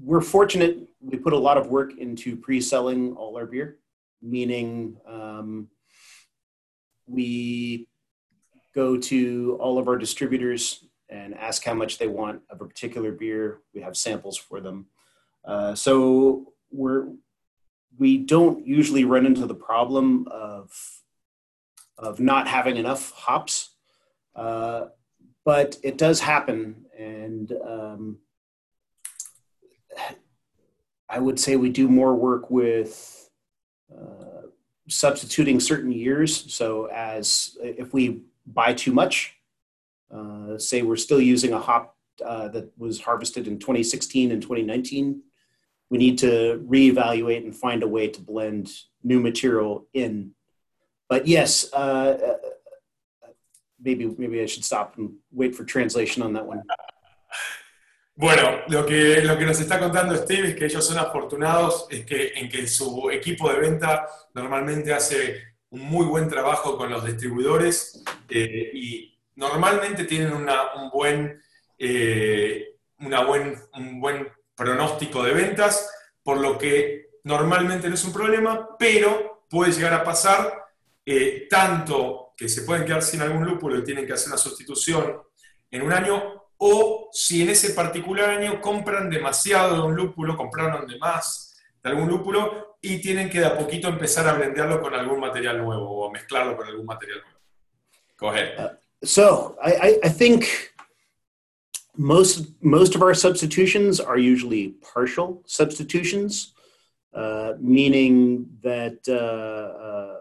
we're 0.00 0.20
fortunate. 0.20 0.78
We 1.00 1.18
put 1.18 1.32
a 1.32 1.38
lot 1.38 1.56
of 1.56 1.66
work 1.66 1.98
into 1.98 2.36
pre-selling 2.36 3.14
all 3.14 3.36
our 3.36 3.46
beer, 3.46 3.78
meaning 4.20 4.96
um, 5.04 5.68
we 7.08 7.88
go 8.76 8.96
to 8.96 9.58
all 9.60 9.76
of 9.78 9.88
our 9.88 9.98
distributors 9.98 10.84
and 11.08 11.34
ask 11.34 11.64
how 11.64 11.74
much 11.74 11.98
they 11.98 12.06
want 12.06 12.42
of 12.48 12.60
a 12.60 12.64
particular 12.64 13.10
beer. 13.10 13.58
We 13.74 13.80
have 13.80 13.96
samples 13.96 14.36
for 14.36 14.60
them. 14.60 14.86
Uh, 15.44 15.74
so 15.74 16.52
we're 16.70 17.08
we 18.02 18.18
don't 18.18 18.66
usually 18.66 19.04
run 19.04 19.24
into 19.24 19.46
the 19.46 19.54
problem 19.54 20.26
of 20.28 20.68
of 21.96 22.18
not 22.18 22.48
having 22.48 22.76
enough 22.76 23.12
hops. 23.12 23.76
Uh, 24.34 24.86
but 25.44 25.76
it 25.84 25.96
does 25.98 26.18
happen, 26.18 26.84
and 26.98 27.52
um, 27.64 28.18
I 31.08 31.18
would 31.20 31.38
say 31.38 31.54
we 31.54 31.70
do 31.70 31.86
more 31.86 32.14
work 32.16 32.50
with 32.50 33.30
uh, 33.96 34.46
substituting 34.88 35.60
certain 35.60 35.92
years. 35.92 36.52
So, 36.52 36.86
as 36.86 37.56
if 37.62 37.92
we 37.94 38.22
buy 38.46 38.74
too 38.74 38.92
much, 38.92 39.36
uh, 40.10 40.58
say 40.58 40.82
we're 40.82 41.04
still 41.06 41.20
using 41.20 41.52
a 41.52 41.60
hop 41.60 41.96
uh, 42.24 42.48
that 42.48 42.72
was 42.76 43.00
harvested 43.00 43.46
in 43.46 43.60
2016 43.60 44.32
and 44.32 44.42
2019, 44.42 45.22
we 45.92 45.98
need 45.98 46.16
to 46.16 46.64
reevaluate 46.66 47.44
and 47.44 47.54
find 47.54 47.82
a 47.82 47.86
way 47.86 48.08
to 48.08 48.20
blend 48.22 48.72
new 49.04 49.20
material 49.20 49.86
in. 49.92 50.32
But 51.06 51.26
yes, 51.26 51.70
uh, 51.74 52.16
maybe 53.78 54.06
maybe 54.16 54.40
I 54.40 54.46
should 54.46 54.64
stop 54.64 54.96
and 54.96 55.16
wait 55.30 55.54
for 55.54 55.64
translation 55.64 56.22
on 56.22 56.32
that 56.32 56.46
one. 56.46 56.62
Bueno, 58.16 58.62
lo 58.68 58.86
que, 58.86 59.22
lo 59.22 59.36
que 59.36 59.44
nos 59.44 59.60
está 59.60 59.78
contando 59.78 60.16
Steve 60.16 60.48
es 60.48 60.54
que 60.54 60.64
ellos 60.64 60.86
son 60.86 60.98
afortunados 60.98 61.86
es 61.90 62.06
que, 62.06 62.32
en 62.36 62.48
que 62.48 62.66
su 62.66 63.10
equipo 63.10 63.50
de 63.52 63.58
venta 63.58 64.06
normalmente 64.34 64.94
hace 64.94 65.42
un 65.70 65.80
muy 65.80 66.06
buen 66.06 66.28
trabajo 66.28 66.76
con 66.76 66.90
los 66.90 67.04
distribuidores 67.04 68.02
eh, 68.28 68.70
y 68.72 69.18
normalmente 69.36 70.04
tienen 70.04 70.32
una, 70.32 70.74
un, 70.74 70.90
buen, 70.90 71.42
eh, 71.78 72.76
una 72.98 73.24
buen, 73.24 73.56
un 73.74 74.00
buen 74.00 74.28
pronóstico 74.62 75.22
de 75.24 75.32
ventas, 75.32 75.90
por 76.22 76.38
lo 76.38 76.56
que 76.56 77.10
normalmente 77.24 77.88
no 77.88 77.94
es 77.94 78.04
un 78.04 78.12
problema, 78.12 78.76
pero 78.78 79.44
puede 79.50 79.72
llegar 79.72 79.94
a 79.94 80.04
pasar 80.04 80.64
eh, 81.04 81.48
tanto 81.50 82.32
que 82.36 82.48
se 82.48 82.62
pueden 82.62 82.84
quedar 82.84 83.02
sin 83.02 83.22
algún 83.22 83.44
lúpulo 83.44 83.78
y 83.78 83.84
tienen 83.84 84.06
que 84.06 84.12
hacer 84.12 84.28
una 84.28 84.38
sustitución 84.38 85.20
en 85.70 85.82
un 85.82 85.92
año, 85.92 86.44
o 86.58 87.08
si 87.12 87.42
en 87.42 87.48
ese 87.48 87.70
particular 87.70 88.30
año 88.30 88.60
compran 88.60 89.10
demasiado 89.10 89.74
de 89.74 89.82
un 89.82 89.96
lúpulo, 89.96 90.36
compraron 90.36 90.86
de 90.86 90.98
más 90.98 91.60
de 91.82 91.90
algún 91.90 92.08
lúpulo 92.08 92.76
y 92.80 93.00
tienen 93.00 93.28
que 93.28 93.40
de 93.40 93.46
a 93.46 93.58
poquito 93.58 93.88
empezar 93.88 94.28
a 94.28 94.34
blendearlo 94.34 94.80
con 94.80 94.94
algún 94.94 95.18
material 95.18 95.58
nuevo 95.58 96.06
o 96.06 96.10
mezclarlo 96.10 96.56
con 96.56 96.68
algún 96.68 96.86
material 96.86 97.20
nuevo. 97.22 97.38
Go 98.18 98.30
ahead. 98.30 98.78
So 99.02 99.56
I, 99.60 100.08
think 100.10 100.44
most 101.96 102.50
most 102.62 102.94
of 102.94 103.02
our 103.02 103.14
substitutions 103.14 104.00
are 104.00 104.18
usually 104.18 104.68
partial 104.94 105.42
substitutions, 105.46 106.54
uh, 107.14 107.52
meaning 107.60 108.48
that 108.62 108.98
uh, 109.08 109.12
uh 109.86 110.18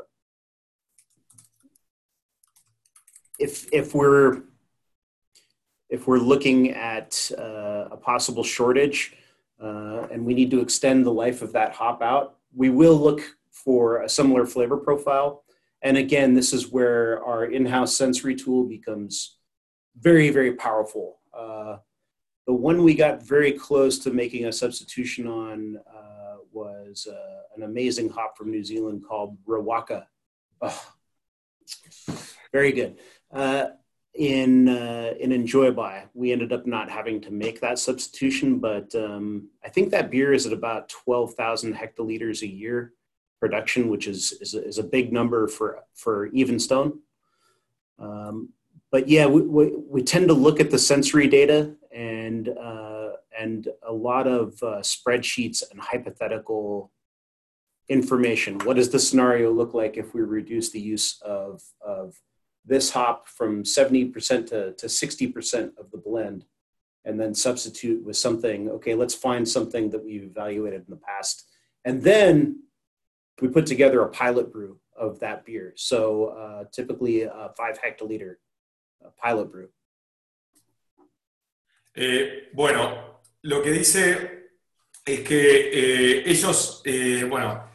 if 3.39 3.67
if 3.71 3.95
we're 3.95 4.43
if 5.89 6.07
we're 6.07 6.19
looking 6.19 6.71
at 6.71 7.31
uh, 7.37 7.87
a 7.91 7.97
possible 7.97 8.43
shortage 8.43 9.13
uh, 9.61 10.07
and 10.11 10.25
we 10.25 10.33
need 10.33 10.49
to 10.51 10.61
extend 10.61 11.05
the 11.05 11.11
life 11.11 11.41
of 11.41 11.51
that 11.51 11.73
hop 11.73 12.01
out, 12.01 12.37
we 12.55 12.69
will 12.69 12.95
look 12.95 13.21
for 13.51 14.01
a 14.01 14.09
similar 14.09 14.45
flavor 14.45 14.77
profile. 14.77 15.43
And 15.81 15.97
again, 15.97 16.33
this 16.33 16.53
is 16.53 16.71
where 16.71 17.23
our 17.25 17.45
in-house 17.45 17.95
sensory 17.97 18.35
tool 18.35 18.63
becomes 18.63 19.37
very, 19.99 20.29
very 20.29 20.53
powerful. 20.53 21.20
Uh, 21.41 21.77
the 22.47 22.53
one 22.53 22.83
we 22.83 22.93
got 23.05 23.23
very 23.35 23.51
close 23.51 23.95
to 23.99 24.11
making 24.11 24.45
a 24.45 24.51
substitution 24.51 25.27
on 25.27 25.77
uh, 25.97 26.35
was 26.51 27.07
uh, 27.09 27.41
an 27.55 27.63
amazing 27.63 28.09
hop 28.09 28.37
from 28.37 28.51
New 28.51 28.63
Zealand 28.63 29.03
called 29.07 29.37
Rawaka. 29.47 30.05
Oh, 30.61 30.93
very 32.51 32.71
good. 32.71 32.99
Uh, 33.31 33.67
in 34.13 34.67
uh, 34.67 35.13
in 35.19 35.31
Enjoy 35.31 35.71
By, 35.71 36.05
we 36.13 36.33
ended 36.33 36.51
up 36.51 36.65
not 36.67 36.89
having 36.89 37.21
to 37.21 37.31
make 37.31 37.61
that 37.61 37.79
substitution, 37.79 38.59
but 38.59 38.93
um, 38.95 39.49
I 39.63 39.69
think 39.69 39.91
that 39.91 40.11
beer 40.11 40.33
is 40.33 40.45
at 40.45 40.53
about 40.53 40.89
twelve 40.89 41.33
thousand 41.35 41.75
hectoliters 41.75 42.41
a 42.41 42.47
year 42.47 42.93
production, 43.39 43.89
which 43.89 44.07
is 44.07 44.33
is 44.41 44.53
a, 44.53 44.67
is 44.67 44.77
a 44.79 44.83
big 44.83 45.13
number 45.13 45.47
for 45.47 45.79
for 45.95 46.29
Evenstone. 46.31 46.99
Um, 47.99 48.49
but 48.91 49.07
yeah, 49.07 49.25
we, 49.25 49.41
we, 49.41 49.73
we, 49.89 50.03
tend 50.03 50.27
to 50.27 50.33
look 50.33 50.59
at 50.59 50.69
the 50.69 50.77
sensory 50.77 51.27
data 51.27 51.73
and 51.95 52.49
uh, 52.49 53.11
and 53.39 53.69
a 53.87 53.93
lot 53.93 54.27
of 54.27 54.61
uh, 54.61 54.81
spreadsheets 54.81 55.63
and 55.71 55.79
hypothetical 55.79 56.91
information. 57.87 58.59
What 58.59 58.75
does 58.75 58.89
the 58.89 58.99
scenario 58.99 59.51
look 59.51 59.73
like 59.73 59.97
if 59.97 60.13
we 60.13 60.21
reduce 60.21 60.71
the 60.71 60.79
use 60.79 61.21
of 61.21 61.61
of 61.85 62.15
this 62.63 62.91
hop 62.91 63.27
from 63.27 63.63
70% 63.63 64.13
to, 64.49 64.73
to 64.73 64.85
60% 64.85 65.77
of 65.79 65.89
the 65.89 65.97
blend 65.97 66.45
and 67.05 67.19
then 67.19 67.33
substitute 67.33 68.03
with 68.03 68.17
something? 68.17 68.69
Okay 68.69 68.93
let's 68.93 69.15
find 69.15 69.47
something 69.47 69.89
that 69.89 70.03
we've 70.03 70.23
evaluated 70.23 70.81
in 70.81 70.89
the 70.89 70.97
past. 70.97 71.47
And 71.85 72.03
then 72.03 72.63
we 73.41 73.47
put 73.47 73.65
together 73.65 74.01
a 74.01 74.09
pilot 74.09 74.51
brew 74.51 74.79
of 74.95 75.19
that 75.19 75.45
beer. 75.45 75.73
So 75.75 76.25
uh, 76.25 76.65
typically 76.71 77.23
a 77.23 77.51
five 77.57 77.79
hectoliter 77.81 78.35
pilot 79.21 79.51
brew 79.51 79.71
eh, 81.93 82.49
bueno 82.53 83.21
lo 83.43 83.61
que 83.61 83.71
dice 83.71 84.51
es 85.03 85.19
que 85.21 85.69
eh, 85.73 86.23
ellos 86.25 86.81
eh, 86.85 87.25
bueno 87.29 87.71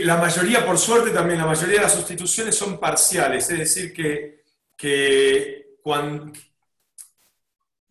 la 0.00 0.16
mayoría, 0.16 0.64
por 0.64 0.78
suerte 0.78 1.10
también, 1.10 1.38
la 1.38 1.46
mayoría 1.46 1.76
de 1.76 1.82
las 1.82 1.94
sustituciones 1.94 2.56
son 2.56 2.78
parciales, 2.78 3.48
es 3.50 3.58
decir, 3.58 3.92
que, 3.92 4.42
que, 4.76 5.76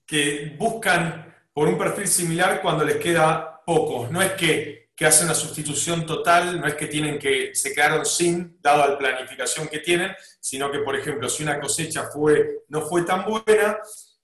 que 0.06 0.56
buscan 0.58 1.36
por 1.54 1.68
un 1.68 1.78
perfil 1.78 2.08
similar 2.08 2.62
cuando 2.62 2.84
les 2.84 2.98
queda 2.98 3.62
poco. 3.66 4.08
No 4.10 4.22
es 4.22 4.32
que, 4.34 4.81
que 5.02 5.08
hacen 5.08 5.26
una 5.26 5.34
sustitución 5.34 6.06
total, 6.06 6.62
no 6.62 6.68
es 6.68 6.76
que 6.76 6.86
tienen 6.86 7.18
que 7.18 7.56
se 7.56 7.74
quedaron 7.74 8.06
sin, 8.06 8.60
dado 8.62 8.88
la 8.88 9.00
planificación 9.00 9.68
que 9.68 9.80
tienen, 9.80 10.12
sino 10.40 10.72
que, 10.72 10.78
por 10.78 10.96
ejemplo, 10.96 11.28
si 11.28 11.42
una 11.42 11.60
cosecha 11.60 12.04
fue, 12.04 12.66
no 12.68 12.82
fue 12.82 13.02
tan 13.02 13.26
buena, 13.26 13.80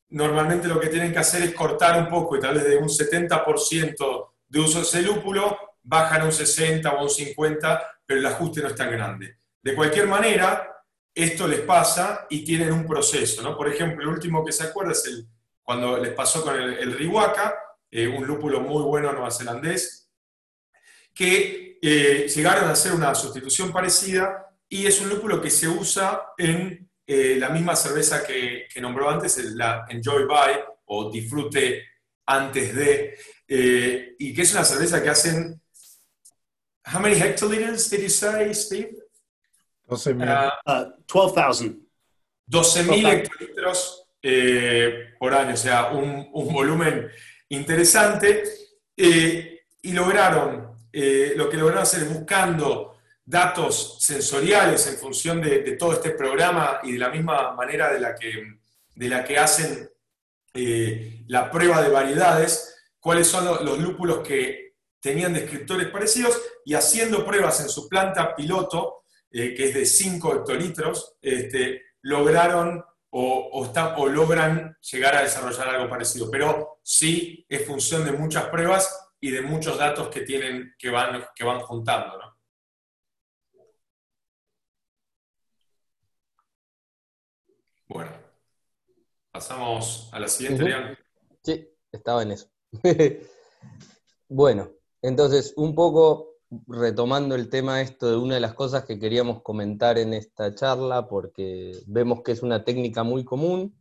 normalmente 0.09 0.67
lo 0.67 0.79
que 0.79 0.89
tienen 0.89 1.11
que 1.11 1.17
hacer 1.17 1.41
es 1.41 1.55
cortar 1.55 1.99
un 1.99 2.07
poco 2.07 2.37
y 2.37 2.39
tal 2.39 2.53
vez 2.53 2.65
de 2.65 2.77
un 2.77 2.89
70% 2.89 4.27
de 4.49 4.59
uso 4.59 4.77
de 4.77 4.83
ese 4.83 5.01
lúpulo, 5.01 5.57
bajan 5.81 6.21
a 6.21 6.25
un 6.25 6.31
60 6.31 6.91
o 6.91 7.01
un 7.01 7.09
50, 7.09 8.01
pero 8.05 8.19
el 8.19 8.25
ajuste 8.27 8.61
no 8.61 8.67
es 8.67 8.75
tan 8.75 8.91
grande. 8.91 9.39
De 9.59 9.73
cualquier 9.73 10.05
manera, 10.05 10.75
esto 11.11 11.47
les 11.47 11.61
pasa 11.61 12.27
y 12.29 12.45
tienen 12.45 12.71
un 12.71 12.85
proceso. 12.85 13.41
¿no? 13.41 13.57
Por 13.57 13.67
ejemplo, 13.67 14.03
el 14.03 14.09
último 14.09 14.45
que 14.45 14.51
se 14.51 14.65
acuerda 14.65 14.91
es 14.91 15.03
el, 15.07 15.27
cuando 15.63 15.97
les 15.97 16.13
pasó 16.13 16.43
con 16.43 16.55
el, 16.55 16.77
el 16.77 17.11
eh, 17.89 18.07
un 18.07 18.27
lúpulo 18.27 18.61
muy 18.61 18.83
bueno 18.83 19.11
neozelandés, 19.11 20.06
que 21.17 21.79
eh, 21.81 22.27
llegaron 22.33 22.65
a 22.65 22.71
hacer 22.71 22.93
una 22.93 23.15
sustitución 23.15 23.71
parecida 23.71 24.45
y 24.69 24.85
es 24.85 24.99
un 25.01 25.09
lúpulo 25.09 25.41
que 25.41 25.49
se 25.49 25.67
usa 25.67 26.33
en 26.37 26.89
eh, 27.05 27.37
la 27.39 27.49
misma 27.49 27.75
cerveza 27.75 28.25
que, 28.25 28.67
que 28.71 28.81
nombró 28.81 29.09
antes, 29.09 29.37
la 29.55 29.85
Enjoy 29.89 30.25
By 30.25 30.63
o 30.85 31.09
Disfrute 31.09 31.83
antes 32.25 32.75
de, 32.75 33.17
y 34.19 34.33
que 34.33 34.41
es 34.41 34.51
una 34.51 34.65
cerveza 34.65 35.01
que 35.01 35.09
hacen 35.09 35.61
How 36.87 37.01
many 37.01 37.15
hectoliters 37.15 37.89
did 37.89 38.01
you 38.01 38.09
say, 38.09 38.53
Steve? 38.53 38.95
12,000. 39.89 40.21
Uh, 40.21 40.51
uh, 40.65 40.85
12,000. 41.05 41.81
12.000 42.49 43.11
hectolitros 43.11 44.03
eh, 44.21 45.13
por 45.19 45.33
año, 45.33 45.53
o 45.53 45.57
sea, 45.57 45.91
un, 45.91 46.29
un 46.31 46.53
volumen 46.53 47.09
interesante. 47.49 48.43
Eh, 48.95 49.65
y 49.81 49.91
lograron, 49.91 50.66
eh, 50.99 51.33
lo 51.35 51.47
que 51.47 51.57
lograron 51.57 51.83
hacer 51.83 52.05
buscando 52.05 52.97
datos 53.23 53.97
sensoriales 53.99 54.87
en 54.87 54.97
función 54.97 55.39
de, 55.39 55.59
todo 55.73 55.93
este 55.93 56.09
programa 56.09 56.79
y 56.81 56.93
de 56.93 56.97
la 56.97 57.09
misma 57.09 57.53
manera 57.53 57.93
de 57.93 57.99
la 57.99 58.15
que, 58.15 58.57
de 58.95 59.07
la 59.07 59.23
que 59.23 59.37
hacen 59.37 59.87
eh, 60.55 61.23
la 61.27 61.51
prueba 61.51 61.83
de 61.83 61.89
variedades, 61.89 62.83
cuáles 62.99 63.27
son 63.27 63.45
los, 63.45 63.77
lúpulos 63.77 64.27
que 64.27 64.73
tenían 64.99 65.35
descriptores 65.35 65.89
parecidos 65.89 66.41
y 66.65 66.73
haciendo 66.73 67.23
pruebas 67.23 67.61
en 67.61 67.69
su 67.69 67.87
planta 67.87 68.35
piloto, 68.35 69.03
eh, 69.29 69.53
que 69.53 69.65
es 69.65 69.75
de 69.75 69.85
5 69.85 70.37
hectolitros, 70.37 71.13
este, 71.21 71.83
lograron 72.01 72.83
o, 73.11 73.49
o, 73.51 74.07
logran 74.07 74.75
llegar 74.81 75.15
a 75.15 75.21
desarrollar 75.21 75.69
algo 75.69 75.87
parecido. 75.87 76.31
Pero 76.31 76.79
sí 76.81 77.45
es 77.47 77.63
función 77.67 78.03
de 78.03 78.13
muchas 78.13 78.45
pruebas 78.45 79.06
y 79.19 79.31
de 79.31 79.41
muchos 79.41 79.77
datos 79.77 80.09
que, 80.09 80.21
tienen, 80.21 80.75
que, 80.77 80.89
van, 80.89 81.23
que 81.35 81.43
van 81.43 81.59
juntando. 81.61 82.19
Bueno, 87.87 88.11
pasamos 89.31 90.09
a 90.11 90.19
la 90.19 90.27
siguiente, 90.27 90.97
Sí, 91.41 91.69
estaba 91.91 92.23
en 92.23 92.31
eso. 92.33 92.49
bueno, 94.27 94.69
entonces, 95.01 95.53
un 95.55 95.73
poco 95.73 96.37
retomando 96.67 97.35
el 97.35 97.49
tema 97.49 97.81
esto 97.81 98.09
de 98.09 98.17
una 98.17 98.35
de 98.35 98.41
las 98.41 98.53
cosas 98.53 98.85
que 98.85 98.99
queríamos 98.99 99.41
comentar 99.41 99.97
en 99.97 100.13
esta 100.13 100.53
charla, 100.53 101.07
porque 101.07 101.79
vemos 101.87 102.21
que 102.23 102.33
es 102.33 102.43
una 102.43 102.63
técnica 102.63 103.03
muy 103.03 103.23
común, 103.23 103.77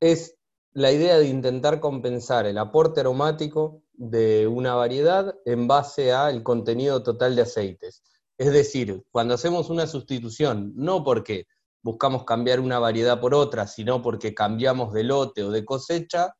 es 0.00 0.36
la 0.72 0.92
idea 0.92 1.18
de 1.18 1.26
intentar 1.26 1.80
compensar 1.80 2.46
el 2.46 2.58
aporte 2.58 3.00
aromático 3.00 3.83
de 3.96 4.46
una 4.46 4.74
variedad 4.74 5.34
en 5.44 5.66
base 5.68 6.12
al 6.12 6.42
contenido 6.42 7.02
total 7.02 7.36
de 7.36 7.42
aceites. 7.42 8.02
Es 8.38 8.52
decir, 8.52 9.04
cuando 9.10 9.34
hacemos 9.34 9.70
una 9.70 9.86
sustitución, 9.86 10.72
no 10.76 11.04
porque 11.04 11.46
buscamos 11.82 12.24
cambiar 12.24 12.60
una 12.60 12.78
variedad 12.78 13.20
por 13.20 13.34
otra, 13.34 13.66
sino 13.66 14.02
porque 14.02 14.34
cambiamos 14.34 14.92
de 14.92 15.04
lote 15.04 15.44
o 15.44 15.50
de 15.50 15.64
cosecha, 15.64 16.34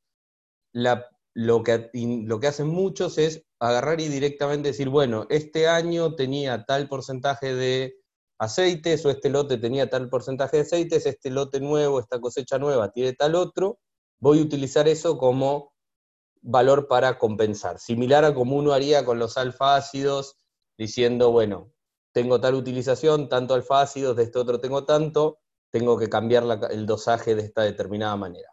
lo, 0.73 1.63
que, 1.63 1.91
lo 1.93 2.41
que 2.41 2.47
hacen 2.47 2.69
muchos 2.69 3.19
es 3.19 3.45
agarrar 3.61 4.01
y 4.01 4.09
directamente 4.09 4.69
decir, 4.69 4.89
bueno, 4.89 5.27
este 5.29 5.69
año 5.69 6.15
tenía 6.15 6.65
tal 6.65 6.89
porcentaje 6.89 7.55
de 7.55 7.95
aceites 8.39 9.05
o 9.07 9.11
este 9.11 9.31
lote 9.31 9.59
tenía 9.59 9.89
tal 9.89 10.09
porcentaje 10.09 10.57
de 10.57 10.63
aceites, 10.63 11.07
este 11.07 11.31
lote 11.31 11.61
nuevo, 11.61 12.01
esta 12.01 12.21
cosecha 12.21 12.59
nueva 12.59 12.91
tiene 12.91 13.13
tal 13.13 13.35
otro, 13.35 13.79
voy 14.19 14.41
a 14.41 14.43
utilizar 14.43 14.89
eso 14.89 15.19
como 15.19 15.74
valor 16.45 16.89
para 16.89 17.19
compensar, 17.19 17.79
similar 17.79 18.25
a 18.25 18.35
como 18.35 18.57
uno 18.57 18.73
haría 18.73 19.05
con 19.05 19.19
los 19.19 19.39
alfa 19.39 19.77
ácidos, 19.77 20.37
diciendo, 20.77 21.31
bueno, 21.31 21.73
tengo 22.13 22.41
tal 22.41 22.55
utilización, 22.55 23.29
tanto 23.29 23.55
alfa 23.55 23.81
ácidos, 23.81 24.17
de 24.17 24.25
este 24.25 24.39
otro 24.39 24.61
tengo 24.61 24.85
tanto, 24.85 25.39
tengo 25.71 25.99
que 25.99 26.09
cambiar 26.09 26.45
el 26.71 26.87
dosaje 26.87 27.35
de 27.35 27.43
esta 27.43 27.63
determinada 27.63 28.15
manera. 28.17 28.51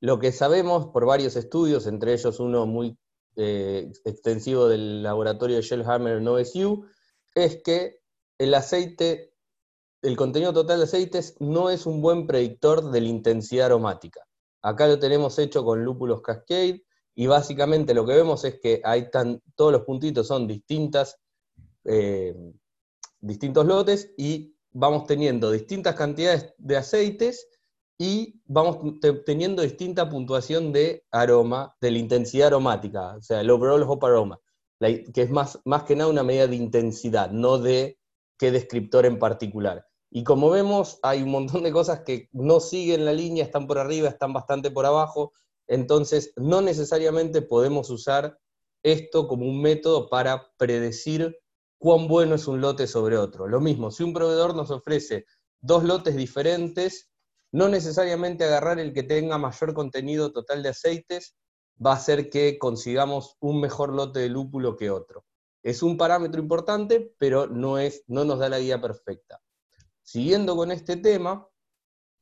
Lo 0.00 0.18
que 0.18 0.30
sabemos 0.30 0.88
por 0.88 1.06
varios 1.06 1.34
estudios, 1.36 1.86
entre 1.86 2.12
ellos 2.12 2.38
uno 2.38 2.66
muy 2.66 2.96
eh, 3.34 3.90
extensivo 4.04 4.68
del 4.68 5.02
laboratorio 5.02 5.56
de 5.56 5.62
Shellhammer 5.62 6.18
en 6.18 6.28
OSU, 6.28 6.86
es 7.34 7.62
que 7.62 8.00
el 8.38 8.54
aceite, 8.54 9.32
el 10.02 10.16
contenido 10.16 10.52
total 10.52 10.78
de 10.78 10.84
aceites 10.84 11.34
no 11.40 11.70
es 11.70 11.86
un 11.86 12.02
buen 12.02 12.26
predictor 12.26 12.90
de 12.90 13.00
la 13.00 13.08
intensidad 13.08 13.66
aromática. 13.66 14.27
Acá 14.62 14.86
lo 14.86 14.98
tenemos 14.98 15.38
hecho 15.38 15.64
con 15.64 15.84
lúpulos 15.84 16.22
Cascade 16.22 16.84
y 17.14 17.26
básicamente 17.26 17.94
lo 17.94 18.06
que 18.06 18.14
vemos 18.14 18.44
es 18.44 18.60
que 18.60 18.80
hay 18.84 19.10
tan, 19.10 19.42
todos 19.54 19.72
los 19.72 19.82
puntitos 19.82 20.26
son 20.26 20.46
distintas, 20.46 21.18
eh, 21.84 22.34
distintos 23.20 23.66
lotes 23.66 24.12
y 24.16 24.54
vamos 24.70 25.06
teniendo 25.06 25.50
distintas 25.50 25.94
cantidades 25.94 26.54
de 26.58 26.76
aceites 26.76 27.48
y 27.98 28.40
vamos 28.46 28.78
teniendo 29.26 29.62
distinta 29.62 30.08
puntuación 30.08 30.72
de 30.72 31.04
aroma, 31.10 31.74
de 31.80 31.90
la 31.90 31.98
intensidad 31.98 32.48
aromática, 32.48 33.16
o 33.16 33.22
sea, 33.22 33.40
el 33.40 33.50
overall 33.50 33.82
hop 33.82 34.04
aroma, 34.04 34.38
que 34.78 35.22
es 35.22 35.30
más, 35.30 35.58
más 35.64 35.82
que 35.82 35.96
nada 35.96 36.08
una 36.08 36.22
medida 36.22 36.46
de 36.46 36.54
intensidad, 36.54 37.32
no 37.32 37.58
de 37.58 37.98
qué 38.38 38.52
descriptor 38.52 39.04
en 39.04 39.18
particular. 39.18 39.87
Y 40.10 40.24
como 40.24 40.50
vemos, 40.50 40.98
hay 41.02 41.22
un 41.22 41.30
montón 41.30 41.62
de 41.62 41.72
cosas 41.72 42.00
que 42.00 42.28
no 42.32 42.60
siguen 42.60 43.04
la 43.04 43.12
línea, 43.12 43.44
están 43.44 43.66
por 43.66 43.78
arriba, 43.78 44.08
están 44.08 44.32
bastante 44.32 44.70
por 44.70 44.86
abajo, 44.86 45.32
entonces 45.66 46.32
no 46.36 46.62
necesariamente 46.62 47.42
podemos 47.42 47.90
usar 47.90 48.38
esto 48.82 49.28
como 49.28 49.46
un 49.46 49.60
método 49.60 50.08
para 50.08 50.50
predecir 50.56 51.38
cuán 51.78 52.08
bueno 52.08 52.34
es 52.34 52.48
un 52.48 52.60
lote 52.60 52.86
sobre 52.86 53.18
otro. 53.18 53.46
Lo 53.46 53.60
mismo, 53.60 53.90
si 53.90 54.02
un 54.02 54.12
proveedor 54.12 54.54
nos 54.54 54.70
ofrece 54.70 55.26
dos 55.60 55.84
lotes 55.84 56.16
diferentes, 56.16 57.10
no 57.52 57.68
necesariamente 57.68 58.44
agarrar 58.44 58.78
el 58.78 58.92
que 58.92 59.02
tenga 59.02 59.38
mayor 59.38 59.74
contenido 59.74 60.32
total 60.32 60.62
de 60.62 60.70
aceites 60.70 61.36
va 61.84 61.92
a 61.92 61.96
hacer 61.96 62.30
que 62.30 62.58
consigamos 62.58 63.36
un 63.40 63.60
mejor 63.60 63.94
lote 63.94 64.20
de 64.20 64.28
lúpulo 64.28 64.76
que 64.76 64.90
otro. 64.90 65.24
Es 65.62 65.82
un 65.82 65.96
parámetro 65.96 66.40
importante, 66.40 67.14
pero 67.18 67.46
no, 67.46 67.78
es, 67.78 68.04
no 68.06 68.24
nos 68.24 68.38
da 68.38 68.48
la 68.48 68.58
guía 68.58 68.80
perfecta. 68.80 69.40
Siguiendo 70.10 70.56
con 70.56 70.70
este 70.70 70.96
tema, 70.96 71.46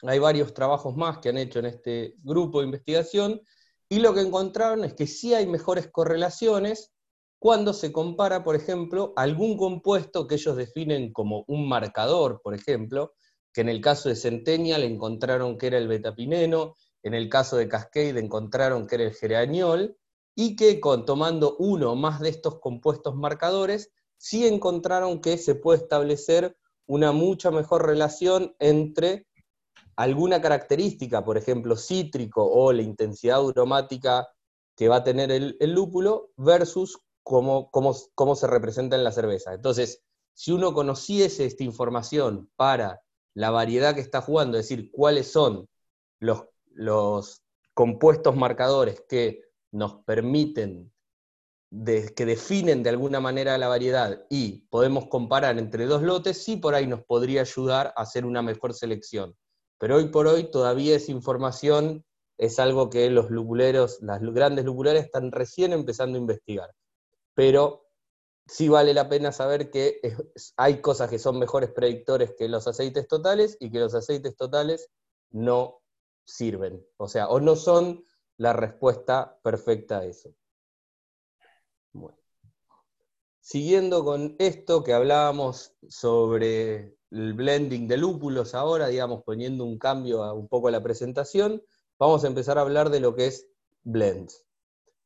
hay 0.03 0.19
varios 0.19 0.53
trabajos 0.53 0.97
más 0.97 1.19
que 1.19 1.29
han 1.29 1.39
hecho 1.39 1.61
en 1.61 1.67
este 1.67 2.17
grupo 2.25 2.59
de 2.59 2.65
investigación 2.65 3.41
y 3.89 4.01
lo 4.01 4.13
que 4.13 4.23
encontraron 4.23 4.83
es 4.83 4.95
que 4.95 5.07
sí 5.07 5.35
hay 5.35 5.47
mejores 5.47 5.89
correlaciones 5.93 6.93
cuando 7.39 7.73
se 7.73 7.93
compara, 7.93 8.43
por 8.43 8.57
ejemplo, 8.57 9.13
algún 9.15 9.57
compuesto 9.57 10.27
que 10.27 10.35
ellos 10.35 10.57
definen 10.57 11.13
como 11.13 11.45
un 11.47 11.69
marcador, 11.69 12.41
por 12.43 12.55
ejemplo, 12.55 13.15
que 13.53 13.61
en 13.61 13.69
el 13.69 13.81
caso 13.81 14.09
de 14.09 14.17
Centennial 14.17 14.83
encontraron 14.83 15.57
que 15.57 15.69
era 15.69 15.79
el 15.79 15.87
betapineno, 15.87 16.75
en 17.05 17.15
el 17.15 17.29
caso 17.29 17.57
de 17.57 17.69
Cascade 17.69 18.19
encontraron 18.19 18.89
que 18.89 18.97
era 18.97 19.05
el 19.05 19.15
geraniol, 19.15 19.97
y 20.35 20.57
que 20.57 20.81
con, 20.81 21.07
tomando 21.07 21.55
uno 21.61 21.95
más 21.95 22.19
de 22.19 22.31
estos 22.31 22.59
compuestos 22.59 23.15
marcadores, 23.15 23.93
sí 24.17 24.45
encontraron 24.45 25.21
que 25.21 25.39
se 25.39 25.55
puede 25.55 25.79
establecer 25.79 26.57
una 26.87 27.13
mucha 27.13 27.51
mejor 27.51 27.87
relación 27.87 28.55
entre 28.59 29.27
alguna 29.97 30.41
característica, 30.41 31.25
por 31.25 31.39
ejemplo, 31.39 31.77
cítrico 31.77 32.45
o 32.45 32.73
la 32.73 32.83
intensidad 32.83 33.47
aromática 33.49 34.29
que 34.77 34.89
va 34.89 34.97
a 34.97 35.05
tener 35.05 35.31
el, 35.31 35.57
lúpulo 35.61 36.31
versus 36.37 36.99
cómo, 37.23 37.71
cómo, 37.71 38.35
se 38.37 38.47
representa 38.47 38.95
en 38.95 39.05
la 39.05 39.13
cerveza. 39.13 39.55
Entonces, 39.55 40.03
si 40.35 40.53
uno 40.53 40.75
conociese 40.75 41.47
esta 41.47 41.65
información 41.65 42.51
para 42.57 43.01
la 43.35 43.51
variedad 43.51 43.95
que 43.95 44.03
está 44.03 44.21
jugando, 44.21 44.59
es 44.59 44.69
decir, 44.69 44.91
cuáles 44.93 45.33
son 45.33 45.67
los, 46.21 46.45
los 46.73 47.43
compuestos 47.73 48.37
marcadores 48.37 49.03
que 49.09 49.43
nos 49.73 50.05
permiten 50.05 50.93
que 51.71 52.27
definen 52.27 52.83
de 52.83 52.91
alguna 52.91 53.21
manera 53.21 53.59
la 53.59 53.69
variedad 53.69 54.25
y 54.31 54.67
podemos 54.69 55.09
comparar 55.09 55.59
entre 55.59 55.87
dos 55.87 56.03
lotes, 56.03 56.43
sí 56.43 56.57
por 56.57 56.75
ahí 56.75 56.87
nos 56.87 57.05
podría 57.05 57.41
ayudar 57.43 57.93
a 57.97 58.03
hacer 58.03 58.25
una 58.25 58.43
mejor 58.43 58.73
selección. 58.73 59.37
Pero 59.79 59.97
hoy 59.97 60.09
por 60.09 60.27
hoy 60.27 60.51
todavía 60.51 60.97
esa 60.97 61.13
información 61.13 62.05
es 62.39 62.59
algo 62.59 62.89
que 62.89 63.11
los 63.11 63.31
lupuleros, 63.31 63.99
las 64.01 64.21
grandes 64.21 64.65
lupuleras 64.65 65.05
están 65.05 65.33
recién 65.33 65.73
empezando 65.73 66.17
a 66.17 66.21
investigar. 66.21 66.71
Pero 67.35 67.87
sí 68.47 68.69
vale 68.69 68.95
la 68.95 69.09
pena 69.09 69.33
saber 69.33 69.71
que 69.71 70.01
hay 70.57 70.81
cosas 70.81 71.11
que 71.11 71.19
son 71.19 71.39
mejores 71.39 71.71
predictores 71.71 72.35
que 72.39 72.49
los 72.49 72.67
aceites 72.67 73.09
totales 73.09 73.57
y 73.61 73.71
que 73.71 73.81
los 73.81 73.95
aceites 73.95 74.37
totales 74.37 74.89
no 75.31 75.83
sirven. 76.25 76.85
O 76.97 77.09
sea, 77.09 77.29
o 77.29 77.41
no 77.41 77.57
son 77.57 78.05
la 78.39 78.53
respuesta 78.53 79.39
perfecta 79.43 79.99
a 79.99 80.05
eso. 80.05 80.35
Siguiendo 83.49 84.05
con 84.05 84.35
esto 84.41 84.83
que 84.83 84.93
hablábamos 84.93 85.73
sobre 85.89 86.97
el 87.13 87.33
blending 87.33 87.87
de 87.87 87.97
lúpulos 87.97 88.57
ahora, 88.57 88.89
digamos, 88.89 89.23
poniendo 89.23 89.63
un 89.63 89.79
cambio 89.79 90.25
a, 90.25 90.33
un 90.33 90.49
poco 90.49 90.67
a 90.67 90.73
la 90.73 90.83
presentación, 90.83 91.63
vamos 91.97 92.25
a 92.25 92.27
empezar 92.27 92.59
a 92.59 92.63
hablar 92.63 92.91
de 92.91 92.99
lo 92.99 93.15
que 93.15 93.29
es 93.29 93.47
blends 93.85 94.45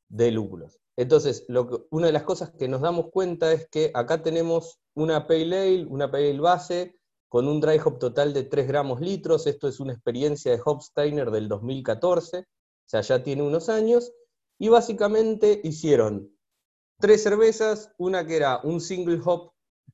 de 0.09 0.30
lúpulos. 0.30 0.80
Entonces, 0.97 1.45
una 1.91 2.07
de 2.07 2.14
las 2.14 2.22
cosas 2.22 2.51
que 2.59 2.66
nos 2.66 2.80
damos 2.80 3.11
cuenta 3.12 3.53
es 3.53 3.68
que 3.68 3.91
acá 3.93 4.22
tenemos 4.22 4.80
una 4.95 5.26
pale 5.26 5.59
ale, 5.59 5.84
una 5.84 6.11
pale 6.11 6.30
ale 6.30 6.41
base, 6.41 6.99
con 7.28 7.47
un 7.47 7.61
dry 7.61 7.78
hop 7.84 7.99
total 7.99 8.32
de 8.32 8.45
3 8.45 8.66
gramos 8.66 9.03
litros. 9.03 9.47
Esto 9.47 9.68
es 9.68 9.80
una 9.80 9.93
experiencia 9.93 10.51
de 10.51 10.62
Hopsteiner 10.64 11.30
del 11.30 11.47
2014, 11.47 12.38
o 12.38 12.45
sea, 12.86 13.03
ya 13.03 13.22
tiene 13.22 13.43
unos 13.43 13.68
años. 13.68 14.14
Y 14.59 14.70
básicamente 14.70 15.61
hicieron 15.62 16.39
tres 17.01 17.22
cervezas, 17.22 17.90
una 17.98 18.26
que 18.26 18.36
era 18.36 18.61
un 18.62 18.80
single 18.80 19.20
hop 19.24 19.53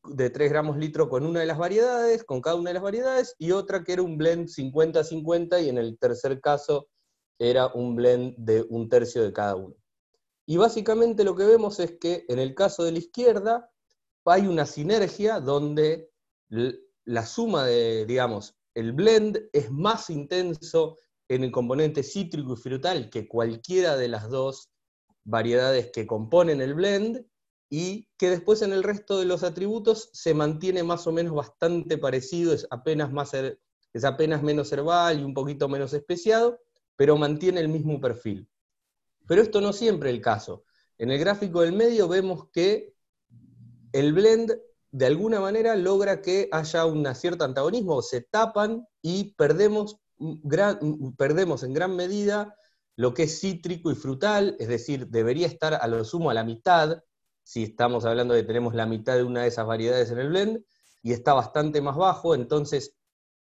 de 0.08 0.30
3 0.30 0.50
gramos 0.50 0.76
litro 0.76 1.08
con 1.08 1.24
una 1.24 1.40
de 1.40 1.46
las 1.46 1.58
variedades, 1.58 2.24
con 2.24 2.40
cada 2.40 2.56
una 2.56 2.70
de 2.70 2.74
las 2.74 2.82
variedades, 2.82 3.34
y 3.38 3.52
otra 3.52 3.82
que 3.82 3.94
era 3.94 4.02
un 4.02 4.18
blend 4.18 4.48
50-50, 4.48 5.64
y 5.64 5.68
en 5.68 5.78
el 5.78 5.98
tercer 5.98 6.40
caso 6.40 6.88
era 7.38 7.68
un 7.68 7.96
blend 7.96 8.34
de 8.38 8.64
un 8.68 8.88
tercio 8.88 9.22
de 9.22 9.32
cada 9.32 9.56
uno. 9.56 9.74
Y 10.46 10.56
básicamente 10.56 11.24
lo 11.24 11.34
que 11.34 11.44
vemos 11.44 11.80
es 11.80 11.98
que 11.98 12.24
en 12.28 12.38
el 12.38 12.54
caso 12.54 12.84
de 12.84 12.92
la 12.92 12.98
izquierda, 12.98 13.70
hay 14.24 14.46
una 14.46 14.66
sinergia 14.66 15.40
donde 15.40 16.10
la 16.48 17.26
suma 17.26 17.64
de, 17.64 18.06
digamos, 18.06 18.56
el 18.74 18.92
blend 18.92 19.48
es 19.52 19.70
más 19.70 20.10
intenso 20.10 20.96
en 21.28 21.44
el 21.44 21.50
componente 21.50 22.02
cítrico 22.02 22.54
y 22.54 22.56
frutal 22.56 23.10
que 23.10 23.26
cualquiera 23.26 23.96
de 23.96 24.08
las 24.08 24.28
dos 24.28 24.70
variedades 25.26 25.90
que 25.90 26.06
componen 26.06 26.60
el 26.60 26.74
blend, 26.74 27.26
y 27.68 28.08
que 28.16 28.30
después 28.30 28.62
en 28.62 28.72
el 28.72 28.82
resto 28.82 29.18
de 29.18 29.24
los 29.24 29.42
atributos 29.42 30.10
se 30.12 30.34
mantiene 30.34 30.82
más 30.82 31.06
o 31.06 31.12
menos 31.12 31.34
bastante 31.34 31.98
parecido, 31.98 32.52
es 32.52 32.66
apenas, 32.70 33.12
más, 33.12 33.32
es 33.34 34.04
apenas 34.04 34.42
menos 34.42 34.72
herbal 34.72 35.20
y 35.20 35.24
un 35.24 35.34
poquito 35.34 35.68
menos 35.68 35.92
especiado, 35.92 36.60
pero 36.94 37.16
mantiene 37.16 37.60
el 37.60 37.68
mismo 37.68 38.00
perfil. 38.00 38.48
Pero 39.26 39.42
esto 39.42 39.60
no 39.60 39.72
siempre 39.72 40.10
es 40.10 40.16
el 40.16 40.22
caso. 40.22 40.64
En 40.98 41.10
el 41.10 41.18
gráfico 41.18 41.62
del 41.62 41.72
medio 41.72 42.08
vemos 42.08 42.48
que 42.52 42.94
el 43.92 44.12
blend 44.12 44.56
de 44.92 45.06
alguna 45.06 45.40
manera 45.40 45.74
logra 45.74 46.22
que 46.22 46.48
haya 46.52 46.86
un 46.86 47.12
cierto 47.14 47.44
antagonismo, 47.44 48.00
se 48.00 48.22
tapan 48.22 48.86
y 49.02 49.34
perdemos, 49.34 49.98
perdemos 51.18 51.64
en 51.64 51.74
gran 51.74 51.96
medida 51.96 52.56
lo 52.96 53.12
que 53.12 53.24
es 53.24 53.40
cítrico 53.40 53.90
y 53.90 53.94
frutal, 53.94 54.56
es 54.58 54.68
decir, 54.68 55.08
debería 55.08 55.46
estar 55.46 55.74
a 55.74 55.86
lo 55.86 56.04
sumo 56.04 56.30
a 56.30 56.34
la 56.34 56.44
mitad, 56.44 57.02
si 57.42 57.62
estamos 57.62 58.04
hablando 58.04 58.34
de 58.34 58.40
que 58.40 58.46
tenemos 58.46 58.74
la 58.74 58.86
mitad 58.86 59.16
de 59.16 59.22
una 59.22 59.42
de 59.42 59.48
esas 59.48 59.66
variedades 59.66 60.10
en 60.10 60.18
el 60.18 60.28
blend, 60.30 60.64
y 61.02 61.12
está 61.12 61.34
bastante 61.34 61.80
más 61.80 61.96
bajo, 61.96 62.34
entonces 62.34 62.96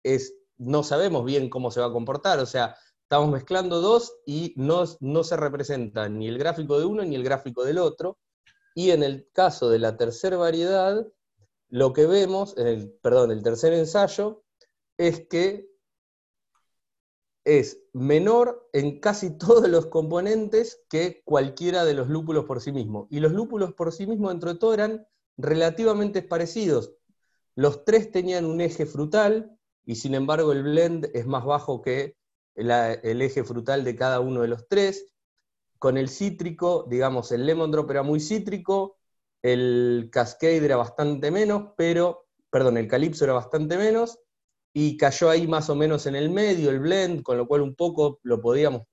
es, 0.04 0.36
no 0.58 0.84
sabemos 0.84 1.24
bien 1.24 1.50
cómo 1.50 1.72
se 1.72 1.80
va 1.80 1.88
a 1.88 1.92
comportar, 1.92 2.40
o 2.40 2.46
sea, 2.46 2.76
estamos 3.04 3.32
mezclando 3.32 3.80
dos 3.80 4.14
y 4.26 4.54
no, 4.58 4.84
no 5.00 5.24
se 5.24 5.38
representa 5.38 6.10
ni 6.10 6.28
el 6.28 6.38
gráfico 6.38 6.80
de 6.80 6.86
uno 6.86 7.04
ni 7.06 7.16
el 7.16 7.24
gráfico 7.24 7.64
del 7.64 7.78
otro, 7.78 8.18
y 8.76 8.90
en 8.90 9.04
el 9.04 9.30
caso 9.32 9.70
de 9.70 9.80
la 9.80 9.98
tercera 9.98 10.36
variedad, 10.36 11.08
lo 11.70 11.94
que 11.94 12.08
vemos, 12.08 12.58
en 12.58 12.68
el, 12.68 12.92
perdón, 13.02 13.32
el 13.32 13.44
tercer 13.44 13.74
ensayo, 13.74 14.44
es 14.98 15.28
que 15.28 15.73
es 17.46 17.84
menor 17.94 18.70
en 18.74 19.00
casi 19.00 19.32
todos 19.38 19.68
los 19.70 19.88
componentes 19.88 20.84
que 20.90 21.22
cualquiera 21.26 21.86
de 21.86 21.94
los 21.94 22.10
lúpulos 22.10 22.46
por 22.46 22.62
sí 22.62 22.72
mismo. 22.72 23.08
Y 23.10 23.20
los 23.20 23.32
lúpulos 23.32 23.74
por 23.74 23.92
sí 23.92 24.08
mismos, 24.08 24.32
dentro 24.32 24.54
de 24.54 24.60
todo, 24.60 24.74
eran 24.74 25.08
relativamente 25.38 26.22
parecidos. 26.22 26.94
Los 27.56 27.86
tres 27.86 28.12
tenían 28.12 28.46
un 28.46 28.62
eje 28.62 28.86
frutal, 28.86 29.58
y 29.86 29.96
sin 29.96 30.16
embargo 30.16 30.52
el 30.54 30.64
blend 30.64 31.10
es 31.14 31.26
más 31.26 31.46
bajo 31.46 31.82
que 31.82 32.16
el 32.56 33.22
eje 33.22 33.44
frutal 33.44 33.84
de 33.84 33.96
cada 33.96 34.20
uno 34.20 34.42
de 34.42 34.48
los 34.48 34.68
tres. 34.68 35.14
Con 35.80 35.98
el 35.98 36.10
cítrico, 36.10 36.88
digamos, 36.90 37.32
el 37.32 37.46
lemon 37.46 37.72
drop 37.72 37.92
era 37.92 38.04
muy 38.04 38.20
cítrico, 38.20 38.98
el 39.42 40.10
cascade 40.12 40.64
era 40.64 40.78
bastante 40.78 41.30
menos, 41.30 41.74
pero, 41.76 42.28
perdón, 42.50 42.78
el 42.78 42.88
calipso 42.88 43.26
era 43.26 43.34
bastante 43.34 43.78
menos, 43.78 44.20
y 44.74 44.98
cayó 44.98 45.30
ahí 45.30 45.48
más 45.48 45.70
o 45.70 45.76
menos 45.76 46.08
en 46.08 46.16
el 46.16 46.30
medio 46.30 46.72
el 46.72 46.80
blend, 46.80 47.22
con 47.22 47.38
lo 47.38 47.48
cual 47.48 47.62
un 47.62 47.76
poco 47.76 48.20
lo 48.24 48.42
podíamos 48.42 48.84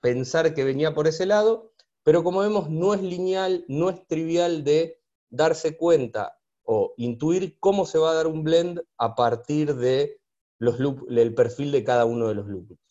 pensar 0.00 0.54
que 0.54 0.64
venía 0.64 0.94
por 0.94 1.06
ese 1.08 1.24
lado, 1.24 1.72
pero 2.02 2.22
como 2.22 2.40
vemos 2.40 2.68
no 2.68 2.94
es 2.94 3.02
lineal, 3.02 3.64
no 3.68 3.88
es 3.90 4.06
trivial 4.06 4.64
de 4.64 5.00
darse 5.30 5.76
cuenta 5.76 6.38
o 6.62 6.92
intuir 6.98 7.58
cómo 7.58 7.86
se 7.86 7.98
va 7.98 8.10
a 8.10 8.14
dar 8.14 8.26
un 8.26 8.44
blend 8.44 8.82
a 8.98 9.14
partir 9.14 9.74
de 9.74 10.20
los 10.58 10.76
del 11.08 11.34
perfil 11.34 11.72
de 11.72 11.84
cada 11.84 12.04
uno 12.04 12.28
de 12.28 12.34
los 12.34 12.46
lúpulos. 12.46 12.82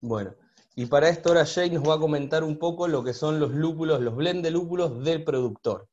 Bueno, 0.00 0.34
y 0.76 0.86
para 0.86 1.08
esto 1.10 1.30
ahora 1.30 1.44
Jay 1.44 1.70
nos 1.70 1.86
va 1.86 1.94
a 1.94 1.98
comentar 1.98 2.42
un 2.42 2.58
poco 2.58 2.88
lo 2.88 3.04
que 3.04 3.12
son 3.12 3.38
los 3.38 3.50
lúpulos, 3.50 4.00
los 4.00 4.16
blend 4.16 4.42
de 4.42 4.50
lúpulos 4.50 5.04
del 5.04 5.24
productor. 5.24 5.89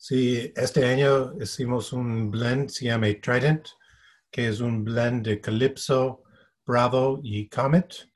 Sí, 0.00 0.52
este 0.54 0.86
año 0.86 1.34
hicimos 1.42 1.92
un 1.92 2.30
blend, 2.30 2.70
se 2.70 2.84
llama 2.84 3.08
Trident, 3.20 3.66
que 4.30 4.46
es 4.46 4.60
un 4.60 4.84
blend 4.84 5.26
de 5.26 5.40
Calypso, 5.40 6.22
Bravo 6.64 7.18
y 7.24 7.48
Comet. 7.48 8.08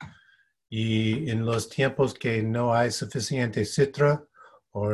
Y 0.69 1.29
en 1.29 1.45
los 1.45 1.67
tiempos 1.67 2.13
que 2.13 2.41
no 2.41 2.73
hay 2.73 2.89
suficiente 2.89 3.65
citra 3.65 4.23
o 4.71 4.91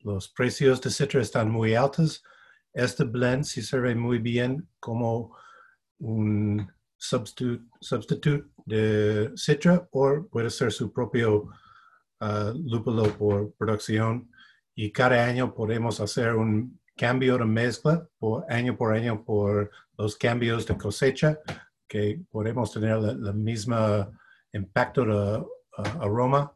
los 0.00 0.28
precios 0.30 0.80
de 0.80 0.90
citra 0.90 1.20
están 1.20 1.50
muy 1.50 1.74
altos, 1.74 2.24
este 2.72 3.04
blend 3.04 3.44
se 3.44 3.60
sirve 3.60 3.94
muy 3.94 4.18
bien 4.18 4.66
como 4.80 5.36
un 5.98 6.66
sustituto 6.96 8.48
de 8.64 9.32
citra 9.36 9.86
o 9.92 10.26
puede 10.30 10.48
ser 10.48 10.72
su 10.72 10.90
propio 10.90 11.50
uh, 12.20 12.52
lúpulo 12.54 13.04
por 13.18 13.52
producción 13.52 14.30
y 14.76 14.92
cada 14.92 15.24
año 15.24 15.54
podemos 15.54 16.00
hacer 16.00 16.34
un 16.34 16.78
cambio 16.94 17.38
de 17.38 17.46
mezcla 17.46 18.06
por 18.18 18.44
año 18.52 18.76
por 18.76 18.94
año 18.94 19.24
por 19.24 19.70
los 19.96 20.16
cambios 20.16 20.66
de 20.66 20.76
cosecha, 20.76 21.40
que 21.88 22.20
podemos 22.30 22.72
tener 22.72 22.98
el 22.98 23.34
mismo 23.34 24.12
impacto 24.52 25.04
de 25.04 25.38
uh, 25.38 26.02
aroma 26.02 26.54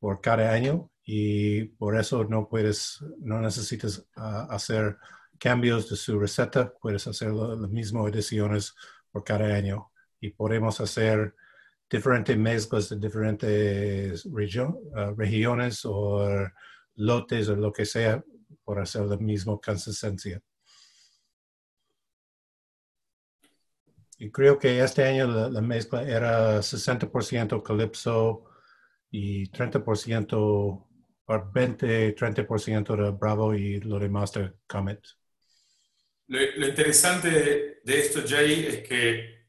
por 0.00 0.20
cada 0.20 0.52
año 0.52 0.90
y 1.04 1.64
por 1.64 1.96
eso 1.96 2.24
no 2.24 2.48
puedes, 2.48 2.98
no 3.20 3.40
necesitas 3.40 3.98
uh, 4.16 4.50
hacer 4.50 4.98
cambios 5.38 5.88
de 5.88 5.96
su 5.96 6.18
receta, 6.18 6.72
puedes 6.80 7.06
hacer 7.06 7.30
las 7.30 7.70
mismas 7.70 8.12
ediciones 8.12 8.74
por 9.12 9.22
cada 9.22 9.54
año 9.54 9.92
y 10.20 10.30
podemos 10.30 10.80
hacer 10.80 11.36
diferentes 11.88 12.36
mezclas 12.36 12.88
de 12.88 12.96
diferentes 12.96 14.26
uh, 14.26 15.14
regiones 15.16 15.84
o 15.84 16.50
lotes 16.96 17.48
o 17.48 17.56
lo 17.56 17.72
que 17.72 17.84
sea 17.84 18.22
por 18.64 18.80
hacer 18.80 19.02
la 19.02 19.16
misma 19.16 19.58
consistencia. 19.58 20.40
Y 24.18 24.30
creo 24.30 24.58
que 24.58 24.80
este 24.80 25.04
año 25.04 25.26
la, 25.26 25.60
mezcla 25.60 26.02
era 26.02 26.58
60% 26.58 27.62
Calypso 27.62 28.44
y 29.10 29.50
30% 29.50 30.28
o 30.32 30.88
20, 31.52 32.14
30% 32.14 32.96
de 32.96 33.10
Bravo 33.10 33.54
y 33.54 33.80
lo 33.80 33.98
demás 33.98 34.32
de 34.32 34.52
Comet. 34.66 35.00
Lo, 36.28 36.66
interesante 36.66 37.80
de, 37.84 37.98
esto, 37.98 38.22
Jay, 38.26 38.66
es 38.66 38.88
que 38.88 39.46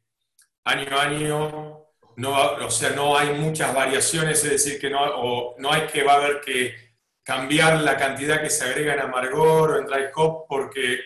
año 0.65 0.97
a 0.97 1.03
año 1.03 1.85
no, 2.17 2.53
o 2.65 2.71
sea, 2.71 2.91
no 2.91 3.17
hay 3.17 3.37
muchas 3.39 3.73
variaciones, 3.73 4.43
es 4.43 4.51
decir, 4.51 4.79
que 4.79 4.89
no, 4.89 5.55
no 5.57 5.71
hay 5.71 5.87
que 5.87 6.03
va 6.03 6.13
a 6.13 6.17
haber 6.17 6.41
que 6.41 6.84
cambiar 7.25 7.81
la 7.81 7.97
cantidad 7.97 8.39
que 8.39 8.51
se 8.51 8.63
agrega 8.63 8.93
en 8.93 8.99
amargor 8.99 9.71
o 9.71 9.79
en 9.79 9.87
dry 9.87 10.05
hop, 10.15 10.45
porque 10.47 10.99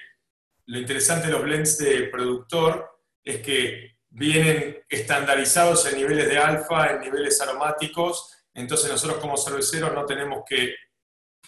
lo 0.65 0.77
interesante 0.77 1.27
de 1.27 1.33
los 1.33 1.41
blends 1.41 1.77
de 1.77 2.03
productor 2.07 2.99
es 3.23 3.37
que 3.41 3.99
vienen 4.09 4.83
estandarizados 4.89 5.85
en 5.87 5.97
niveles 5.97 6.27
de 6.27 6.37
alfa, 6.37 6.91
en 6.91 6.99
niveles 6.99 7.39
aromáticos, 7.41 8.35
entonces 8.53 8.91
nosotros 8.91 9.19
como 9.19 9.37
cerveceros 9.37 9.93
no 9.93 10.05
tenemos 10.05 10.43
que 10.45 10.75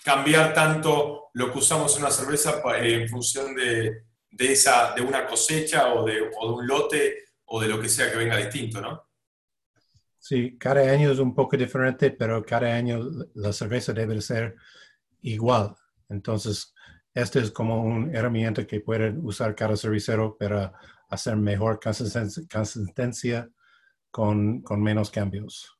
cambiar 0.04 0.54
tanto 0.54 1.30
lo 1.34 1.52
que 1.52 1.60
usamos 1.60 1.94
en 1.98 2.04
una 2.04 2.12
cerveza 2.12 2.62
en 2.78 3.10
función 3.10 3.54
de, 3.54 4.06
esa, 4.40 4.94
de 4.94 5.02
una 5.02 5.28
cosecha 5.28 5.94
o 5.94 6.06
de, 6.06 6.32
o 6.40 6.48
de 6.48 6.54
un 6.54 6.68
lote 6.68 7.26
o 7.46 7.60
de 7.62 7.68
lo 7.68 7.80
que 7.80 7.90
sea 7.90 8.10
que 8.10 8.18
venga 8.18 8.38
distinto, 8.38 8.80
¿no? 8.80 9.11
Sí, 10.22 10.56
cada 10.60 10.82
año 10.82 11.12
es 11.12 11.18
un 11.18 11.34
poco 11.34 11.58
diferente, 11.58 12.12
pero 12.12 12.46
cada 12.46 12.76
año 12.76 13.00
la 13.34 13.52
cerveza 13.52 13.92
debe 13.92 14.22
ser 14.22 14.56
igual. 15.24 15.76
Entonces, 16.10 16.76
este 17.12 17.40
es 17.40 17.50
como 17.50 17.82
una 17.82 18.16
herramienta 18.16 18.68
que 18.68 18.82
puede 18.82 19.10
usar 19.18 19.56
cada 19.56 19.76
cervecero 19.76 20.38
para 20.38 20.74
hacer 21.10 21.38
mejor 21.38 21.80
consistencia 21.80 23.50
con, 24.12 24.64
menos 24.78 25.10
cambios. 25.10 25.76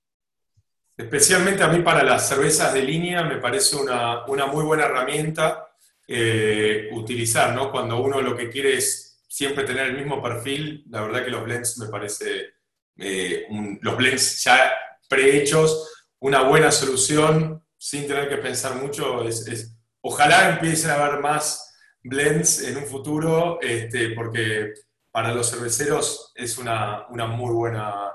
Especialmente 0.98 1.62
a 1.62 1.68
mí 1.68 1.84
para 1.84 2.04
las 2.04 2.28
cervezas 2.28 2.74
de 2.74 2.82
línea 2.82 3.24
me 3.24 3.38
parece 3.38 3.76
una, 3.76 4.26
muy 4.48 4.66
buena 4.66 4.86
herramienta 4.86 5.68
eh, 6.08 6.90
utilizar, 6.94 7.54
¿no? 7.54 7.70
Cuando 7.70 8.02
uno 8.02 8.20
lo 8.24 8.36
que 8.36 8.50
quiere 8.50 8.76
es 8.76 9.24
siempre 9.28 9.66
tener 9.66 9.86
el 9.90 9.98
mismo 9.98 10.20
perfil, 10.20 10.84
la 10.90 11.02
verdad 11.02 11.24
que 11.24 11.30
los 11.30 11.44
blends 11.44 11.78
me 11.78 11.90
parece 11.90 12.61
eh, 12.98 13.48
los 13.82 13.98
blends 13.98 14.44
ya 14.44 14.74
prehechos, 15.08 16.06
una 16.20 16.44
buena 16.44 16.72
solución 16.72 17.64
sin 17.78 18.08
tener 18.08 18.30
que 18.30 18.38
pensar 18.38 18.76
mucho. 18.76 19.24
Es, 19.28 19.76
ojalá 20.02 20.50
empiecen 20.50 20.92
a 20.92 20.96
haber 20.96 21.20
más 21.20 21.76
blends 22.04 22.62
en 22.62 22.78
un 22.78 22.86
futuro, 22.86 23.60
este, 23.62 24.12
porque 24.12 24.74
para 25.12 25.34
los 25.34 25.50
cerveceros 25.50 26.32
es 26.36 26.58
una, 26.58 27.08
muy 27.10 27.54
buena, 27.54 28.12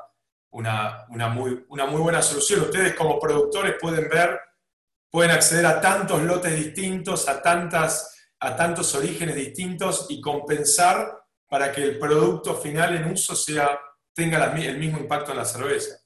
una, 0.51 1.07
muy, 1.09 1.65
una 1.69 1.87
muy 1.87 2.01
buena 2.01 2.23
solución. 2.23 2.63
Ustedes 2.63 2.95
como 2.95 3.19
productores 3.19 3.75
pueden 3.81 4.09
ver, 4.09 4.41
pueden 5.11 5.33
acceder 5.33 5.67
a 5.67 5.81
tantos 5.81 6.23
lotes 6.23 6.55
distintos, 6.55 7.29
a, 7.29 7.43
tantas, 7.43 8.31
a 8.41 8.57
tantos 8.57 8.95
orígenes 8.95 9.35
distintos 9.35 10.07
y 10.09 10.21
compensar 10.21 11.19
para 11.49 11.71
que 11.71 11.83
el 11.83 11.99
producto 11.99 12.55
final 12.55 12.97
en 12.97 13.13
uso 13.13 13.37
sea 13.37 13.79
tenga 14.17 14.51
el 14.57 14.79
mismo 14.79 14.99
impacto 14.99 15.33
en 15.33 15.37
la 15.37 15.45
cerveza. 15.45 15.99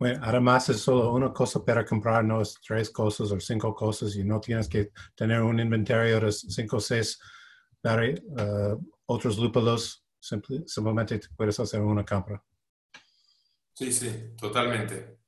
Bueno, 0.00 0.20
además 0.22 0.68
es 0.68 0.80
solo 0.80 1.12
una 1.12 1.32
cosa 1.32 1.64
para 1.64 1.84
comprar, 1.84 2.24
no 2.24 2.40
es 2.40 2.56
tres 2.60 2.90
cosas 2.90 3.30
o 3.30 3.38
cinco 3.40 3.72
cosas 3.74 4.16
y 4.16 4.24
no 4.24 4.40
tienes 4.40 4.68
que 4.68 4.90
tener 5.14 5.40
un 5.40 5.60
inventario 5.60 6.20
de 6.20 6.32
cinco 6.32 6.76
o 6.76 6.80
seis 6.80 7.20
para 7.80 8.04
eh, 8.06 8.18
otros 9.06 9.38
lúpulos, 9.38 10.04
simplemente 10.20 11.20
puedes 11.36 11.58
hacer 11.60 11.80
una 11.80 12.04
compra. 12.04 12.42
Sí, 13.74 13.92
sí, 13.92 14.34
totalmente. 14.36 15.18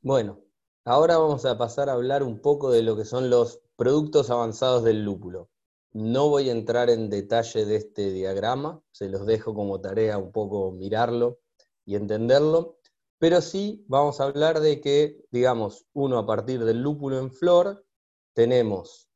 Bueno, 0.00 0.40
ahora 0.86 1.18
vamos 1.18 1.44
a 1.44 1.58
pasar 1.58 1.90
a 1.90 1.92
hablar 1.92 2.22
un 2.22 2.40
poco 2.40 2.70
de 2.70 2.82
lo 2.82 2.96
que 2.96 3.04
son 3.04 3.28
los 3.28 3.60
productos 3.76 4.30
avanzados 4.30 4.84
del 4.84 5.04
lúpulo. 5.04 5.50
No 5.92 6.28
voy 6.28 6.48
a 6.48 6.52
entrar 6.52 6.90
en 6.90 7.10
detalle 7.10 7.64
de 7.64 7.76
este 7.76 8.10
diagrama, 8.10 8.82
se 8.92 9.08
los 9.08 9.26
dejo 9.26 9.54
como 9.54 9.80
tarea 9.80 10.18
un 10.18 10.32
poco 10.32 10.70
mirarlo 10.72 11.40
y 11.84 11.96
entenderlo, 11.96 12.78
pero 13.18 13.40
sí 13.40 13.84
vamos 13.88 14.20
a 14.20 14.24
hablar 14.24 14.60
de 14.60 14.80
que, 14.80 15.24
digamos, 15.30 15.86
uno 15.92 16.18
a 16.18 16.26
partir 16.26 16.64
del 16.64 16.82
lúpulo 16.82 17.18
en 17.18 17.32
flor, 17.32 17.84
tenemos 18.34 19.08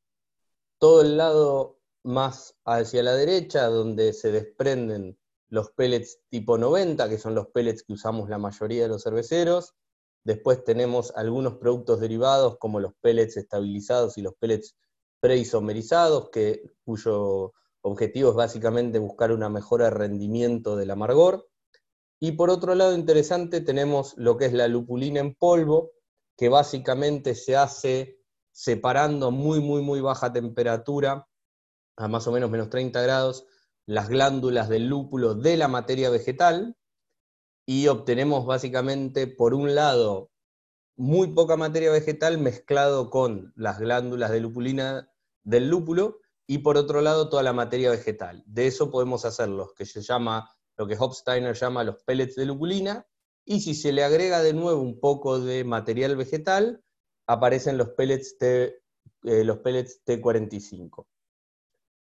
todo 0.77 1.01
el 1.01 1.15
lado 1.17 1.79
más 2.03 2.57
hacia 2.65 3.03
la 3.03 3.15
derecha, 3.15 3.67
donde 3.67 4.11
se 4.11 4.31
desprenden 4.31 5.17
los 5.47 5.69
pellets 5.71 6.19
tipo 6.29 6.57
90, 6.57 7.07
que 7.07 7.17
son 7.17 7.35
los 7.35 7.47
pellets 7.47 7.83
que 7.83 7.93
usamos 7.93 8.29
la 8.29 8.37
mayoría 8.37 8.83
de 8.83 8.89
los 8.89 9.03
cerveceros. 9.03 9.75
Después 10.25 10.63
tenemos 10.63 11.13
algunos 11.15 11.55
productos 11.55 11.99
derivados, 11.99 12.57
como 12.57 12.79
los 12.79 12.93
pellets 12.99 13.37
estabilizados 13.37 14.17
y 14.17 14.21
los 14.21 14.33
pellets 14.35 14.75
preisomerizados, 15.23 16.31
que, 16.31 16.75
cuyo 16.83 17.53
objetivo 17.81 18.31
es 18.31 18.35
básicamente 18.35 18.99
buscar 18.99 19.31
una 19.31 19.47
mejora 19.47 19.85
de 19.85 19.91
rendimiento 19.91 20.75
del 20.75 20.91
amargor. 20.91 21.47
Y 22.19 22.33
por 22.33 22.49
otro 22.49 22.75
lado, 22.75 22.93
interesante, 22.93 23.61
tenemos 23.61 24.15
lo 24.17 24.35
que 24.35 24.47
es 24.47 24.53
la 24.53 24.67
lupulina 24.67 25.21
en 25.21 25.33
polvo, 25.33 25.91
que 26.37 26.49
básicamente 26.49 27.35
se 27.35 27.55
hace 27.55 28.19
separando 28.51 29.31
muy, 29.31 29.61
muy, 29.61 29.81
muy 29.81 30.01
baja 30.01 30.33
temperatura, 30.33 31.25
a 31.95 32.07
más 32.09 32.27
o 32.27 32.33
menos 32.33 32.51
menos 32.51 32.69
30 32.69 33.01
grados, 33.01 33.45
las 33.85 34.09
glándulas 34.09 34.67
del 34.67 34.87
lúpulo 34.87 35.35
de 35.35 35.55
la 35.55 35.69
materia 35.69 36.09
vegetal, 36.09 36.75
y 37.65 37.87
obtenemos 37.87 38.45
básicamente, 38.45 39.27
por 39.27 39.53
un 39.53 39.73
lado, 39.73 40.31
muy 40.97 41.29
poca 41.29 41.55
materia 41.55 41.91
vegetal 41.91 42.39
mezclado 42.39 43.09
con 43.09 43.53
las 43.55 43.79
glándulas 43.79 44.29
de 44.29 44.41
lupulina 44.41 45.09
del 45.43 45.69
lúpulo 45.69 46.19
y 46.47 46.59
por 46.59 46.77
otro 46.77 47.01
lado 47.01 47.29
toda 47.29 47.43
la 47.43 47.53
materia 47.53 47.89
vegetal. 47.89 48.43
De 48.45 48.67
eso 48.67 48.91
podemos 48.91 49.25
hacer 49.25 49.49
los 49.49 49.73
que 49.73 49.85
se 49.85 50.01
llama, 50.01 50.49
lo 50.77 50.87
que 50.87 50.97
Hopsteiner 50.97 51.55
llama 51.55 51.83
los 51.83 52.03
pellets 52.03 52.35
de 52.35 52.45
lupulina, 52.45 53.07
y 53.45 53.61
si 53.61 53.75
se 53.75 53.91
le 53.91 54.03
agrega 54.03 54.41
de 54.41 54.53
nuevo 54.53 54.81
un 54.81 54.99
poco 54.99 55.39
de 55.39 55.63
material 55.63 56.15
vegetal, 56.15 56.83
aparecen 57.27 57.77
los 57.77 57.89
pellets, 57.89 58.37
T, 58.37 58.81
eh, 59.23 59.43
los 59.43 59.59
pellets 59.59 60.01
T45. 60.05 61.05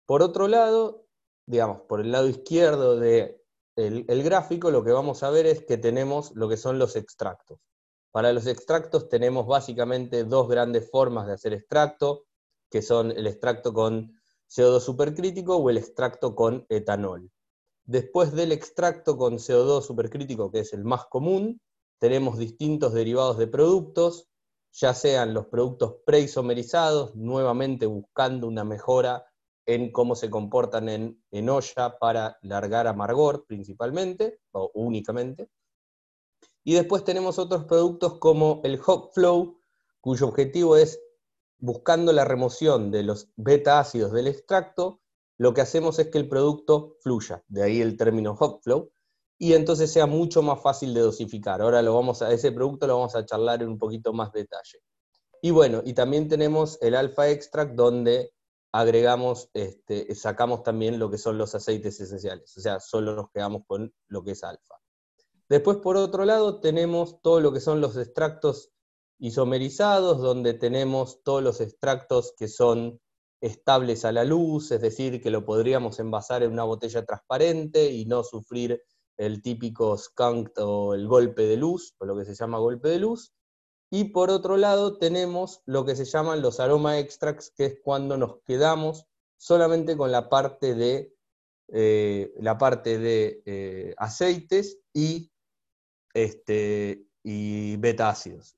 Por 0.06 0.22
otro 0.22 0.48
lado, 0.48 1.06
digamos, 1.46 1.82
por 1.82 2.02
el 2.02 2.12
lado 2.12 2.28
izquierdo 2.28 3.00
del 3.00 3.38
de 3.76 4.06
el 4.08 4.24
gráfico, 4.24 4.72
lo 4.72 4.84
que 4.84 4.92
vamos 4.92 5.22
a 5.22 5.30
ver 5.30 5.46
es 5.46 5.64
que 5.64 5.78
tenemos 5.78 6.32
lo 6.36 6.50
que 6.50 6.58
son 6.58 6.80
los 6.80 6.96
extractos. 6.96 7.60
Para 8.12 8.34
los 8.34 8.48
extractos 8.48 9.10
tenemos 9.10 9.46
básicamente 9.46 10.24
dos 10.24 10.48
grandes 10.48 10.90
formas 10.90 11.28
de 11.28 11.34
hacer 11.34 11.54
extracto 11.54 12.27
que 12.70 12.82
son 12.82 13.12
el 13.12 13.28
extracto 13.28 13.74
con 13.74 14.14
CO2 14.50 14.80
supercrítico 14.80 15.58
o 15.58 15.70
el 15.70 15.78
extracto 15.78 16.36
con 16.36 16.66
etanol. 16.70 17.32
Después 17.86 18.34
del 18.34 18.52
extracto 18.52 19.18
con 19.18 19.36
CO2 19.38 19.82
supercrítico, 19.82 20.52
que 20.52 20.60
es 20.60 20.74
el 20.74 20.84
más 20.84 21.06
común, 21.06 21.62
tenemos 22.00 22.38
distintos 22.38 22.94
derivados 22.94 23.38
de 23.38 23.48
productos, 23.48 24.28
ya 24.74 24.94
sean 24.94 25.34
los 25.34 25.48
productos 25.48 25.96
preisomerizados, 26.06 27.16
nuevamente 27.16 27.86
buscando 27.86 28.48
una 28.48 28.64
mejora 28.64 29.26
en 29.66 29.92
cómo 29.92 30.16
se 30.16 30.30
comportan 30.30 30.88
en, 30.90 31.50
olla 31.50 31.98
para 32.00 32.38
largar 32.42 32.88
amargor 32.88 33.46
principalmente, 33.46 34.40
o 34.52 34.72
únicamente. 34.74 35.50
Y 36.64 36.74
después 36.74 37.04
tenemos 37.04 37.40
otros 37.40 37.66
productos 37.66 38.20
como 38.20 38.62
el 38.64 38.80
Hop 38.86 39.12
Flow, 39.14 39.62
cuyo 40.00 40.28
objetivo 40.28 40.78
es 40.78 41.00
buscando 41.60 42.14
la 42.14 42.26
remoción 42.26 42.92
de 42.92 43.04
los 43.04 43.30
beta 43.36 43.80
ácidos 43.80 44.12
del 44.12 44.28
extracto, 44.28 45.02
lo 45.38 45.54
que 45.54 45.62
hacemos 45.62 46.00
es 46.00 46.08
que 46.08 46.18
el 46.18 46.28
producto 46.28 46.98
fluya, 47.02 47.44
de 47.48 47.64
ahí 47.64 47.82
el 47.82 47.98
término 47.98 48.36
hot 48.36 48.62
flow, 48.64 48.92
y 49.38 49.54
entonces 49.54 49.92
sea 49.92 50.08
mucho 50.08 50.42
más 50.42 50.62
fácil 50.62 50.94
de 50.94 51.02
dosificar. 51.02 51.62
Ahora 51.62 51.82
lo 51.82 51.94
vamos 51.94 52.22
a, 52.22 52.32
ese 52.32 52.52
producto 52.52 52.88
lo 52.88 52.98
vamos 52.98 53.16
a 53.16 53.26
charlar 53.26 53.62
en 53.62 53.70
un 53.70 53.78
poquito 53.78 54.14
más 54.14 54.32
detalle. 54.32 54.80
Y 55.42 55.52
bueno, 55.52 55.84
y 55.86 55.94
también 55.94 56.28
tenemos 56.28 56.80
el 56.82 56.96
alfa 56.96 57.30
extract 57.30 57.76
donde 57.76 58.34
agregamos, 58.72 59.50
este, 59.54 60.14
sacamos 60.16 60.64
también 60.64 60.98
lo 60.98 61.10
que 61.10 61.20
son 61.20 61.38
los 61.38 61.54
aceites 61.54 62.00
esenciales, 62.00 62.58
o 62.58 62.62
sea, 62.62 62.80
solo 62.80 63.16
nos 63.16 63.30
quedamos 63.32 63.64
con 63.68 63.94
lo 64.08 64.24
que 64.24 64.32
es 64.32 64.44
alfa. 64.44 64.76
Después, 65.50 65.78
por 65.78 65.96
otro 65.96 66.26
lado, 66.26 66.60
tenemos 66.60 67.22
todo 67.22 67.40
lo 67.40 67.54
que 67.54 67.62
son 67.62 67.80
los 67.80 67.96
extractos 67.96 68.72
isomerizados, 69.20 70.20
donde 70.20 70.54
tenemos 70.54 71.22
todos 71.24 71.44
los 71.44 71.62
extractos 71.62 72.34
que 72.38 72.48
son 72.48 73.00
estables 73.42 74.06
a 74.06 74.12
la 74.12 74.24
luz, 74.24 74.72
es 74.72 74.82
decir, 74.82 75.22
que 75.22 75.32
lo 75.32 75.46
podríamos 75.46 76.00
envasar 76.00 76.44
en 76.44 76.52
una 76.52 76.64
botella 76.64 77.06
transparente 77.06 77.92
y 77.92 78.06
no 78.06 78.24
sufrir 78.24 78.82
el 79.18 79.42
típico 79.42 79.98
skunk 79.98 80.52
o 80.60 80.94
el 80.94 81.08
golpe 81.08 81.44
de 81.44 81.58
luz, 81.58 81.96
o 82.00 82.06
lo 82.06 82.18
que 82.18 82.26
se 82.26 82.36
llama 82.36 82.60
golpe 82.60 82.90
de 82.90 83.00
luz. 83.00 83.34
Y 83.90 84.06
por 84.06 84.30
otro 84.30 84.58
lado 84.58 84.98
tenemos 84.98 85.62
lo 85.66 85.86
que 85.86 85.96
se 85.96 86.06
llaman 86.06 86.42
los 86.42 86.60
aroma 86.60 87.00
extracts, 87.00 87.52
que 87.56 87.66
es 87.66 87.80
cuando 87.84 88.18
nos 88.18 88.42
quedamos 88.44 89.06
solamente 89.38 89.96
con 89.96 90.12
la 90.12 90.30
parte 90.30 90.76
de, 90.76 91.16
eh, 91.70 92.34
la 92.40 92.58
parte 92.58 92.98
de 93.00 93.42
eh, 93.46 93.94
aceites 93.98 94.80
y, 94.94 95.32
este, 96.14 97.08
y 97.24 97.78
betácidos 97.78 98.58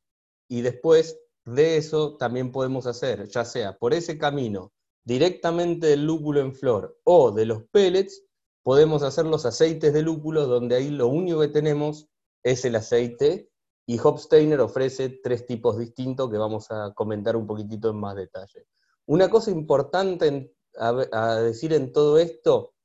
y 0.49 0.61
después 0.61 1.17
de 1.45 1.77
eso 1.77 2.17
también 2.17 2.51
podemos 2.51 2.85
hacer, 2.87 3.29
ya 3.29 3.45
sea 3.45 3.77
por 3.77 3.93
ese 3.93 4.17
camino, 4.17 4.73
directamente 5.05 5.87
del 5.87 6.05
lúpulo 6.05 6.41
en 6.41 6.53
flor 6.53 6.99
o 7.05 7.31
de 7.31 7.45
los 7.45 7.63
pellets, 7.71 8.23
podemos 8.63 9.03
hacer 9.03 9.25
los 9.25 9.45
aceites 9.45 9.93
de 9.93 10.01
lúpulo, 10.01 10.45
donde 10.47 10.75
ahí 10.75 10.89
lo 10.89 11.07
único 11.07 11.39
que 11.39 11.47
tenemos 11.47 12.09
es 12.43 12.65
el 12.65 12.75
aceite, 12.75 13.49
y 13.85 13.97
Hopsteiner 13.97 14.59
ofrece 14.59 15.19
tres 15.23 15.47
tipos 15.47 15.77
distintos 15.77 16.29
que 16.29 16.37
vamos 16.37 16.69
a 16.69 16.93
comentar 16.93 17.35
un 17.35 17.47
poquitito 17.47 17.89
en 17.89 17.95
más 17.95 18.15
detalle. 18.15 18.67
Una 19.07 19.29
cosa 19.29 19.49
importante 19.49 20.53
a 20.75 21.35
decir 21.37 21.73
en 21.73 21.91
todo 21.91 22.19
esto 22.19 22.75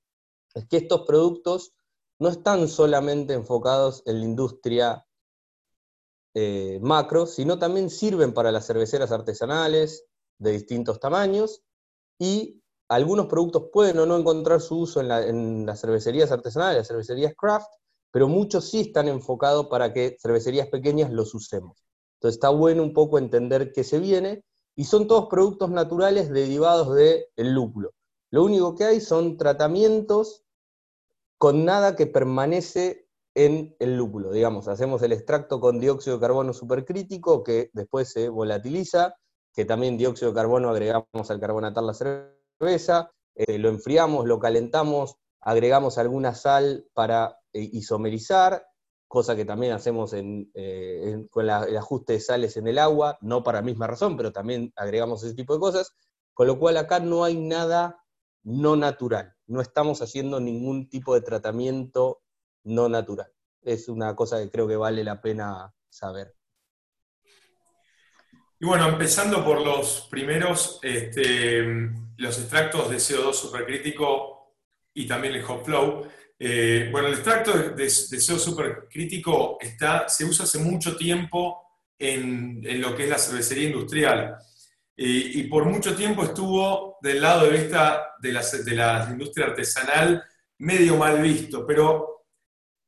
es 0.54 0.66
que 0.66 0.78
estos 0.78 1.02
productos 1.02 1.74
no 2.18 2.28
están 2.30 2.68
solamente 2.68 3.34
enfocados 3.34 4.02
en 4.06 4.20
la 4.20 4.24
industria 4.24 5.06
eh, 6.35 6.80
sino 7.26 7.59
también 7.59 7.91
sirven 7.91 8.35
para 8.35 8.53
las 8.53 8.66
cerveceras 8.66 9.12
artesanales 9.12 10.05
de 10.39 10.53
distintos 10.53 11.01
tamaños 11.01 11.62
y 12.18 12.61
algunos 12.89 13.26
productos 13.26 13.70
pueden 13.72 13.99
o 13.99 14.07
no 14.07 14.16
encontrar 14.16 14.61
su 14.61 14.80
uso 14.80 15.01
en, 15.01 15.64
las 15.66 15.80
cervecerías 15.80 16.30
artesanales, 16.32 16.78
las 16.78 16.89
cervecerías 16.89 17.35
craft, 17.37 17.68
pero 18.11 18.28
muchos 18.28 18.68
sí 18.68 18.80
están 18.80 19.09
enfocados 19.09 19.66
para 19.66 19.93
que 19.93 20.16
cervecerías 20.20 20.68
pequeñas 20.68 21.11
los 21.11 21.35
usemos. 21.35 21.85
Entonces 22.18 22.37
está 22.37 22.51
bueno 22.51 22.82
un 22.82 22.93
poco 22.93 23.18
entender 23.18 23.72
qué 23.72 23.85
se 23.85 23.99
viene, 23.99 24.45
y 24.76 24.85
son 24.85 25.07
todos 25.07 25.28
productos 25.28 25.70
naturales 25.70 26.30
derivados 26.30 26.95
del 26.95 27.55
lúpulo. 27.55 27.93
Lo 28.30 28.45
único 28.45 28.74
que 28.74 28.85
hay 28.85 29.01
son 29.01 29.37
tratamientos 29.37 30.45
con 31.39 31.64
nada 31.64 31.95
que 31.95 32.07
permanece 32.07 33.03
en 33.35 33.74
el 33.78 33.97
lúpulo. 33.97 34.30
Digamos, 34.32 34.68
hacemos 34.68 35.03
el 35.03 35.12
extracto 35.12 35.61
con 35.61 35.80
dióxido 35.80 36.16
de 36.16 36.20
carbono 36.20 36.53
supercrítico 36.53 37.43
que 37.43 37.70
después 37.72 38.11
se 38.11 38.28
volatiliza, 38.28 39.16
que 39.53 39.64
también 39.64 39.99
dióxido 39.99 40.30
de 40.30 40.37
carbono 40.37 40.70
agregamos 40.70 41.30
al 41.30 41.41
carbonatar 41.41 41.85
la 41.85 41.95
cerveza, 41.95 43.11
eh, 43.35 43.59
lo 43.59 43.68
enfriamos, 43.68 44.26
lo 44.26 44.39
calentamos, 44.39 45.16
agregamos 45.41 45.99
alguna 45.99 46.35
sal 46.35 46.87
para 46.93 47.39
eh, 47.53 47.68
isomerizar, 47.72 48.64
cosa 49.09 49.37
que 49.37 49.45
también 49.45 49.72
hacemos 49.72 50.12
eh, 50.14 51.26
con 51.30 51.45
el 51.45 51.76
ajuste 51.76 52.14
de 52.14 52.20
sales 52.20 52.57
en 52.57 52.66
el 52.66 52.78
agua, 52.78 53.18
no 53.20 53.43
para 53.43 53.59
la 53.59 53.64
misma 53.64 53.87
razón, 53.87 54.16
pero 54.16 54.32
también 54.32 54.72
agregamos 54.76 55.22
ese 55.22 55.35
tipo 55.35 55.55
de 55.55 55.61
cosas, 55.61 55.95
con 56.32 56.47
lo 56.47 56.59
cual 56.59 56.76
acá 56.76 57.01
no 57.01 57.24
hay 57.24 57.37
nada 57.37 58.01
no 58.43 58.76
natural, 58.76 59.35
no 59.47 59.61
estamos 59.61 60.03
haciendo 60.03 60.41
ningún 60.41 60.89
tipo 60.89 61.14
de 61.14 61.22
tratamiento 61.22 62.23
no 62.64 62.88
natural. 62.88 63.30
Es 63.62 63.88
una 63.88 64.14
cosa 64.14 64.38
que 64.38 64.50
creo 64.50 64.68
que 64.68 64.76
vale 64.76 65.04
la 65.04 65.20
pena 65.20 65.72
saber. 65.88 66.34
Y 68.60 68.66
bueno, 68.66 68.88
empezando 68.88 69.44
por 69.44 69.60
los 69.60 70.08
primeros, 70.10 70.78
este, 70.82 71.62
los 72.16 72.38
extractos 72.38 72.90
de 72.90 72.96
CO2 72.96 73.32
supercrítico 73.34 74.54
y 74.94 75.06
también 75.06 75.34
el 75.34 75.42
hot 75.42 75.64
flow, 75.64 76.06
Eh, 76.38 76.88
bueno, 76.90 77.08
el 77.08 77.14
extracto 77.14 77.52
de, 77.52 77.70
de, 77.70 77.88
SEO 77.88 78.38
supercrítico 78.38 79.56
está, 79.60 80.08
se 80.08 80.24
usa 80.24 80.44
hace 80.44 80.58
mucho 80.58 80.96
tiempo 80.96 81.64
en, 81.96 82.60
en 82.66 82.80
lo 82.80 82.94
que 82.94 83.04
es 83.04 83.08
la 83.08 83.18
cervecería 83.18 83.68
industrial. 83.68 84.36
Y, 84.96 85.40
y, 85.40 85.44
por 85.44 85.64
mucho 85.64 85.94
tiempo 85.94 86.24
estuvo 86.24 86.98
del 87.00 87.20
lado 87.20 87.46
de 87.46 87.50
vista 87.58 88.14
de 88.20 88.32
la, 88.32 88.42
de 88.42 88.74
la 88.74 89.08
industria 89.10 89.46
artesanal 89.46 90.22
medio 90.58 90.96
mal 90.96 91.22
visto, 91.22 91.64
pero 91.66 92.13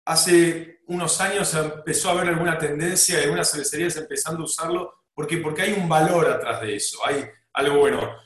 hace 0.06 0.80
unos 0.86 1.20
años 1.20 1.52
empezó 1.54 2.08
a 2.08 2.12
haber 2.12 2.28
alguna 2.28 2.56
tendencia 2.56 3.16
de 3.18 3.24
algunas 3.24 3.50
cervecerías 3.50 3.96
empezando 3.96 4.42
a 4.42 4.44
usarlo. 4.44 4.94
¿Por 5.12 5.26
qué? 5.26 5.38
Porque 5.38 5.62
hay 5.62 5.72
un 5.72 5.88
valor 5.88 6.30
atrás 6.30 6.60
de 6.60 6.76
eso, 6.76 6.98
hay 7.04 7.24
algo 7.52 7.80
bueno. 7.80 8.16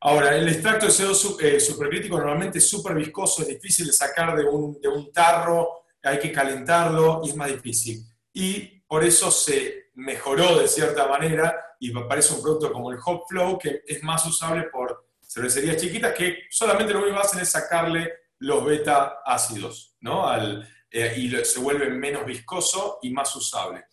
Ahora, 0.00 0.36
el 0.36 0.48
extracto 0.48 0.86
de 0.86 0.92
CO2 0.92 1.42
eh, 1.42 1.60
supercrítico 1.60 2.16
normalmente 2.18 2.58
es 2.58 2.68
súper 2.68 2.94
viscoso, 2.94 3.42
es 3.42 3.48
difícil 3.48 3.86
de 3.86 3.92
sacar 3.92 4.36
de 4.36 4.44
un, 4.44 4.80
de 4.80 4.88
un 4.88 5.12
tarro, 5.12 5.84
hay 6.02 6.18
que 6.18 6.30
calentarlo 6.30 7.22
y 7.24 7.30
es 7.30 7.36
más 7.36 7.48
difícil. 7.48 8.04
Y 8.32 8.80
por 8.86 9.02
eso 9.02 9.30
se 9.30 9.86
mejoró 9.94 10.58
de 10.58 10.68
cierta 10.68 11.08
manera 11.08 11.58
y 11.80 11.96
aparece 11.96 12.34
un 12.34 12.42
producto 12.42 12.72
como 12.72 12.92
el 12.92 12.98
Hop 13.04 13.22
Flow 13.28 13.58
que 13.58 13.82
es 13.86 14.02
más 14.02 14.24
usable 14.26 14.64
por 14.64 15.08
cervecerías 15.20 15.78
chiquitas 15.78 16.12
que 16.12 16.42
solamente 16.50 16.92
lo 16.92 17.00
único 17.00 17.16
que 17.16 17.22
hacen 17.22 17.40
es 17.40 17.48
sacarle 17.48 18.12
los 18.38 18.64
beta 18.64 19.20
ácidos, 19.24 19.96
¿no? 20.00 20.28
Al, 20.28 20.68
eh, 20.96 21.12
y 21.16 21.44
se 21.44 21.58
vuelve 21.58 21.90
menos 21.90 22.24
viscoso 22.24 23.00
y 23.02 23.10
más 23.10 23.34
usable. 23.34 23.86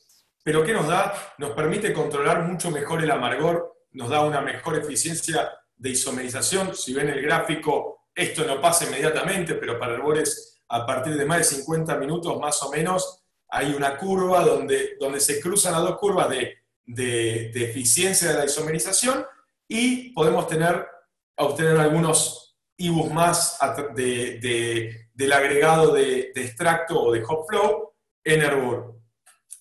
Pero 0.44 0.64
¿qué 0.64 0.72
nos 0.72 0.88
da? 0.88 1.34
Nos 1.40 1.52
permite 1.52 1.92
controlar 1.92 2.44
mucho 2.44 2.70
mejor 2.70 3.04
el 3.04 3.10
amargor, 3.10 3.76
nos 3.94 4.08
da 4.10 4.24
una 4.24 4.40
mejor 4.40 4.78
eficiencia 4.78 5.52
de 5.76 5.90
isomerización. 5.90 6.76
Si 6.76 6.94
ven 6.94 7.10
el 7.10 7.24
gráfico, 7.24 8.06
esto 8.14 8.46
no 8.46 8.62
pasa 8.62 8.86
inmediatamente, 8.86 9.56
pero 9.56 9.80
para 9.80 9.96
herbores 9.96 10.62
a 10.70 10.86
partir 10.86 11.18
de 11.18 11.26
más 11.26 11.40
de 11.40 11.44
50 11.56 11.98
minutos 11.98 12.40
más 12.40 12.62
o 12.62 12.70
menos 12.70 13.24
hay 13.50 13.74
una 13.74 13.98
curva 13.98 14.46
donde, 14.46 14.96
donde 15.00 15.20
se 15.20 15.42
cruzan 15.42 15.74
las 15.74 15.82
dos 15.82 15.98
curvas 15.98 16.30
de, 16.30 16.56
de, 16.86 17.64
eficiencia 17.64 18.30
de 18.30 18.36
la 18.36 18.46
isomerización 18.46 19.26
y 19.68 20.14
podemos 20.14 20.48
tener, 20.48 20.88
obtener 21.36 21.78
algunos 21.78 22.56
IBUs 22.78 23.12
más 23.12 23.58
de, 23.96 25.10
del 25.22 25.34
agregado 25.34 25.94
de, 25.94 26.32
extracto 26.34 27.00
o 27.00 27.12
de 27.12 27.24
hop 27.24 27.46
flow 27.48 27.94
en 28.24 28.42
herbor. 28.42 28.96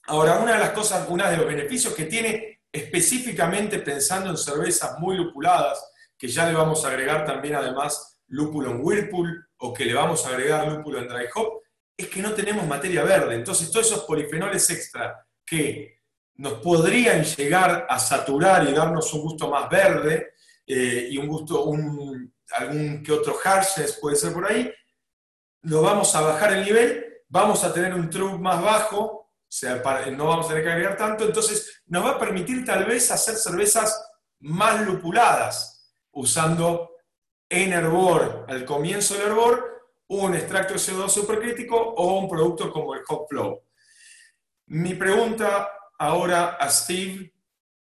Ahora, 0.06 0.38
una 0.38 0.54
de 0.54 0.58
las 0.58 0.70
cosas, 0.70 1.06
uno 1.06 1.28
de 1.28 1.36
los 1.36 1.46
beneficios 1.46 1.92
que 1.94 2.06
tiene 2.06 2.62
específicamente 2.72 3.78
pensando 3.80 4.30
en 4.30 4.38
cervezas 4.38 4.98
muy 4.98 5.18
lupuladas, 5.18 5.84
que 6.16 6.28
ya 6.28 6.48
le 6.48 6.54
vamos 6.54 6.82
a 6.82 6.88
agregar 6.88 7.26
también 7.26 7.56
además 7.56 8.22
lúpulo 8.28 8.70
en 8.70 8.80
Whirlpool 8.80 9.48
o 9.58 9.74
que 9.74 9.84
le 9.84 9.92
vamos 9.92 10.24
a 10.24 10.30
agregar 10.30 10.66
lúpulo 10.66 10.98
en 10.98 11.08
Dry 11.08 11.26
Hop, 11.34 11.60
es 11.94 12.08
que 12.08 12.22
no 12.22 12.32
tenemos 12.32 12.66
materia 12.66 13.04
verde. 13.04 13.34
Entonces, 13.34 13.70
todos 13.70 13.86
esos 13.86 14.04
polifenoles 14.04 14.70
extra 14.70 15.26
que 15.44 15.98
nos 16.36 16.54
podrían 16.54 17.22
llegar 17.22 17.86
a 17.86 17.98
saturar 17.98 18.66
y 18.66 18.72
darnos 18.72 19.12
un 19.12 19.20
gusto 19.20 19.50
más 19.50 19.68
verde 19.68 20.32
eh, 20.66 21.08
y 21.10 21.18
un 21.18 21.28
gusto, 21.28 21.70
algún 22.56 23.02
que 23.02 23.12
otro 23.12 23.36
harshness 23.44 23.98
puede 24.00 24.16
ser 24.16 24.32
por 24.32 24.50
ahí, 24.50 24.72
lo 25.62 25.82
vamos 25.82 26.14
a 26.14 26.20
bajar 26.22 26.52
el 26.54 26.64
nivel, 26.64 27.22
vamos 27.28 27.64
a 27.64 27.72
tener 27.72 27.94
un 27.94 28.08
true 28.10 28.38
más 28.38 28.62
bajo, 28.62 28.98
o 29.00 29.28
sea, 29.48 29.82
no 30.12 30.26
vamos 30.26 30.46
a 30.46 30.48
tener 30.50 30.64
que 30.64 30.70
agregar 30.70 30.96
tanto, 30.96 31.24
entonces 31.24 31.82
nos 31.86 32.04
va 32.04 32.10
a 32.10 32.18
permitir 32.18 32.64
tal 32.64 32.84
vez 32.84 33.10
hacer 33.10 33.34
cervezas 33.36 34.02
más 34.40 34.86
lupuladas, 34.86 35.92
usando 36.12 36.90
en 37.48 37.72
hervor, 37.72 38.46
al 38.48 38.64
comienzo 38.64 39.14
del 39.14 39.28
hervor, 39.28 39.70
un 40.08 40.34
extracto 40.34 40.74
de 40.74 40.80
CO2 40.80 41.08
supercrítico 41.08 41.76
o 41.76 42.18
un 42.18 42.28
producto 42.28 42.70
como 42.70 42.94
el 42.94 43.04
Hot 43.04 43.28
Flow. 43.28 43.62
Mi 44.66 44.94
pregunta 44.94 45.70
ahora 45.98 46.56
a 46.56 46.68
Steve 46.70 47.32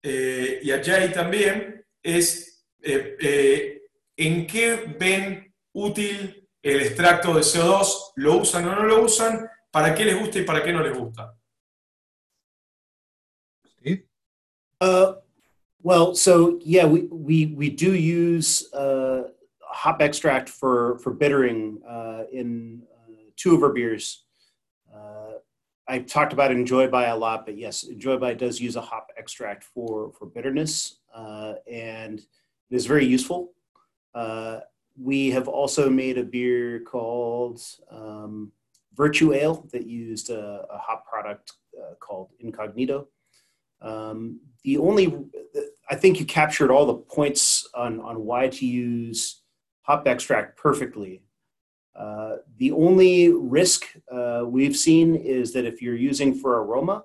eh, 0.01 0.59
y 0.61 0.71
a 0.71 0.83
Jay 0.83 1.11
también 1.11 1.85
es, 2.01 2.65
eh, 2.81 3.15
eh, 3.19 3.81
¿en 4.15 4.47
qué 4.47 4.95
ven 4.99 5.55
útil 5.73 6.38
el 6.61 6.81
extracto 6.81 7.33
de 7.33 7.41
CO2? 7.41 8.13
¿Lo 8.15 8.37
usan 8.37 8.67
o 8.67 8.75
no 8.75 8.83
lo 8.83 9.03
usan? 9.03 9.49
¿Para 9.71 9.93
qué 9.93 10.05
les 10.05 10.19
gusta 10.19 10.39
y 10.39 10.43
para 10.43 10.63
qué 10.63 10.73
no 10.73 10.81
les 10.81 10.97
gusta? 10.97 11.35
Steve? 13.65 14.05
Uh, 14.81 15.13
Well, 15.81 16.13
so 16.13 16.59
yeah, 16.61 16.85
we 16.85 17.03
we 17.03 17.45
we 17.47 17.69
do 17.69 17.93
use 17.93 18.71
uh, 18.73 19.29
hop 19.61 20.01
extract 20.01 20.49
for 20.49 20.99
for 20.99 21.11
bittering 21.13 21.79
uh, 21.87 22.23
in 22.31 22.83
uh, 22.93 23.31
two 23.37 23.55
of 23.55 23.63
our 23.63 23.71
beers. 23.71 24.25
Uh, 24.93 25.35
I 25.87 25.99
talked 25.99 26.33
about 26.33 26.51
Enjoy 26.51 26.89
by 26.89 27.05
a 27.05 27.15
lot, 27.15 27.45
but 27.45 27.57
yes, 27.57 27.83
Enjoy 27.83 28.17
by 28.17 28.33
does 28.33 28.59
use 28.59 28.75
a 28.75 28.81
hop 28.81 29.07
extract 29.17 29.63
for 29.63 30.11
for 30.11 30.25
bitterness, 30.25 30.99
uh, 31.15 31.53
and 31.71 32.19
it 32.19 32.75
is 32.75 32.85
very 32.85 33.05
useful. 33.05 33.53
Uh, 34.99 35.03
we 35.03 35.31
have 35.31 35.47
also 35.47 35.89
made 35.89 36.17
a 36.17 36.23
beer 36.23 36.81
called 36.81 37.61
um, 37.91 38.51
Virtue 38.95 39.33
Ale 39.33 39.65
that 39.71 39.85
used 39.85 40.29
a, 40.29 40.65
a 40.69 40.77
hop 40.77 41.05
product 41.05 41.53
called 41.99 42.29
Incognito. 42.39 43.07
Um, 43.81 44.41
the 44.63 44.77
only, 44.77 45.15
I 45.89 45.95
think 45.95 46.19
you 46.19 46.25
captured 46.25 46.71
all 46.71 46.85
the 46.85 46.95
points 46.95 47.67
on, 47.73 47.99
on 48.01 48.25
why 48.25 48.49
to 48.49 48.65
use 48.65 49.41
hop 49.83 50.07
extract 50.07 50.57
perfectly. 50.57 51.23
Uh, 51.95 52.37
the 52.57 52.71
only 52.71 53.29
risk 53.29 53.85
uh, 54.11 54.43
we've 54.45 54.75
seen 54.75 55.15
is 55.15 55.53
that 55.53 55.65
if 55.65 55.81
you're 55.81 55.95
using 55.95 56.33
for 56.35 56.61
aroma, 56.63 57.03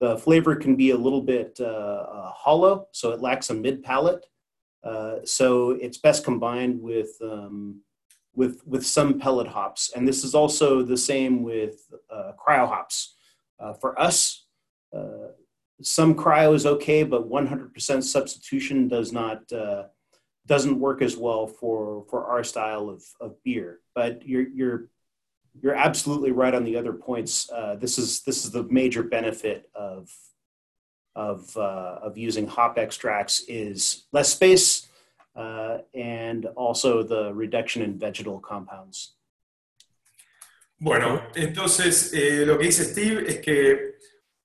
the 0.00 0.18
flavor 0.18 0.56
can 0.56 0.76
be 0.76 0.90
a 0.90 0.96
little 0.96 1.22
bit 1.22 1.56
uh, 1.60 1.64
uh 1.64 2.30
hollow, 2.32 2.88
so 2.92 3.12
it 3.12 3.20
lacks 3.20 3.50
a 3.50 3.54
mid 3.54 3.82
palate. 3.82 4.26
Uh, 4.84 5.16
so 5.24 5.70
it's 5.70 5.98
best 5.98 6.24
combined 6.24 6.80
with 6.80 7.16
um, 7.22 7.80
with 8.34 8.66
with 8.66 8.84
some 8.84 9.18
pellet 9.18 9.46
hops, 9.46 9.92
and 9.94 10.06
this 10.08 10.24
is 10.24 10.34
also 10.34 10.82
the 10.82 10.96
same 10.96 11.42
with 11.42 11.92
uh, 12.10 12.32
cryo 12.38 12.66
hops. 12.66 13.14
for 13.80 13.98
us, 14.00 14.46
some 15.82 16.14
cryo 16.14 16.54
is 16.54 16.66
okay, 16.66 17.02
but 17.02 17.28
100% 17.28 18.02
substitution 18.02 18.88
does 18.88 19.12
not 19.12 19.50
uh, 19.52 19.84
doesn't 20.46 20.80
work 20.80 21.02
as 21.02 21.16
well 21.16 21.46
for 21.46 22.04
for 22.08 22.26
our 22.26 22.44
style 22.44 22.88
of, 22.88 23.02
of 23.20 23.42
beer. 23.44 23.80
But 23.94 24.26
you're 24.26 24.48
you're 24.48 24.88
you're 25.60 25.74
absolutely 25.74 26.32
right 26.32 26.54
on 26.54 26.64
the 26.64 26.76
other 26.76 26.92
points. 26.92 27.50
Uh, 27.50 27.76
this 27.76 27.98
is 27.98 28.22
this 28.22 28.44
is 28.44 28.50
the 28.50 28.64
major 28.64 29.02
benefit 29.02 29.70
of 29.74 30.10
of 31.14 31.56
uh, 31.56 31.98
of 32.02 32.16
using 32.16 32.46
hop 32.46 32.78
extracts 32.78 33.44
is 33.48 34.04
less 34.12 34.30
space 34.30 34.88
uh, 35.36 35.78
and 35.94 36.46
also 36.56 37.02
the 37.02 37.32
reduction 37.34 37.82
in 37.82 37.98
vegetal 37.98 38.40
compounds. 38.40 39.16
Bueno, 40.78 41.22
entonces 41.34 42.12
eh, 42.12 42.44
lo 42.44 42.58
que 42.58 42.66
dice 42.66 42.84
Steve 42.84 43.24
es 43.28 43.40
que 43.40 43.98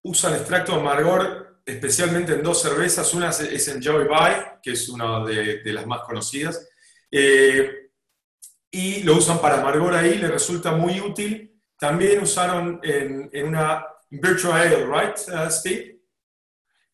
usan 0.04 0.36
extracto 0.36 0.74
de 0.74 0.80
amargor 0.80 1.48
especialmente 1.66 2.34
en 2.34 2.44
dos 2.44 2.62
cervezas. 2.62 3.14
Una 3.14 3.30
es 3.30 3.68
Enjoy 3.68 4.08
By, 4.08 4.60
que 4.62 4.72
es 4.72 4.88
una 4.88 5.26
de, 5.26 5.62
las 5.66 5.86
más 5.86 6.02
conocidas. 6.02 6.68
Eh, 7.12 7.90
y 8.72 9.04
lo 9.04 9.18
usan 9.18 9.40
para 9.40 9.60
amargor 9.60 9.94
ahí, 9.94 10.18
le 10.18 10.30
resulta 10.30 10.72
muy 10.72 11.00
útil. 11.00 11.60
También 11.78 12.22
usaron 12.22 12.80
en, 12.84 13.30
una 13.46 13.86
Virtual 14.10 14.54
Ale, 14.54 14.86
¿right, 14.86 15.18
uh, 15.28 15.52
Steve? 15.52 15.97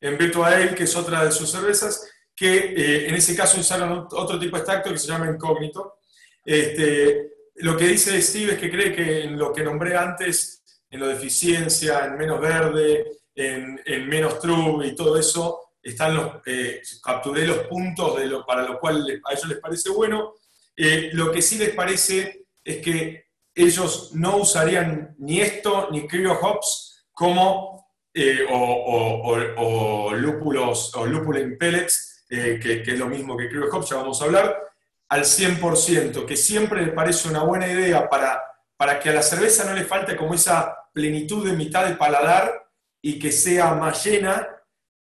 En 0.04 0.18
Virtual 0.18 0.54
Ale, 0.54 0.76
que 0.76 0.84
es 0.84 0.95
otra 0.97 1.24
de 1.24 1.32
sus 1.32 1.49
cervezas, 1.49 2.06
que 2.36 2.58
eh, 2.58 3.08
en 3.08 3.16
ese 3.16 3.36
caso 3.38 3.62
usaron 3.62 4.06
otro 4.12 4.38
tipo 4.38 4.58
de 4.58 4.62
extracto 4.62 4.91
que 4.91 4.97
se 4.97 5.08
llama 5.08 5.30
Incógnito. 5.30 5.99
Este, 6.43 7.32
lo 7.56 7.78
que 7.78 7.88
dice 7.88 8.22
Steve 8.22 8.54
es 8.54 8.60
que 8.60 8.70
cree 8.70 8.93
que 8.93 9.24
en 9.24 9.39
lo 9.39 9.54
que 9.54 9.64
nombré 9.64 9.95
antes 9.95 10.62
en 10.89 10.99
lo 10.99 11.08
de 11.08 11.14
eficiencia, 11.14 12.06
en 12.06 12.18
menos 12.18 12.41
verde, 12.41 13.14
en, 13.34 13.80
menos 14.10 14.39
true 14.39 14.86
y 14.86 14.93
todo 14.93 15.18
eso, 15.18 15.72
están 15.82 16.16
los, 16.16 16.34
eh, 16.47 16.82
capturé 17.01 17.47
los 17.47 17.60
puntos 17.68 18.18
de 18.18 18.28
lo, 18.28 18.45
para 18.45 18.64
lo 18.64 18.80
cual 18.80 19.22
a 19.24 19.32
ellos 19.32 19.47
les 19.47 19.60
parece 19.60 19.89
bueno. 19.89 20.34
Eh, 20.76 21.12
lo 21.14 21.32
que 21.32 21.41
sí 21.41 21.58
les 21.58 21.70
parece 21.70 22.45
es 22.62 22.78
que 22.80 23.28
ellos 23.56 24.12
no 24.14 24.38
usarían 24.38 25.16
ni 25.18 25.39
esto 25.39 25.88
ni 25.91 26.08
Cryo 26.08 26.38
Hops 26.39 27.06
como 27.14 27.83
eh, 28.14 28.45
o, 28.49 30.11
lúpulos 30.14 30.95
o 30.95 31.05
lúpulo 31.05 31.39
pellets, 31.57 32.26
que, 32.30 32.59
que, 32.59 32.82
es 32.82 32.99
lo 32.99 33.07
mismo 33.07 33.38
que 33.38 33.49
Cryo 33.49 33.70
Hops, 33.72 33.89
ya 33.89 33.97
vamos 33.97 34.22
a 34.22 34.26
hablar, 34.26 34.64
al 35.09 35.24
100%, 35.24 36.26
que 36.26 36.36
siempre 36.38 36.86
les 36.86 36.93
parece 36.93 37.30
una 37.30 37.43
buena 37.43 37.68
idea 37.68 38.09
para, 38.09 38.41
para 38.76 38.99
que 38.99 39.09
a 39.09 39.14
la 39.14 39.22
cerveza 39.22 39.66
no 39.66 39.74
le 39.74 39.84
falte 39.84 40.16
como 40.16 40.34
esa 40.34 40.76
plenitud 40.93 41.45
de 41.45 41.53
mitad 41.55 41.86
del 41.86 41.97
paladar 41.97 42.70
y 43.01 43.20
que 43.20 43.32
sea 43.32 43.76
más 43.76 44.05
llena, 44.05 44.47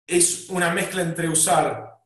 es 0.08 0.50
una 0.50 0.72
mezcla 0.72 1.02
entre 1.02 1.28
usar 1.28 1.98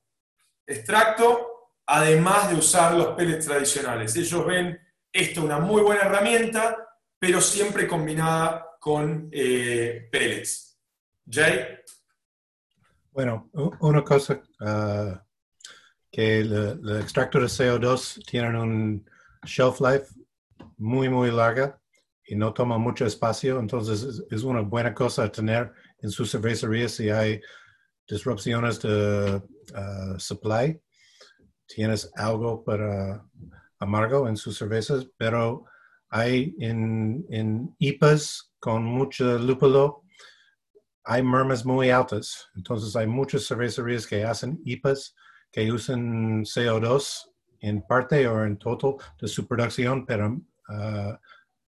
extracto, 0.66 1.72
además 1.86 2.50
de 2.50 2.56
usar 2.56 2.94
los 2.94 3.10
pellets 3.10 3.46
tradicionales. 3.46 4.16
Ellos 4.16 4.46
ven 4.46 4.80
esto 5.12 5.44
una 5.44 5.60
muy 5.60 5.82
buena 5.82 6.02
herramienta 6.02 6.84
pero 7.24 7.40
siempre 7.40 7.88
combinada 7.88 8.76
con 8.82 9.30
eh, 9.32 10.10
pellets. 10.12 10.73
Jay. 11.30 11.78
Bueno, 13.12 13.50
una 13.80 14.04
cosa 14.04 14.42
ah, 14.60 15.24
que 16.12 16.40
el, 16.40 17.00
extracto 17.00 17.40
de 17.40 17.46
CO2 17.46 18.26
tiene 18.26 18.60
un 18.60 19.06
shelf 19.46 19.80
life 19.80 20.08
muy, 20.78 21.10
muy 21.10 21.32
larga 21.32 21.80
y 22.26 22.36
no 22.36 22.54
toma 22.54 22.78
mucho 22.78 23.06
espacio, 23.06 23.60
entonces 23.60 24.24
es, 24.30 24.44
una 24.44 24.62
buena 24.62 24.94
cosa 24.94 25.32
tener 25.32 25.72
en 26.00 26.10
su 26.10 26.26
cervecería 26.26 26.90
si 26.90 27.10
hay 27.10 27.42
disrupciones 28.08 28.82
de 28.82 29.42
ah, 29.76 30.16
supply. 30.18 30.82
Tienes 31.68 32.12
algo 32.16 32.64
para 32.64 33.26
amargo 33.80 34.28
en 34.28 34.38
sus 34.38 34.58
cervezas, 34.58 35.08
pero 35.18 35.66
hay 36.10 36.56
en, 36.60 37.26
en 37.30 37.76
IPAs 37.80 38.54
con 38.60 38.84
mucho 38.84 39.38
lúpulo, 39.38 40.03
hay 41.04 41.24
mermas 41.24 41.66
muy 41.66 41.90
altas. 41.90 42.50
Entonces 42.56 42.96
hay 42.96 43.08
muchas 43.08 43.46
cervecerías 43.48 44.08
que 44.08 44.24
hacen 44.24 44.62
IPAs 44.66 45.16
que 45.52 45.72
usan 45.72 46.44
CO2 46.44 47.30
en 47.60 47.82
parte 47.84 48.28
o 48.28 48.44
en 48.44 48.58
total 48.58 48.96
de 49.20 49.28
su 49.28 49.48
producción 49.48 50.06
para 50.06 50.30
uh, 50.30 51.14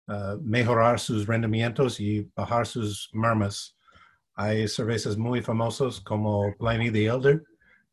uh, 0.07 0.41
mejorar 0.41 0.99
sus 0.99 1.27
rendimientos 1.27 1.99
y 1.99 2.29
bajar 2.35 2.65
sus 2.65 3.09
mermas. 3.13 3.75
Hay 4.35 4.67
cervezas 4.67 5.17
muy 5.17 5.41
famosas 5.41 5.99
como 5.99 6.53
Pliny 6.57 6.91
the 6.91 7.05
Elder 7.05 7.43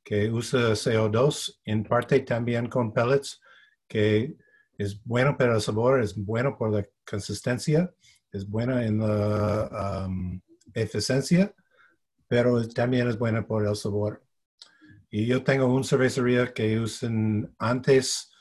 que 0.02 0.30
usa 0.30 0.72
CO2 0.72 1.60
en 1.64 1.84
parte 1.84 2.20
también 2.20 2.68
con 2.68 2.92
pellets 2.92 3.40
que 3.88 4.36
es 4.76 5.02
bueno 5.04 5.36
para 5.36 5.54
el 5.54 5.60
sabor, 5.60 6.02
es 6.02 6.16
bueno 6.16 6.56
por 6.56 6.72
la 6.72 6.84
consistencia, 7.08 7.92
es 8.32 8.48
buena 8.48 8.84
en 8.84 8.98
la 8.98 10.06
um, 10.06 10.40
eficiencia, 10.74 11.54
pero 12.28 12.66
también 12.68 13.08
es 13.08 13.18
buena 13.18 13.46
por 13.46 13.66
el 13.66 13.76
sabor. 13.76 14.24
Y 15.10 15.26
yo 15.26 15.44
tengo 15.44 15.66
una 15.66 15.84
cervecería 15.84 16.52
que 16.52 16.80
usan 16.80 17.54
antes 17.58 18.32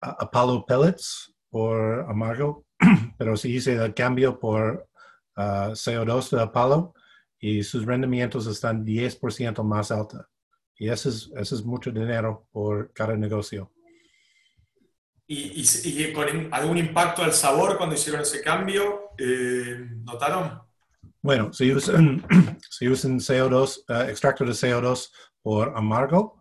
Apollo 0.00 0.66
Pellets 0.66 1.34
por 1.50 2.00
amargo, 2.10 2.66
pero 3.18 3.36
sí 3.36 3.54
hice 3.56 3.74
el 3.74 3.94
cambio 3.94 4.38
por 4.38 4.88
uh, 5.36 5.70
CO2 5.70 6.30
de 6.30 6.42
Apollo 6.42 6.94
y 7.38 7.62
sus 7.62 7.84
rendimientos 7.84 8.46
están 8.46 8.84
10% 8.84 9.62
más 9.62 9.90
altos. 9.90 10.26
Y 10.76 10.88
eso 10.88 11.08
es, 11.08 11.30
eso 11.36 11.54
es 11.54 11.64
mucho 11.64 11.90
dinero 11.90 12.48
por 12.50 12.92
cada 12.92 13.16
negocio. 13.16 13.70
¿Y, 15.26 15.62
y, 15.62 16.12
con 16.12 16.52
algún 16.52 16.76
impacto 16.76 17.22
al 17.22 17.32
sabor 17.32 17.78
cuando 17.78 17.94
hicieron 17.94 18.20
ese 18.20 18.42
cambio? 18.42 19.12
Eh, 19.16 19.88
¿Notaron? 20.02 20.60
Bueno, 21.24 21.54
si 21.54 21.72
usan, 21.72 22.22
si 22.70 22.86
usan 22.86 23.18
CO2, 23.18 23.84
uh, 23.88 24.10
extracto 24.10 24.44
de 24.44 24.52
CO2 24.52 25.10
por 25.42 25.74
amargo, 25.74 26.38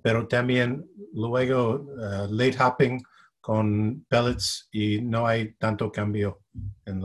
pero 0.00 0.26
también 0.26 0.88
luego 1.12 1.82
uh, 1.82 2.26
late 2.30 2.56
hopping 2.58 3.02
con 3.42 4.06
pellets 4.08 4.70
y 4.72 5.02
no 5.02 5.26
hay 5.26 5.52
tanto 5.58 5.92
cambio 5.92 6.40
en, 6.86 7.02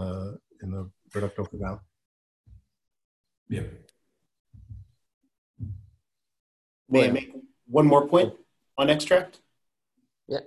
en 0.62 0.74
el 0.74 0.86
producto 1.12 1.44
final. 1.44 1.82
Bien. 3.50 3.86
May 6.88 7.10
I 7.10 7.12
make 7.12 7.34
one 7.70 7.88
more 7.88 8.08
point 8.08 8.34
on 8.78 8.90
extract? 8.90 9.42
Yeah. 10.30 10.46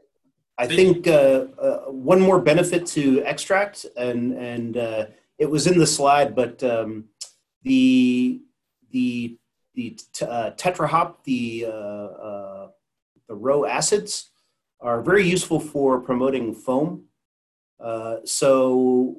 I 0.56 0.66
think 0.66 1.06
uh, 1.06 1.44
uh, 1.60 1.90
one 1.90 2.22
more 2.22 2.40
benefit 2.40 2.86
to 2.94 3.22
extract, 3.26 3.84
and 3.98 4.32
and 4.32 4.76
uh, 4.78 5.06
it 5.40 5.50
was 5.50 5.66
in 5.66 5.78
the 5.78 5.86
slide, 5.86 6.36
but 6.36 6.62
um, 6.62 7.06
the 7.62 8.42
the 8.90 9.38
the 9.74 9.98
t- 10.12 10.26
uh, 10.26 10.50
tetra 10.52 10.86
hop, 10.86 11.24
the 11.24 11.64
uh, 11.66 12.08
uh, 12.28 12.68
the 13.26 13.34
row 13.34 13.64
acids, 13.64 14.30
are 14.80 15.00
very 15.00 15.26
useful 15.26 15.58
for 15.58 15.98
promoting 16.00 16.54
foam. 16.54 17.04
Uh, 17.82 18.16
so 18.24 19.16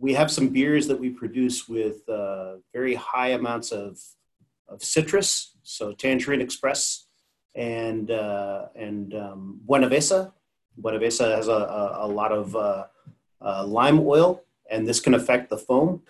we 0.00 0.14
have 0.14 0.30
some 0.30 0.48
beers 0.48 0.86
that 0.86 0.98
we 0.98 1.10
produce 1.10 1.68
with 1.68 2.08
uh, 2.08 2.56
very 2.72 2.94
high 2.94 3.28
amounts 3.28 3.70
of 3.70 4.00
of 4.68 4.82
citrus, 4.82 5.54
so 5.62 5.92
Tangerine 5.92 6.40
Express 6.40 7.08
and 7.54 8.10
uh, 8.10 8.68
and 8.74 9.14
um, 9.14 9.60
Buenavesa 9.68 10.32
Buenavesa 10.80 11.36
has 11.36 11.48
a, 11.48 11.52
a, 11.52 12.06
a 12.06 12.08
lot 12.08 12.32
of 12.32 12.56
lime 13.68 14.00
oil, 14.00 14.42
and 14.70 14.86
this 14.86 15.00
can 15.00 15.14
affect 15.14 15.50
the 15.50 15.58
foam. 15.58 16.02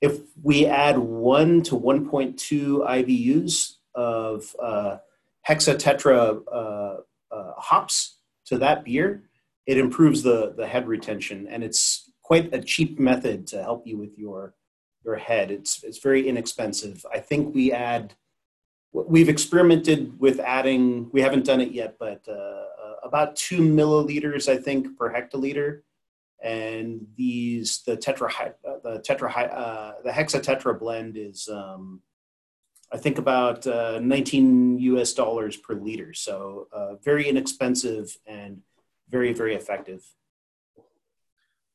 If 0.00 0.20
we 0.42 0.66
add 0.66 0.98
1 0.98 1.62
to 1.62 1.74
1.2 1.74 2.86
IBUs 2.86 3.72
of 3.94 4.54
uh, 4.62 4.98
hexatetra 5.48 6.42
uh, 6.52 6.96
uh, 7.34 7.52
hops 7.56 8.18
to 8.46 8.58
that 8.58 8.84
beer, 8.84 9.24
it 9.66 9.76
improves 9.76 10.22
the, 10.22 10.54
the 10.56 10.66
head 10.66 10.86
retention, 10.86 11.46
and 11.48 11.62
it's 11.62 12.10
quite 12.22 12.54
a 12.54 12.60
cheap 12.60 12.98
method 12.98 13.46
to 13.48 13.62
help 13.62 13.86
you 13.86 13.98
with 13.98 14.16
your, 14.16 14.54
your 15.04 15.16
head. 15.16 15.50
It's, 15.50 15.82
it's 15.84 15.98
very 15.98 16.28
inexpensive. 16.28 17.04
I 17.12 17.18
think 17.18 17.54
we 17.54 17.72
add 17.72 18.14
we've 18.92 19.28
experimented 19.28 20.18
with 20.18 20.40
adding 20.40 21.10
we 21.12 21.20
haven't 21.20 21.44
done 21.44 21.60
it 21.60 21.72
yet 21.72 21.96
but 22.00 22.26
uh, 22.26 22.64
about 23.08 23.36
two 23.36 23.60
milliliters, 23.60 24.48
I 24.48 24.56
think, 24.56 24.96
per 24.96 25.12
hectoliter. 25.12 25.80
And 26.42 27.06
these, 27.16 27.82
the 27.84 27.96
tetra, 27.96 28.54
the 28.62 29.02
tetra, 29.06 29.52
uh, 29.52 29.92
the 30.04 30.10
hexatetra 30.10 30.78
blend 30.78 31.16
is, 31.16 31.48
um, 31.48 32.00
I 32.92 32.96
think, 32.96 33.18
about 33.18 33.66
uh, 33.66 33.98
19 34.00 34.78
US 34.78 35.14
dollars 35.14 35.56
per 35.56 35.74
liter. 35.74 36.14
So 36.14 36.68
uh, 36.72 36.94
very 37.02 37.28
inexpensive 37.28 38.16
and 38.26 38.62
very, 39.08 39.32
very 39.32 39.54
effective. 39.54 40.04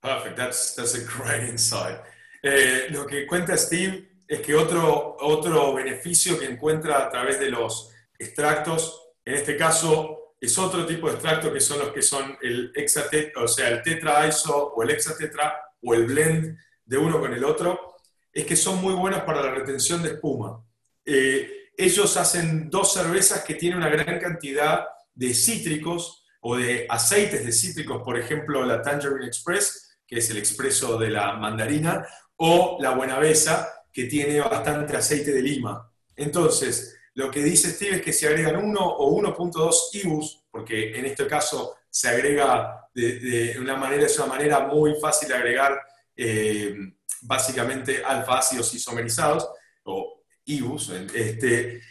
Perfect. 0.01 0.37
That's, 0.37 0.75
that's 0.75 0.95
a 0.95 1.03
great 1.03 1.43
insight. 1.43 1.99
Eh, 2.43 2.89
lo 2.91 3.05
que 3.05 3.25
cuenta 3.25 3.57
Steve 3.57 4.09
es 4.27 4.41
que 4.41 4.53
otro, 4.55 5.17
otro 5.19 5.73
beneficio 5.73 6.37
que 6.37 6.45
encuentra 6.45 7.05
a 7.05 7.09
través 7.09 7.39
de 7.39 7.49
los 7.49 7.89
extractos, 8.19 9.13
en 9.25 9.35
este 9.35 9.55
caso 9.57 10.22
es 10.43 10.57
otro 10.57 10.85
tipo 10.85 11.07
de 11.07 11.13
extracto 11.13 11.53
que 11.53 11.61
son 11.61 11.79
los 11.79 11.93
que 11.93 12.01
son 12.01 12.37
el 12.41 12.73
hexatetra, 12.75 13.41
o 13.41 13.47
sea, 13.47 13.69
el 13.69 13.81
tetra 13.81 14.27
iso 14.27 14.73
o 14.75 14.83
el 14.83 14.89
hexatetra 14.89 15.57
o 15.81 15.93
el 15.93 16.05
blend 16.05 16.57
de 16.83 16.97
uno 16.97 17.21
con 17.21 17.33
el 17.33 17.45
otro, 17.45 17.95
es 18.29 18.45
que 18.45 18.57
son 18.57 18.81
muy 18.81 18.93
buenos 18.93 19.21
para 19.21 19.41
la 19.41 19.51
retención 19.51 20.03
de 20.03 20.09
espuma. 20.09 20.61
Eh, 21.05 21.69
ellos 21.77 22.17
hacen 22.17 22.69
dos 22.69 22.91
cervezas 22.91 23.45
que 23.45 23.55
tienen 23.55 23.77
una 23.77 23.87
gran 23.87 24.19
cantidad 24.19 24.85
de 25.13 25.33
cítricos 25.33 26.25
o 26.41 26.57
de 26.57 26.87
aceites 26.89 27.45
de 27.45 27.51
cítricos, 27.53 28.03
por 28.03 28.19
ejemplo, 28.19 28.65
la 28.65 28.81
Tangerine 28.81 29.27
Express, 29.27 29.97
que 30.05 30.17
es 30.17 30.29
el 30.29 30.39
expreso 30.39 30.97
de 30.97 31.09
la 31.09 31.37
mandarina, 31.37 32.05
o 32.35 32.77
la 32.81 32.89
Buenavesa, 32.89 33.71
que 33.93 34.05
tiene 34.05 34.41
bastante 34.41 34.97
aceite 34.97 35.31
de 35.31 35.41
lima. 35.41 35.89
Entonces, 36.17 36.97
lo 37.15 37.29
que 37.29 37.43
dice 37.43 37.69
Steve 37.69 37.97
es 37.97 38.01
que 38.01 38.13
se 38.13 38.27
agregan 38.27 38.55
1 38.55 38.79
o 38.79 39.21
1.2 39.21 39.75
IBUs, 39.93 40.45
porque 40.49 40.97
en 40.97 41.05
este 41.05 41.27
caso 41.27 41.75
se 41.89 42.09
agrega 42.09 42.89
de, 42.93 43.55
una 43.59 43.75
manera, 43.75 44.05
es 44.05 44.17
una 44.17 44.27
manera 44.27 44.61
muy 44.61 44.95
fácil 44.99 45.29
de 45.29 45.35
agregar 45.35 45.79
eh, 46.15 46.75
básicamente 47.21 48.03
alfa 48.03 48.39
ácidos 48.39 48.73
isomerizados, 48.73 49.47
o 49.83 50.23
IBUs. 50.45 50.89
Este, 51.13 51.81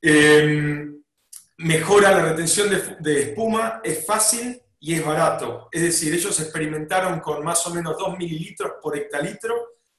em, 0.00 1.02
mejora 1.58 2.12
la 2.12 2.30
retención 2.30 2.70
de, 2.70 2.96
de 3.00 3.22
espuma, 3.22 3.80
es 3.84 4.06
fácil 4.06 4.60
y 4.80 4.94
es 4.94 5.04
barato. 5.04 5.68
Es 5.70 5.82
decir, 5.82 6.14
ellos 6.14 6.38
experimentaron 6.40 7.20
con 7.20 7.44
más 7.44 7.66
o 7.66 7.74
menos 7.74 7.96
2 7.98 8.18
mililitros 8.18 8.72
por 8.82 8.96
hectalitro 8.96 9.54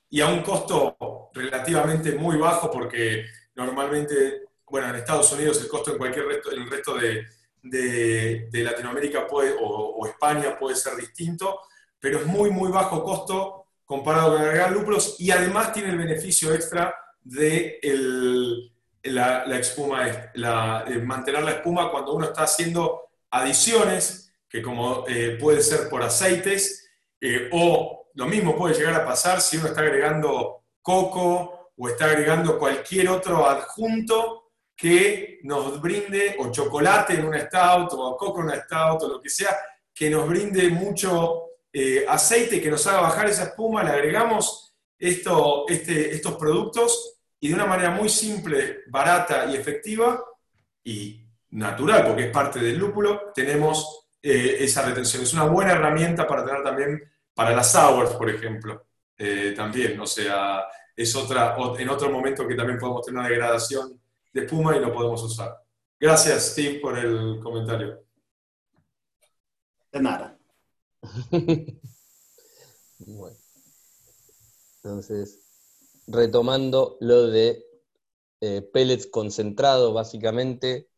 y 0.09 0.21
a 0.21 0.27
un 0.27 0.41
costo 0.41 1.29
relativamente 1.33 2.13
muy 2.13 2.37
bajo 2.37 2.71
porque 2.71 3.25
normalmente 3.55 4.44
bueno, 4.69 4.89
en 4.89 4.95
Estados 4.95 5.31
Unidos 5.31 5.61
el 5.61 5.67
costo 5.67 5.91
en 5.91 5.97
cualquier 5.97 6.25
resto, 6.25 6.51
en 6.51 6.61
el 6.61 6.69
resto 6.69 6.95
de, 6.95 7.25
de, 7.61 8.63
Latinoamérica 8.63 9.27
puede, 9.27 9.55
o, 9.59 10.05
España 10.07 10.57
puede 10.57 10.75
ser 10.75 10.95
distinto, 10.95 11.61
pero 11.99 12.19
es 12.19 12.25
muy, 12.25 12.51
muy 12.51 12.71
bajo 12.71 13.03
costo 13.03 13.65
comparado 13.85 14.33
con 14.33 14.41
agregar 14.41 14.71
lúpulos 14.71 15.15
y 15.19 15.31
además 15.31 15.73
tiene 15.73 15.89
el 15.89 15.97
beneficio 15.97 16.53
extra 16.53 16.95
de 17.21 17.79
el, 17.81 18.71
la, 19.03 19.43
espuma, 19.59 20.31
la, 20.33 20.85
mantener 21.03 21.43
la 21.43 21.51
espuma 21.51 21.91
cuando 21.91 22.13
uno 22.13 22.25
está 22.25 22.43
haciendo 22.43 23.09
adiciones, 23.31 24.33
que 24.49 24.61
como 24.61 25.05
eh, 25.07 25.37
puede 25.39 25.61
ser 25.61 25.89
por 25.89 26.01
aceites, 26.01 26.89
eh, 27.21 27.49
o 27.51 28.09
lo 28.13 28.25
mismo 28.27 28.55
puede 28.55 28.75
llegar 28.75 28.93
a 28.95 29.05
pasar 29.05 29.41
si 29.41 29.57
uno 29.57 29.67
está 29.67 29.81
agregando 29.81 30.63
coco 30.81 31.71
o 31.77 31.89
está 31.89 32.05
agregando 32.05 32.57
cualquier 32.57 33.09
otro 33.09 33.47
adjunto 33.47 34.44
que 34.75 35.39
nos 35.43 35.81
brinde, 35.81 36.35
o 36.39 36.51
chocolate 36.51 37.13
en 37.13 37.25
un 37.25 37.39
stout, 37.39 37.93
o 37.93 38.17
coco 38.17 38.41
en 38.41 38.47
un 38.47 38.61
stout, 38.61 39.03
o 39.03 39.07
lo 39.07 39.21
que 39.21 39.29
sea, 39.29 39.55
que 39.93 40.09
nos 40.09 40.27
brinde 40.27 40.69
mucho 40.69 41.45
eh, 41.71 42.05
aceite 42.07 42.61
que 42.61 42.71
nos 42.71 42.85
haga 42.87 43.01
bajar 43.01 43.27
esa 43.27 43.43
espuma, 43.43 43.83
le 43.83 43.91
agregamos 43.91 44.75
este, 44.97 46.15
estos 46.15 46.35
productos 46.35 47.19
y 47.39 47.49
de 47.49 47.53
una 47.53 47.65
manera 47.65 47.91
muy 47.91 48.09
simple, 48.09 48.83
barata 48.87 49.45
y 49.45 49.55
efectiva 49.55 50.23
y 50.83 51.21
natural, 51.51 52.05
porque 52.07 52.25
es 52.25 52.31
parte 52.31 52.59
del 52.59 52.77
lúpulo, 52.77 53.31
tenemos 53.33 54.07
eh, 54.21 54.57
esa 54.61 54.83
retención. 54.83 55.23
Es 55.23 55.33
una 55.33 55.43
buena 55.43 55.73
herramienta 55.73 56.27
para 56.27 56.45
tener 56.45 56.63
también 56.63 57.03
para 57.33 57.55
las 57.55 57.71
sours, 57.71 58.11
por 58.11 58.29
ejemplo, 58.29 58.87
eh, 59.17 59.53
también. 59.55 59.99
O 59.99 60.07
sea, 60.07 60.65
es 60.95 61.15
otra, 61.15 61.55
en 61.77 61.89
otro 61.89 62.09
momento 62.09 62.47
que 62.47 62.55
también 62.55 62.79
podemos 62.79 63.05
tener 63.05 63.19
una 63.19 63.29
degradación 63.29 63.99
de 64.35 64.41
espuma 64.41 64.75
y 64.75 64.81
lo 64.81 64.93
podemos 64.93 65.23
usar. 65.23 65.63
Gracias, 65.97 66.51
Steve, 66.51 66.81
por 66.81 66.99
el 66.99 67.39
comentario. 67.41 68.03
De 69.93 70.01
nada. 70.01 70.37
bueno. 72.99 73.37
Entonces, 74.83 75.39
retomando 76.05 76.97
lo 76.99 77.27
de 77.27 77.65
eh, 78.41 78.61
pellets 78.61 79.07
concentrado, 79.07 79.93
básicamente, 79.93 80.89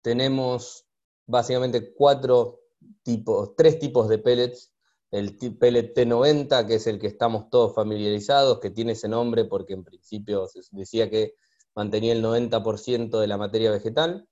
tenemos 0.00 0.86
básicamente 1.26 1.92
cuatro 1.92 2.62
tipos, 3.02 3.54
tres 3.54 3.78
tipos 3.78 4.08
de 4.08 4.18
pellets. 4.18 4.72
El 5.10 5.36
pellet 5.36 5.94
T90, 5.94 6.66
que 6.66 6.76
es 6.76 6.86
el 6.86 6.98
que 6.98 7.06
estamos 7.06 7.50
todos 7.50 7.74
familiarizados, 7.74 8.60
que 8.60 8.70
tiene 8.70 8.92
ese 8.92 9.08
nombre 9.08 9.44
porque 9.44 9.74
en 9.74 9.84
principio 9.84 10.46
se 10.46 10.60
decía 10.72 11.10
que 11.10 11.34
mantenía 11.78 12.12
el 12.12 12.24
90% 12.24 13.20
de 13.20 13.26
la 13.28 13.38
materia 13.38 13.70
vegetal. 13.70 14.26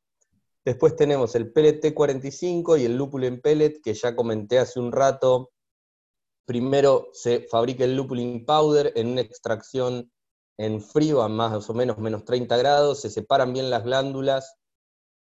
Después 0.64 0.96
tenemos 0.96 1.36
el 1.36 1.52
pellet 1.52 1.80
T45 1.80 2.80
y 2.80 2.86
el 2.86 2.96
lúpulo 2.96 3.26
en 3.26 3.40
pellet, 3.40 3.80
que 3.80 3.94
ya 3.94 4.16
comenté 4.16 4.58
hace 4.58 4.80
un 4.80 4.90
rato. 4.90 5.52
Primero 6.44 7.08
se 7.12 7.46
fabrica 7.48 7.84
el 7.84 7.94
lupulin 7.94 8.44
powder 8.44 8.92
en 8.96 9.06
una 9.06 9.20
extracción 9.20 10.10
en 10.58 10.80
frío 10.80 11.22
a 11.22 11.28
más 11.28 11.70
o 11.70 11.74
menos 11.74 11.98
menos 11.98 12.24
30 12.24 12.56
grados, 12.56 13.00
se 13.00 13.10
separan 13.10 13.52
bien 13.52 13.70
las 13.70 13.84
glándulas 13.84 14.56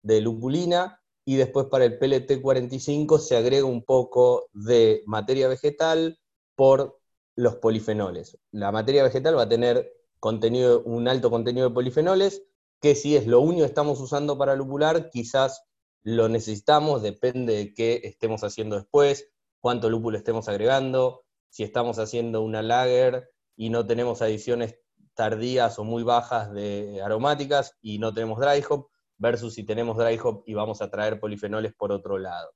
de 0.02 0.20
lupulina 0.20 1.00
y 1.24 1.36
después 1.36 1.66
para 1.66 1.84
el 1.84 1.98
PLT45 2.00 3.18
se 3.20 3.36
agrega 3.36 3.66
un 3.66 3.84
poco 3.84 4.48
de 4.52 5.02
materia 5.06 5.46
vegetal 5.46 6.18
por 6.56 6.98
los 7.36 7.56
polifenoles. 7.56 8.36
La 8.50 8.72
materia 8.72 9.04
vegetal 9.04 9.36
va 9.36 9.42
a 9.42 9.48
tener 9.48 9.95
contenido, 10.20 10.82
un 10.82 11.08
alto 11.08 11.30
contenido 11.30 11.68
de 11.68 11.74
polifenoles, 11.74 12.42
que 12.80 12.94
si 12.94 13.16
es 13.16 13.26
lo 13.26 13.40
único 13.40 13.62
que 13.62 13.68
estamos 13.68 14.00
usando 14.00 14.38
para 14.38 14.56
lupular, 14.56 15.10
quizás 15.10 15.64
lo 16.02 16.28
necesitamos, 16.28 17.02
depende 17.02 17.54
de 17.54 17.74
qué 17.74 18.00
estemos 18.04 18.44
haciendo 18.44 18.76
después, 18.76 19.28
cuánto 19.60 19.90
lúpulo 19.90 20.16
estemos 20.16 20.48
agregando, 20.48 21.24
si 21.48 21.62
estamos 21.62 21.98
haciendo 21.98 22.42
una 22.42 22.62
lager 22.62 23.30
y 23.56 23.70
no 23.70 23.86
tenemos 23.86 24.22
adiciones 24.22 24.78
tardías 25.14 25.78
o 25.78 25.84
muy 25.84 26.02
bajas 26.02 26.52
de 26.52 27.00
aromáticas 27.02 27.76
y 27.80 27.98
no 27.98 28.12
tenemos 28.12 28.38
dry 28.38 28.62
hop, 28.68 28.88
versus 29.18 29.54
si 29.54 29.64
tenemos 29.64 29.96
dry 29.96 30.18
hop 30.22 30.44
y 30.46 30.54
vamos 30.54 30.82
a 30.82 30.90
traer 30.90 31.18
polifenoles 31.18 31.72
por 31.74 31.90
otro 31.90 32.18
lado. 32.18 32.50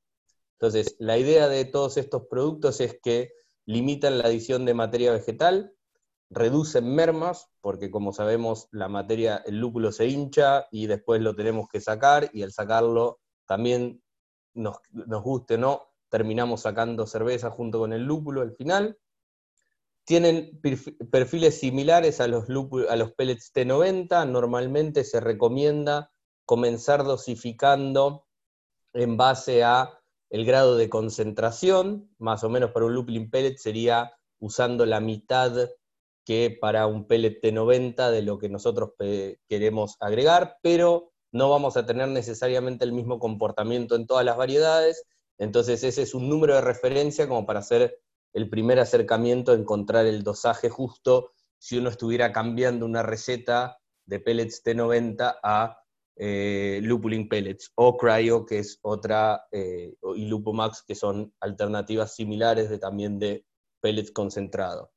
Entonces, 0.52 0.94
la 0.98 1.16
idea 1.16 1.48
de 1.48 1.64
todos 1.64 1.96
estos 1.96 2.26
productos 2.26 2.80
es 2.80 3.00
que 3.02 3.32
limitan 3.64 4.18
la 4.18 4.24
adición 4.24 4.66
de 4.66 4.74
materia 4.74 5.10
vegetal, 5.10 5.72
reducen 6.30 6.94
mermas, 6.94 7.50
porque 7.60 7.90
como 7.90 8.12
sabemos, 8.12 8.68
la 8.70 8.88
materia, 8.88 9.42
el 9.46 9.58
lúpulo 9.58 9.92
se 9.92 10.06
hincha 10.06 10.66
y 10.70 10.86
después 10.86 11.20
lo 11.20 11.34
tenemos 11.34 11.68
que 11.68 11.80
sacar, 11.80 12.30
y 12.32 12.42
al 12.42 12.52
sacarlo 12.52 13.20
también 13.46 14.02
nos, 14.54 14.78
nos 14.92 15.22
guste 15.22 15.54
o 15.54 15.58
no, 15.58 15.90
terminamos 16.08 16.62
sacando 16.62 17.06
cerveza 17.06 17.50
junto 17.50 17.80
con 17.80 17.92
el 17.92 18.04
lúpulo 18.04 18.42
al 18.42 18.52
final. 18.52 18.96
Tienen 20.04 20.60
perfiles 21.10 21.58
similares 21.58 22.20
a 22.20 22.28
los, 22.28 22.46
a 22.88 22.96
los 22.96 23.12
pellets 23.12 23.52
T90, 23.52 24.28
normalmente 24.28 25.04
se 25.04 25.20
recomienda 25.20 26.10
comenzar 26.46 27.04
dosificando 27.04 28.26
en 28.92 29.16
base 29.16 29.62
a 29.62 30.00
el 30.30 30.44
grado 30.44 30.76
de 30.76 30.88
concentración, 30.88 32.12
más 32.18 32.44
o 32.44 32.48
menos 32.48 32.70
para 32.70 32.86
un 32.86 32.94
looping 32.94 33.30
pellet 33.30 33.56
sería 33.56 34.12
usando 34.38 34.86
la 34.86 35.00
mitad 35.00 35.68
que 36.30 36.56
para 36.60 36.86
un 36.86 37.08
pellet 37.08 37.40
T90 37.42 38.12
de 38.12 38.22
lo 38.22 38.38
que 38.38 38.48
nosotros 38.48 38.90
queremos 39.48 39.96
agregar, 39.98 40.58
pero 40.62 41.10
no 41.32 41.50
vamos 41.50 41.76
a 41.76 41.86
tener 41.86 42.06
necesariamente 42.06 42.84
el 42.84 42.92
mismo 42.92 43.18
comportamiento 43.18 43.96
en 43.96 44.06
todas 44.06 44.24
las 44.24 44.36
variedades, 44.36 45.02
entonces 45.38 45.82
ese 45.82 46.02
es 46.02 46.14
un 46.14 46.28
número 46.28 46.54
de 46.54 46.60
referencia 46.60 47.26
como 47.26 47.46
para 47.46 47.58
hacer 47.58 47.98
el 48.32 48.48
primer 48.48 48.78
acercamiento, 48.78 49.54
encontrar 49.54 50.06
el 50.06 50.22
dosaje 50.22 50.68
justo 50.68 51.32
si 51.58 51.78
uno 51.78 51.88
estuviera 51.88 52.30
cambiando 52.30 52.86
una 52.86 53.02
receta 53.02 53.80
de 54.06 54.20
pellets 54.20 54.62
T90 54.64 55.40
a 55.42 55.82
eh, 56.14 56.78
Lupulin 56.84 57.28
Pellets, 57.28 57.72
o 57.74 57.96
Cryo, 57.96 58.46
que 58.46 58.60
es 58.60 58.78
otra, 58.82 59.48
eh, 59.50 59.96
y 60.14 60.26
Lupomax, 60.26 60.84
que 60.86 60.94
son 60.94 61.34
alternativas 61.40 62.14
similares 62.14 62.70
de, 62.70 62.78
también 62.78 63.18
de 63.18 63.44
pellets 63.80 64.12
concentrado. 64.12 64.92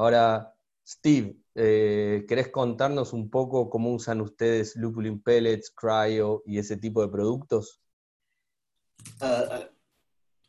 Ahora, 0.00 0.54
Steve, 0.82 1.36
eh, 1.54 2.24
¿querés 2.26 2.48
contarnos 2.48 3.12
un 3.12 3.28
poco 3.28 3.68
cómo 3.68 3.92
usan 3.92 4.22
ustedes 4.22 4.74
Lupulin 4.76 5.22
Pellets, 5.22 5.70
Cryo 5.70 6.42
y 6.46 6.56
ese 6.56 6.78
tipo 6.78 7.02
de 7.02 7.08
productos? 7.08 7.82
Uh, 9.20 9.66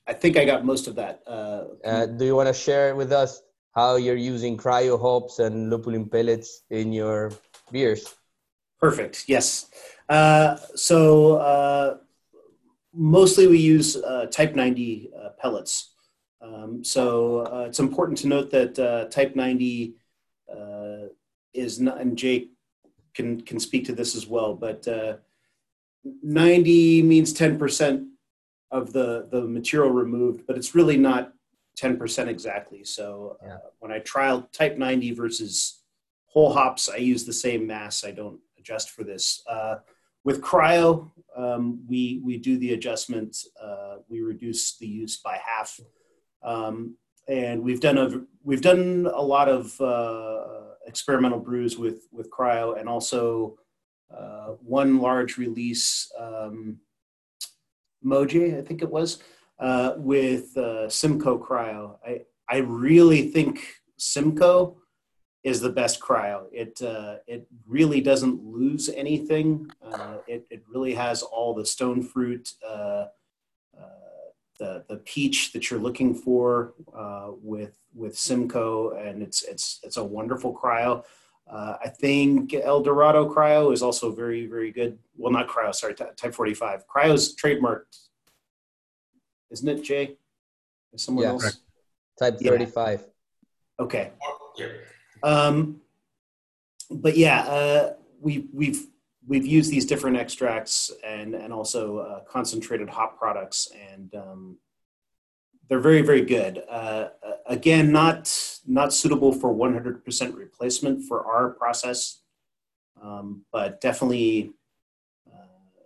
I 0.08 0.14
think 0.14 0.38
I 0.38 0.46
got 0.46 0.64
most 0.64 0.88
of 0.88 0.96
that. 0.96 1.22
Uh, 1.28 1.66
uh, 1.84 2.06
do 2.06 2.24
you 2.24 2.34
want 2.34 2.48
to 2.48 2.54
share 2.54 2.96
with 2.96 3.12
us 3.12 3.44
how 3.76 3.98
you're 3.98 4.16
using 4.16 4.56
cryo 4.56 4.98
hops 4.98 5.40
and 5.40 5.70
lupulin 5.70 6.10
pellets 6.10 6.64
in 6.70 6.94
your 6.94 7.34
beers? 7.74 8.08
Perfect. 8.80 9.26
Yes. 9.28 9.70
Uh, 10.08 10.56
so 10.76 11.36
uh, 11.40 11.98
mostly 12.94 13.48
we 13.48 13.58
use 13.58 13.98
uh, 13.98 14.28
Type 14.32 14.56
90 14.56 15.12
uh, 15.14 15.30
pellets. 15.42 15.91
Um, 16.42 16.84
so 16.84 17.46
uh, 17.46 17.66
it's 17.68 17.80
important 17.80 18.18
to 18.20 18.28
note 18.28 18.50
that 18.52 18.80
uh, 18.80 19.06
Type 19.10 19.36
90 19.36 19.96
is 21.54 21.80
not, 21.82 22.00
and 22.00 22.18
Jake 22.18 22.52
can 23.14 23.42
can 23.42 23.60
speak 23.60 23.86
to 23.86 23.94
this 23.94 24.16
as 24.16 24.26
well, 24.26 24.56
but 24.56 24.88
90 26.24 27.04
means 27.04 27.34
10% 27.34 28.08
of 28.72 28.94
the 28.94 29.28
the 29.30 29.42
material 29.42 29.92
removed, 29.92 30.48
but 30.48 30.58
it's 30.58 30.74
really 30.74 30.98
not 30.98 31.34
10% 31.78 32.28
exactly. 32.28 32.84
So 32.84 33.38
yeah. 33.44 33.58
when 33.80 33.92
I 33.92 34.00
trial 34.00 34.48
Type 34.52 34.78
90 34.78 35.12
versus 35.14 35.82
whole 36.26 36.54
hops, 36.54 36.90
I 36.90 36.98
use 36.98 37.26
the 37.26 37.34
same 37.34 37.68
mass. 37.68 38.04
I 38.04 38.12
don't 38.12 38.40
adjust 38.58 38.92
for 38.92 39.04
this. 39.04 39.44
Uh, 39.50 39.76
with 40.24 40.42
cryo, 40.42 41.10
um, 41.36 41.84
we, 41.88 42.22
we 42.24 42.38
do 42.38 42.58
the 42.58 42.74
adjustment. 42.74 43.38
Uh, 43.62 43.98
we 44.08 44.22
reduce 44.22 44.78
the 44.78 44.88
use 44.88 45.18
by 45.18 45.40
half. 45.44 45.80
Um, 46.44 46.98
and 47.28 47.62
we've 47.62 47.80
done 47.80 47.98
a, 47.98 48.22
we've 48.44 48.62
done 48.62 49.10
a 49.14 49.22
lot 49.22 49.48
of 49.48 49.80
uh, 49.80 50.76
experimental 50.86 51.40
brews 51.40 51.78
with, 51.78 52.08
with 52.12 52.30
cryo 52.30 52.80
and 52.80 52.90
also 52.90 53.58
uh, 54.16 54.56
one 54.64 55.00
large 55.00 55.38
release, 55.38 56.12
um, 56.20 56.78
Moji, 58.04 58.58
I 58.58 58.62
think 58.62 58.82
it 58.82 58.90
was, 58.90 59.20
uh, 59.60 59.94
with 59.98 60.58
uh, 60.58 60.90
Simcoe 60.90 61.38
Cryo. 61.40 61.98
I, 62.06 62.22
I 62.50 62.58
really 62.58 63.30
think 63.30 63.64
Simcoe 63.98 64.78
is 65.44 65.62
the 65.62 65.70
best 65.70 66.00
cryo. 66.02 66.46
It 66.52 66.82
uh, 66.82 67.18
it 67.26 67.48
really 67.66 68.02
doesn't 68.02 68.44
lose 68.44 68.90
anything. 68.90 69.70
Uh, 69.84 70.18
it 70.28 70.46
it 70.50 70.64
really 70.68 70.94
has 70.94 71.24
all 71.24 71.54
the 71.54 71.66
stone 71.66 72.04
fruit, 72.04 72.52
the 74.62 74.86
the 74.88 74.98
peach 74.98 75.54
that 75.54 75.70
you're 75.70 75.80
looking 75.80 76.14
for 76.14 76.74
uh, 76.96 77.30
with 77.42 77.80
with 77.96 78.16
Simcoe, 78.16 78.92
and 78.92 79.24
it's 79.24 79.42
it's 79.44 79.80
it's 79.82 79.98
a 79.98 80.04
wonderful 80.04 80.54
cryo. 80.56 81.04
Uh, 81.52 81.78
I 81.84 81.90
think 81.90 82.54
El 82.54 82.82
Dorado 82.82 83.28
cryo 83.28 83.74
is 83.74 83.82
also 83.82 84.12
very 84.12 84.46
very 84.46 84.72
good. 84.72 85.00
Well, 85.18 85.34
not 85.34 85.48
cryo, 85.48 85.74
sorry, 85.74 85.96
Type 85.96 86.34
45. 86.34 86.86
Cryo 86.88 87.14
is 87.14 87.36
trademarked, 87.36 87.98
isn't 89.50 89.68
it, 89.68 89.84
Jay? 89.84 90.18
Is 90.94 91.02
someone 91.02 91.24
yeah, 91.24 91.32
else? 91.32 91.62
Type 92.20 92.40
35. 92.40 93.00
Yeah. 93.00 93.84
Okay. 93.84 94.12
Yeah. 94.58 94.68
Um, 95.24 95.82
but 96.92 97.18
yeah, 97.18 97.42
uh, 97.42 97.94
we, 98.20 98.46
we've 98.54 98.86
we've 99.28 99.46
used 99.46 99.72
these 99.72 99.86
different 99.86 100.18
extracts 100.18 100.92
and 101.06 101.36
and 101.36 101.54
also 101.54 101.98
uh, 101.98 102.20
concentrated 102.22 102.90
hop 102.90 103.18
products, 103.18 103.72
and 103.92 104.14
um, 104.16 104.58
they're 105.70 105.80
very 105.80 106.02
very 106.02 106.22
good. 106.22 106.64
Uh, 106.70 107.10
again, 107.46 107.92
not 107.92 108.34
not 108.68 108.94
suitable 108.94 109.34
for 109.34 109.54
100% 109.54 110.36
replacement 110.36 111.04
for 111.08 111.26
our 111.26 111.52
process, 111.52 112.22
um, 113.02 113.44
but 113.52 113.82
definitely 113.82 114.52
uh, 115.28 115.84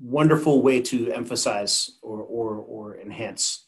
wonderful 0.00 0.62
way 0.62 0.80
to 0.80 1.12
emphasize 1.12 1.98
or 2.02 2.20
or, 2.20 2.56
or 2.56 2.98
enhance 2.98 3.66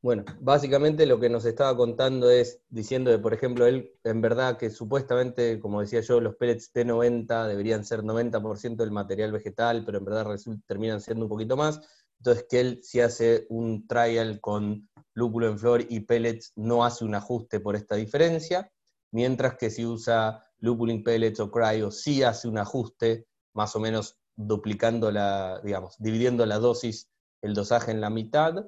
Bueno, 0.00 0.24
básicamente 0.40 1.06
lo 1.06 1.18
que 1.18 1.28
nos 1.28 1.44
estaba 1.44 1.76
contando 1.76 2.30
es 2.30 2.60
diciendo 2.68 3.10
de, 3.10 3.18
por 3.18 3.34
ejemplo, 3.34 3.66
él 3.66 3.92
en 4.04 4.20
verdad 4.20 4.56
que 4.56 4.70
supuestamente, 4.70 5.58
como 5.58 5.80
decía 5.80 6.00
yo, 6.02 6.20
los 6.20 6.36
pellets 6.36 6.72
T90 6.72 7.48
deberían 7.48 7.84
ser 7.84 8.04
90% 8.04 8.76
del 8.76 8.92
material 8.92 9.32
vegetal, 9.32 9.84
pero 9.84 9.98
en 9.98 10.04
verdad 10.04 10.26
terminan 10.66 11.00
siendo 11.00 11.24
un 11.24 11.28
poquito 11.28 11.56
más. 11.56 11.80
Entonces 12.18 12.46
que 12.48 12.60
él 12.60 12.80
si 12.84 13.00
hace 13.00 13.46
un 13.48 13.88
trial 13.88 14.40
con 14.40 14.88
lúpulo 15.14 15.48
en 15.48 15.58
flor 15.58 15.84
y 15.88 16.00
pellets 16.00 16.52
no 16.54 16.84
hace 16.84 17.04
un 17.04 17.16
ajuste 17.16 17.58
por 17.58 17.74
esta 17.74 17.96
diferencia, 17.96 18.70
mientras 19.10 19.56
que 19.56 19.68
si 19.68 19.84
usa 19.84 20.44
lúpulo 20.60 20.92
en 20.92 21.02
pellets 21.02 21.40
o 21.40 21.50
cryo 21.50 21.90
sí 21.90 22.22
hace 22.22 22.46
un 22.46 22.58
ajuste 22.58 23.26
más 23.52 23.74
o 23.74 23.80
menos 23.80 24.16
duplicando 24.36 25.10
la, 25.10 25.60
digamos, 25.64 25.96
dividiendo 25.98 26.46
la 26.46 26.60
dosis, 26.60 27.08
el 27.42 27.54
dosaje 27.54 27.90
en 27.90 28.00
la 28.00 28.10
mitad 28.10 28.64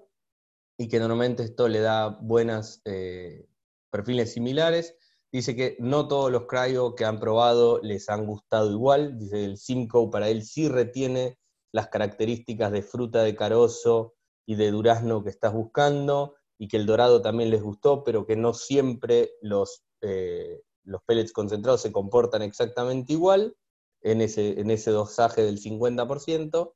y 0.81 0.89
que 0.89 0.99
normalmente 0.99 1.43
esto 1.43 1.69
le 1.69 1.81
da 1.81 2.09
buenas 2.09 2.81
eh, 2.87 3.47
perfiles 3.91 4.33
similares. 4.33 4.97
Dice 5.31 5.55
que 5.55 5.77
no 5.79 6.09
todos 6.09 6.33
los 6.33 6.47
cryo 6.47 6.95
que 6.95 7.05
han 7.05 7.21
probado 7.21 7.83
les 7.83 8.09
han 8.09 8.25
gustado 8.25 8.71
igual. 8.71 9.19
Dice 9.19 9.45
el 9.45 9.59
Simcoe 9.59 10.11
para 10.11 10.31
él 10.31 10.43
sí 10.43 10.71
retiene 10.71 11.39
las 11.71 11.89
características 11.89 12.73
de 12.73 12.81
fruta 12.81 13.23
de 13.23 13.37
carozo 13.37 14.15
y 14.47 14.55
de 14.55 14.71
durazno 14.71 15.23
que 15.23 15.29
estás 15.29 15.53
buscando, 15.53 16.37
y 16.59 16.67
que 16.67 16.79
el 16.79 16.87
dorado 16.87 17.21
también 17.21 17.51
les 17.51 17.63
gustó, 17.63 18.03
pero 18.03 18.25
que 18.25 18.37
no 18.37 18.55
siempre 18.55 19.33
los, 19.43 19.85
eh, 20.01 20.63
los 20.85 21.03
pellets 21.03 21.35
concentrados 21.35 21.83
se 21.83 21.93
comportan 21.93 22.41
exactamente 22.41 23.13
igual 23.13 23.55
en 24.01 24.23
ese, 24.23 24.59
en 24.59 24.71
ese 24.71 24.93
dosaje 24.93 25.43
del 25.43 25.61
50%, 25.61 26.73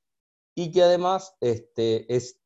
y 0.55 0.73
que 0.73 0.83
además 0.83 1.35
este, 1.41 2.15
es 2.15 2.44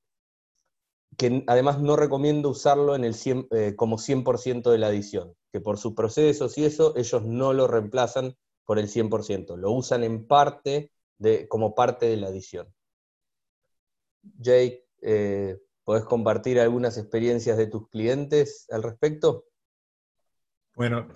que 1.19 1.43
además 1.49 1.81
no 1.81 1.97
recomiendo 1.97 2.49
usarlo 2.49 2.95
en 2.95 3.05
el 3.05 3.15
eh, 3.51 3.75
como 3.75 3.99
100% 3.99 4.71
de 4.71 4.79
la 4.79 4.89
edición, 4.89 5.35
que 5.53 5.61
por 5.61 5.77
sus 5.77 5.95
procesos 5.95 6.57
y 6.57 6.65
eso, 6.65 6.97
ellos 6.97 7.25
no 7.25 7.53
lo 7.53 7.67
reemplazan 7.67 8.37
por 8.65 8.79
el 8.79 8.89
100%, 8.89 9.57
lo 9.57 9.73
usan 9.73 10.05
en 10.05 10.29
parte 10.29 10.93
de, 11.19 11.49
como 11.49 11.75
parte 11.75 12.07
de 12.07 12.19
la 12.19 12.29
edición. 12.29 12.73
Jake, 14.39 14.87
eh, 15.03 15.59
¿podés 15.83 16.05
compartir 16.05 16.61
algunas 16.61 16.97
experiencias 16.97 17.59
de 17.59 17.67
tus 17.67 17.89
clientes 17.89 18.67
al 18.71 18.85
respecto? 18.85 19.47
Bueno, 20.77 21.09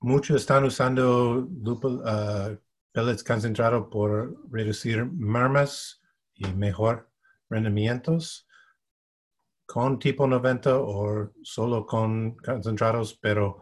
muchos 0.00 0.42
están 0.42 0.64
usando 0.64 1.48
uh, 1.48 2.58
pellets 2.92 3.24
concentrados 3.24 3.88
por 3.90 4.36
reducir 4.50 5.06
mermas 5.06 6.02
y 6.34 6.44
mejor 6.52 7.08
rendimientos 7.48 8.46
con 9.74 9.98
tipo 9.98 10.24
90 10.24 10.78
o 10.78 11.32
solo 11.42 11.84
con 11.84 12.36
concentrados, 12.36 13.18
pero 13.20 13.58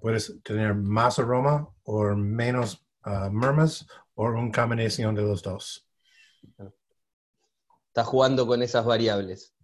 puedes 0.00 0.42
tener 0.42 0.74
más 0.74 1.20
aroma 1.20 1.72
o 1.84 2.02
menos 2.16 2.84
uh, 3.06 3.30
mermas 3.30 3.86
o 4.16 4.24
una 4.24 4.50
combinación 4.50 5.14
de 5.14 5.22
los 5.22 5.40
dos. 5.40 5.88
Está 7.86 8.02
jugando 8.02 8.44
con 8.44 8.60
esas 8.60 8.84
variables. 8.84 9.54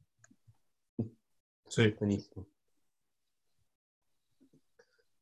Sí. 1.69 1.97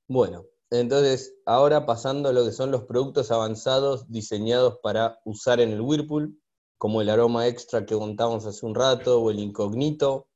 Bueno, 0.09 0.45
entonces 0.69 1.37
ahora 1.47 1.87
pasando 1.87 2.29
a 2.29 2.35
lo 2.35 2.45
que 2.45 2.53
son 2.53 2.71
los 2.71 2.85
productos 2.85 3.31
avanzados 3.31 4.11
diseñados 4.11 4.79
para 4.83 5.21
usar 5.25 5.59
en 5.61 5.71
el 5.71 5.81
Whirlpool 5.81 6.39
como 6.83 7.01
el 7.01 7.11
aroma 7.11 7.47
extra 7.47 7.87
que 7.87 7.95
contamos 7.95 8.45
hace 8.45 8.67
un 8.67 8.75
rato 8.75 9.21
o 9.23 9.31
el 9.31 9.39
incognito. 9.39 10.27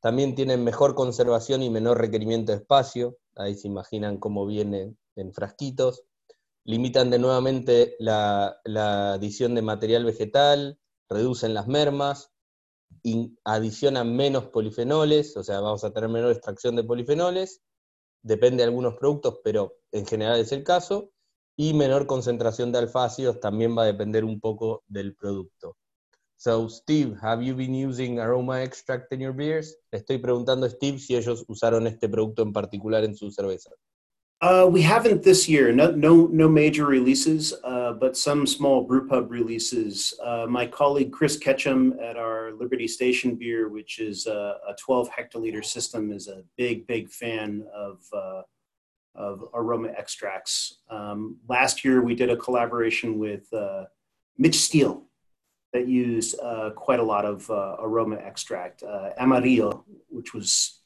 También 0.00 0.34
tienen 0.34 0.64
mejor 0.64 0.96
conservación 0.96 1.62
y 1.62 1.70
menor 1.70 1.98
requerimiento 1.98 2.50
de 2.50 2.58
espacio. 2.58 3.18
Ahí 3.36 3.54
se 3.54 3.68
imaginan 3.68 4.18
cómo 4.18 4.46
vienen 4.46 4.98
en 5.14 5.32
frasquitos. 5.32 6.02
Limitan 6.64 7.08
de 7.08 7.20
nuevamente 7.20 7.94
la, 8.00 8.60
adición 8.64 9.54
de 9.54 9.62
material 9.62 10.04
vegetal, 10.04 10.80
reducen 11.08 11.54
las 11.54 11.68
mermas, 11.68 12.32
adicionan 13.44 14.16
menos 14.16 14.48
polifenoles, 14.48 15.36
o 15.36 15.44
sea, 15.44 15.60
vamos 15.60 15.84
a 15.84 15.92
tener 15.92 16.10
menor 16.10 16.32
extracción 16.32 16.74
de 16.74 16.82
polifenoles, 16.82 17.62
depende 18.24 18.64
de 18.64 18.70
algunos 18.70 18.94
productos, 18.94 19.38
pero 19.44 19.76
en 19.92 20.04
general 20.04 20.40
es 20.40 20.50
el 20.50 20.64
caso, 20.64 21.12
y 21.56 21.72
menor 21.72 22.06
concentración 22.06 22.70
de 22.70 22.78
alfácidos 22.78 23.40
también 23.40 23.76
va 23.76 23.82
a 23.82 23.86
depender 23.86 24.24
un 24.24 24.40
poco 24.40 24.82
del 24.86 25.14
producto. 25.14 25.76
So, 26.38 26.68
Steve, 26.68 27.16
have 27.22 27.42
you 27.42 27.54
been 27.54 27.74
using 27.74 28.18
aroma 28.18 28.62
extract 28.62 29.10
in 29.12 29.20
your 29.20 29.32
beers? 29.32 29.74
estoy 29.90 30.18
preguntando 30.18 30.66
a 30.66 30.70
Steve 30.70 30.98
si 30.98 31.16
ellos 31.16 31.44
usaron 31.48 31.86
este 31.86 32.10
producto 32.10 32.42
en 32.42 32.52
particular 32.52 33.04
en 33.04 33.16
su 33.16 33.30
cerveza. 33.30 33.70
Uh, 34.42 34.68
we 34.70 34.82
haven't 34.82 35.22
this 35.22 35.48
year. 35.48 35.72
No, 35.72 35.92
no, 35.92 36.26
no 36.26 36.46
major 36.46 36.84
releases, 36.84 37.54
uh, 37.64 37.94
but 37.94 38.18
some 38.18 38.46
small 38.46 38.86
brewpub 38.86 39.30
releases. 39.30 40.12
Uh, 40.22 40.44
my 40.46 40.66
colleague 40.66 41.10
Chris 41.10 41.38
Ketchum 41.38 41.94
at 42.02 42.18
our 42.18 42.52
Liberty 42.52 42.86
Station 42.86 43.36
beer, 43.36 43.70
which 43.70 43.98
is 43.98 44.26
a, 44.26 44.58
a 44.68 44.74
12 44.78 45.08
hectoliter 45.08 45.64
system, 45.64 46.12
is 46.12 46.28
a 46.28 46.42
big, 46.58 46.86
big 46.86 47.08
fan 47.08 47.64
of 47.74 48.00
uh, 48.12 48.42
of 49.16 49.44
aroma 49.54 49.88
extracts. 49.96 50.78
Um, 50.90 51.36
last 51.48 51.84
year, 51.84 52.02
we 52.02 52.14
did 52.14 52.30
a 52.30 52.36
collaboration 52.36 53.18
with 53.18 53.52
uh, 53.52 53.84
Mitch 54.38 54.56
Steele 54.56 55.04
that 55.72 55.88
used 55.88 56.38
uh, 56.40 56.70
quite 56.70 57.00
a 57.00 57.02
lot 57.02 57.24
of 57.24 57.48
uh, 57.50 57.76
aroma 57.80 58.16
extract, 58.16 58.82
uh, 58.82 59.10
Amarillo, 59.18 59.84
which 60.08 60.34
was 60.34 60.80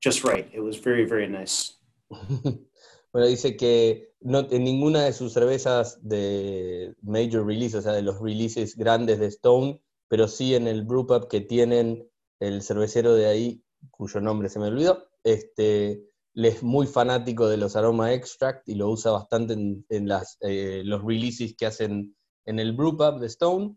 just 0.00 0.24
right. 0.24 0.48
It 0.52 0.60
was 0.60 0.76
very, 0.76 1.04
very 1.04 1.26
nice. 1.26 1.78
bueno, 2.10 3.26
dice 3.26 3.56
que 3.56 4.10
no, 4.20 4.46
en 4.50 4.64
ninguna 4.64 5.04
de 5.04 5.12
sus 5.12 5.32
cervezas 5.32 5.98
de 6.02 6.94
major 7.02 7.44
release, 7.44 7.76
o 7.76 7.82
sea, 7.82 7.92
de 7.92 8.02
los 8.02 8.20
releases 8.20 8.76
grandes 8.76 9.18
de 9.18 9.26
Stone, 9.26 9.80
pero 10.08 10.28
sí 10.28 10.54
en 10.54 10.68
el 10.68 10.84
brewpub 10.84 11.28
que 11.28 11.40
tienen 11.40 12.08
el 12.40 12.62
cervecero 12.62 13.14
de 13.14 13.26
ahí, 13.26 13.64
cuyo 13.90 14.20
nombre 14.20 14.48
se 14.48 14.58
me 14.58 14.66
olvidó, 14.66 15.08
este, 15.22 16.04
es 16.34 16.62
muy 16.62 16.86
fanático 16.86 17.48
de 17.48 17.56
los 17.56 17.76
aroma 17.76 18.12
extract 18.12 18.68
y 18.68 18.74
lo 18.74 18.90
usa 18.90 19.12
bastante 19.12 19.54
en, 19.54 20.08
las, 20.08 20.36
eh, 20.40 20.82
los 20.84 21.02
releases 21.04 21.54
que 21.56 21.66
hacen 21.66 22.16
en 22.44 22.58
el 22.58 22.72
Brewpub 22.72 23.20
de 23.20 23.26
Stone. 23.28 23.76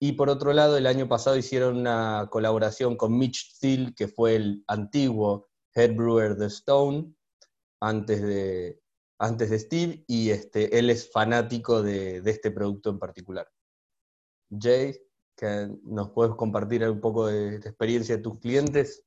Y 0.00 0.12
por 0.12 0.30
otro 0.30 0.52
lado, 0.52 0.76
el 0.76 0.86
año 0.86 1.08
pasado 1.08 1.36
hicieron 1.36 1.76
una 1.76 2.28
colaboración 2.30 2.96
con 2.96 3.18
Mitch 3.18 3.54
Steele, 3.56 3.94
que 3.94 4.08
fue 4.08 4.36
el 4.36 4.64
antiguo 4.68 5.48
head 5.74 5.94
brewer 5.94 6.36
de 6.36 6.46
Stone, 6.46 7.14
antes 7.80 8.22
de, 8.22 8.80
antes 9.18 9.50
de 9.50 9.58
Steve, 9.58 10.04
y 10.06 10.30
este, 10.30 10.78
él 10.78 10.90
es 10.90 11.10
fanático 11.10 11.82
de, 11.82 12.22
de 12.22 12.30
este 12.30 12.50
producto 12.50 12.90
en 12.90 12.98
particular. 12.98 13.48
Jay, 14.50 14.96
¿nos 15.82 16.10
puedes 16.10 16.34
compartir 16.36 16.88
un 16.88 17.00
poco 17.00 17.26
de, 17.26 17.58
de 17.58 17.68
experiencia 17.68 18.16
de 18.16 18.22
tus 18.22 18.38
clientes? 18.38 19.04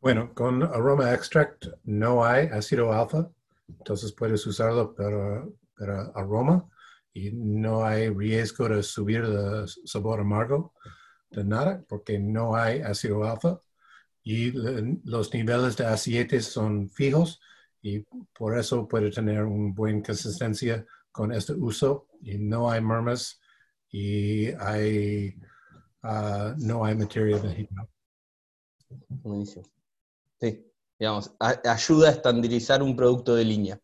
Bueno, 0.00 0.32
con 0.34 0.62
aroma 0.62 1.12
extract 1.12 1.66
no 1.84 2.24
hay 2.24 2.46
ácido 2.46 2.90
alfa, 2.90 3.30
entonces 3.68 4.12
puedes 4.12 4.46
usarlo 4.46 4.94
para, 4.94 5.44
para 5.76 6.04
aroma 6.14 6.66
y 7.12 7.32
no 7.32 7.84
hay 7.84 8.08
riesgo 8.08 8.66
de 8.68 8.82
subir 8.82 9.20
el 9.24 9.68
sabor 9.84 10.20
amargo 10.20 10.72
de 11.30 11.44
nada 11.44 11.84
porque 11.86 12.18
no 12.18 12.56
hay 12.56 12.80
ácido 12.80 13.24
alfa 13.24 13.60
y 14.22 14.52
los 15.04 15.34
niveles 15.34 15.76
de 15.76 15.84
aceites 15.84 16.46
son 16.46 16.88
fijos 16.88 17.40
y 17.82 18.00
por 18.32 18.58
eso 18.58 18.88
puede 18.88 19.10
tener 19.10 19.44
una 19.44 19.74
buena 19.74 20.02
consistencia 20.02 20.86
con 21.12 21.32
este 21.32 21.52
uso 21.52 22.06
y 22.22 22.38
no 22.38 22.70
hay 22.70 22.80
mermas 22.80 23.40
y 23.90 24.50
uh, 24.50 25.34
no 26.58 26.84
hay 26.84 26.94
materia 26.96 27.36
vegetal. 27.38 27.88
Buenísimo. 29.08 29.79
Sí, 30.40 30.72
digamos, 30.98 31.32
ayuda 31.38 32.08
a 32.08 32.12
estandarizar 32.12 32.82
un 32.82 32.96
producto 32.96 33.34
de 33.34 33.44
línea. 33.44 33.80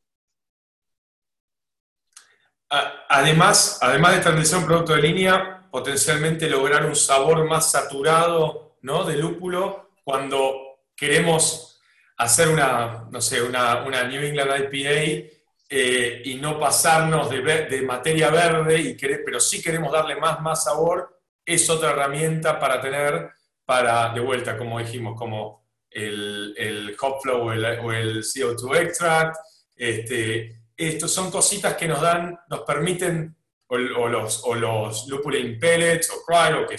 Además, 3.09 3.79
además 3.81 4.13
de 4.13 4.19
estandarizar 4.19 4.59
un 4.61 4.67
producto 4.67 4.95
de 4.95 5.03
línea, 5.03 5.69
potencialmente 5.71 6.49
lograr 6.49 6.87
un 6.87 6.97
sabor 6.97 7.45
más 7.45 7.71
saturado 7.71 8.79
¿no? 8.83 9.05
de 9.05 9.17
lúpulo 9.17 9.91
cuando 10.03 10.81
queremos 10.97 11.81
hacer 12.17 12.49
una, 12.49 13.07
no 13.11 13.21
sé, 13.21 13.43
una, 13.43 13.85
New 14.05 14.23
England 14.23 14.73
IPA 14.73 15.29
eh, 15.69 16.23
y 16.25 16.35
no 16.37 16.59
pasarnos 16.59 17.29
de, 17.29 17.43
de 17.43 17.83
materia 17.83 18.31
verde, 18.31 18.81
y 18.81 18.95
pero 18.95 19.39
sí 19.39 19.63
queremos 19.63 19.93
darle 19.93 20.17
más, 20.17 20.41
más 20.41 20.65
sabor, 20.65 21.21
es 21.45 21.69
otra 21.69 21.91
herramienta 21.91 22.59
para 22.59 22.81
tener, 22.81 23.31
para, 23.65 24.13
de 24.15 24.21
vuelta, 24.21 24.57
como 24.57 24.79
dijimos, 24.79 25.19
como 25.19 25.66
el, 25.97 26.55
el 26.59 26.97
hop 27.01 27.23
flow 27.23 27.49
o 27.49 27.53
el, 27.53 28.23
CO2 28.23 28.77
extract. 28.77 29.37
Este, 29.75 30.61
estos 30.77 31.13
son 31.13 31.31
cositas 31.31 31.75
que 31.75 31.89
nos 31.89 32.01
dan, 32.01 32.39
nos 32.49 32.61
permiten, 32.61 33.35
o, 33.69 33.79
los, 33.79 34.45
o 34.45 34.55
los 34.55 35.09
lupulin 35.09 35.59
pellets 35.59 36.11
o 36.11 36.25
cryo, 36.25 36.67
que 36.67 36.77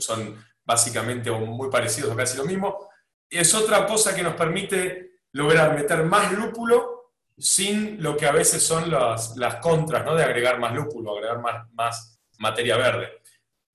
son, 0.00 0.44
básicamente 0.64 1.30
o 1.30 1.38
muy 1.38 1.70
parecidos 1.70 2.12
o 2.12 2.16
casi 2.16 2.36
lo 2.36 2.44
mismo. 2.44 2.88
Es 3.30 3.54
otra 3.54 3.86
cosa 3.86 4.14
que 4.14 4.22
nos 4.22 4.34
permite 4.34 5.20
lograr 5.32 5.74
meter 5.74 6.02
más 6.04 6.32
lúpulo 6.32 7.12
sin 7.36 8.02
lo 8.02 8.16
que 8.16 8.26
a 8.26 8.32
veces 8.32 8.62
son 8.62 8.90
las, 8.90 9.36
las 9.36 9.56
contras, 9.56 10.04
¿no? 10.04 10.14
De 10.14 10.24
agregar 10.24 10.58
más 10.58 10.74
lúpulo, 10.74 11.12
agregar 11.12 11.40
más, 11.40 11.70
más 11.72 12.20
materia 12.38 12.76
verde, 12.76 13.22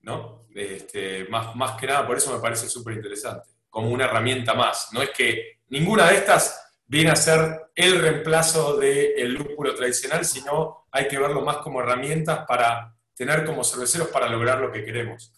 ¿no? 0.01 0.47
Este, 0.53 1.25
más, 1.29 1.55
más 1.55 1.79
que 1.79 1.87
nada, 1.87 2.05
por 2.05 2.17
eso 2.17 2.33
me 2.33 2.41
parece 2.41 2.67
súper 2.67 2.95
interesante, 2.95 3.49
como 3.73 3.89
una 3.89 4.05
herramienta 4.05 4.53
más. 4.53 4.89
No 4.93 5.01
es 5.01 5.09
que 5.09 5.61
ninguna 5.69 6.07
de 6.07 6.17
estas 6.17 6.77
viene 6.85 7.09
a 7.09 7.15
ser 7.15 7.71
el 7.73 7.99
reemplazo 7.99 8.77
del 8.77 9.33
lúpulo 9.33 9.73
tradicional, 9.73 10.23
sino 10.23 10.85
hay 10.91 11.07
que 11.07 11.17
verlo 11.17 11.41
más 11.41 11.57
como 11.57 11.81
herramientas 11.81 12.45
para 12.47 12.95
tener 13.15 13.43
como 13.45 13.63
cerveceros 13.63 14.09
para 14.09 14.29
lograr 14.29 14.61
lo 14.61 14.71
que 14.71 14.85
queremos. 14.85 15.33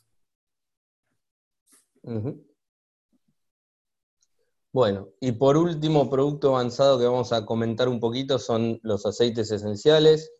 Bueno, 4.73 5.07
y 5.21 5.31
por 5.31 5.55
último 5.55 6.09
producto 6.09 6.49
avanzado 6.49 6.99
que 6.99 7.05
vamos 7.05 7.31
a 7.31 7.45
comentar 7.45 7.87
un 7.87 8.01
poquito 8.01 8.37
son 8.37 8.81
los 8.83 9.05
aceites 9.05 9.49
esenciales. 9.49 10.33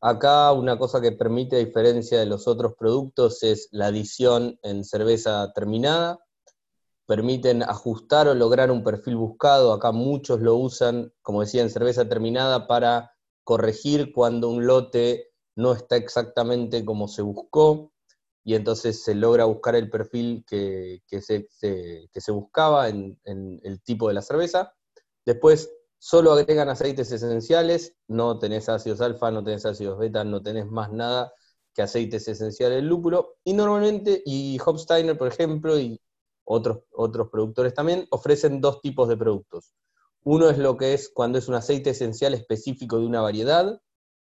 Acá 0.00 0.50
una 0.52 0.78
cosa 0.78 1.02
que 1.02 1.12
permite, 1.12 1.56
a 1.56 1.58
diferencia 1.58 2.18
de 2.18 2.24
los 2.26 2.48
otros 2.48 2.72
productos, 2.78 3.42
es 3.42 3.68
la 3.70 3.88
adición 3.88 4.58
en 4.62 4.82
cerveza 4.82 5.52
terminada. 5.52 6.23
Permiten 7.06 7.62
ajustar 7.62 8.28
o 8.28 8.34
lograr 8.34 8.70
un 8.70 8.82
perfil 8.82 9.16
buscado. 9.16 9.72
Acá 9.72 9.92
muchos 9.92 10.40
lo 10.40 10.56
usan, 10.56 11.12
como 11.22 11.42
decía, 11.42 11.62
en 11.62 11.70
cerveza 11.70 12.08
terminada 12.08 12.66
para 12.66 13.12
corregir 13.44 14.12
cuando 14.12 14.48
un 14.48 14.66
lote 14.66 15.28
no 15.56 15.72
está 15.72 15.96
exactamente 15.96 16.84
como 16.84 17.08
se 17.08 17.22
buscó 17.22 17.92
y 18.44 18.54
entonces 18.54 19.02
se 19.02 19.14
logra 19.14 19.46
buscar 19.46 19.74
el 19.74 19.88
perfil 19.88 20.44
que, 20.46 21.00
se, 21.08 22.32
buscaba 22.32 22.88
en, 22.88 23.18
el 23.24 23.82
tipo 23.82 24.08
de 24.08 24.14
la 24.14 24.22
cerveza. 24.22 24.74
Después 25.24 25.70
solo 25.98 26.32
agregan 26.32 26.68
aceites 26.68 27.10
esenciales, 27.10 27.96
no 28.06 28.38
tenés 28.38 28.68
ácidos 28.68 29.00
alfa, 29.00 29.30
no 29.30 29.42
tenés 29.42 29.64
ácidos 29.64 29.98
beta, 29.98 30.24
no 30.24 30.42
tenés 30.42 30.66
más 30.66 30.92
nada 30.92 31.32
que 31.72 31.80
aceites 31.82 32.28
esenciales 32.28 32.76
del 32.76 32.88
lúpulo. 32.88 33.36
Y 33.44 33.54
normalmente, 33.54 34.22
y 34.26 34.58
Hopsteiner, 34.64 35.16
por 35.16 35.28
ejemplo, 35.28 35.78
y 35.78 35.98
otros, 36.44 36.80
otros 36.92 37.28
productores 37.30 37.74
también, 37.74 38.06
ofrecen 38.10 38.60
dos 38.60 38.80
tipos 38.80 39.08
de 39.08 39.16
productos. 39.16 39.74
Uno 40.22 40.48
es 40.48 40.58
lo 40.58 40.76
que 40.76 40.94
es 40.94 41.10
cuando 41.12 41.38
es 41.38 41.48
un 41.48 41.54
aceite 41.54 41.90
esencial 41.90 42.34
específico 42.34 42.98
de 42.98 43.06
una 43.06 43.20
variedad, 43.20 43.80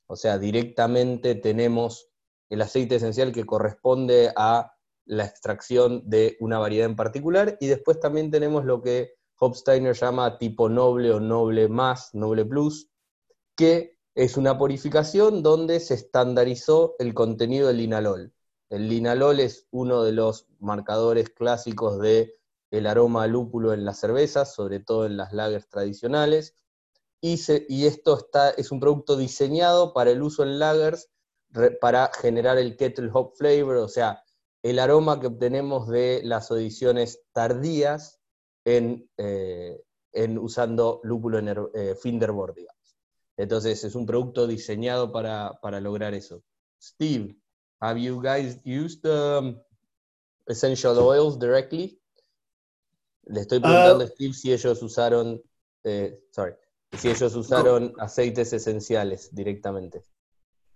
o 0.07 0.17
sea, 0.17 0.39
directamente 0.39 1.35
tenemos 1.35 2.09
el 2.49 2.63
aceite 2.63 2.97
esencial 2.97 3.33
que 3.33 3.47
corresponde 3.47 4.33
a 4.35 4.73
la 5.05 5.25
extracción 5.25 6.03
de 6.09 6.37
una 6.41 6.59
variedad 6.59 6.87
en 6.87 6.97
particular, 6.97 7.57
y 7.61 7.67
después 7.67 8.01
también 8.01 8.31
tenemos 8.31 8.65
lo 8.65 8.83
que 8.83 9.15
Hopsteiner 9.39 9.95
llama 9.95 10.39
tipo 10.39 10.69
noble 10.69 11.13
o 11.13 11.21
noble 11.21 11.69
más, 11.69 12.15
noble 12.15 12.45
plus, 12.45 12.91
que 13.57 13.97
es 14.15 14.37
una 14.37 14.59
purificación 14.59 15.43
donde 15.43 15.81
se 15.81 15.95
estandarizó 15.95 16.95
el 16.99 17.15
contenido 17.15 17.69
del 17.69 17.79
linalol. 17.79 18.33
El 18.71 18.89
linalol 18.89 19.41
es 19.41 19.67
uno 19.71 20.03
de 20.03 20.13
los 20.13 20.47
marcadores 20.59 21.29
clásicos 21.31 22.01
de 22.01 22.35
aroma 22.87 23.27
lúpulo 23.27 23.75
en 23.75 23.85
las 23.85 24.01
cervezas, 24.01 24.55
sobre 24.55 24.81
todo 24.81 25.05
en 25.07 25.17
las 25.17 25.33
lagers 25.33 25.69
tradicionales, 25.69 26.55
y, 27.23 27.85
esto 27.85 28.29
es 28.57 28.73
un 28.73 28.81
producto 28.81 29.17
diseñado 29.17 29.93
para 29.93 30.11
el 30.11 30.23
uso 30.23 30.43
en 30.43 30.59
lagers 30.59 31.11
para 31.81 32.11
generar 32.15 32.57
el 32.59 32.77
kettle 32.77 33.11
hop 33.13 33.35
flavor, 33.37 33.77
o 33.77 33.89
sea, 33.89 34.23
el 34.63 34.79
aroma 34.79 35.21
que 35.21 35.27
obtenemos 35.27 35.89
de 35.89 36.23
las 36.25 36.51
ediciones 36.51 37.23
tardías 37.33 38.21
en, 38.65 39.11
eh, 39.17 39.83
en 40.13 40.39
usando 40.39 41.01
lúpulo 41.03 41.39
en 41.39 41.49
eh, 41.75 41.95
finderboard, 42.01 42.55
digamos. 42.55 42.97
Entonces 43.37 43.85
es 43.85 43.95
un 43.95 44.07
producto 44.07 44.47
diseñado 44.47 45.13
para, 45.13 45.59
para, 45.61 45.81
lograr 45.81 46.15
eso. 46.15 46.43
Steve, 46.81 47.40
have 47.81 47.99
you 47.99 48.23
guys 48.23 48.59
used 48.65 49.07
um, 49.07 49.57
essential 50.49 50.99
oils 50.99 51.37
directly? 51.37 51.99
Le 53.27 53.41
estoy 53.41 53.61
preguntando 53.61 54.05
a 54.05 54.07
uh, 54.07 54.11
Steve 54.11 54.35
si 54.35 54.53
ellos 54.53 54.83
usaron, 54.83 55.41
eh, 55.85 56.19
sorry, 56.31 56.55
si 56.97 57.09
ellos 57.09 57.35
usaron 57.37 57.93
aceites 57.99 58.53
esenciales 58.53 59.31
directamente. 59.33 60.03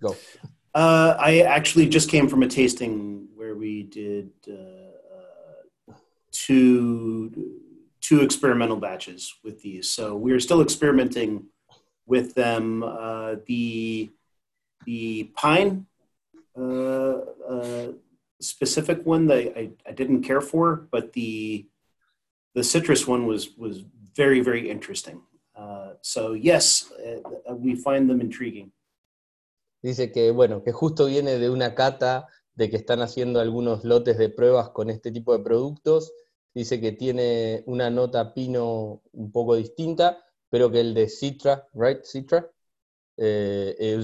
Go. 0.00 0.16
Uh, 0.74 1.16
I 1.18 1.40
actually 1.40 1.88
just 1.88 2.08
came 2.08 2.28
from 2.28 2.42
a 2.42 2.48
tasting 2.48 3.28
where 3.34 3.54
we 3.54 3.84
did 3.84 4.30
uh, 4.48 5.92
two 6.30 7.30
two 8.00 8.20
experimental 8.20 8.76
batches 8.76 9.34
with 9.42 9.62
these. 9.62 9.88
So 9.88 10.14
we 10.14 10.32
are 10.32 10.40
still 10.40 10.60
experimenting 10.60 11.46
with 12.06 12.34
them. 12.34 12.82
Uh, 12.82 13.36
the 13.46 14.10
the 14.84 15.24
pine 15.34 15.86
uh, 16.56 17.18
uh, 17.48 17.92
specific 18.40 19.04
one 19.04 19.26
that 19.26 19.52
I, 19.56 19.70
I 19.86 19.92
didn't 19.92 20.22
care 20.22 20.40
for, 20.40 20.88
but 20.90 21.12
the 21.12 21.66
the 22.54 22.62
citrus 22.62 23.06
one 23.06 23.26
was 23.26 23.56
was 23.56 23.84
very 24.16 24.40
very 24.40 24.70
interesting. 24.70 25.22
Uh, 25.56 25.94
so 26.02 26.32
yes, 26.32 26.92
we 27.48 27.74
find 27.74 28.08
them 28.08 28.20
intriguing. 28.20 28.72
Dice 29.82 30.10
que, 30.12 30.30
bueno, 30.30 30.62
que 30.62 30.72
justo 30.72 31.06
viene 31.06 31.38
de 31.38 31.50
una 31.50 31.74
cata 31.74 32.26
de 32.54 32.70
que 32.70 32.76
están 32.76 33.02
haciendo 33.02 33.38
algunos 33.40 33.84
lotes 33.84 34.16
de 34.16 34.30
pruebas 34.30 34.70
con 34.70 34.88
este 34.88 35.12
tipo 35.12 35.36
de 35.36 35.44
productos. 35.44 36.12
Dice 36.54 36.80
que 36.80 36.92
tiene 36.92 37.64
una 37.66 37.90
nota 37.90 38.32
pino 38.32 39.02
un 39.12 39.30
poco 39.30 39.56
distinta, 39.56 40.24
pero 40.48 40.70
que 40.70 40.80
el 40.80 40.94
de 40.94 41.08
Citra, 41.08 41.68
¿right? 41.74 42.02
Citra, 42.04 42.50
eh, 43.16 44.00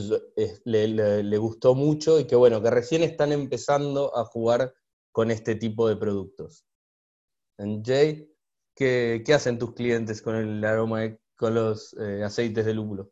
le, 0.65 1.39
gustó 1.39 1.74
mucho 1.74 2.20
y 2.20 2.27
que, 2.27 2.37
bueno, 2.37 2.62
que 2.62 2.70
recién 2.70 3.03
están 3.03 3.32
empezando 3.32 4.16
a 4.16 4.24
jugar 4.24 4.74
con 5.12 5.31
este 5.31 5.55
tipo 5.57 5.89
de 5.89 5.97
productos. 5.97 6.65
Jay, 7.85 8.31
¿qué, 8.74 9.23
hacen 9.35 9.59
tus 9.59 9.74
clientes 9.74 10.23
con 10.23 10.37
el 10.37 10.65
aroma, 10.65 11.03
con 11.37 11.55
los 11.55 11.95
eh, 12.01 12.23
aceites 12.24 12.65
de 12.65 12.74
lúpulo? 12.74 13.11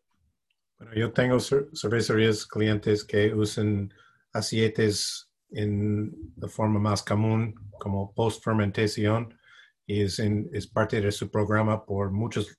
Bueno, 0.79 0.95
yo 0.95 1.12
tengo 1.12 1.39
cervecerías 1.41 2.47
clientes 2.47 3.05
que 3.05 3.35
usan 3.35 3.93
aceites 4.33 5.29
en 5.51 6.15
la 6.37 6.49
forma 6.49 6.79
más 6.79 7.03
común 7.03 7.55
como 7.79 8.12
post-fermentación 8.15 9.39
y 9.87 10.03
es, 10.03 10.19
es, 10.19 10.66
parte 10.66 11.01
de 11.01 11.11
su 11.11 11.31
programa 11.31 11.85
por 11.85 12.11
muchos 12.11 12.59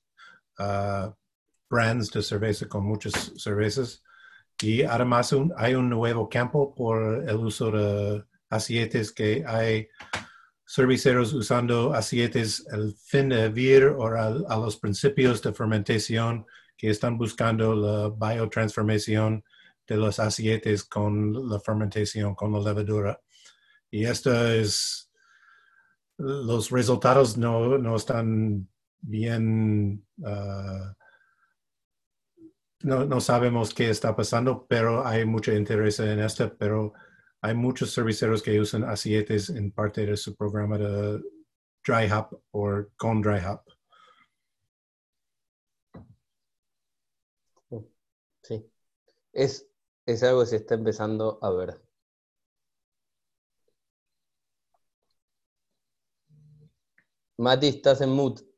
uh, 0.58 1.14
brands 1.70 2.12
de 2.12 2.22
cerveza 2.22 2.68
con 2.68 2.86
muchas 2.86 3.34
cervezas. 3.38 4.04
Y 4.62 4.84
además 4.84 5.34
hay 5.58 5.76
un 5.76 5.90
nuevo 5.90 6.28
campo 6.28 6.74
por 6.76 7.24
el 7.28 7.36
uso 7.38 7.72
de 7.72 8.24
aceites 8.50 9.12
que 9.12 9.44
hay 9.48 9.88
cerveceros 10.68 11.34
usando 11.34 11.94
aceites 11.94 12.68
al 12.72 12.94
fin 12.94 13.30
de 13.30 13.50
vivir 13.50 13.86
o 13.86 14.08
a 14.08 14.58
los 14.58 14.78
principios 14.78 15.42
de 15.42 15.54
fermentación 15.54 16.46
que 16.78 16.90
están 16.90 17.18
buscando 17.18 17.76
la 17.76 18.10
biotransformación 18.10 19.44
de 19.88 19.98
los 19.98 20.20
aceites 20.20 20.84
con 20.84 21.50
la 21.50 21.60
fermentación, 21.60 22.36
con 22.36 22.54
la 22.54 22.60
levadura. 22.60 23.20
Y 23.90 24.06
esto 24.06 24.32
es, 24.48 25.12
los 26.18 26.70
resultados 26.70 27.38
no, 27.38 27.78
no 27.78 27.96
están 27.96 28.70
bien, 29.02 30.06
uh, 30.20 30.94
no, 32.82 33.06
no, 33.06 33.20
sabemos 33.20 33.74
qué 33.74 33.90
está 33.90 34.16
pasando, 34.16 34.66
pero 34.68 35.06
hay 35.06 35.26
mucho 35.26 35.54
interés 35.54 36.00
en 36.00 36.20
esto, 36.20 36.56
pero 36.58 36.94
hay 37.42 37.54
muchos 37.54 37.92
serviceros 37.92 38.42
que 38.42 38.60
usan 38.60 38.84
aceites 38.84 39.50
en 39.50 39.72
parte 39.72 40.06
de 40.06 40.18
su 40.18 40.36
programa 40.36 40.78
de 40.78 41.22
dry 41.86 42.10
hop 42.12 42.42
o 42.52 42.86
con 42.98 43.22
dry 43.22 43.40
hop. 43.46 43.62
Es, 49.34 49.68
es 50.06 50.24
algo 50.24 50.42
que 50.42 50.48
se 50.48 50.56
está 50.58 50.76
empezando 50.76 51.40
a 51.42 51.52
ver. 51.52 51.82
Mati, 57.38 57.68
estás 57.68 58.02
en 58.02 58.10
mood. 58.10 58.49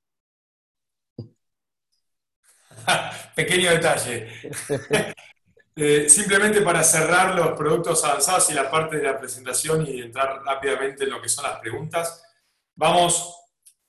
Pequeño 3.36 3.72
detalle. 3.72 4.30
Eh, 5.74 6.10
simplemente 6.10 6.62
para 6.62 6.84
cerrar 6.84 7.34
los 7.34 7.58
productos 7.58 8.04
avanzados 8.04 8.50
y 8.52 8.54
la 8.54 8.70
parte 8.70 8.98
de 8.98 9.04
la 9.04 9.18
presentación 9.18 9.88
y 9.88 10.02
entrar 10.02 10.42
rápidamente 10.44 11.06
en 11.06 11.12
lo 11.12 11.22
que 11.22 11.30
son 11.30 11.46
las 11.46 11.60
preguntas, 11.60 12.22
vamos, 12.76 13.34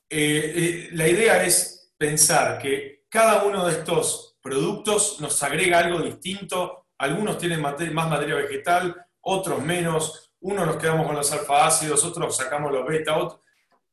eh, 0.08 0.52
eh, 0.54 0.88
la 0.92 1.08
idea 1.08 1.42
es 1.42 1.92
pensar 1.98 2.60
que 2.60 3.04
cada 3.08 3.42
uno 3.42 3.66
de 3.66 3.72
estos 3.72 4.38
productos 4.40 5.20
nos 5.20 5.42
agrega 5.42 5.80
algo 5.80 6.00
distinto. 6.00 6.86
Algunos 6.98 7.36
tienen 7.36 7.60
más 7.60 7.76
materia 8.08 8.36
vegetal, 8.36 9.04
otros 9.20 9.60
menos, 9.60 10.32
uno 10.40 10.66
nos 10.66 10.76
quedamos 10.76 11.06
con 11.06 11.16
los 11.16 11.32
alfa 11.32 11.66
ácidos, 11.66 12.04
otros 12.04 12.36
sacamos 12.36 12.72
los 12.72 12.86
beta, 12.86 13.16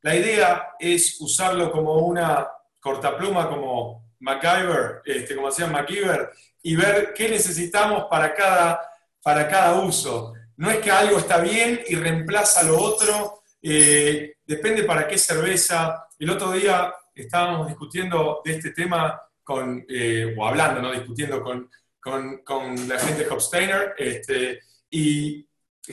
La 0.01 0.15
idea 0.15 0.73
es 0.79 1.19
usarlo 1.21 1.71
como 1.71 1.97
una 1.97 2.47
cortapluma, 2.79 3.47
como 3.47 4.08
MacGyver, 4.19 5.01
este, 5.05 5.35
como 5.35 5.47
hacía 5.47 5.67
MacGyver, 5.67 6.29
y 6.61 6.75
ver 6.75 7.13
qué 7.13 7.29
necesitamos 7.29 8.05
para 8.09 8.33
cada, 8.33 8.81
para 9.21 9.47
cada 9.47 9.79
uso. 9.81 10.33
No 10.57 10.69
es 10.69 10.79
que 10.79 10.91
algo 10.91 11.17
está 11.17 11.39
bien 11.39 11.81
y 11.87 11.95
reemplaza 11.95 12.63
lo 12.63 12.79
otro, 12.79 13.43
eh, 13.61 14.35
depende 14.45 14.83
para 14.83 15.07
qué 15.07 15.17
cerveza. 15.17 16.07
El 16.17 16.29
otro 16.29 16.51
día 16.51 16.93
estábamos 17.15 17.67
discutiendo 17.67 18.41
de 18.43 18.53
este 18.53 18.71
tema 18.71 19.21
con, 19.43 19.85
eh, 19.89 20.35
o 20.37 20.45
hablando, 20.45 20.81
no 20.81 20.91
discutiendo 20.91 21.41
con, 21.41 21.69
con, 21.99 22.87
la 22.87 22.99
gente 22.99 23.23
de 23.23 23.29
Hofsteiner, 23.29 23.93
este, 23.97 24.59
y 24.89 25.45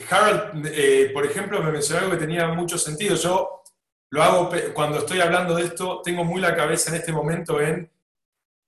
Harold, 0.09 0.67
eh, 0.71 1.11
por 1.13 1.25
ejemplo, 1.25 1.61
me 1.61 1.71
mencionó 1.71 2.01
algo 2.01 2.11
que 2.11 2.25
tenía 2.25 2.47
mucho 2.49 2.77
sentido. 2.77 3.15
Yo 3.15 3.63
lo 4.09 4.23
hago 4.23 4.49
cuando 4.73 4.99
estoy 4.99 5.21
hablando 5.21 5.55
de 5.55 5.63
esto, 5.63 6.01
tengo 6.03 6.23
muy 6.23 6.39
la 6.39 6.55
cabeza 6.55 6.91
en 6.91 6.97
este 6.97 7.11
momento 7.11 7.59
en 7.59 7.89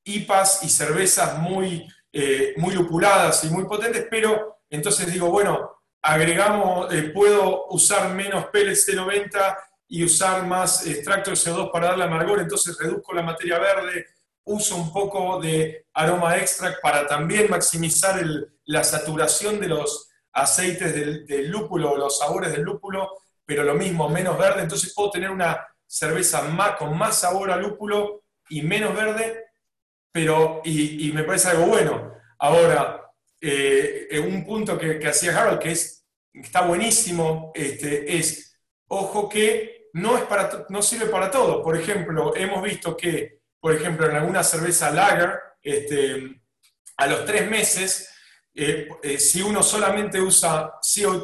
IPAs 0.04 0.64
y 0.64 0.70
cervezas 0.70 1.38
muy, 1.38 1.88
eh, 2.12 2.54
muy 2.58 2.74
lupuladas 2.74 3.44
y 3.44 3.50
muy 3.50 3.66
potentes, 3.66 4.08
pero 4.10 4.60
entonces 4.70 5.12
digo, 5.12 5.30
bueno, 5.30 5.80
agregamos, 6.02 6.92
eh, 6.94 7.12
puedo 7.14 7.68
usar 7.68 8.14
menos 8.14 8.46
pellets 8.48 8.86
de 8.86 8.96
90 8.96 9.58
y 9.88 10.04
usar 10.04 10.46
más 10.46 10.86
extracto 10.86 11.32
de 11.32 11.36
CO2 11.36 11.72
para 11.72 11.90
darle 11.90 12.06
amargor, 12.06 12.40
entonces 12.40 12.78
reduzco 12.78 13.14
la 13.14 13.24
materia 13.24 13.60
verde, 13.60 14.06
uso 14.46 14.76
un 14.76 14.92
poco 14.94 15.40
de 15.42 15.88
aroma 15.94 16.38
extract 16.38 16.82
para 16.82 17.06
también 17.06 17.50
maximizar 17.50 18.22
la 18.66 18.84
saturación 18.84 19.60
de 19.60 19.68
los 19.68 20.10
aceites 20.32 20.94
del, 20.94 21.26
del 21.26 21.50
lúpulo, 21.50 21.98
los 21.98 22.20
sabores 22.20 22.52
del 22.52 22.62
lúpulo, 22.62 23.10
pero 23.46 23.64
lo 23.64 23.74
mismo, 23.74 24.08
menos 24.10 24.38
verde, 24.38 24.62
entonces 24.62 24.94
puedo 24.94 25.12
tener 25.12 25.32
una 25.32 25.68
cerveza 25.86 26.44
más, 26.44 26.76
con 26.76 26.96
más 26.96 27.20
sabor 27.20 27.52
a 27.52 27.58
lúpulo 27.58 28.24
y 28.48 28.62
menos 28.62 28.96
verde, 28.96 29.49
pero, 30.12 30.62
y, 30.64 31.12
me 31.14 31.24
parece 31.24 31.50
algo 31.50 31.68
bueno. 31.68 32.14
Ahora, 32.40 33.12
eh, 33.42 34.20
un 34.20 34.46
punto 34.46 34.78
que, 34.78 35.06
hacía 35.08 35.40
Harold, 35.40 35.60
que 35.60 35.72
es, 35.72 36.06
está 36.34 36.62
buenísimo, 36.62 37.52
este, 37.54 38.18
es, 38.18 38.60
ojo 38.88 39.30
que 39.30 39.90
no, 39.94 40.18
es 40.18 40.24
para, 40.24 40.66
no 40.70 40.82
sirve 40.82 41.08
para 41.08 41.30
todo. 41.30 41.62
Por 41.64 41.78
ejemplo, 41.78 42.36
hemos 42.36 42.64
visto 42.64 42.96
que, 42.98 43.42
por 43.60 43.74
ejemplo, 43.74 44.10
en 44.10 44.16
alguna 44.16 44.44
cerveza 44.44 44.92
lager, 44.92 45.40
este, 45.62 46.42
a 46.98 47.08
los 47.08 47.26
tres 47.26 47.50
meses, 47.50 48.10
eh, 48.54 48.90
eh, 49.04 49.18
si 49.20 49.42
uno 49.42 49.64
solamente 49.64 50.20
usa 50.20 50.74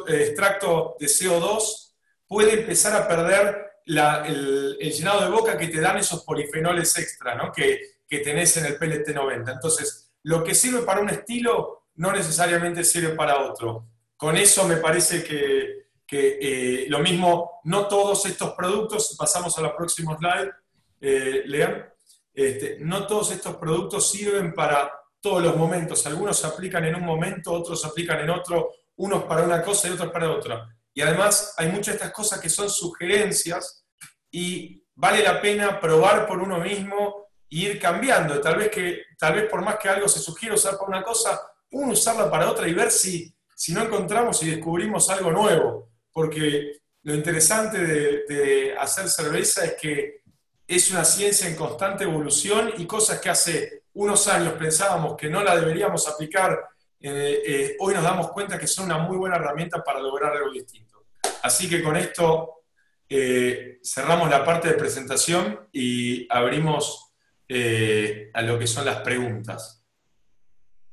extracto 0.08 0.96
de 0.98 1.06
CO2, 1.06 1.92
puede 2.26 2.60
empezar 2.60 3.00
a 3.00 3.06
perder 3.06 3.66
el, 3.84 4.76
el, 4.80 4.92
llenado 4.92 5.20
de 5.22 5.30
boca 5.30 5.58
que 5.58 5.68
te 5.68 5.80
dan 5.80 5.98
esos 5.98 6.24
polifenoles 6.24 6.96
extra, 6.98 7.34
¿no? 7.34 7.52
que, 7.52 7.95
que 8.08 8.18
tenés 8.18 8.56
en 8.56 8.66
el 8.66 8.76
PLT 8.76 9.14
90. 9.14 9.52
Entonces, 9.52 10.12
lo 10.22 10.42
que 10.42 10.54
sirve 10.54 10.82
para 10.82 11.00
un 11.00 11.10
estilo 11.10 11.88
no 11.96 12.12
necesariamente 12.12 12.84
sirve 12.84 13.14
para 13.14 13.40
otro. 13.40 13.86
Con 14.16 14.36
eso 14.36 14.66
me 14.66 14.76
parece 14.76 15.22
que, 15.22 15.86
eh, 16.10 16.86
lo 16.88 17.00
mismo, 17.00 17.60
no 17.64 17.86
todos 17.86 18.26
estos 18.26 18.52
productos, 18.54 19.16
pasamos 19.18 19.56
a 19.58 19.62
los 19.62 19.72
próximos 19.72 20.18
slides, 20.18 20.54
eh, 21.00 21.42
Lean, 21.46 21.86
este, 22.32 22.78
no 22.80 23.06
todos 23.06 23.30
estos 23.32 23.56
productos 23.56 24.10
sirven 24.10 24.54
para 24.54 24.92
todos 25.20 25.42
los 25.42 25.56
momentos. 25.56 26.06
Algunos 26.06 26.38
se 26.38 26.46
aplican 26.46 26.84
en 26.84 26.96
un 26.96 27.04
momento, 27.04 27.52
otros 27.52 27.80
se 27.80 27.86
aplican 27.86 28.20
en 28.20 28.30
otro, 28.30 28.70
unos 28.96 29.24
para 29.24 29.42
una 29.42 29.62
cosa 29.62 29.88
y 29.88 29.92
otros 29.92 30.12
para 30.12 30.30
otra. 30.30 30.68
Y 30.94 31.02
además 31.02 31.54
hay 31.56 31.68
muchas 31.68 31.86
de 31.86 31.92
estas 31.94 32.12
cosas 32.12 32.40
que 32.40 32.48
son 32.48 32.70
sugerencias 32.70 33.84
y 34.30 34.82
vale 34.94 35.22
la 35.22 35.40
pena 35.40 35.78
probar 35.80 36.26
por 36.26 36.40
uno 36.40 36.58
mismo 36.58 37.25
ir 37.50 37.78
cambiando. 37.78 38.40
Tal 38.40 38.56
vez, 38.56 38.70
que, 38.70 39.02
tal 39.18 39.34
vez 39.34 39.48
por 39.48 39.62
más 39.62 39.76
que 39.76 39.88
algo 39.88 40.08
se 40.08 40.20
sugiera 40.20 40.54
usar 40.54 40.76
para 40.76 40.88
una 40.88 41.02
cosa, 41.02 41.40
uno 41.70 41.92
usarla 41.92 42.30
para 42.30 42.50
otra 42.50 42.68
y 42.68 42.74
ver 42.74 42.90
si, 42.90 43.34
si 43.54 43.72
no 43.72 43.82
encontramos 43.82 44.42
y 44.42 44.50
descubrimos 44.50 45.08
algo 45.10 45.30
nuevo. 45.30 45.90
Porque 46.12 46.80
lo 47.02 47.14
interesante 47.14 47.78
de, 47.78 48.74
hacer 48.78 49.08
cerveza 49.08 49.64
es 49.64 49.74
que 49.74 50.22
es 50.66 50.90
una 50.90 51.04
ciencia 51.04 51.48
en 51.48 51.54
constante 51.54 52.04
evolución 52.04 52.72
y 52.76 52.86
cosas 52.86 53.20
que 53.20 53.30
hace 53.30 53.84
unos 53.94 54.26
años 54.26 54.54
pensábamos 54.54 55.16
que 55.16 55.30
no 55.30 55.42
la 55.42 55.56
deberíamos 55.56 56.08
aplicar, 56.08 56.68
eh, 57.00 57.42
eh, 57.46 57.76
hoy 57.78 57.94
nos 57.94 58.02
damos 58.02 58.32
cuenta 58.32 58.58
que 58.58 58.66
son 58.66 58.86
una 58.86 58.98
muy 58.98 59.16
buena 59.16 59.36
herramienta 59.36 59.84
para 59.84 60.00
lograr 60.00 60.32
algo 60.32 60.50
distinto. 60.50 61.04
Así 61.42 61.68
que 61.68 61.80
con 61.80 61.96
esto 61.96 62.64
eh, 63.08 63.78
cerramos 63.84 64.28
la 64.28 64.44
parte 64.44 64.68
de 64.68 64.74
presentación 64.74 65.68
y 65.72 66.26
abrimos 66.28 67.05
eh, 67.48 68.30
a 68.34 68.42
lo 68.42 68.58
que 68.58 68.66
son 68.66 68.84
las 68.84 69.00
preguntas. 69.02 69.84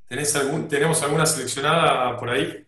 ¿Tenemos 0.07 1.01
alguna 1.01 1.25
seleccionada 1.25 2.15
por 2.17 2.29
ahí? 2.29 2.67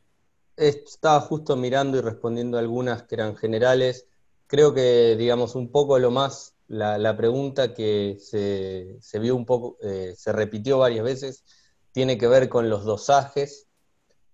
Estaba 0.58 1.20
justo 1.20 1.56
mirando 1.56 1.98
y 1.98 2.02
respondiendo 2.02 2.58
algunas 2.58 3.04
que 3.04 3.16
eran 3.16 3.36
generales. 3.36 4.08
Creo 4.48 4.74
que, 4.74 5.16
digamos, 5.16 5.54
un 5.54 5.72
poco 5.72 6.00
lo 6.00 6.10
más, 6.10 6.56
la, 6.68 7.16
pregunta 7.16 7.74
que 7.76 8.18
se, 8.20 9.20
vio 9.20 9.36
un 9.36 9.46
poco, 9.46 9.78
eh, 9.84 10.16
se 10.18 10.32
repitió 10.32 10.80
varias 10.80 11.04
veces, 11.04 11.44
tiene 11.92 12.18
que 12.18 12.28
ver 12.28 12.50
con 12.50 12.70
los 12.70 12.84
dosajes. 12.84 13.68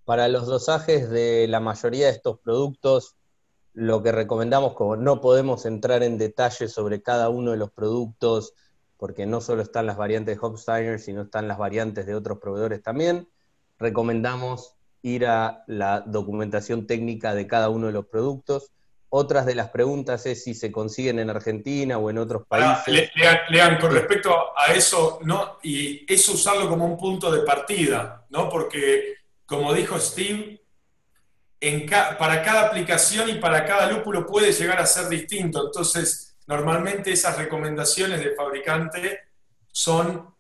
Para 0.06 0.30
los 0.30 0.48
dosajes 0.48 1.10
de 1.10 1.48
la 1.50 1.60
mayoría 1.60 2.06
de 2.06 2.14
estos 2.14 2.40
productos, 2.40 3.18
lo 3.74 4.02
que 4.04 4.14
recomendamos, 4.14 4.74
como 4.74 4.96
no 4.96 5.20
podemos 5.20 5.66
entrar 5.66 6.04
en 6.04 6.18
detalle 6.18 6.70
sobre 6.70 7.02
cada 7.02 7.28
uno 7.30 7.52
de 7.52 7.58
los 7.58 7.72
productos, 7.72 8.54
porque 9.02 9.26
no 9.26 9.42
solo 9.42 9.64
están 9.64 9.88
las 9.88 9.98
variantes 9.98 10.36
de 10.36 10.46
Hofsteiner, 10.46 11.00
sino 11.00 11.24
están 11.24 11.48
las 11.48 11.58
variantes 11.58 12.06
de 12.06 12.14
otros 12.14 12.38
proveedores 12.38 12.84
también. 12.84 13.28
Recomendamos 13.80 14.76
ir 15.02 15.26
a 15.26 15.64
la 15.66 16.02
documentación 16.02 16.86
técnica 16.86 17.34
de 17.34 17.48
cada 17.48 17.70
uno 17.70 17.88
de 17.88 17.94
los 17.94 18.06
productos. 18.06 18.70
Otras 19.10 19.48
de 19.48 19.56
las 19.56 19.70
preguntas 19.70 20.28
es 20.28 20.44
si 20.44 20.54
se 20.54 20.72
consiguen 20.72 21.18
en 21.18 21.32
Argentina 21.32 21.98
o 21.98 22.12
en 22.12 22.20
otros 22.20 22.46
países. 22.48 23.10
lean, 23.50 23.80
con 23.80 23.92
respecto 23.92 24.36
a 24.56 24.72
eso, 24.72 25.18
¿no? 25.24 25.58
y 25.64 26.06
eso 26.08 26.34
usarlo 26.34 26.70
como 26.70 26.86
un 26.86 26.96
punto 26.96 27.32
de 27.32 27.42
partida, 27.42 28.28
¿no? 28.30 28.50
porque 28.50 29.16
como 29.48 29.74
dijo 29.74 29.98
Steve, 29.98 30.62
en 31.60 31.88
para 31.88 32.44
cada 32.44 32.68
aplicación 32.68 33.32
y 33.32 33.34
para 33.40 33.66
cada 33.66 33.92
lúpulo 33.92 34.28
puede 34.28 34.52
llegar 34.52 34.80
a 34.80 34.86
ser 34.86 35.10
distinto. 35.10 35.66
Entonces, 35.66 36.31
normalmente 36.52 37.14
esas 37.14 37.38
recomendaciones 37.38 38.20
del 38.20 38.36
fabricante 38.36 39.22
son 39.72 40.36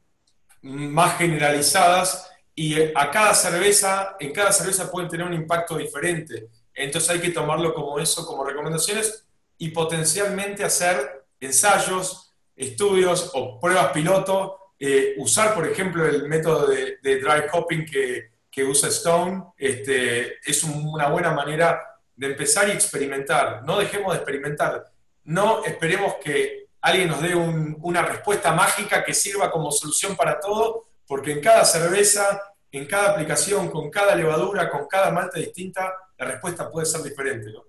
más 0.61 1.17
generalizadas 1.17 2.29
y 2.53 2.75
a 2.81 3.09
cada 3.09 3.33
cerveza, 3.33 4.17
en 4.19 4.33
cada 4.33 4.51
cerveza 4.51 4.91
pueden 4.91 5.09
tener 5.09 5.25
un 5.25 5.33
impacto 5.33 5.77
diferente. 5.77 6.49
Entonces 6.73 7.09
hay 7.11 7.21
que 7.21 7.29
tomarlo 7.29 7.73
como 7.73 7.97
eso, 7.97 8.25
como 8.25 8.43
recomendaciones 8.43 9.25
y 9.57 9.69
potencialmente 9.69 10.65
hacer 10.65 11.23
ensayos, 11.39 12.33
estudios 12.57 13.31
o 13.33 13.57
pruebas 13.57 13.93
piloto, 13.93 14.57
eh, 14.77 15.15
usar 15.17 15.53
por 15.53 15.65
ejemplo 15.65 16.05
el 16.05 16.27
método 16.27 16.67
de, 16.67 16.97
dry 17.01 17.43
hopping 17.53 17.85
que, 17.85 18.31
que, 18.51 18.65
usa 18.65 18.89
Stone, 18.89 19.45
este, 19.57 20.39
es 20.43 20.61
una 20.65 21.07
buena 21.07 21.31
manera 21.31 21.81
de 22.17 22.27
empezar 22.27 22.67
y 22.67 22.71
experimentar. 22.71 23.63
No 23.63 23.79
dejemos 23.79 24.11
de 24.11 24.17
experimentar 24.17 24.90
no 25.23 25.63
esperemos 25.63 26.15
que 26.23 26.67
alguien 26.81 27.09
nos 27.09 27.21
dé 27.21 27.35
una 27.35 28.01
respuesta 28.01 28.53
mágica 28.53 29.03
que 29.03 29.13
sirva 29.13 29.51
como 29.51 29.71
solución 29.71 30.15
para 30.15 30.39
todo, 30.39 30.85
porque 31.05 31.31
en 31.31 31.41
cada 31.41 31.63
cerveza, 31.63 32.41
en 32.71 32.87
cada 32.87 33.11
aplicación, 33.11 33.69
con 33.69 33.89
cada 33.89 34.15
levadura, 34.15 34.69
con 34.69 34.87
cada 34.87 35.11
malta 35.11 35.37
distinta, 35.39 35.93
la 36.17 36.25
respuesta 36.25 36.69
puede 36.69 36.85
ser 36.85 37.03
diferente. 37.03 37.51
¿no? 37.51 37.65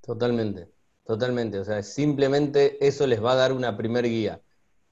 Totalmente, 0.00 0.70
totalmente. 1.04 1.58
O 1.58 1.64
sea, 1.64 1.82
simplemente 1.82 2.84
eso 2.84 3.06
les 3.06 3.22
va 3.22 3.32
a 3.32 3.36
dar 3.36 3.52
una 3.52 3.76
primer 3.76 4.04
guía. 4.04 4.40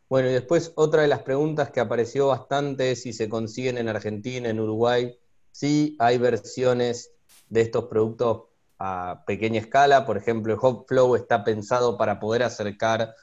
Bueno, 0.08 0.28
y 0.28 0.32
después 0.32 0.72
otra 0.76 1.02
de 1.02 1.08
las 1.08 1.22
preguntas 1.22 1.70
que 1.70 1.80
apareció 1.80 2.28
bastante 2.28 2.92
es 2.92 3.02
si 3.02 3.12
se 3.12 3.28
consiguen 3.28 3.78
en 3.78 3.88
Argentina, 3.88 4.48
en 4.50 4.60
Uruguay. 4.60 5.18
Sí, 5.50 5.96
hay 5.98 6.18
versiones 6.18 7.12
de 7.48 7.62
estos 7.62 7.86
productos 7.86 8.42
a 8.84 9.22
pequeña 9.26 9.60
escala. 9.60 10.04
Por 10.04 10.16
ejemplo, 10.16 10.52
el 10.52 10.58
Hop 10.60 10.86
Flow 10.88 11.14
está 11.14 11.44
pensado 11.44 11.96
para 11.96 12.18
poder 12.18 12.42
acercar 12.42 13.14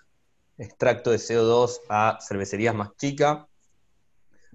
extracto 0.58 1.12
de 1.12 1.18
CO2 1.18 1.82
a 1.90 2.18
cervecerías 2.22 2.74
más 2.74 2.96
chicas, 2.96 3.40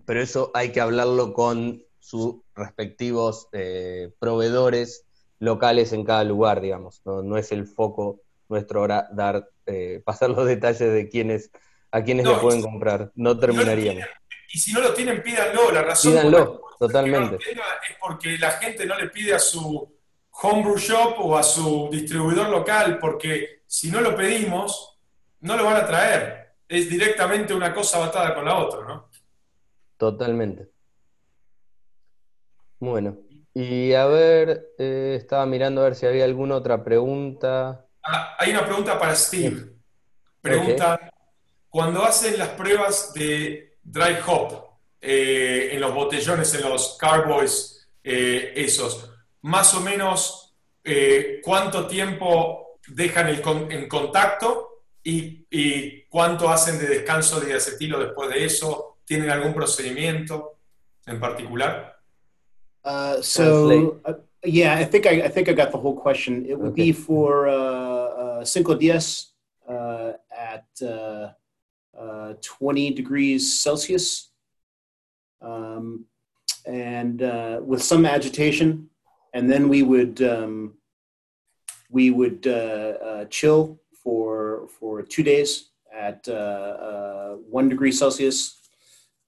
pero 0.07 0.23
eso 0.23 0.51
hay 0.55 0.73
que 0.73 0.81
hablarlo 0.81 1.35
con 1.35 1.83
sus 2.01 2.37
respectivos 2.55 3.49
eh, 3.53 4.13
proveedores 4.19 5.05
locales 5.41 5.93
en 5.93 6.05
cada 6.05 6.25
lugar, 6.25 6.63
digamos. 6.63 7.03
No, 7.05 7.37
es 7.37 7.53
el 7.53 7.67
foco 7.67 8.23
nuestro 8.49 8.81
ahora 8.81 9.07
dar, 9.13 9.47
eh, 9.67 10.03
pasar 10.05 10.31
los 10.31 10.47
detalles 10.47 10.91
de 10.91 11.09
quiénes, 11.11 11.51
a 11.91 12.03
quiénes 12.03 12.27
le 12.27 12.37
pueden 12.37 12.63
comprar. 12.63 13.13
No 13.15 13.39
terminaríamos. 13.39 14.05
y 14.53 14.59
si 14.59 14.73
no 14.73 14.81
lo 14.81 14.95
tienen, 14.95 15.23
pídanlo. 15.23 15.71
La 15.71 15.83
razón 15.83 16.13
pídanlo, 16.13 16.63
Totalmente. 16.79 17.37
es 17.37 17.97
porque 18.01 18.39
la 18.39 18.53
gente 18.53 18.87
no 18.87 18.99
le 18.99 19.09
pide 19.09 19.35
a 19.35 19.39
su 19.39 19.95
homebrew 20.43 20.77
shop 20.77 21.17
o 21.19 21.37
a 21.37 21.43
su 21.43 21.89
distribuidor 21.91 22.49
local, 22.49 22.99
porque 22.99 23.63
si 23.67 23.91
no 23.91 24.01
lo 24.01 24.17
pedimos, 24.17 24.99
no 25.41 25.57
lo 25.57 25.65
van 25.65 25.77
a 25.77 25.87
traer. 25.87 26.55
Es 26.69 26.89
directamente 26.89 27.55
una 27.55 27.73
cosa 27.73 27.99
batada 27.99 28.35
con 28.35 28.45
la 28.45 28.59
otra, 28.59 28.87
¿no? 28.87 29.11
Totalmente. 29.97 30.69
Bueno, 32.81 33.19
y 33.55 33.93
a 33.93 34.07
ver, 34.07 34.73
eh, 34.79 35.15
estaba 35.17 35.47
mirando 35.47 35.81
a 35.81 35.85
ver 35.85 35.95
si 35.95 36.07
había 36.07 36.25
alguna 36.25 36.57
otra 36.57 36.83
pregunta. 36.83 37.87
Ah, 38.03 38.37
hay 38.39 38.51
una 38.51 38.65
pregunta 38.67 38.99
para 38.99 39.15
Steve. 39.15 39.75
Pregunta, 40.41 41.11
cuando 41.71 42.05
hacen 42.05 42.39
las 42.39 42.51
pruebas 42.51 43.13
de 43.15 43.79
dry 43.83 44.17
hop 44.27 44.65
eh, 45.01 45.71
en 45.73 45.81
los 45.81 45.95
botellones, 45.95 46.53
en 46.55 46.69
los 46.69 46.99
carboys, 46.99 47.89
eh, 48.03 48.53
esos, 48.57 49.14
más 49.45 49.75
o 49.75 49.81
menos 49.81 50.55
cuánto 51.43 51.87
tiempo 51.87 52.79
dejan 52.89 53.29
el 53.29 53.43
en 53.71 53.89
contacto 53.89 54.83
y, 55.03 55.47
y, 55.51 56.03
cuánto 56.09 56.49
hacen 56.49 56.79
de 56.79 56.87
descanso 56.87 57.41
de 57.41 57.55
acetilo 57.55 57.99
después 57.99 58.31
de 58.31 58.45
eso. 58.45 58.99
¿Tienen 59.05 59.31
algún 59.31 59.53
procedimiento 59.53 60.59
en 61.07 61.21
particular? 61.21 62.01
Uh, 62.85 63.21
so 63.23 64.01
uh, 64.07 64.15
yeah, 64.43 64.75
I 64.79 64.85
think 64.85 65.07
I, 65.07 65.23
I, 65.25 65.29
think 65.29 65.49
I 65.49 65.53
got 65.53 65.73
the 65.73 65.79
whole 65.79 65.97
question. 65.97 66.47
It 66.47 66.59
would 66.59 66.73
okay. 66.73 66.87
be 66.87 66.93
for 66.93 67.49
uh, 67.49 67.53
uh, 67.53 68.45
Cinco 68.45 68.75
Dias 68.75 69.33
uh, 69.69 70.13
at 70.31 70.67
uh, 70.83 71.29
uh, 71.99 72.35
20 72.41 72.91
degrees 72.93 73.61
Celsius, 73.61 74.31
um, 75.41 76.05
and 76.67 77.23
uh, 77.23 77.61
with 77.63 77.83
some 77.83 78.05
agitation, 78.07 78.89
and 79.35 79.51
then 79.51 79.69
we 79.69 79.83
would 79.83 80.23
um, 80.23 80.75
we 81.91 82.11
would 82.11 82.47
uh, 82.47 82.95
uh, 83.09 83.25
chill 83.27 83.81
for 84.03 84.69
for 84.79 85.03
two 85.03 85.23
days 85.23 85.71
at 85.93 86.27
uh, 86.29 86.33
uh, 86.33 87.31
one 87.59 87.69
degree 87.69 87.93
Celsius, 87.93 88.39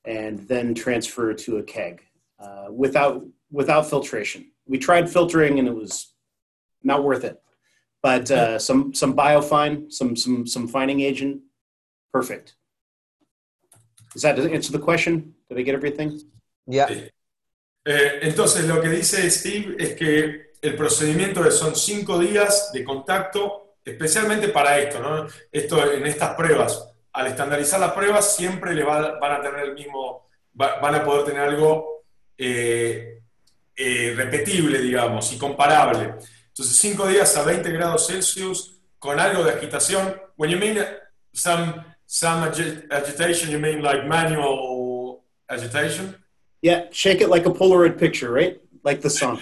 and 0.04 0.38
then 0.48 0.74
transfer 0.74 1.34
to 1.34 1.58
a 1.58 1.62
keg 1.62 2.02
uh, 2.40 2.68
without 2.70 3.22
without 3.50 3.90
filtration. 3.90 4.50
We 4.66 4.78
tried 4.78 5.10
filtering 5.10 5.58
and 5.58 5.68
it 5.68 5.74
was 5.74 6.12
not 6.82 7.04
worth 7.04 7.24
it. 7.24 7.40
But 8.02 8.30
uh, 8.30 8.58
some 8.58 8.94
some 8.94 9.14
biofine, 9.14 9.92
some 9.92 10.14
some 10.16 10.46
some 10.46 10.68
fining 10.68 11.00
agent, 11.00 11.42
perfect. 12.12 12.54
Does 14.12 14.22
that 14.22 14.38
answer 14.38 14.72
the 14.72 14.78
question? 14.78 15.34
Did 15.48 15.58
I 15.58 15.62
get 15.62 15.74
everything? 15.74 16.20
Yeah. 16.66 16.88
Eh, 17.88 18.18
entonces 18.22 18.64
lo 18.64 18.80
que 18.80 18.88
dice 18.88 19.30
Steve 19.30 19.76
es 19.78 19.94
que 19.94 20.54
el 20.60 20.74
procedimiento 20.74 21.48
son 21.52 21.76
cinco 21.76 22.18
días 22.18 22.72
de 22.72 22.82
contacto, 22.82 23.76
especialmente 23.84 24.48
para 24.48 24.76
esto, 24.80 24.98
¿no? 24.98 25.28
Esto 25.52 25.92
en 25.92 26.04
estas 26.04 26.34
pruebas. 26.34 26.88
Al 27.12 27.28
estandarizar 27.28 27.78
las 27.78 27.92
pruebas 27.92 28.34
siempre 28.34 28.74
le 28.74 28.82
va, 28.82 29.20
van 29.20 29.32
a 29.32 29.40
tener 29.40 29.66
el 29.66 29.74
mismo, 29.74 30.28
va, 30.60 30.80
van 30.80 30.96
a 30.96 31.04
poder 31.04 31.26
tener 31.26 31.42
algo 31.42 32.02
eh, 32.36 33.20
eh, 33.76 34.14
repetible, 34.16 34.80
digamos, 34.80 35.32
y 35.32 35.38
comparable. 35.38 36.14
Entonces, 36.48 36.76
5 36.78 37.06
días 37.06 37.36
a 37.36 37.44
20 37.44 37.70
grados 37.70 38.08
Celsius 38.08 38.80
con 38.98 39.20
algo 39.20 39.44
de 39.44 39.52
agitación. 39.52 40.20
When 40.36 40.50
you 40.50 40.58
mean 40.58 40.84
some, 41.32 41.84
some 42.04 42.50
agitation, 42.90 43.50
you 43.50 43.60
mean 43.60 43.80
like 43.80 44.04
manual 44.06 45.22
agitation? 45.46 46.16
Yeah, 46.66 46.88
shake 46.90 47.20
it 47.20 47.28
like 47.28 47.46
a 47.46 47.52
Polaroid 47.52 47.96
picture, 47.96 48.32
right? 48.32 48.60
Like 48.82 49.00
the 49.00 49.08
song. 49.08 49.38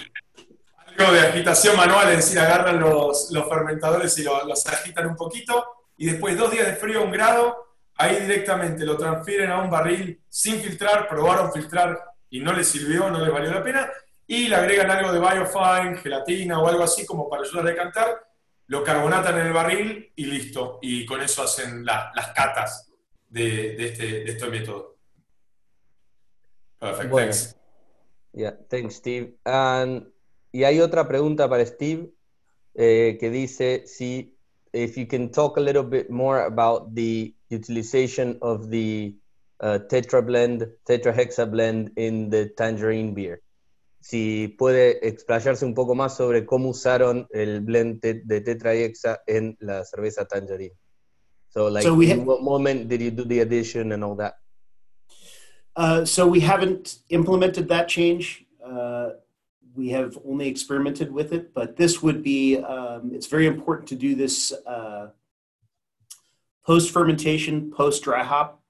Algo 0.98 1.10
de 1.10 1.20
agitación 1.20 1.74
manual, 1.74 2.10
es 2.10 2.16
decir, 2.18 2.38
agarran 2.38 2.78
los, 2.78 3.30
los 3.30 3.48
fermentadores 3.48 4.18
y 4.18 4.24
los, 4.24 4.44
los 4.44 4.66
agitan 4.66 5.06
un 5.06 5.16
poquito 5.16 5.64
y 5.96 6.04
después 6.04 6.36
dos 6.36 6.50
días 6.50 6.66
de 6.66 6.74
frío 6.74 7.02
un 7.02 7.10
grado, 7.10 7.78
ahí 7.96 8.16
directamente 8.16 8.84
lo 8.84 8.98
transfieren 8.98 9.50
a 9.50 9.62
un 9.62 9.70
barril 9.70 10.20
sin 10.28 10.60
filtrar, 10.60 11.08
probaron 11.08 11.50
filtrar 11.50 11.98
y 12.28 12.40
no 12.40 12.52
les 12.52 12.68
sirvió, 12.68 13.08
no 13.08 13.18
les 13.24 13.32
valió 13.32 13.50
la 13.50 13.62
pena, 13.62 13.90
y 14.26 14.48
le 14.48 14.56
agregan 14.56 14.90
algo 14.90 15.10
de 15.10 15.18
biofine, 15.18 15.96
gelatina 16.02 16.60
o 16.60 16.68
algo 16.68 16.82
así 16.82 17.06
como 17.06 17.26
para 17.30 17.42
ayudar 17.42 17.66
a 17.66 17.70
decantar, 17.70 18.26
lo 18.66 18.84
carbonatan 18.84 19.40
en 19.40 19.46
el 19.46 19.52
barril 19.54 20.12
y 20.14 20.26
listo. 20.26 20.78
Y 20.82 21.06
con 21.06 21.22
eso 21.22 21.42
hacen 21.42 21.86
la, 21.86 22.12
las 22.14 22.32
catas 22.32 22.92
de, 23.30 23.76
de, 23.76 23.84
este, 23.86 24.06
de 24.24 24.30
este 24.30 24.46
método. 24.48 24.93
Perfecto, 26.84 27.10
bueno. 27.10 27.32
thanks. 27.32 27.56
Yeah, 28.32 28.56
thanks, 28.68 28.96
Steve. 28.96 29.34
And, 29.44 30.06
y 30.52 30.64
hay 30.64 30.80
otra 30.80 31.08
pregunta 31.08 31.48
para 31.48 31.64
Steve 31.64 32.10
eh, 32.74 33.16
que 33.18 33.30
dice 33.30 33.86
si 33.86 34.36
if 34.72 34.96
you 34.96 35.06
can 35.06 35.30
talk 35.30 35.56
a 35.56 35.60
little 35.60 35.84
bit 35.84 36.10
more 36.10 36.44
about 36.44 36.94
the 36.94 37.32
utilization 37.48 38.36
of 38.42 38.70
the 38.70 39.14
uh, 39.60 39.78
tetra 39.88 40.20
blend, 40.20 40.66
tetrahexa 40.84 41.50
blend 41.50 41.92
in 41.96 42.28
the 42.28 42.52
tangerine 42.56 43.14
beer. 43.14 43.40
Si 44.00 44.48
puede 44.58 45.06
explayarse 45.08 45.64
un 45.64 45.74
poco 45.74 45.94
más 45.94 46.16
sobre 46.16 46.44
cómo 46.44 46.70
usaron 46.70 47.26
el 47.30 47.60
blend 47.60 48.00
de 48.00 48.40
tetrahexa 48.40 49.22
en 49.26 49.56
la 49.60 49.84
cerveza 49.84 50.26
tangerine. 50.26 50.74
So, 51.48 51.70
like, 51.70 51.84
so 51.84 51.94
we 51.94 52.10
in 52.10 52.26
what 52.26 52.42
moment 52.42 52.88
did 52.88 53.00
you 53.00 53.12
do 53.12 53.24
the 53.24 53.40
addition 53.40 53.92
and 53.92 54.02
all 54.02 54.16
that? 54.16 54.34
Uh, 55.76 56.04
so 56.04 56.26
we 56.26 56.40
haven't 56.40 56.98
implemented 57.08 57.68
that 57.68 57.88
change. 57.88 58.44
Uh, 58.64 59.10
we 59.74 59.88
have 59.88 60.16
only 60.24 60.48
experimented 60.48 61.10
with 61.10 61.32
it, 61.32 61.52
but 61.52 61.76
this 61.76 62.02
would 62.02 62.22
be, 62.22 62.58
um, 62.58 63.10
it's 63.12 63.26
very 63.26 63.46
important 63.46 63.88
to 63.88 63.96
do 63.96 64.14
this 64.14 64.52
uh, 64.66 65.08
post 66.64 66.92
fermentation, 66.92 67.72
post 67.72 68.04
dry 68.04 68.22
hop, 68.22 68.62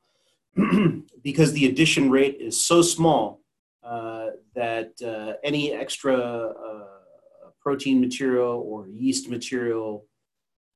because 1.22 1.52
the 1.52 1.66
addition 1.66 2.10
rate 2.10 2.38
is 2.40 2.62
so 2.62 2.80
small 2.80 3.42
uh, 3.82 4.28
that 4.54 4.92
uh, 5.02 5.34
any 5.42 5.72
extra 5.72 6.54
protein 7.60 7.98
material 7.98 8.62
or 8.66 8.86
yeast 8.88 9.30
material 9.30 10.04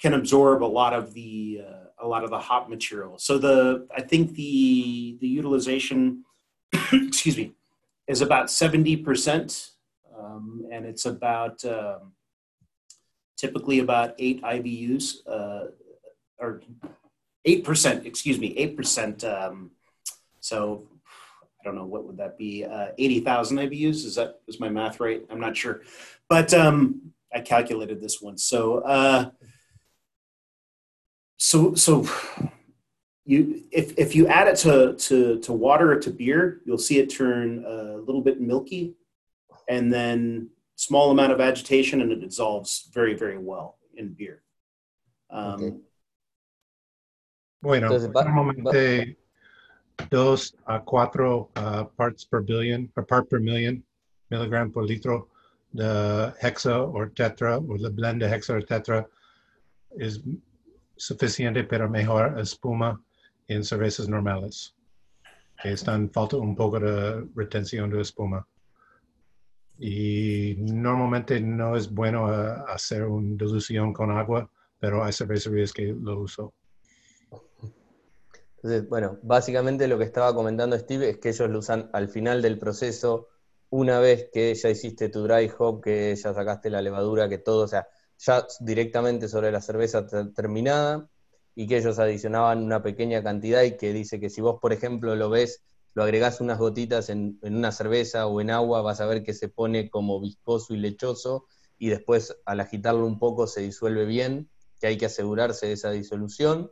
can 0.01 0.15
absorb 0.15 0.63
a 0.63 0.65
lot 0.65 0.95
of 0.95 1.13
the 1.13 1.61
uh, 1.69 1.88
a 2.01 2.07
lot 2.07 2.25
of 2.25 2.31
the 2.31 2.39
hop 2.39 2.69
material. 2.69 3.19
So 3.19 3.39
the 3.39 3.87
I 3.95 4.03
think 4.03 4.35
the 4.35 5.17
the 5.21 5.29
utilization, 5.29 6.25
excuse 6.93 7.37
me, 7.37 7.53
is 8.07 8.21
about 8.21 8.51
seventy 8.51 8.97
percent, 8.97 9.71
um, 10.17 10.67
and 10.73 10.87
it's 10.87 11.07
about 11.07 11.65
um, 11.65 12.13
typically 13.37 13.79
about 13.79 14.15
eight 14.19 14.43
IBUs 14.43 15.27
uh, 15.27 15.69
or 16.39 16.63
eight 17.45 17.65
percent, 17.65 18.07
excuse 18.07 18.39
me, 18.39 18.55
eight 18.57 18.77
percent. 18.77 19.25
Um, 19.25 19.71
so 20.41 20.85
I 21.61 21.65
don't 21.65 21.75
know 21.75 21.87
what 21.87 22.05
would 22.05 22.19
that 22.19 22.39
be, 22.39 22.65
uh, 22.65 22.89
eighty 22.99 23.21
thousand 23.21 23.59
IBUs. 23.59 24.05
Is 24.05 24.15
that 24.17 24.41
is 24.47 24.61
my 24.61 24.69
math 24.69 25.01
right? 25.01 25.23
I'm 25.31 25.41
not 25.41 25.57
sure, 25.57 25.83
but 26.29 26.53
um, 26.55 27.13
I 27.35 27.41
calculated 27.41 28.01
this 28.01 28.21
one. 28.21 28.39
So 28.39 28.79
uh, 28.79 29.31
so 31.39 31.75
so 31.75 32.07
you 33.25 33.65
if 33.71 33.97
if 33.97 34.15
you 34.15 34.27
add 34.27 34.49
it 34.49 34.57
to 34.57 34.95
to 34.95 35.39
to 35.41 35.53
water 35.53 35.93
or 35.93 36.01
to 36.01 36.11
beer, 36.11 36.61
you'll 36.67 36.79
see 36.79 36.99
it 36.99 37.09
turn 37.09 37.65
a 37.65 37.97
little 37.97 38.21
bit 38.21 38.41
milky, 38.41 38.95
and 39.69 39.93
then 39.93 40.51
small 40.77 41.11
amount 41.11 41.33
of 41.33 41.41
agitation, 41.41 42.03
and 42.03 42.13
it 42.13 42.21
dissolves 42.21 42.91
very 42.93 43.15
very 43.15 43.39
well 43.39 43.79
in 43.97 44.09
beer. 44.13 44.43
Um, 45.31 45.55
okay. 45.55 45.77
Bueno, 47.61 47.89
normalmente 47.89 49.17
dos 50.11 50.55
a 50.67 50.81
cuatro 50.81 51.49
uh, 51.57 51.85
parts 51.85 52.25
per 52.25 52.41
billion, 52.41 52.91
or 52.97 53.03
part 53.03 53.29
per 53.29 53.39
million, 53.39 53.83
milligram 54.31 54.71
per 54.71 54.83
litro. 54.83 55.27
The 55.75 56.35
hexa 56.41 56.95
or 56.95 57.11
tetra, 57.11 57.63
or 57.69 57.79
the 57.79 57.91
blend 57.91 58.21
de 58.21 58.29
hexa 58.29 58.51
or 58.51 58.63
tetra, 58.63 59.05
is 59.99 60.21
suficiente 60.99 61.65
para 61.65 61.89
mejor 61.89 62.39
espuma 62.39 63.03
en 63.47 63.65
cervezas 63.65 64.09
normales. 64.09 64.75
Que 65.63 65.73
están 65.73 66.11
falta 66.11 66.37
un 66.37 66.55
poco 66.55 66.79
de 66.79 67.27
retención 67.35 67.91
de 67.91 68.03
espuma. 68.03 68.47
Y 69.79 70.57
normalmente 70.59 71.41
no 71.41 71.77
es 71.77 71.91
bueno 71.91 72.27
uh, 72.27 72.65
hacer 72.69 73.05
una 73.05 73.37
dilución 73.37 73.93
con 73.93 74.11
agua, 74.11 74.51
pero 74.79 75.05
hay 75.05 75.13
cervecerías 75.13 75.73
que 75.73 75.95
lo 75.99 76.21
usan. 76.21 76.51
Entonces, 78.57 78.89
bueno, 78.89 79.19
básicamente 79.23 79.87
lo 79.87 79.99
que 79.99 80.05
estaba 80.05 80.35
comentando 80.35 80.77
Steve 80.77 81.11
es 81.11 81.19
que 81.19 81.29
ellos 81.29 81.49
lo 81.49 81.61
usan 81.61 81.91
al 81.93 82.09
final 82.09 82.43
del 82.43 82.59
proceso, 82.59 83.29
una 83.71 84.01
vez 84.01 84.31
que 84.33 84.53
ya 84.55 84.69
hiciste 84.69 85.09
tu 85.11 85.23
dry 85.23 85.51
hop, 85.59 85.81
que 85.81 86.15
ya 86.17 86.35
sacaste 86.35 86.71
la 86.71 86.83
levadura, 86.83 87.29
que 87.29 87.39
todo, 87.39 87.65
o 87.65 87.69
sea, 87.69 87.87
ya 88.19 88.47
directamente 88.61 89.29
sobre 89.29 89.53
la 89.53 89.61
cerveza 89.61 90.07
terminada, 90.35 91.09
y 91.55 91.67
que 91.67 91.79
ellos 91.79 91.99
adicionaban 91.99 92.63
una 92.63 92.83
pequeña 92.83 93.23
cantidad 93.23 93.63
y 93.63 93.77
que 93.77 93.93
dice 93.93 94.21
que 94.21 94.31
si 94.31 94.41
vos, 94.41 94.61
por 94.61 94.73
ejemplo, 94.73 95.17
lo 95.17 95.29
ves 95.29 95.63
lo 95.95 96.05
agregás 96.05 96.41
unas 96.41 96.59
gotitas 96.59 97.09
en, 97.09 97.41
en, 97.43 97.57
una 97.57 97.73
cerveza 97.73 98.29
o 98.29 98.41
en 98.41 98.51
agua, 98.51 98.83
vas 98.83 99.01
a 99.01 99.07
ver 99.07 99.25
que 99.25 99.35
se 99.35 99.49
pone 99.49 99.91
como 99.91 100.21
viscoso 100.21 100.73
y 100.73 100.77
lechoso 100.77 101.47
y 101.77 101.89
después 101.89 102.37
al 102.45 102.61
agitarlo 102.61 103.05
un 103.05 103.19
poco 103.19 103.49
se 103.49 103.63
disuelve 103.63 104.05
bien, 104.05 104.49
que 104.81 104.87
hay 104.87 104.97
que 104.97 105.07
asegurarse 105.07 105.67
de 105.67 105.73
esa 105.73 105.91
disolución, 105.91 106.71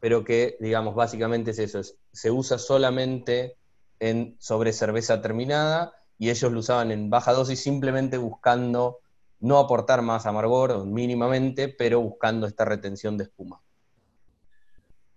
pero 0.00 0.22
que, 0.22 0.58
digamos, 0.60 0.94
básicamente 0.94 1.52
es 1.52 1.58
eso, 1.58 1.80
se 2.12 2.30
usa 2.30 2.58
solamente 2.58 3.56
en, 4.00 4.36
sobre 4.38 4.74
cerveza 4.74 5.22
terminada 5.22 5.94
y 6.18 6.28
ellos 6.28 6.52
lo 6.52 6.60
usaban 6.60 6.90
en 6.90 7.08
baja 7.08 7.32
dosis 7.32 7.60
simplemente 7.60 8.18
buscando 8.18 8.98
no 9.40 9.58
aportar 9.58 10.02
más 10.02 10.26
amargor 10.26 10.84
mínimamente, 10.86 11.68
pero 11.68 12.00
buscando 12.00 12.46
esta 12.46 12.64
retención 12.64 13.16
de 13.16 13.24
espuma. 13.24 13.60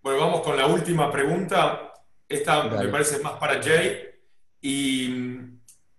Bueno, 0.01 0.19
vamos 0.19 0.41
con 0.41 0.57
la 0.57 0.67
última 0.67 1.11
pregunta. 1.11 1.93
Esta 2.27 2.63
me 2.63 2.87
parece 2.87 3.19
más 3.19 3.33
para 3.33 3.61
Jay. 3.61 4.09
Y 4.61 5.31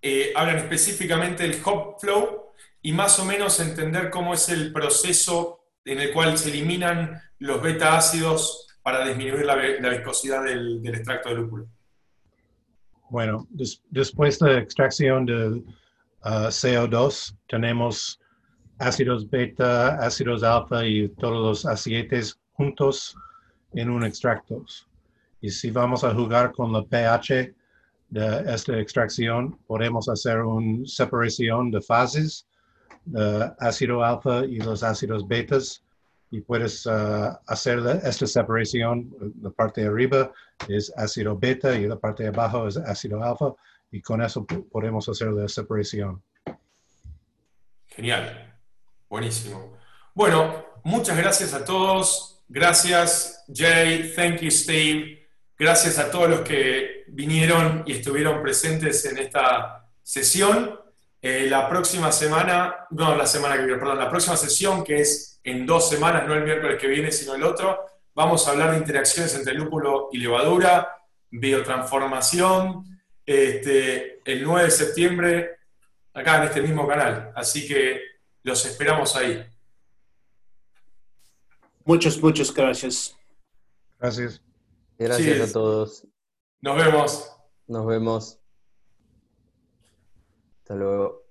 eh, 0.01 0.33
hablan 0.35 0.57
específicamente 0.57 1.43
del 1.45 1.61
hop 1.65 2.01
flow 2.01 2.53
y 2.81 2.93
más 2.93 3.19
o 3.19 3.25
menos 3.25 3.61
entender 3.61 4.11
cómo 4.11 4.35
es 4.35 4.49
el 4.49 4.73
proceso 4.73 5.61
en 5.85 6.01
el 6.01 6.13
cual 6.13 6.37
se 6.39 6.51
eliminan 6.51 7.21
los 7.39 7.63
beta 7.63 7.97
ácidos 7.97 8.67
para 8.83 9.07
disminuir 9.07 9.45
la, 9.45 9.55
viscosidad 9.91 10.45
del, 10.45 10.85
extracto 10.85 11.29
de 11.29 11.35
lúpulo. 11.37 11.67
Bueno, 13.11 13.47
después 13.91 14.39
de 14.39 14.53
la 14.53 14.59
extracción 14.59 15.27
del 15.27 15.65
uh, 16.25 16.49
CO2, 16.49 17.37
tenemos 17.49 18.21
ácidos 18.79 19.29
beta, 19.29 19.97
ácidos 19.97 20.43
alfa 20.43 20.85
y 20.87 21.09
todos 21.09 21.65
los 21.65 21.67
aceites 21.67 22.39
juntos 22.53 23.17
en 23.75 23.91
un 23.91 24.05
extracto. 24.05 24.65
Y 25.41 25.51
si 25.51 25.71
vamos 25.71 26.05
a 26.05 26.15
jugar 26.15 26.53
con 26.53 26.73
la 26.73 26.83
pH 26.83 27.55
de 28.11 28.45
esta 28.47 28.79
extracción, 28.79 29.59
podemos 29.67 30.09
hacer 30.09 30.43
una 30.43 30.87
separación 30.87 31.71
de 31.71 31.81
fases, 31.81 32.47
de 33.05 33.51
ácido 33.59 34.05
alfa 34.05 34.45
y 34.45 34.59
los 34.59 34.83
ácidos 34.83 35.27
betas, 35.27 35.83
y 36.31 36.41
puedes 36.41 36.87
uh, 36.87 37.37
hacer 37.47 37.79
esta 38.05 38.27
separación. 38.27 39.15
La 39.43 39.51
parte 39.51 39.83
de 39.83 39.89
arriba 39.89 40.33
es 40.69 40.93
ácido 40.97 41.39
beta 41.39 41.77
y 41.79 41.87
la 41.87 41.97
parte 41.97 42.23
de 42.23 42.31
abajo 42.31 42.67
es 42.67 42.79
ácido 42.79 43.23
alfa, 43.23 43.53
y 43.93 44.01
con 44.01 44.23
eso 44.23 44.45
podemos 44.47 45.09
hacer 45.09 45.29
la 45.29 45.47
separación. 45.47 46.23
Genial, 47.87 48.59
buenísimo. 49.09 49.77
Bueno, 50.15 50.65
muchas 50.83 51.17
gracias 51.17 51.53
a 51.53 51.65
todos. 51.65 52.43
Gracias, 52.49 53.45
Jay. 53.55 54.13
Thank 54.17 54.41
you, 54.41 54.51
Steve. 54.51 55.29
Gracias 55.59 55.99
a 55.99 56.11
todos 56.11 56.29
los 56.29 56.41
que 56.41 57.05
vinieron 57.09 57.85
y 57.87 57.93
estuvieron 57.93 58.43
presentes 58.43 59.05
en 59.05 59.19
esta 59.19 59.87
sesión. 60.03 60.81
Eh, 61.21 61.47
la 61.49 61.69
próxima 61.69 62.11
semana, 62.11 62.87
no 62.91 63.15
la 63.15 63.27
semana 63.27 63.57
que 63.57 63.65
viene, 63.65 63.79
perdón, 63.79 63.99
la 63.99 64.11
próxima 64.11 64.37
sesión, 64.37 64.83
que 64.83 65.01
es 65.01 65.39
en 65.45 65.67
dos 65.67 65.89
semanas, 65.89 66.27
no 66.27 66.35
el 66.35 66.45
miércoles 66.45 66.81
que 66.81 66.89
viene, 66.89 67.13
sino 67.13 67.35
el 67.35 67.45
otro, 67.45 67.79
vamos 68.15 68.49
a 68.49 68.53
hablar 68.53 68.73
de 68.73 68.79
interacciones 68.79 69.35
entre 69.35 69.55
lúpulo 69.55 70.09
y 70.13 70.19
levadura, 70.19 70.97
biotransformación, 71.31 72.92
este, 73.27 74.21
el 74.25 74.43
9 74.43 74.65
de 74.65 74.71
septiembre, 74.71 75.51
acá 76.15 76.39
en 76.39 76.49
este 76.49 76.63
mismo 76.63 76.87
canal. 76.87 77.33
Así 77.35 77.67
que 77.67 78.01
los 78.43 78.65
esperamos 78.67 79.17
ahí. 79.17 79.45
Muchas, 81.85 82.19
muchas 82.19 82.53
gracias. 82.55 83.17
Gracias. 83.99 84.43
Gracias 84.99 85.51
a 85.51 85.53
todos. 85.53 86.07
Nos 86.61 86.77
vemos. 86.77 87.37
Nos 87.67 87.87
vemos. 87.87 88.39
Hasta 90.61 90.75
luego. 90.75 91.22